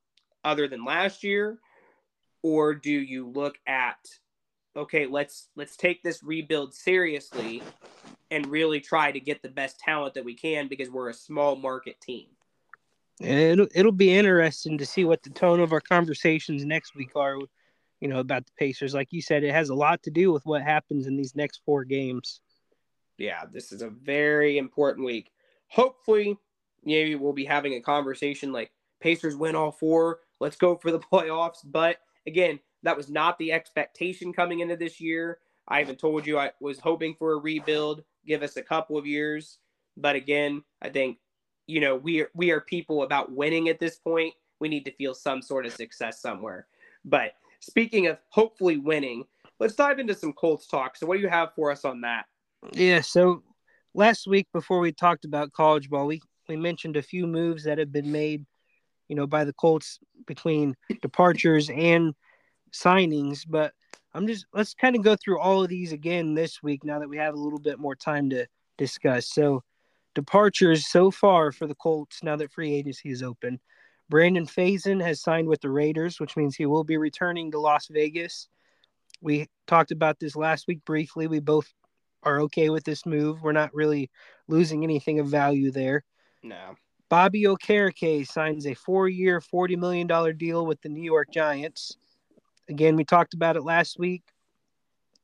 other 0.43 0.67
than 0.67 0.85
last 0.85 1.23
year? 1.23 1.59
Or 2.41 2.75
do 2.75 2.91
you 2.91 3.29
look 3.29 3.57
at 3.65 3.97
okay, 4.75 5.05
let's 5.05 5.49
let's 5.55 5.75
take 5.75 6.03
this 6.03 6.23
rebuild 6.23 6.73
seriously 6.73 7.61
and 8.31 8.47
really 8.47 8.79
try 8.79 9.11
to 9.11 9.19
get 9.19 9.41
the 9.41 9.49
best 9.49 9.79
talent 9.79 10.15
that 10.15 10.25
we 10.25 10.33
can 10.33 10.67
because 10.67 10.89
we're 10.89 11.09
a 11.09 11.13
small 11.13 11.55
market 11.55 11.99
team. 12.01 12.27
It'll 13.19 13.67
it'll 13.75 13.91
be 13.91 14.13
interesting 14.13 14.77
to 14.79 14.85
see 14.85 15.05
what 15.05 15.21
the 15.23 15.29
tone 15.29 15.59
of 15.59 15.71
our 15.71 15.81
conversations 15.81 16.65
next 16.65 16.95
week 16.95 17.15
are, 17.15 17.37
you 17.99 18.07
know, 18.07 18.19
about 18.19 18.45
the 18.45 18.51
Pacers. 18.57 18.93
Like 18.93 19.09
you 19.11 19.21
said, 19.21 19.43
it 19.43 19.53
has 19.53 19.69
a 19.69 19.75
lot 19.75 20.01
to 20.03 20.11
do 20.11 20.31
with 20.31 20.45
what 20.45 20.63
happens 20.63 21.05
in 21.07 21.15
these 21.15 21.35
next 21.35 21.61
four 21.65 21.83
games. 21.83 22.41
Yeah, 23.19 23.43
this 23.51 23.71
is 23.71 23.83
a 23.83 23.89
very 23.89 24.57
important 24.57 25.05
week. 25.05 25.31
Hopefully, 25.67 26.37
maybe 26.83 27.13
we'll 27.15 27.33
be 27.33 27.45
having 27.45 27.75
a 27.75 27.81
conversation 27.81 28.51
like 28.51 28.71
Pacers 28.99 29.35
win 29.35 29.55
all 29.55 29.71
four. 29.71 30.21
Let's 30.39 30.57
go 30.57 30.75
for 30.75 30.91
the 30.91 30.99
playoffs. 31.11 31.59
But 31.63 31.97
again, 32.27 32.59
that 32.84 32.97
was 32.97 33.09
not 33.09 33.38
the 33.38 33.51
expectation 33.51 34.34
coming 34.34 34.59
into 34.59 34.75
this 34.75 34.99
year. 34.99 35.39
I 35.67 35.81
even 35.81 35.95
told 35.95 36.27
you 36.27 36.38
I 36.38 36.51
was 36.59 36.79
hoping 36.79 37.15
for 37.17 37.34
a 37.34 37.38
rebuild, 37.38 38.03
give 38.27 38.43
us 38.43 38.57
a 38.57 38.61
couple 38.61 38.97
of 38.97 39.05
years. 39.05 39.59
But 39.95 40.15
again, 40.15 40.63
I 40.81 40.89
think, 40.89 41.17
you 41.67 41.79
know, 41.79 41.95
we 41.95 42.21
are, 42.21 42.29
we 42.34 42.51
are 42.51 42.59
people 42.59 43.03
about 43.03 43.31
winning 43.31 43.69
at 43.69 43.79
this 43.79 43.95
point. 43.97 44.34
We 44.59 44.67
need 44.67 44.86
to 44.86 44.91
feel 44.91 45.13
some 45.13 45.41
sort 45.41 45.65
of 45.65 45.73
success 45.73 46.21
somewhere. 46.21 46.67
But 47.05 47.34
speaking 47.59 48.07
of 48.07 48.17
hopefully 48.29 48.77
winning, 48.77 49.23
let's 49.59 49.75
dive 49.75 49.99
into 49.99 50.13
some 50.13 50.34
Colts 50.34 50.67
talk. 50.67 50.97
So, 50.97 51.05
what 51.05 51.15
do 51.15 51.21
you 51.21 51.29
have 51.29 51.53
for 51.55 51.71
us 51.71 51.86
on 51.86 52.01
that? 52.01 52.25
Yeah. 52.73 53.01
So, 53.01 53.43
last 53.93 54.27
week 54.27 54.47
before 54.53 54.79
we 54.79 54.91
talked 54.91 55.25
about 55.25 55.53
college 55.53 55.89
ball, 55.89 56.07
we 56.07 56.21
we 56.47 56.57
mentioned 56.57 56.97
a 56.97 57.01
few 57.01 57.25
moves 57.25 57.63
that 57.63 57.77
have 57.77 57.91
been 57.91 58.11
made, 58.11 58.45
you 59.07 59.15
know, 59.15 59.27
by 59.27 59.43
the 59.43 59.53
Colts 59.53 59.99
between 60.25 60.75
departures 61.01 61.69
and 61.69 62.13
signings. 62.71 63.45
But 63.47 63.73
I'm 64.13 64.27
just 64.27 64.45
let's 64.53 64.73
kind 64.73 64.95
of 64.95 65.03
go 65.03 65.15
through 65.15 65.39
all 65.39 65.63
of 65.63 65.69
these 65.69 65.91
again 65.91 66.33
this 66.33 66.61
week 66.61 66.83
now 66.83 66.99
that 66.99 67.09
we 67.09 67.17
have 67.17 67.33
a 67.33 67.39
little 67.39 67.59
bit 67.59 67.79
more 67.79 67.95
time 67.95 68.29
to 68.31 68.45
discuss. 68.77 69.27
So, 69.27 69.63
departures 70.15 70.87
so 70.87 71.11
far 71.11 71.51
for 71.51 71.67
the 71.67 71.75
Colts 71.75 72.23
now 72.23 72.35
that 72.35 72.51
free 72.51 72.73
agency 72.73 73.09
is 73.09 73.23
open. 73.23 73.59
Brandon 74.09 74.45
Facyson 74.45 75.01
has 75.01 75.21
signed 75.21 75.47
with 75.47 75.61
the 75.61 75.69
Raiders, 75.69 76.19
which 76.19 76.37
means 76.37 76.55
he 76.55 76.65
will 76.65 76.83
be 76.83 76.97
returning 76.97 77.51
to 77.51 77.59
Las 77.59 77.87
Vegas. 77.87 78.47
We 79.21 79.47
talked 79.65 79.91
about 79.91 80.19
this 80.19 80.35
last 80.35 80.67
week 80.67 80.83
briefly. 80.85 81.27
We 81.27 81.39
both 81.39 81.73
are 82.23 82.41
okay 82.41 82.69
with 82.69 82.83
this 82.83 83.05
move. 83.05 83.41
We're 83.41 83.53
not 83.53 83.73
really 83.73 84.09
losing 84.47 84.83
anything 84.83 85.19
of 85.19 85.27
value 85.27 85.71
there. 85.71 86.03
No. 86.43 86.75
Bobby 87.09 87.43
Okereke 87.43 88.27
signs 88.27 88.65
a 88.65 88.73
four-year, 88.73 89.41
$40 89.41 89.77
million 89.77 90.37
deal 90.37 90.65
with 90.65 90.81
the 90.81 90.89
New 90.89 91.03
York 91.03 91.29
Giants. 91.31 91.97
Again, 92.69 92.95
we 92.95 93.03
talked 93.03 93.33
about 93.33 93.55
it 93.55 93.63
last 93.63 93.99
week, 93.99 94.23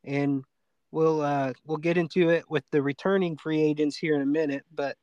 and 0.04 0.44
we'll 0.92 1.22
uh, 1.22 1.54
we'll 1.66 1.78
get 1.78 1.98
into 1.98 2.30
it 2.30 2.50
with 2.50 2.64
the 2.72 2.82
returning 2.82 3.38
free 3.38 3.62
agents 3.62 3.96
here 3.96 4.16
in 4.16 4.22
a 4.22 4.26
minute. 4.26 4.66
But 4.74 4.98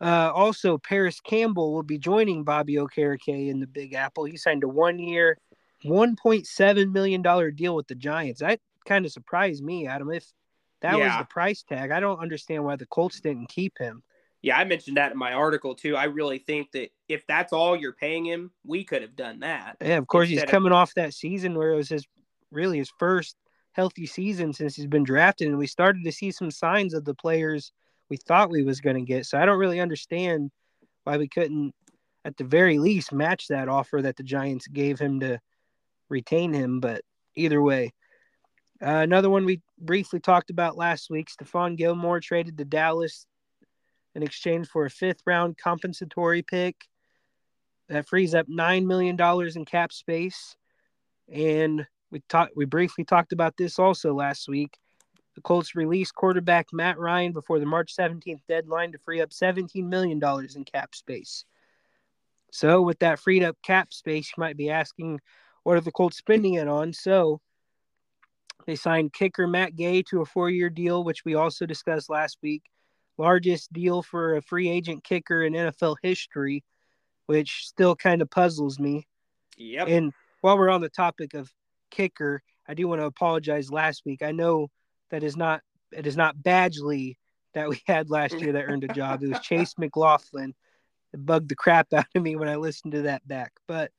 uh, 0.00 0.32
also, 0.34 0.78
Parris 0.78 1.20
Campbell 1.20 1.72
will 1.72 1.82
be 1.82 1.98
joining 1.98 2.42
Bobby 2.42 2.74
Okereke 2.74 3.48
in 3.48 3.60
the 3.60 3.66
Big 3.66 3.94
Apple. 3.94 4.24
He 4.24 4.36
signed 4.36 4.64
a 4.64 4.68
one-year, 4.68 5.36
$1.7 5.84 6.92
million 6.92 7.22
deal 7.54 7.76
with 7.76 7.86
the 7.86 7.94
Giants. 7.94 8.40
That 8.40 8.60
kind 8.86 9.04
of 9.04 9.12
surprised 9.12 9.62
me, 9.62 9.86
Adam. 9.86 10.10
If 10.10 10.26
that 10.80 10.96
yeah. 10.96 11.06
was 11.06 11.18
the 11.18 11.32
price 11.32 11.62
tag, 11.62 11.90
I 11.90 12.00
don't 12.00 12.18
understand 12.18 12.64
why 12.64 12.76
the 12.76 12.86
Colts 12.86 13.20
didn't 13.20 13.50
keep 13.50 13.76
him. 13.78 14.02
Yeah, 14.42 14.56
I 14.56 14.64
mentioned 14.64 14.96
that 14.96 15.12
in 15.12 15.18
my 15.18 15.34
article 15.34 15.74
too. 15.74 15.96
I 15.96 16.04
really 16.04 16.38
think 16.38 16.72
that 16.72 16.90
if 17.08 17.26
that's 17.26 17.52
all 17.52 17.76
you're 17.76 17.92
paying 17.92 18.24
him, 18.24 18.50
we 18.64 18.84
could 18.84 19.02
have 19.02 19.14
done 19.14 19.40
that. 19.40 19.76
Yeah, 19.82 19.98
of 19.98 20.06
course 20.06 20.28
he's 20.28 20.44
coming 20.44 20.72
of... 20.72 20.76
off 20.76 20.94
that 20.94 21.12
season 21.12 21.56
where 21.56 21.72
it 21.72 21.76
was 21.76 21.88
his 21.88 22.06
really 22.50 22.78
his 22.78 22.90
first 22.98 23.36
healthy 23.72 24.06
season 24.06 24.52
since 24.52 24.74
he's 24.74 24.86
been 24.86 25.04
drafted, 25.04 25.48
and 25.48 25.58
we 25.58 25.66
started 25.66 26.04
to 26.04 26.12
see 26.12 26.30
some 26.30 26.50
signs 26.50 26.94
of 26.94 27.04
the 27.04 27.14
players 27.14 27.72
we 28.08 28.16
thought 28.16 28.50
we 28.50 28.64
was 28.64 28.80
going 28.80 28.96
to 28.96 29.02
get. 29.02 29.26
So 29.26 29.38
I 29.38 29.44
don't 29.44 29.58
really 29.58 29.80
understand 29.80 30.50
why 31.04 31.16
we 31.16 31.28
couldn't, 31.28 31.74
at 32.24 32.36
the 32.36 32.44
very 32.44 32.78
least, 32.78 33.12
match 33.12 33.48
that 33.48 33.68
offer 33.68 34.02
that 34.02 34.16
the 34.16 34.22
Giants 34.22 34.66
gave 34.66 34.98
him 34.98 35.20
to 35.20 35.38
retain 36.08 36.52
him. 36.52 36.80
But 36.80 37.02
either 37.36 37.62
way, 37.62 37.92
uh, 38.82 38.88
another 38.88 39.30
one 39.30 39.44
we 39.44 39.60
briefly 39.78 40.18
talked 40.18 40.50
about 40.50 40.78
last 40.78 41.10
week: 41.10 41.28
Stephon 41.28 41.76
Gilmore 41.76 42.20
traded 42.20 42.56
to 42.58 42.64
Dallas 42.64 43.26
in 44.20 44.26
exchange 44.26 44.68
for 44.68 44.84
a 44.84 44.90
fifth 44.90 45.22
round 45.26 45.56
compensatory 45.56 46.42
pick. 46.42 46.76
That 47.88 48.06
frees 48.06 48.34
up 48.34 48.46
$9 48.46 48.86
million 48.86 49.18
in 49.56 49.64
cap 49.64 49.92
space. 49.92 50.56
And 51.32 51.86
we 52.10 52.22
talked 52.28 52.52
we 52.56 52.64
briefly 52.64 53.04
talked 53.04 53.32
about 53.32 53.56
this 53.56 53.78
also 53.78 54.12
last 54.14 54.48
week. 54.48 54.78
The 55.34 55.40
Colts 55.40 55.74
released 55.74 56.14
quarterback 56.14 56.66
Matt 56.72 56.98
Ryan 56.98 57.32
before 57.32 57.58
the 57.58 57.66
March 57.66 57.94
17th 57.96 58.42
deadline 58.48 58.92
to 58.92 58.98
free 58.98 59.20
up 59.20 59.30
$17 59.30 59.84
million 59.86 60.20
in 60.54 60.64
cap 60.64 60.94
space. 60.94 61.44
So, 62.52 62.82
with 62.82 62.98
that 62.98 63.20
freed 63.20 63.44
up 63.44 63.56
cap 63.62 63.92
space, 63.92 64.32
you 64.36 64.40
might 64.40 64.56
be 64.56 64.70
asking, 64.70 65.20
what 65.62 65.76
are 65.76 65.80
the 65.80 65.92
Colts 65.92 66.16
spending 66.16 66.54
it 66.54 66.66
on? 66.66 66.92
So, 66.92 67.40
they 68.66 68.74
signed 68.74 69.12
kicker 69.12 69.46
Matt 69.46 69.76
Gay 69.76 70.02
to 70.02 70.20
a 70.20 70.26
four 70.26 70.50
year 70.50 70.68
deal, 70.68 71.04
which 71.04 71.24
we 71.24 71.36
also 71.36 71.64
discussed 71.64 72.10
last 72.10 72.38
week 72.42 72.64
largest 73.20 73.72
deal 73.72 74.02
for 74.02 74.36
a 74.36 74.42
free 74.42 74.68
agent 74.68 75.04
kicker 75.04 75.42
in 75.42 75.52
NFL 75.52 75.96
history, 76.02 76.64
which 77.26 77.66
still 77.66 77.94
kind 77.94 78.22
of 78.22 78.30
puzzles 78.30 78.78
me. 78.78 79.06
Yep. 79.58 79.88
And 79.88 80.12
while 80.40 80.56
we're 80.56 80.70
on 80.70 80.80
the 80.80 80.88
topic 80.88 81.34
of 81.34 81.52
kicker, 81.90 82.42
I 82.66 82.74
do 82.74 82.88
want 82.88 83.00
to 83.00 83.06
apologize 83.06 83.70
last 83.70 84.02
week. 84.06 84.22
I 84.22 84.32
know 84.32 84.68
that 85.10 85.22
is 85.22 85.36
not 85.36 85.60
it 85.92 86.06
is 86.06 86.16
not 86.16 86.36
Badgley 86.36 87.16
that 87.52 87.68
we 87.68 87.80
had 87.86 88.10
last 88.10 88.40
year 88.40 88.52
that 88.52 88.64
earned 88.64 88.84
a 88.84 88.94
job. 88.94 89.22
It 89.22 89.30
was 89.30 89.40
Chase 89.40 89.74
McLaughlin. 89.78 90.54
It 91.12 91.26
bugged 91.26 91.48
the 91.48 91.56
crap 91.56 91.92
out 91.92 92.06
of 92.14 92.22
me 92.22 92.36
when 92.36 92.48
I 92.48 92.56
listened 92.56 92.92
to 92.92 93.02
that 93.02 93.26
back. 93.26 93.52
But 93.66 93.90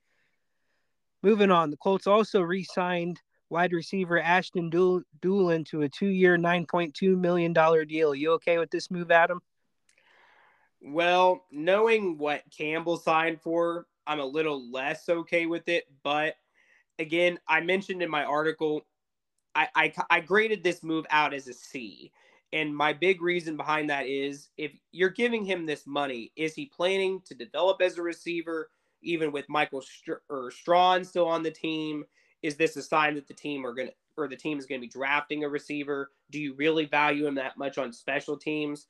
moving 1.21 1.51
on, 1.51 1.69
the 1.69 1.77
Colts 1.77 2.07
also 2.07 2.41
re-signed 2.41 3.19
wide 3.51 3.73
receiver 3.73 4.19
Ashton 4.19 4.71
Dulin 4.71 5.65
to 5.67 5.81
a 5.81 5.89
two-year, 5.89 6.37
nine 6.37 6.65
point 6.65 6.93
two 6.95 7.17
million 7.17 7.53
dollar 7.53 7.85
deal. 7.85 8.15
You 8.15 8.31
okay 8.33 8.57
with 8.57 8.71
this 8.71 8.89
move, 8.89 9.11
Adam? 9.11 9.41
Well, 10.81 11.45
knowing 11.51 12.17
what 12.17 12.43
Campbell 12.55 12.97
signed 12.97 13.41
for, 13.41 13.85
I'm 14.07 14.19
a 14.19 14.25
little 14.25 14.71
less 14.71 15.07
okay 15.07 15.45
with 15.45 15.67
it. 15.67 15.85
But 16.01 16.35
again, 16.97 17.37
I 17.47 17.61
mentioned 17.61 18.01
in 18.01 18.09
my 18.09 18.23
article, 18.23 18.81
I, 19.53 19.67
I, 19.75 19.93
I 20.09 20.19
graded 20.21 20.63
this 20.63 20.81
move 20.81 21.05
out 21.11 21.33
as 21.33 21.47
a 21.47 21.53
C. 21.53 22.11
And 22.53 22.75
my 22.75 22.93
big 22.93 23.21
reason 23.21 23.55
behind 23.55 23.89
that 23.89 24.07
is 24.07 24.49
if 24.57 24.71
you're 24.91 25.09
giving 25.09 25.45
him 25.45 25.65
this 25.65 25.85
money, 25.85 26.31
is 26.35 26.55
he 26.55 26.65
planning 26.65 27.21
to 27.25 27.35
develop 27.35 27.81
as 27.81 27.97
a 27.97 28.01
receiver, 28.01 28.71
even 29.01 29.31
with 29.31 29.47
Michael 29.47 29.81
Str- 29.81 30.23
or 30.29 30.51
Strachan 30.51 31.05
still 31.05 31.27
on 31.27 31.43
the 31.43 31.51
team? 31.51 32.05
Is 32.41 32.55
this 32.55 32.75
a 32.75 32.81
sign 32.81 33.15
that 33.15 33.27
the 33.27 33.33
team 33.33 33.65
are 33.65 33.73
going 33.73 33.87
to 33.87 33.93
or 34.17 34.27
the 34.27 34.35
team 34.35 34.59
is 34.59 34.65
going 34.65 34.79
to 34.79 34.85
be 34.85 34.91
drafting 34.91 35.43
a 35.43 35.49
receiver? 35.49 36.11
Do 36.31 36.39
you 36.39 36.53
really 36.53 36.85
value 36.85 37.27
him 37.27 37.35
that 37.35 37.57
much 37.57 37.77
on 37.77 37.93
special 37.93 38.37
teams? 38.37 38.87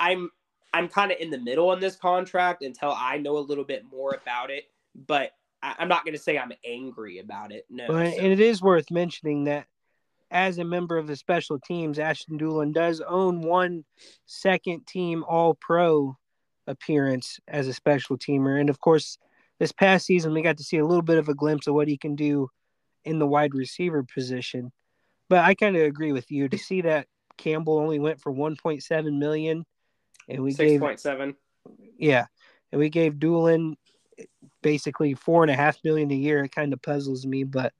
I'm 0.00 0.30
I'm 0.72 0.88
kind 0.88 1.10
of 1.10 1.18
in 1.18 1.30
the 1.30 1.38
middle 1.38 1.70
on 1.70 1.80
this 1.80 1.96
contract 1.96 2.62
until 2.62 2.92
I 2.96 3.18
know 3.18 3.38
a 3.38 3.40
little 3.40 3.64
bit 3.64 3.84
more 3.90 4.18
about 4.20 4.50
it, 4.50 4.64
but 5.06 5.32
I, 5.62 5.76
am 5.78 5.88
not 5.88 6.04
going 6.04 6.14
to 6.14 6.22
say 6.22 6.38
I'm 6.38 6.52
angry 6.64 7.18
about 7.18 7.52
it. 7.52 7.66
No, 7.70 7.86
well, 7.88 8.12
so. 8.12 8.18
and 8.18 8.32
it 8.32 8.40
is 8.40 8.62
worth 8.62 8.90
mentioning 8.90 9.44
that 9.44 9.66
as 10.30 10.58
a 10.58 10.64
member 10.64 10.98
of 10.98 11.06
the 11.06 11.16
special 11.16 11.58
teams, 11.58 11.98
Ashton 11.98 12.38
Dulin 12.38 12.72
does 12.74 13.00
own 13.00 13.40
one 13.40 13.84
second 14.26 14.86
team 14.86 15.24
All 15.26 15.54
Pro 15.54 16.16
appearance 16.66 17.40
as 17.48 17.66
a 17.66 17.72
special 17.72 18.18
teamer, 18.18 18.60
and 18.60 18.68
of 18.68 18.78
course, 18.78 19.18
this 19.58 19.72
past 19.72 20.06
season 20.06 20.34
we 20.34 20.42
got 20.42 20.58
to 20.58 20.64
see 20.64 20.76
a 20.76 20.86
little 20.86 21.02
bit 21.02 21.18
of 21.18 21.28
a 21.28 21.34
glimpse 21.34 21.66
of 21.66 21.74
what 21.74 21.88
he 21.88 21.96
can 21.96 22.14
do 22.14 22.50
in 23.08 23.18
the 23.18 23.26
wide 23.26 23.54
receiver 23.54 24.02
position. 24.02 24.70
But 25.28 25.44
I 25.44 25.54
kind 25.54 25.76
of 25.76 25.82
agree 25.82 26.12
with 26.12 26.30
you 26.30 26.48
to 26.48 26.58
see 26.58 26.82
that 26.82 27.06
Campbell 27.38 27.78
only 27.78 27.98
went 27.98 28.20
for 28.20 28.32
1.7 28.32 29.18
million, 29.18 29.64
and 30.28 30.42
we 30.42 30.52
6. 30.52 30.58
gave 30.58 30.80
6.7. 30.80 31.34
Yeah, 31.98 32.26
and 32.70 32.78
we 32.78 32.90
gave 32.90 33.14
Dulin 33.14 33.76
basically 34.62 35.14
four 35.14 35.42
and 35.42 35.50
a 35.50 35.56
half 35.56 35.82
million 35.84 36.10
a 36.10 36.14
year. 36.14 36.44
It 36.44 36.54
kind 36.54 36.72
of 36.72 36.82
puzzles 36.82 37.24
me, 37.24 37.44
but 37.44 37.72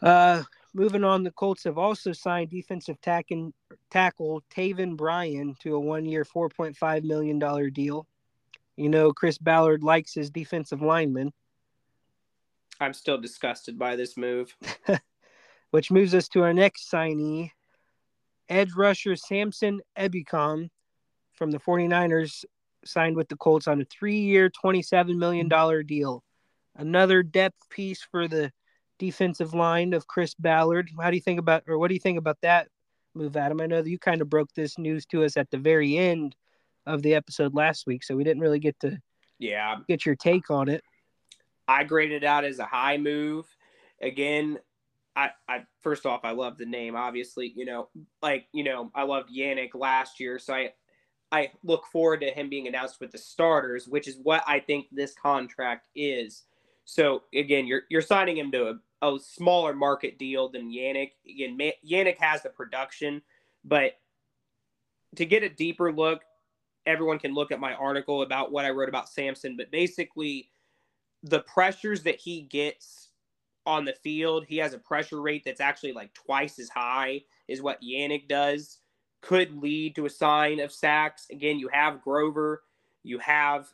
uh, 0.00 0.42
moving 0.72 1.04
on, 1.04 1.24
the 1.24 1.30
Colts 1.32 1.64
have 1.64 1.78
also 1.78 2.12
signed 2.12 2.50
defensive 2.50 3.00
tackle 3.00 3.52
tackle 3.90 4.42
Taven 4.54 4.96
Bryan 4.96 5.56
to 5.60 5.74
a 5.74 5.80
one-year, 5.80 6.24
4.5 6.24 7.04
million 7.04 7.38
dollar 7.38 7.70
deal. 7.70 8.06
You 8.76 8.88
know, 8.88 9.12
Chris 9.12 9.38
Ballard 9.38 9.82
likes 9.82 10.14
his 10.14 10.30
defensive 10.30 10.80
linemen. 10.80 11.32
I'm 12.82 12.94
still 12.94 13.18
disgusted 13.18 13.78
by 13.78 13.96
this 13.96 14.16
move. 14.16 14.54
Which 15.70 15.90
moves 15.90 16.14
us 16.14 16.28
to 16.28 16.42
our 16.42 16.52
next 16.52 16.90
signee, 16.90 17.50
edge 18.48 18.72
rusher 18.76 19.16
Samson 19.16 19.80
Ebukam 19.96 20.68
from 21.32 21.50
the 21.50 21.58
49ers 21.58 22.44
signed 22.84 23.16
with 23.16 23.28
the 23.28 23.36
Colts 23.36 23.68
on 23.68 23.80
a 23.80 23.84
three-year, 23.84 24.50
$27 24.50 25.16
million 25.16 25.48
deal. 25.86 26.22
Another 26.76 27.22
depth 27.22 27.70
piece 27.70 28.02
for 28.02 28.28
the 28.28 28.50
defensive 28.98 29.54
line 29.54 29.94
of 29.94 30.06
Chris 30.06 30.34
Ballard. 30.34 30.90
How 31.00 31.10
do 31.10 31.16
you 31.16 31.22
think 31.22 31.38
about, 31.38 31.62
or 31.68 31.78
what 31.78 31.88
do 31.88 31.94
you 31.94 32.00
think 32.00 32.18
about 32.18 32.38
that 32.42 32.68
move, 33.14 33.36
Adam? 33.36 33.60
I 33.60 33.66
know 33.66 33.82
that 33.82 33.90
you 33.90 33.98
kind 33.98 34.20
of 34.20 34.28
broke 34.28 34.52
this 34.54 34.78
news 34.78 35.06
to 35.06 35.24
us 35.24 35.36
at 35.36 35.50
the 35.50 35.58
very 35.58 35.96
end 35.96 36.34
of 36.86 37.02
the 37.02 37.14
episode 37.14 37.54
last 37.54 37.86
week, 37.86 38.02
so 38.02 38.16
we 38.16 38.24
didn't 38.24 38.42
really 38.42 38.58
get 38.58 38.78
to 38.80 38.98
yeah 39.38 39.76
get 39.88 40.04
your 40.06 40.16
take 40.16 40.50
on 40.50 40.68
it. 40.68 40.82
I 41.72 41.84
graded 41.84 42.22
out 42.22 42.44
as 42.44 42.58
a 42.58 42.66
high 42.66 42.98
move. 42.98 43.46
Again, 44.02 44.58
I, 45.16 45.30
I 45.48 45.64
first 45.80 46.04
off, 46.04 46.20
I 46.22 46.32
love 46.32 46.58
the 46.58 46.66
name. 46.66 46.96
Obviously, 46.96 47.52
you 47.56 47.64
know, 47.64 47.88
like 48.20 48.46
you 48.52 48.62
know, 48.62 48.90
I 48.94 49.04
loved 49.04 49.30
Yannick 49.34 49.74
last 49.74 50.20
year, 50.20 50.38
so 50.38 50.52
I 50.52 50.72
I 51.30 51.50
look 51.64 51.86
forward 51.86 52.20
to 52.20 52.30
him 52.30 52.50
being 52.50 52.68
announced 52.68 53.00
with 53.00 53.10
the 53.10 53.18
starters, 53.18 53.88
which 53.88 54.06
is 54.06 54.18
what 54.22 54.44
I 54.46 54.60
think 54.60 54.86
this 54.92 55.14
contract 55.14 55.88
is. 55.96 56.44
So 56.84 57.22
again, 57.34 57.66
you're 57.66 57.82
you're 57.88 58.02
signing 58.02 58.36
him 58.36 58.52
to 58.52 58.78
a, 59.00 59.06
a 59.08 59.18
smaller 59.18 59.72
market 59.72 60.18
deal 60.18 60.50
than 60.50 60.70
Yannick. 60.70 61.12
Again, 61.26 61.58
Yannick 61.88 62.18
has 62.18 62.42
the 62.42 62.50
production, 62.50 63.22
but 63.64 63.92
to 65.16 65.24
get 65.24 65.42
a 65.42 65.48
deeper 65.48 65.90
look, 65.90 66.22
everyone 66.84 67.18
can 67.18 67.32
look 67.32 67.50
at 67.50 67.60
my 67.60 67.72
article 67.74 68.22
about 68.22 68.52
what 68.52 68.66
I 68.66 68.70
wrote 68.70 68.90
about 68.90 69.08
Samson. 69.08 69.56
But 69.56 69.70
basically, 69.70 70.50
the 71.22 71.40
pressures 71.40 72.02
that 72.02 72.16
he 72.16 72.42
gets 72.42 73.08
on 73.66 73.84
the 73.84 73.94
field, 74.02 74.44
he 74.46 74.56
has 74.58 74.74
a 74.74 74.78
pressure 74.78 75.20
rate 75.20 75.42
that's 75.44 75.60
actually 75.60 75.92
like 75.92 76.12
twice 76.14 76.58
as 76.58 76.68
high 76.68 77.22
as 77.48 77.62
what 77.62 77.82
Yannick 77.82 78.28
does. 78.28 78.78
could 79.20 79.56
lead 79.62 79.94
to 79.94 80.06
a 80.06 80.10
sign 80.10 80.58
of 80.58 80.72
sacks. 80.72 81.26
Again, 81.30 81.58
you 81.58 81.68
have 81.72 82.02
Grover, 82.02 82.64
you 83.04 83.18
have 83.18 83.68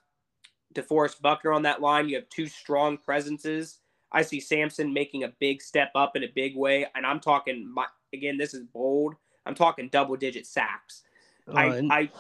DeForest 0.75 1.21
Buckner 1.23 1.53
on 1.53 1.63
that 1.63 1.81
line. 1.81 2.09
You 2.09 2.17
have 2.17 2.29
two 2.29 2.47
strong 2.47 2.99
presences. 2.99 3.79
I 4.13 4.23
see 4.23 4.41
Samson 4.41 4.93
making 4.93 5.25
a 5.25 5.33
big 5.39 5.63
step 5.63 5.91
up 5.95 6.17
in 6.17 6.25
a 6.25 6.29
big 6.35 6.57
way, 6.57 6.87
and 6.95 7.05
I'm 7.07 7.21
talking. 7.21 7.71
My, 7.73 7.87
again, 8.13 8.39
this 8.39 8.55
is 8.55 8.65
bold. 8.65 9.15
I'm 9.47 9.55
talking 9.55 9.89
double 9.89 10.17
digit 10.17 10.47
sacks. 10.47 11.03
Uh, 11.47 11.57
I, 11.57 11.89
I 11.91 12.11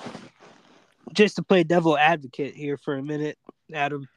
just 1.12 1.36
to 1.36 1.42
play 1.42 1.64
devil 1.64 1.96
advocate 1.96 2.54
here 2.54 2.76
for 2.76 2.94
a 2.94 3.02
minute, 3.02 3.38
Adam. 3.72 4.08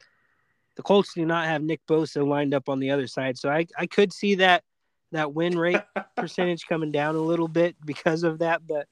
The 0.76 0.82
Colts 0.82 1.12
do 1.14 1.26
not 1.26 1.46
have 1.46 1.62
Nick 1.62 1.80
Bosa 1.86 2.26
lined 2.26 2.54
up 2.54 2.68
on 2.68 2.80
the 2.80 2.90
other 2.90 3.06
side, 3.06 3.36
so 3.38 3.50
I, 3.50 3.66
I 3.78 3.86
could 3.86 4.12
see 4.12 4.36
that 4.36 4.64
that 5.12 5.34
win 5.34 5.58
rate 5.58 5.82
percentage 6.16 6.66
coming 6.66 6.90
down 6.90 7.14
a 7.14 7.20
little 7.20 7.48
bit 7.48 7.76
because 7.84 8.22
of 8.22 8.38
that, 8.38 8.66
but 8.66 8.86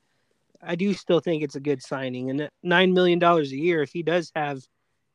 I 0.63 0.75
do 0.75 0.93
still 0.93 1.21
think 1.21 1.43
it's 1.43 1.57
a 1.57 1.61
good 1.61 1.83
signing. 1.83 2.31
And 2.31 2.51
nine 2.63 2.93
million 2.93 3.19
dollars 3.19 3.53
a 3.53 3.57
year, 3.57 3.83
if 3.83 3.93
he 3.93 4.03
does 4.03 4.31
have 4.35 4.61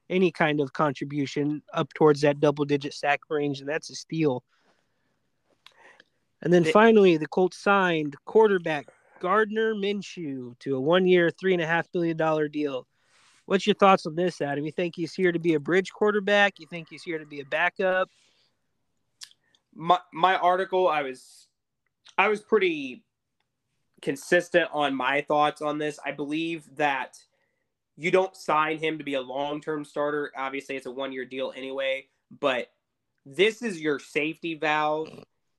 any 0.10 0.32
kind 0.32 0.60
of 0.60 0.74
contribution 0.74 1.62
up 1.74 1.94
towards 1.94 2.22
that 2.22 2.40
double 2.40 2.66
digit 2.66 2.94
sack 2.94 3.22
range, 3.30 3.60
and 3.60 3.70
that's 3.70 3.90
a 3.90 3.96
steal. 3.96 4.44
And 6.42 6.54
then 6.54 6.64
finally, 6.64 7.18
the 7.18 7.28
Colts 7.28 7.58
signed 7.58 8.16
quarterback 8.26 8.88
Gardner 9.20 9.74
Minshew 9.74 10.58
to 10.60 10.76
a 10.76 10.80
one 10.80 11.08
year, 11.08 11.32
three 11.32 11.54
and 11.54 11.62
a 11.62 11.66
half 11.66 11.92
billion 11.92 12.18
dollar 12.18 12.48
deal. 12.48 12.86
What's 13.46 13.68
your 13.68 13.76
thoughts 13.76 14.06
on 14.06 14.16
this, 14.16 14.42
Adam? 14.42 14.66
You 14.66 14.72
think 14.72 14.96
he's 14.96 15.14
here 15.14 15.32
to 15.32 15.40
be 15.40 15.54
a 15.54 15.60
bridge 15.60 15.92
quarterback? 15.92 16.60
You 16.60 16.68
think 16.68 16.88
he's 16.90 17.04
here 17.04 17.20
to 17.20 17.26
be 17.26 17.42
a 17.42 17.46
backup? 17.46 18.10
My 19.74 20.00
my 20.12 20.36
article, 20.36 20.88
I 20.88 21.04
was 21.04 21.48
I 22.18 22.28
was 22.28 22.42
pretty 22.42 23.04
consistent 24.02 24.70
on 24.74 24.96
my 24.96 25.22
thoughts 25.22 25.62
on 25.62 25.78
this. 25.78 26.00
I 26.06 26.12
believe 26.12 26.64
that 26.78 27.18
you 27.98 28.12
don't 28.12 28.36
sign 28.36 28.78
him 28.78 28.98
to 28.98 29.04
be 29.04 29.14
a 29.14 29.22
long-term 29.22 29.86
starter. 29.86 30.32
Obviously, 30.36 30.76
it's 30.76 30.86
a 30.86 30.92
one-year 30.92 31.26
deal 31.26 31.54
anyway, 31.56 32.08
but 32.40 32.68
this 33.26 33.62
is 33.62 33.82
your 33.82 34.00
safety 34.00 34.56
valve 34.56 35.10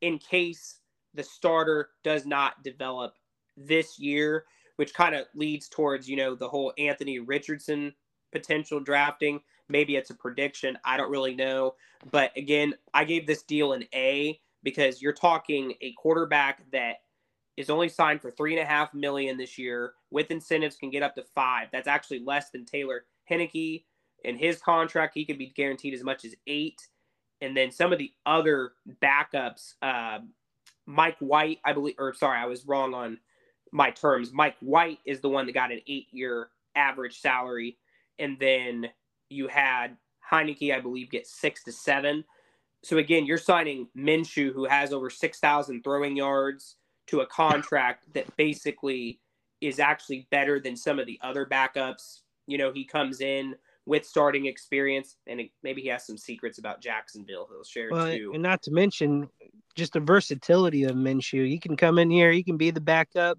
in 0.00 0.18
case 0.18 0.80
the 1.14 1.22
starter 1.22 1.90
does 2.04 2.26
not 2.26 2.62
develop 2.62 3.14
this 3.56 3.98
year, 3.98 4.44
which 4.76 4.94
kind 4.94 5.14
of 5.14 5.26
leads 5.34 5.68
towards, 5.68 6.08
you 6.08 6.16
know, 6.16 6.34
the 6.34 6.48
whole 6.48 6.72
Anthony 6.78 7.18
Richardson 7.18 7.92
potential 8.32 8.80
drafting. 8.80 9.40
Maybe 9.68 9.96
it's 9.96 10.10
a 10.10 10.14
prediction. 10.14 10.78
I 10.84 10.96
don't 10.96 11.10
really 11.10 11.34
know. 11.34 11.74
But 12.10 12.36
again, 12.36 12.74
I 12.94 13.04
gave 13.04 13.26
this 13.26 13.42
deal 13.42 13.72
an 13.72 13.84
A 13.94 14.40
because 14.62 15.02
you're 15.02 15.12
talking 15.12 15.74
a 15.80 15.92
quarterback 15.92 16.70
that 16.72 16.96
is 17.56 17.70
only 17.70 17.88
signed 17.88 18.20
for 18.20 18.30
three 18.30 18.52
and 18.52 18.62
a 18.62 18.66
half 18.66 18.92
million 18.94 19.36
this 19.36 19.58
year. 19.58 19.94
With 20.10 20.30
incentives, 20.30 20.76
can 20.76 20.90
get 20.90 21.02
up 21.02 21.14
to 21.16 21.24
five. 21.34 21.68
That's 21.72 21.88
actually 21.88 22.20
less 22.20 22.50
than 22.50 22.64
Taylor 22.64 23.04
Heinicke. 23.30 23.84
In 24.24 24.36
his 24.36 24.60
contract, 24.60 25.14
he 25.14 25.24
could 25.24 25.38
be 25.38 25.46
guaranteed 25.46 25.94
as 25.94 26.04
much 26.04 26.24
as 26.24 26.34
eight. 26.46 26.80
And 27.40 27.56
then 27.56 27.70
some 27.70 27.92
of 27.92 27.98
the 27.98 28.12
other 28.24 28.72
backups, 29.02 29.74
uh, 29.82 30.18
Mike 30.86 31.16
White, 31.18 31.58
I 31.64 31.72
believe, 31.72 31.96
or 31.98 32.14
sorry, 32.14 32.38
I 32.38 32.46
was 32.46 32.66
wrong 32.66 32.94
on 32.94 33.18
my 33.76 33.90
terms. 33.90 34.32
Mike 34.32 34.56
White 34.60 35.00
is 35.04 35.20
the 35.20 35.28
one 35.28 35.44
that 35.44 35.52
got 35.52 35.70
an 35.70 35.82
eight-year 35.86 36.48
average 36.74 37.20
salary, 37.20 37.76
and 38.18 38.38
then 38.40 38.88
you 39.28 39.48
had 39.48 39.98
Heinicke, 40.32 40.74
I 40.74 40.80
believe, 40.80 41.10
get 41.10 41.26
six 41.26 41.62
to 41.64 41.72
seven. 41.72 42.24
So 42.82 42.96
again, 42.96 43.26
you're 43.26 43.36
signing 43.36 43.88
Minshew, 43.94 44.52
who 44.54 44.64
has 44.64 44.94
over 44.94 45.10
six 45.10 45.38
thousand 45.40 45.82
throwing 45.84 46.16
yards 46.16 46.76
to 47.08 47.20
a 47.20 47.26
contract 47.26 48.12
that 48.14 48.34
basically 48.36 49.20
is 49.60 49.78
actually 49.78 50.26
better 50.30 50.58
than 50.58 50.74
some 50.74 50.98
of 50.98 51.06
the 51.06 51.20
other 51.22 51.44
backups. 51.44 52.20
You 52.46 52.56
know, 52.56 52.72
he 52.72 52.84
comes 52.84 53.20
in 53.20 53.56
with 53.84 54.06
starting 54.06 54.46
experience, 54.46 55.16
and 55.26 55.40
it, 55.40 55.50
maybe 55.62 55.82
he 55.82 55.88
has 55.88 56.06
some 56.06 56.16
secrets 56.16 56.58
about 56.58 56.80
Jacksonville 56.80 57.46
he'll 57.50 57.62
share 57.62 57.90
well, 57.90 58.10
too. 58.10 58.30
And 58.32 58.42
not 58.42 58.62
to 58.62 58.70
mention 58.70 59.28
just 59.74 59.92
the 59.92 60.00
versatility 60.00 60.84
of 60.84 60.96
Minshew. 60.96 61.46
He 61.46 61.58
can 61.58 61.76
come 61.76 61.98
in 61.98 62.10
here, 62.10 62.32
he 62.32 62.42
can 62.42 62.56
be 62.56 62.70
the 62.70 62.80
backup, 62.80 63.38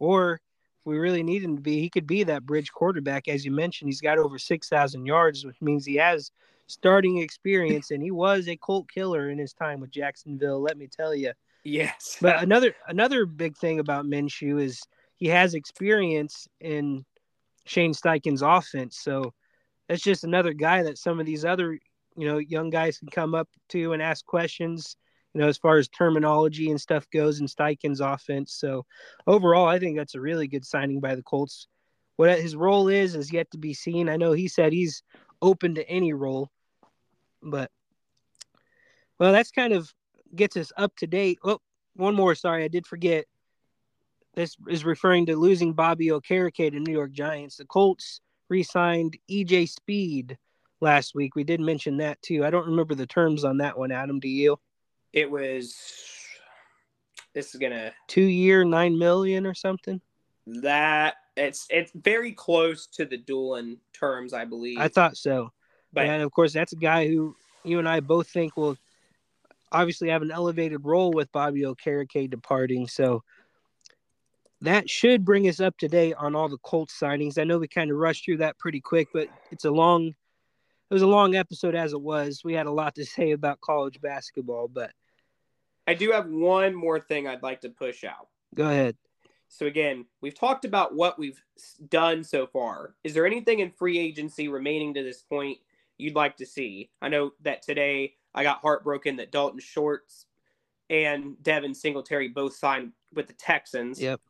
or 0.00 0.34
if 0.34 0.86
we 0.86 0.98
really 0.98 1.22
need 1.22 1.44
him 1.44 1.54
to 1.54 1.62
be, 1.62 1.78
he 1.80 1.88
could 1.88 2.06
be 2.06 2.24
that 2.24 2.44
bridge 2.44 2.72
quarterback. 2.72 3.28
As 3.28 3.44
you 3.44 3.52
mentioned, 3.52 3.88
he's 3.88 4.00
got 4.00 4.18
over 4.18 4.38
6,000 4.38 5.06
yards, 5.06 5.44
which 5.44 5.60
means 5.60 5.84
he 5.84 5.96
has 5.96 6.32
starting 6.66 7.18
experience, 7.18 7.90
and 7.90 8.02
he 8.02 8.10
was 8.10 8.48
a 8.48 8.56
Colt 8.56 8.90
killer 8.90 9.30
in 9.30 9.38
his 9.38 9.52
time 9.52 9.80
with 9.80 9.90
Jacksonville, 9.90 10.60
let 10.60 10.76
me 10.76 10.88
tell 10.88 11.14
you. 11.14 11.32
Yes. 11.62 12.16
but 12.22 12.42
another 12.42 12.74
another 12.88 13.26
big 13.26 13.54
thing 13.54 13.80
about 13.80 14.06
Minshew 14.06 14.62
is 14.62 14.80
he 15.16 15.28
has 15.28 15.52
experience 15.52 16.48
in 16.60 17.04
Shane 17.66 17.92
Steichen's 17.92 18.40
offense. 18.40 18.98
So 18.98 19.34
that's 19.88 20.02
just 20.02 20.24
another 20.24 20.54
guy 20.54 20.82
that 20.84 20.96
some 20.96 21.20
of 21.20 21.26
these 21.26 21.44
other, 21.44 21.78
you 22.16 22.26
know, 22.26 22.38
young 22.38 22.70
guys 22.70 22.98
can 22.98 23.08
come 23.08 23.34
up 23.34 23.48
to 23.70 23.92
and 23.92 24.00
ask 24.00 24.24
questions, 24.24 24.96
you 25.34 25.40
know, 25.40 25.48
as 25.48 25.58
far 25.58 25.76
as 25.76 25.88
terminology 25.88 26.70
and 26.70 26.80
stuff 26.80 27.06
goes 27.12 27.40
in 27.40 27.46
Steichen's 27.46 28.00
offense. 28.00 28.52
So 28.54 28.84
overall, 29.26 29.66
I 29.66 29.78
think 29.78 29.96
that's 29.96 30.14
a 30.14 30.20
really 30.20 30.48
good 30.48 30.64
signing 30.64 31.00
by 31.00 31.14
the 31.14 31.22
Colts. 31.22 31.68
What 32.16 32.38
his 32.38 32.56
role 32.56 32.88
is 32.88 33.14
is 33.14 33.32
yet 33.32 33.50
to 33.52 33.58
be 33.58 33.72
seen. 33.72 34.08
I 34.08 34.16
know 34.16 34.32
he 34.32 34.48
said 34.48 34.72
he's 34.72 35.02
open 35.40 35.76
to 35.76 35.88
any 35.88 36.12
role, 36.12 36.50
but 37.42 37.70
well, 39.18 39.32
that's 39.32 39.50
kind 39.50 39.72
of 39.72 39.92
gets 40.34 40.56
us 40.56 40.72
up 40.76 40.96
to 40.96 41.06
date. 41.06 41.38
Oh, 41.44 41.60
one 41.94 42.14
more. 42.14 42.34
Sorry, 42.34 42.64
I 42.64 42.68
did 42.68 42.86
forget. 42.86 43.26
This 44.34 44.56
is 44.68 44.84
referring 44.84 45.26
to 45.26 45.36
losing 45.36 45.72
Bobby 45.72 46.08
Okereke 46.08 46.70
to 46.72 46.80
New 46.80 46.92
York 46.92 47.12
Giants. 47.12 47.56
The 47.56 47.64
Colts 47.64 48.20
re-signed 48.48 49.16
EJ 49.30 49.68
Speed 49.68 50.38
last 50.80 51.14
week. 51.14 51.34
We 51.34 51.44
did 51.44 51.60
mention 51.60 51.98
that 51.98 52.20
too. 52.22 52.44
I 52.44 52.50
don't 52.50 52.66
remember 52.66 52.94
the 52.94 53.06
terms 53.06 53.44
on 53.44 53.58
that 53.58 53.78
one. 53.78 53.92
Adam, 53.92 54.20
do 54.20 54.28
you? 54.28 54.58
It 55.12 55.30
was. 55.30 55.76
This 57.34 57.54
is 57.54 57.60
gonna 57.60 57.92
two 58.08 58.22
year 58.22 58.64
nine 58.64 58.98
million 58.98 59.46
or 59.46 59.54
something. 59.54 60.00
That 60.46 61.16
it's 61.36 61.66
it's 61.70 61.92
very 61.94 62.32
close 62.32 62.86
to 62.88 63.04
the 63.04 63.18
Dulin 63.18 63.78
terms, 63.92 64.32
I 64.32 64.44
believe. 64.44 64.78
I 64.78 64.88
thought 64.88 65.16
so, 65.16 65.52
but 65.92 66.06
and 66.06 66.22
of 66.22 66.32
course 66.32 66.52
that's 66.52 66.72
a 66.72 66.76
guy 66.76 67.06
who 67.06 67.36
you 67.64 67.78
and 67.78 67.88
I 67.88 68.00
both 68.00 68.28
think 68.28 68.56
will 68.56 68.76
obviously 69.72 70.08
have 70.08 70.22
an 70.22 70.30
elevated 70.30 70.84
role 70.84 71.12
with 71.12 71.30
Bobby 71.32 71.62
Okereke 71.62 72.30
departing. 72.30 72.88
So 72.88 73.22
that 74.62 74.90
should 74.90 75.24
bring 75.24 75.48
us 75.48 75.60
up 75.60 75.76
to 75.78 75.88
date 75.88 76.14
on 76.18 76.34
all 76.34 76.48
the 76.48 76.58
Colts 76.58 76.98
signings. 76.98 77.38
I 77.38 77.44
know 77.44 77.58
we 77.58 77.68
kind 77.68 77.90
of 77.90 77.96
rushed 77.96 78.24
through 78.24 78.38
that 78.38 78.58
pretty 78.58 78.80
quick, 78.80 79.08
but 79.12 79.28
it's 79.50 79.64
a 79.64 79.70
long 79.70 80.08
it 80.08 80.94
was 80.94 81.02
a 81.02 81.06
long 81.06 81.36
episode 81.36 81.76
as 81.76 81.92
it 81.92 82.00
was. 82.00 82.42
We 82.44 82.54
had 82.54 82.66
a 82.66 82.72
lot 82.72 82.94
to 82.96 83.04
say 83.06 83.30
about 83.30 83.60
college 83.60 84.00
basketball, 84.00 84.68
but 84.68 84.92
I 85.86 85.94
do 85.94 86.12
have 86.12 86.28
one 86.28 86.74
more 86.74 87.00
thing 87.00 87.26
I'd 87.26 87.42
like 87.42 87.62
to 87.62 87.68
push 87.68 88.04
out. 88.04 88.28
Go 88.54 88.68
ahead. 88.68 88.96
So 89.48 89.66
again, 89.66 90.06
we've 90.20 90.38
talked 90.38 90.64
about 90.64 90.94
what 90.94 91.18
we've 91.18 91.42
done 91.88 92.22
so 92.22 92.46
far. 92.46 92.94
Is 93.02 93.14
there 93.14 93.26
anything 93.26 93.58
in 93.58 93.70
free 93.70 93.98
agency 93.98 94.48
remaining 94.48 94.94
to 94.94 95.02
this 95.02 95.22
point 95.22 95.58
you'd 95.98 96.14
like 96.14 96.36
to 96.36 96.46
see? 96.46 96.90
I 97.02 97.08
know 97.08 97.32
that 97.42 97.62
today 97.62 98.14
I 98.32 98.44
got 98.44 98.60
heartbroken 98.60 99.16
that 99.16 99.32
Dalton 99.32 99.60
Schultz 99.60 100.26
and 100.88 101.40
Devin 101.42 101.74
Singletary 101.74 102.28
both 102.28 102.54
signed 102.54 102.92
with 103.12 103.26
the 103.26 103.32
Texans. 103.32 104.00
Yep. 104.00 104.20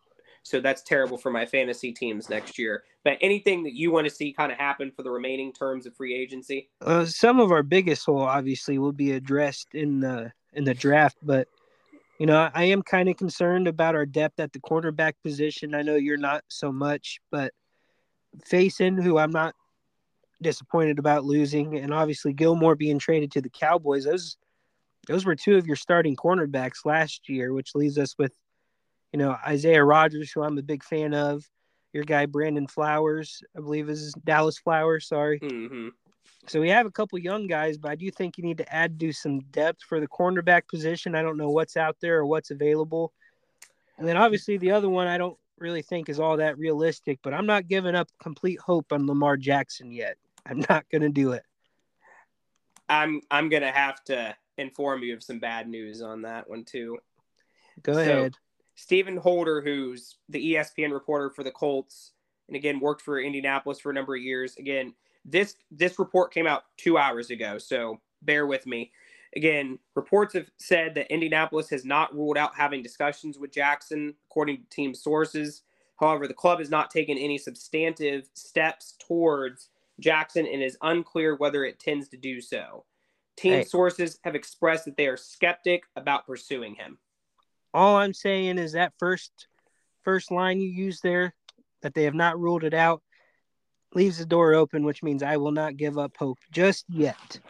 So 0.42 0.60
that's 0.60 0.82
terrible 0.82 1.18
for 1.18 1.30
my 1.30 1.44
fantasy 1.46 1.92
teams 1.92 2.30
next 2.30 2.58
year. 2.58 2.82
But 3.04 3.18
anything 3.20 3.62
that 3.64 3.74
you 3.74 3.90
want 3.90 4.06
to 4.06 4.14
see 4.14 4.32
kind 4.32 4.50
of 4.50 4.58
happen 4.58 4.90
for 4.90 5.02
the 5.02 5.10
remaining 5.10 5.52
terms 5.52 5.86
of 5.86 5.94
free 5.94 6.14
agency? 6.14 6.70
Uh, 6.80 7.04
some 7.04 7.40
of 7.40 7.50
our 7.50 7.62
biggest 7.62 8.06
hole 8.06 8.22
obviously 8.22 8.78
will 8.78 8.92
be 8.92 9.12
addressed 9.12 9.74
in 9.74 10.00
the 10.00 10.32
in 10.52 10.64
the 10.64 10.74
draft, 10.74 11.16
but 11.22 11.46
you 12.18 12.26
know 12.26 12.50
I 12.52 12.64
am 12.64 12.82
kind 12.82 13.08
of 13.08 13.16
concerned 13.16 13.68
about 13.68 13.94
our 13.94 14.06
depth 14.06 14.40
at 14.40 14.52
the 14.52 14.60
cornerback 14.60 15.14
position. 15.22 15.74
I 15.74 15.82
know 15.82 15.96
you're 15.96 16.16
not 16.16 16.42
so 16.48 16.72
much, 16.72 17.20
but 17.30 17.52
Facyson, 18.50 19.02
who 19.02 19.18
I'm 19.18 19.30
not 19.30 19.54
disappointed 20.42 20.98
about 20.98 21.24
losing, 21.24 21.78
and 21.78 21.92
obviously 21.92 22.32
Gilmore 22.32 22.74
being 22.74 22.98
traded 22.98 23.30
to 23.32 23.40
the 23.40 23.50
Cowboys. 23.50 24.04
Those 24.04 24.36
those 25.06 25.24
were 25.24 25.36
two 25.36 25.56
of 25.56 25.66
your 25.66 25.76
starting 25.76 26.16
cornerbacks 26.16 26.84
last 26.84 27.28
year, 27.28 27.52
which 27.52 27.74
leaves 27.74 27.98
us 27.98 28.14
with, 28.18 28.32
you 29.12 29.18
know, 29.18 29.36
Isaiah 29.46 29.84
Rodgers, 29.84 30.30
who 30.30 30.42
I'm 30.42 30.58
a 30.58 30.62
big 30.62 30.84
fan 30.84 31.14
of. 31.14 31.48
Your 31.92 32.04
guy 32.04 32.26
Brandon 32.26 32.68
Flowers, 32.68 33.42
I 33.56 33.60
believe 33.60 33.88
is 33.88 34.14
Dallas 34.24 34.58
Flowers. 34.58 35.08
Sorry. 35.08 35.40
Mm-hmm. 35.40 35.88
So 36.46 36.60
we 36.60 36.68
have 36.70 36.86
a 36.86 36.90
couple 36.90 37.18
young 37.18 37.46
guys, 37.46 37.78
but 37.78 37.90
I 37.90 37.96
do 37.96 38.10
think 38.10 38.38
you 38.38 38.44
need 38.44 38.58
to 38.58 38.74
add 38.74 38.96
do 38.96 39.12
some 39.12 39.40
depth 39.50 39.82
for 39.82 40.00
the 40.00 40.08
cornerback 40.08 40.68
position. 40.68 41.14
I 41.14 41.22
don't 41.22 41.36
know 41.36 41.50
what's 41.50 41.76
out 41.76 41.96
there 42.00 42.18
or 42.18 42.26
what's 42.26 42.50
available. 42.50 43.12
And 43.98 44.08
then 44.08 44.16
obviously 44.16 44.56
the 44.56 44.70
other 44.70 44.88
one 44.88 45.06
I 45.06 45.18
don't 45.18 45.36
really 45.58 45.82
think 45.82 46.08
is 46.08 46.18
all 46.18 46.38
that 46.38 46.58
realistic, 46.58 47.18
but 47.22 47.34
I'm 47.34 47.46
not 47.46 47.68
giving 47.68 47.94
up 47.94 48.08
complete 48.22 48.58
hope 48.58 48.92
on 48.92 49.06
Lamar 49.06 49.36
Jackson 49.36 49.92
yet. 49.92 50.16
I'm 50.46 50.64
not 50.68 50.88
going 50.90 51.02
to 51.02 51.10
do 51.10 51.32
it. 51.32 51.42
I'm 52.88 53.20
I'm 53.30 53.48
going 53.48 53.62
to 53.62 53.70
have 53.70 54.02
to 54.04 54.34
inform 54.56 55.02
you 55.02 55.14
of 55.14 55.22
some 55.22 55.38
bad 55.38 55.68
news 55.68 56.02
on 56.02 56.22
that 56.22 56.48
one 56.48 56.64
too. 56.64 56.98
Go 57.82 57.92
so, 57.92 58.00
ahead. 58.00 58.34
Stephen 58.80 59.18
Holder, 59.18 59.60
who's 59.60 60.16
the 60.30 60.54
ESPN 60.54 60.90
reporter 60.90 61.28
for 61.28 61.44
the 61.44 61.50
Colts, 61.50 62.12
and 62.48 62.56
again 62.56 62.80
worked 62.80 63.02
for 63.02 63.20
Indianapolis 63.20 63.78
for 63.78 63.90
a 63.90 63.94
number 63.94 64.14
of 64.16 64.22
years. 64.22 64.56
Again, 64.56 64.94
this 65.22 65.56
this 65.70 65.98
report 65.98 66.32
came 66.32 66.46
out 66.46 66.62
two 66.78 66.96
hours 66.96 67.28
ago, 67.28 67.58
so 67.58 68.00
bear 68.22 68.46
with 68.46 68.66
me. 68.66 68.90
Again, 69.36 69.78
reports 69.94 70.32
have 70.32 70.50
said 70.56 70.94
that 70.94 71.12
Indianapolis 71.12 71.68
has 71.68 71.84
not 71.84 72.14
ruled 72.14 72.38
out 72.38 72.56
having 72.56 72.82
discussions 72.82 73.38
with 73.38 73.52
Jackson, 73.52 74.14
according 74.30 74.56
to 74.56 74.68
team 74.70 74.94
sources. 74.94 75.60
However, 76.00 76.26
the 76.26 76.32
club 76.32 76.58
has 76.58 76.70
not 76.70 76.90
taken 76.90 77.18
any 77.18 77.36
substantive 77.36 78.30
steps 78.32 78.96
towards 79.06 79.68
Jackson 80.00 80.46
and 80.46 80.62
is 80.62 80.78
unclear 80.80 81.36
whether 81.36 81.64
it 81.64 81.78
tends 81.78 82.08
to 82.08 82.16
do 82.16 82.40
so. 82.40 82.86
Team 83.36 83.52
hey. 83.52 83.64
sources 83.64 84.18
have 84.24 84.34
expressed 84.34 84.86
that 84.86 84.96
they 84.96 85.06
are 85.06 85.18
skeptic 85.18 85.84
about 85.96 86.26
pursuing 86.26 86.74
him. 86.74 86.96
All 87.72 87.96
I'm 87.96 88.14
saying 88.14 88.58
is 88.58 88.72
that 88.72 88.92
first 88.98 89.46
first 90.02 90.30
line 90.30 90.60
you 90.60 90.68
use 90.68 91.00
there, 91.00 91.34
that 91.82 91.94
they 91.94 92.04
have 92.04 92.14
not 92.14 92.40
ruled 92.40 92.64
it 92.64 92.74
out, 92.74 93.02
leaves 93.94 94.18
the 94.18 94.26
door 94.26 94.54
open, 94.54 94.84
which 94.84 95.02
means 95.02 95.22
I 95.22 95.36
will 95.36 95.52
not 95.52 95.76
give 95.76 95.98
up 95.98 96.16
hope 96.16 96.38
just 96.50 96.84
yet. 96.88 97.40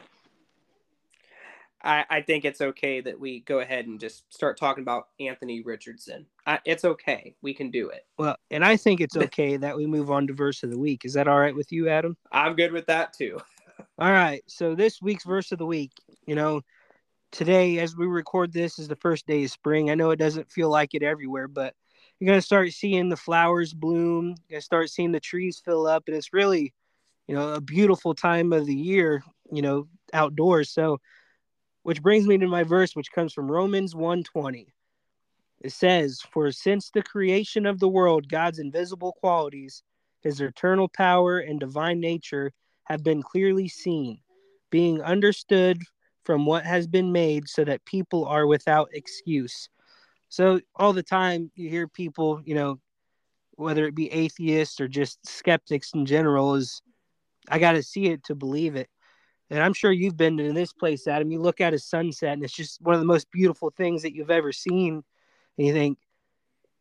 I, 1.83 2.05
I 2.11 2.21
think 2.21 2.45
it's 2.45 2.61
okay 2.61 3.01
that 3.01 3.19
we 3.19 3.41
go 3.41 3.61
ahead 3.61 3.87
and 3.87 3.99
just 3.99 4.31
start 4.33 4.59
talking 4.59 4.83
about 4.83 5.09
Anthony 5.19 5.63
Richardson. 5.63 6.27
I, 6.47 6.59
it's 6.67 6.85
okay. 6.85 7.35
We 7.41 7.55
can 7.55 7.71
do 7.71 7.89
it. 7.89 8.07
Well, 8.19 8.37
and 8.51 8.65
I 8.65 8.77
think 8.77 9.01
it's 9.01 9.17
okay 9.17 9.57
that 9.57 9.77
we 9.77 9.87
move 9.87 10.11
on 10.11 10.27
to 10.27 10.35
verse 10.35 10.63
of 10.63 10.71
the 10.71 10.79
week. 10.79 11.05
Is 11.05 11.15
that 11.15 11.27
all 11.27 11.41
right 11.41 11.55
with 11.55 11.73
you, 11.73 11.89
Adam? 11.89 12.17
I'm 12.33 12.55
good 12.55 12.73
with 12.73 12.87
that 12.87 13.15
too. 13.15 13.39
all 13.99 14.13
right. 14.13 14.43
So 14.47 14.75
this 14.75 15.01
week's 15.01 15.25
verse 15.25 15.53
of 15.53 15.59
the 15.59 15.67
week, 15.67 15.93
you 16.27 16.35
know, 16.35 16.61
today 17.33 17.79
as 17.79 17.97
we 17.97 18.07
record 18.07 18.53
this 18.53 18.79
is 18.79 18.89
the 18.89 18.97
first 18.97 19.27
day 19.27 19.45
of 19.45 19.51
spring. 19.51 19.91
I 19.91 19.95
know 19.95 20.11
it 20.11 20.19
doesn't 20.19 20.51
feel 20.51 20.71
like 20.71 20.95
it 20.95 21.03
everywhere, 21.03 21.49
but 21.49 21.75
you're 22.19 22.29
gonna 22.29 22.43
start 22.43 22.73
seeing 22.73 23.09
the 23.09 23.17
flowers 23.17 23.73
bloom. 23.73 24.35
You're 24.49 24.57
gonna 24.57 24.63
start 24.63 24.91
seeing 24.91 25.13
the 25.13 25.21
trees 25.21 25.61
fill 25.65 25.87
up, 25.87 26.05
and 26.07 26.17
it's 26.17 26.33
really, 26.33 26.73
you 27.27 27.35
know, 27.35 27.55
a 27.55 27.61
beautiful 27.61 28.15
time 28.15 28.53
of 28.53 28.67
the 28.67 28.75
year. 28.75 29.23
You 29.53 29.63
know, 29.63 29.89
outdoors. 30.13 30.71
So 30.71 31.01
which 31.83 32.03
brings 32.03 32.27
me 32.27 32.39
to 32.39 32.47
my 32.47 32.63
verse, 32.63 32.95
which 32.95 33.13
comes 33.13 33.33
from 33.33 33.51
Romans 33.51 33.95
1:20. 33.95 34.75
It 35.61 35.73
says, 35.73 36.21
For 36.33 36.51
since 36.53 36.91
the 36.91 37.03
creation 37.03 37.67
of 37.67 37.81
the 37.81 37.89
world, 37.89 38.29
God's 38.29 38.59
invisible 38.59 39.13
qualities, 39.13 39.83
his 40.21 40.41
eternal 40.41 40.89
power 40.89 41.39
and 41.39 41.61
divine 41.61 42.01
nature 42.01 42.53
have 42.85 43.03
been 43.03 43.23
clearly 43.23 43.69
seen, 43.69 44.21
being 44.71 45.03
understood 45.03 45.83
from 46.31 46.47
what 46.47 46.65
has 46.65 46.87
been 46.87 47.11
made, 47.11 47.49
so 47.49 47.65
that 47.65 47.85
people 47.85 48.25
are 48.25 48.47
without 48.47 48.89
excuse. 48.93 49.69
So 50.29 50.61
all 50.77 50.93
the 50.93 51.03
time 51.03 51.51
you 51.57 51.69
hear 51.69 51.89
people, 51.89 52.41
you 52.45 52.55
know, 52.55 52.79
whether 53.57 53.85
it 53.85 53.97
be 53.97 54.13
atheists 54.13 54.81
or 54.81 54.87
just 54.87 55.27
skeptics 55.27 55.91
in 55.93 56.07
general, 56.07 56.55
is 56.55 56.83
I 57.49 57.59
got 57.59 57.73
to 57.73 57.83
see 57.83 58.07
it 58.07 58.23
to 58.27 58.37
believe 58.37 58.77
it. 58.77 58.89
And 59.51 59.61
I'm 59.61 59.73
sure 59.73 59.91
you've 59.91 60.17
been 60.17 60.37
to 60.37 60.53
this 60.53 60.73
place, 60.73 61.09
Adam. 61.09 61.33
You 61.33 61.41
look 61.41 61.61
at 61.61 61.75
a 61.75 61.81
sunset, 61.81 62.35
and 62.35 62.45
it's 62.45 62.55
just 62.55 62.81
one 62.81 62.95
of 62.95 63.01
the 63.01 63.07
most 63.07 63.29
beautiful 63.33 63.73
things 63.77 64.03
that 64.03 64.15
you've 64.15 64.31
ever 64.31 64.53
seen. 64.53 65.03
And 65.59 65.67
you 65.67 65.73
think, 65.73 65.99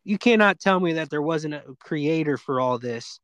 you 0.04 0.20
cannot 0.20 0.60
tell 0.60 0.80
me 0.80 0.94
that 0.94 1.10
there 1.10 1.24
wasn't 1.24 1.56
a 1.56 1.64
creator 1.80 2.38
for 2.38 2.62
all 2.62 2.78
this. 2.78 3.20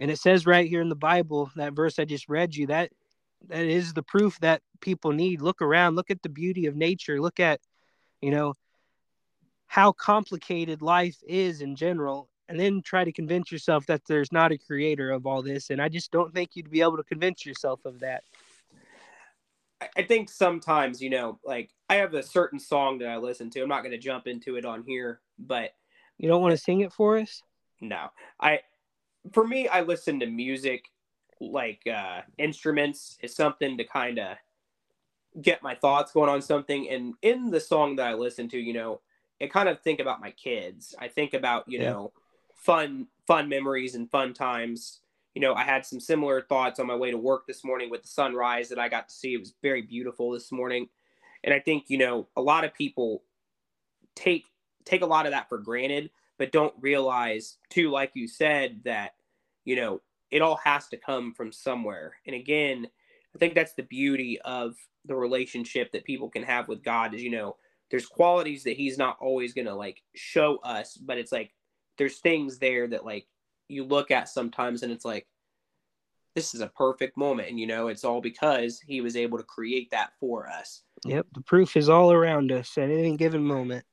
And 0.00 0.10
it 0.10 0.18
says 0.18 0.46
right 0.46 0.68
here 0.68 0.80
in 0.80 0.88
the 0.88 0.96
Bible, 0.96 1.52
that 1.54 1.74
verse 1.74 2.00
I 2.00 2.06
just 2.06 2.28
read 2.28 2.56
you, 2.56 2.66
that 2.66 2.90
that 3.48 3.64
is 3.64 3.92
the 3.92 4.02
proof 4.02 4.38
that 4.40 4.62
people 4.80 5.12
need. 5.12 5.40
Look 5.40 5.62
around, 5.62 5.96
look 5.96 6.10
at 6.10 6.22
the 6.22 6.28
beauty 6.28 6.66
of 6.66 6.76
nature, 6.76 7.20
look 7.20 7.40
at, 7.40 7.60
you 8.20 8.30
know, 8.30 8.54
how 9.66 9.92
complicated 9.92 10.82
life 10.82 11.16
is 11.26 11.60
in 11.60 11.76
general, 11.76 12.28
and 12.48 12.58
then 12.60 12.82
try 12.82 13.04
to 13.04 13.12
convince 13.12 13.50
yourself 13.50 13.86
that 13.86 14.02
there's 14.06 14.30
not 14.30 14.52
a 14.52 14.58
creator 14.58 15.10
of 15.10 15.26
all 15.26 15.42
this. 15.42 15.70
And 15.70 15.80
I 15.80 15.88
just 15.88 16.10
don't 16.10 16.32
think 16.32 16.50
you'd 16.54 16.70
be 16.70 16.82
able 16.82 16.96
to 16.96 17.04
convince 17.04 17.44
yourself 17.44 17.84
of 17.84 18.00
that. 18.00 18.22
I 19.96 20.02
think 20.02 20.30
sometimes, 20.30 21.02
you 21.02 21.10
know, 21.10 21.38
like 21.44 21.70
I 21.88 21.96
have 21.96 22.14
a 22.14 22.22
certain 22.22 22.58
song 22.58 22.98
that 22.98 23.08
I 23.08 23.16
listen 23.16 23.50
to. 23.50 23.62
I'm 23.62 23.68
not 23.68 23.82
going 23.82 23.92
to 23.92 23.98
jump 23.98 24.26
into 24.26 24.56
it 24.56 24.64
on 24.64 24.82
here, 24.86 25.20
but 25.38 25.72
you 26.18 26.28
don't 26.28 26.40
want 26.40 26.52
to 26.52 26.58
sing 26.58 26.80
it 26.80 26.92
for 26.92 27.18
us? 27.18 27.42
No. 27.80 28.08
I 28.40 28.60
for 29.32 29.46
me 29.46 29.68
I 29.68 29.82
listen 29.82 30.20
to 30.20 30.26
music 30.26 30.84
like 31.52 31.86
uh 31.86 32.22
instruments 32.38 33.18
is 33.22 33.34
something 33.34 33.78
to 33.78 33.84
kind 33.84 34.18
of 34.18 34.36
get 35.40 35.62
my 35.62 35.74
thoughts 35.74 36.12
going 36.12 36.30
on 36.30 36.40
something 36.40 36.88
and 36.88 37.14
in 37.22 37.50
the 37.50 37.60
song 37.60 37.96
that 37.96 38.06
I 38.06 38.14
listen 38.14 38.48
to, 38.50 38.58
you 38.58 38.72
know, 38.72 39.00
I 39.42 39.48
kind 39.48 39.68
of 39.68 39.80
think 39.80 39.98
about 39.98 40.20
my 40.20 40.30
kids. 40.30 40.94
I 40.98 41.08
think 41.08 41.34
about, 41.34 41.64
you 41.66 41.80
yeah. 41.80 41.90
know, 41.90 42.12
fun 42.54 43.08
fun 43.26 43.48
memories 43.48 43.94
and 43.94 44.10
fun 44.10 44.32
times 44.32 45.00
you 45.34 45.40
know, 45.40 45.54
I 45.54 45.64
had 45.64 45.84
some 45.84 45.98
similar 45.98 46.42
thoughts 46.42 46.78
on 46.78 46.86
my 46.86 46.94
way 46.94 47.10
to 47.10 47.18
work 47.18 47.46
this 47.46 47.64
morning 47.64 47.90
with 47.90 48.02
the 48.02 48.08
sunrise 48.08 48.68
that 48.68 48.78
I 48.78 48.88
got 48.88 49.08
to 49.08 49.14
see. 49.14 49.34
It 49.34 49.40
was 49.40 49.54
very 49.62 49.82
beautiful 49.82 50.30
this 50.30 50.52
morning. 50.52 50.88
And 51.42 51.52
I 51.52 51.58
think, 51.58 51.84
you 51.88 51.98
know, 51.98 52.28
a 52.36 52.40
lot 52.40 52.64
of 52.64 52.72
people 52.72 53.24
take 54.14 54.46
take 54.84 55.02
a 55.02 55.06
lot 55.06 55.26
of 55.26 55.32
that 55.32 55.48
for 55.48 55.58
granted, 55.58 56.10
but 56.38 56.52
don't 56.52 56.74
realize 56.80 57.56
too, 57.68 57.90
like 57.90 58.12
you 58.14 58.28
said, 58.28 58.82
that, 58.84 59.14
you 59.64 59.76
know, 59.76 60.00
it 60.34 60.42
all 60.42 60.56
has 60.64 60.88
to 60.88 60.96
come 60.96 61.32
from 61.32 61.52
somewhere. 61.52 62.16
And 62.26 62.34
again, 62.34 62.88
I 63.36 63.38
think 63.38 63.54
that's 63.54 63.74
the 63.74 63.84
beauty 63.84 64.40
of 64.44 64.74
the 65.04 65.14
relationship 65.14 65.92
that 65.92 66.04
people 66.04 66.28
can 66.28 66.42
have 66.42 66.66
with 66.66 66.82
God 66.82 67.14
is, 67.14 67.22
you 67.22 67.30
know, 67.30 67.54
there's 67.88 68.06
qualities 68.06 68.64
that 68.64 68.76
he's 68.76 68.98
not 68.98 69.16
always 69.20 69.54
gonna 69.54 69.76
like 69.76 70.02
show 70.16 70.56
us, 70.64 70.96
but 70.96 71.18
it's 71.18 71.30
like 71.30 71.54
there's 71.98 72.18
things 72.18 72.58
there 72.58 72.88
that 72.88 73.04
like 73.04 73.28
you 73.68 73.84
look 73.84 74.10
at 74.10 74.28
sometimes 74.28 74.82
and 74.82 74.90
it's 74.90 75.04
like 75.04 75.28
this 76.34 76.52
is 76.52 76.60
a 76.60 76.66
perfect 76.66 77.16
moment. 77.16 77.48
And 77.48 77.60
you 77.60 77.68
know 77.68 77.86
it's 77.86 78.02
all 78.02 78.20
because 78.20 78.80
he 78.80 79.00
was 79.00 79.14
able 79.14 79.38
to 79.38 79.44
create 79.44 79.92
that 79.92 80.14
for 80.18 80.48
us. 80.48 80.82
Yep 81.04 81.28
the 81.32 81.42
proof 81.42 81.76
is 81.76 81.88
all 81.88 82.10
around 82.10 82.50
us 82.50 82.76
at 82.76 82.90
any 82.90 83.16
given 83.16 83.44
moment. 83.44 83.84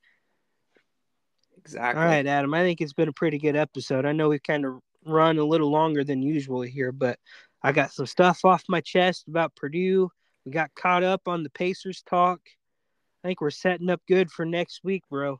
Exactly. 1.59 2.01
All 2.01 2.07
right 2.07 2.26
adam 2.26 2.51
i 2.55 2.63
think 2.63 2.81
it's 2.81 2.93
been 2.93 3.09
a 3.09 3.13
pretty 3.13 3.38
good 3.38 3.55
episode. 3.55 4.07
I 4.07 4.13
know 4.13 4.30
we've 4.30 4.41
kind 4.41 4.65
of 4.65 4.81
run 5.05 5.37
a 5.37 5.43
little 5.43 5.69
longer 5.69 6.03
than 6.03 6.21
usual 6.21 6.61
here 6.61 6.91
but 6.91 7.17
i 7.63 7.71
got 7.71 7.91
some 7.91 8.05
stuff 8.05 8.45
off 8.45 8.63
my 8.69 8.81
chest 8.81 9.27
about 9.27 9.55
purdue 9.55 10.09
we 10.45 10.51
got 10.51 10.73
caught 10.75 11.03
up 11.03 11.27
on 11.27 11.43
the 11.43 11.49
pacers 11.49 12.03
talk 12.03 12.39
i 13.23 13.27
think 13.27 13.41
we're 13.41 13.49
setting 13.49 13.89
up 13.89 14.01
good 14.07 14.31
for 14.31 14.45
next 14.45 14.81
week 14.83 15.03
bro 15.09 15.39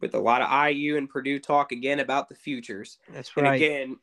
with 0.00 0.14
a 0.14 0.18
lot 0.18 0.42
of 0.42 0.70
IU 0.70 0.96
and 0.96 1.08
Purdue 1.08 1.38
talk 1.38 1.72
again 1.72 2.00
about 2.00 2.28
the 2.28 2.34
futures. 2.34 2.98
That's 3.12 3.36
right. 3.36 3.46
And 3.46 3.54
again, 3.54 3.96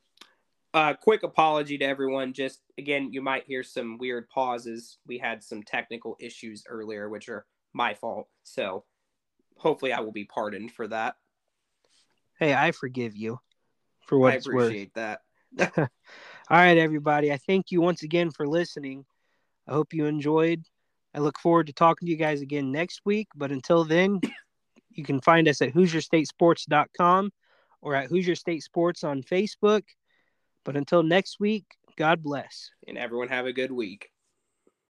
a 0.73 0.77
uh, 0.77 0.93
quick 0.93 1.23
apology 1.23 1.77
to 1.77 1.85
everyone. 1.85 2.33
Just 2.33 2.61
again, 2.77 3.11
you 3.11 3.21
might 3.21 3.45
hear 3.45 3.63
some 3.63 3.97
weird 3.97 4.29
pauses. 4.29 4.99
We 5.05 5.17
had 5.17 5.43
some 5.43 5.63
technical 5.63 6.15
issues 6.19 6.63
earlier, 6.67 7.09
which 7.09 7.27
are 7.29 7.45
my 7.73 7.93
fault. 7.93 8.27
So 8.43 8.85
hopefully, 9.57 9.91
I 9.91 9.99
will 9.99 10.13
be 10.13 10.25
pardoned 10.25 10.71
for 10.71 10.87
that. 10.87 11.15
Hey, 12.39 12.53
I 12.53 12.71
forgive 12.71 13.15
you 13.15 13.39
for 14.07 14.17
what 14.17 14.33
I 14.33 14.35
it's 14.37 14.47
appreciate 14.47 14.91
worth. 14.95 15.19
that. 15.57 15.77
All 16.49 16.57
right, 16.57 16.77
everybody. 16.77 17.31
I 17.31 17.37
thank 17.37 17.71
you 17.71 17.81
once 17.81 18.03
again 18.03 18.31
for 18.31 18.47
listening. 18.47 19.05
I 19.67 19.73
hope 19.73 19.93
you 19.93 20.05
enjoyed. 20.05 20.63
I 21.13 21.19
look 21.19 21.39
forward 21.39 21.67
to 21.67 21.73
talking 21.73 22.05
to 22.05 22.11
you 22.11 22.17
guys 22.17 22.41
again 22.41 22.71
next 22.71 23.01
week. 23.05 23.27
But 23.35 23.51
until 23.51 23.83
then, 23.83 24.21
you 24.91 25.03
can 25.03 25.21
find 25.21 25.47
us 25.47 25.61
at 25.61 25.73
HoosierStateSports.com 25.73 27.31
or 27.81 27.95
at 27.95 28.07
Hoosier 28.07 28.35
State 28.35 28.63
Sports 28.63 29.03
on 29.03 29.23
Facebook. 29.23 29.83
But 30.63 30.77
until 30.77 31.03
next 31.03 31.39
week, 31.39 31.65
God 31.97 32.21
bless. 32.21 32.71
And 32.87 32.97
everyone 32.97 33.29
have 33.29 33.45
a 33.45 33.53
good 33.53 33.71
week. 33.71 34.10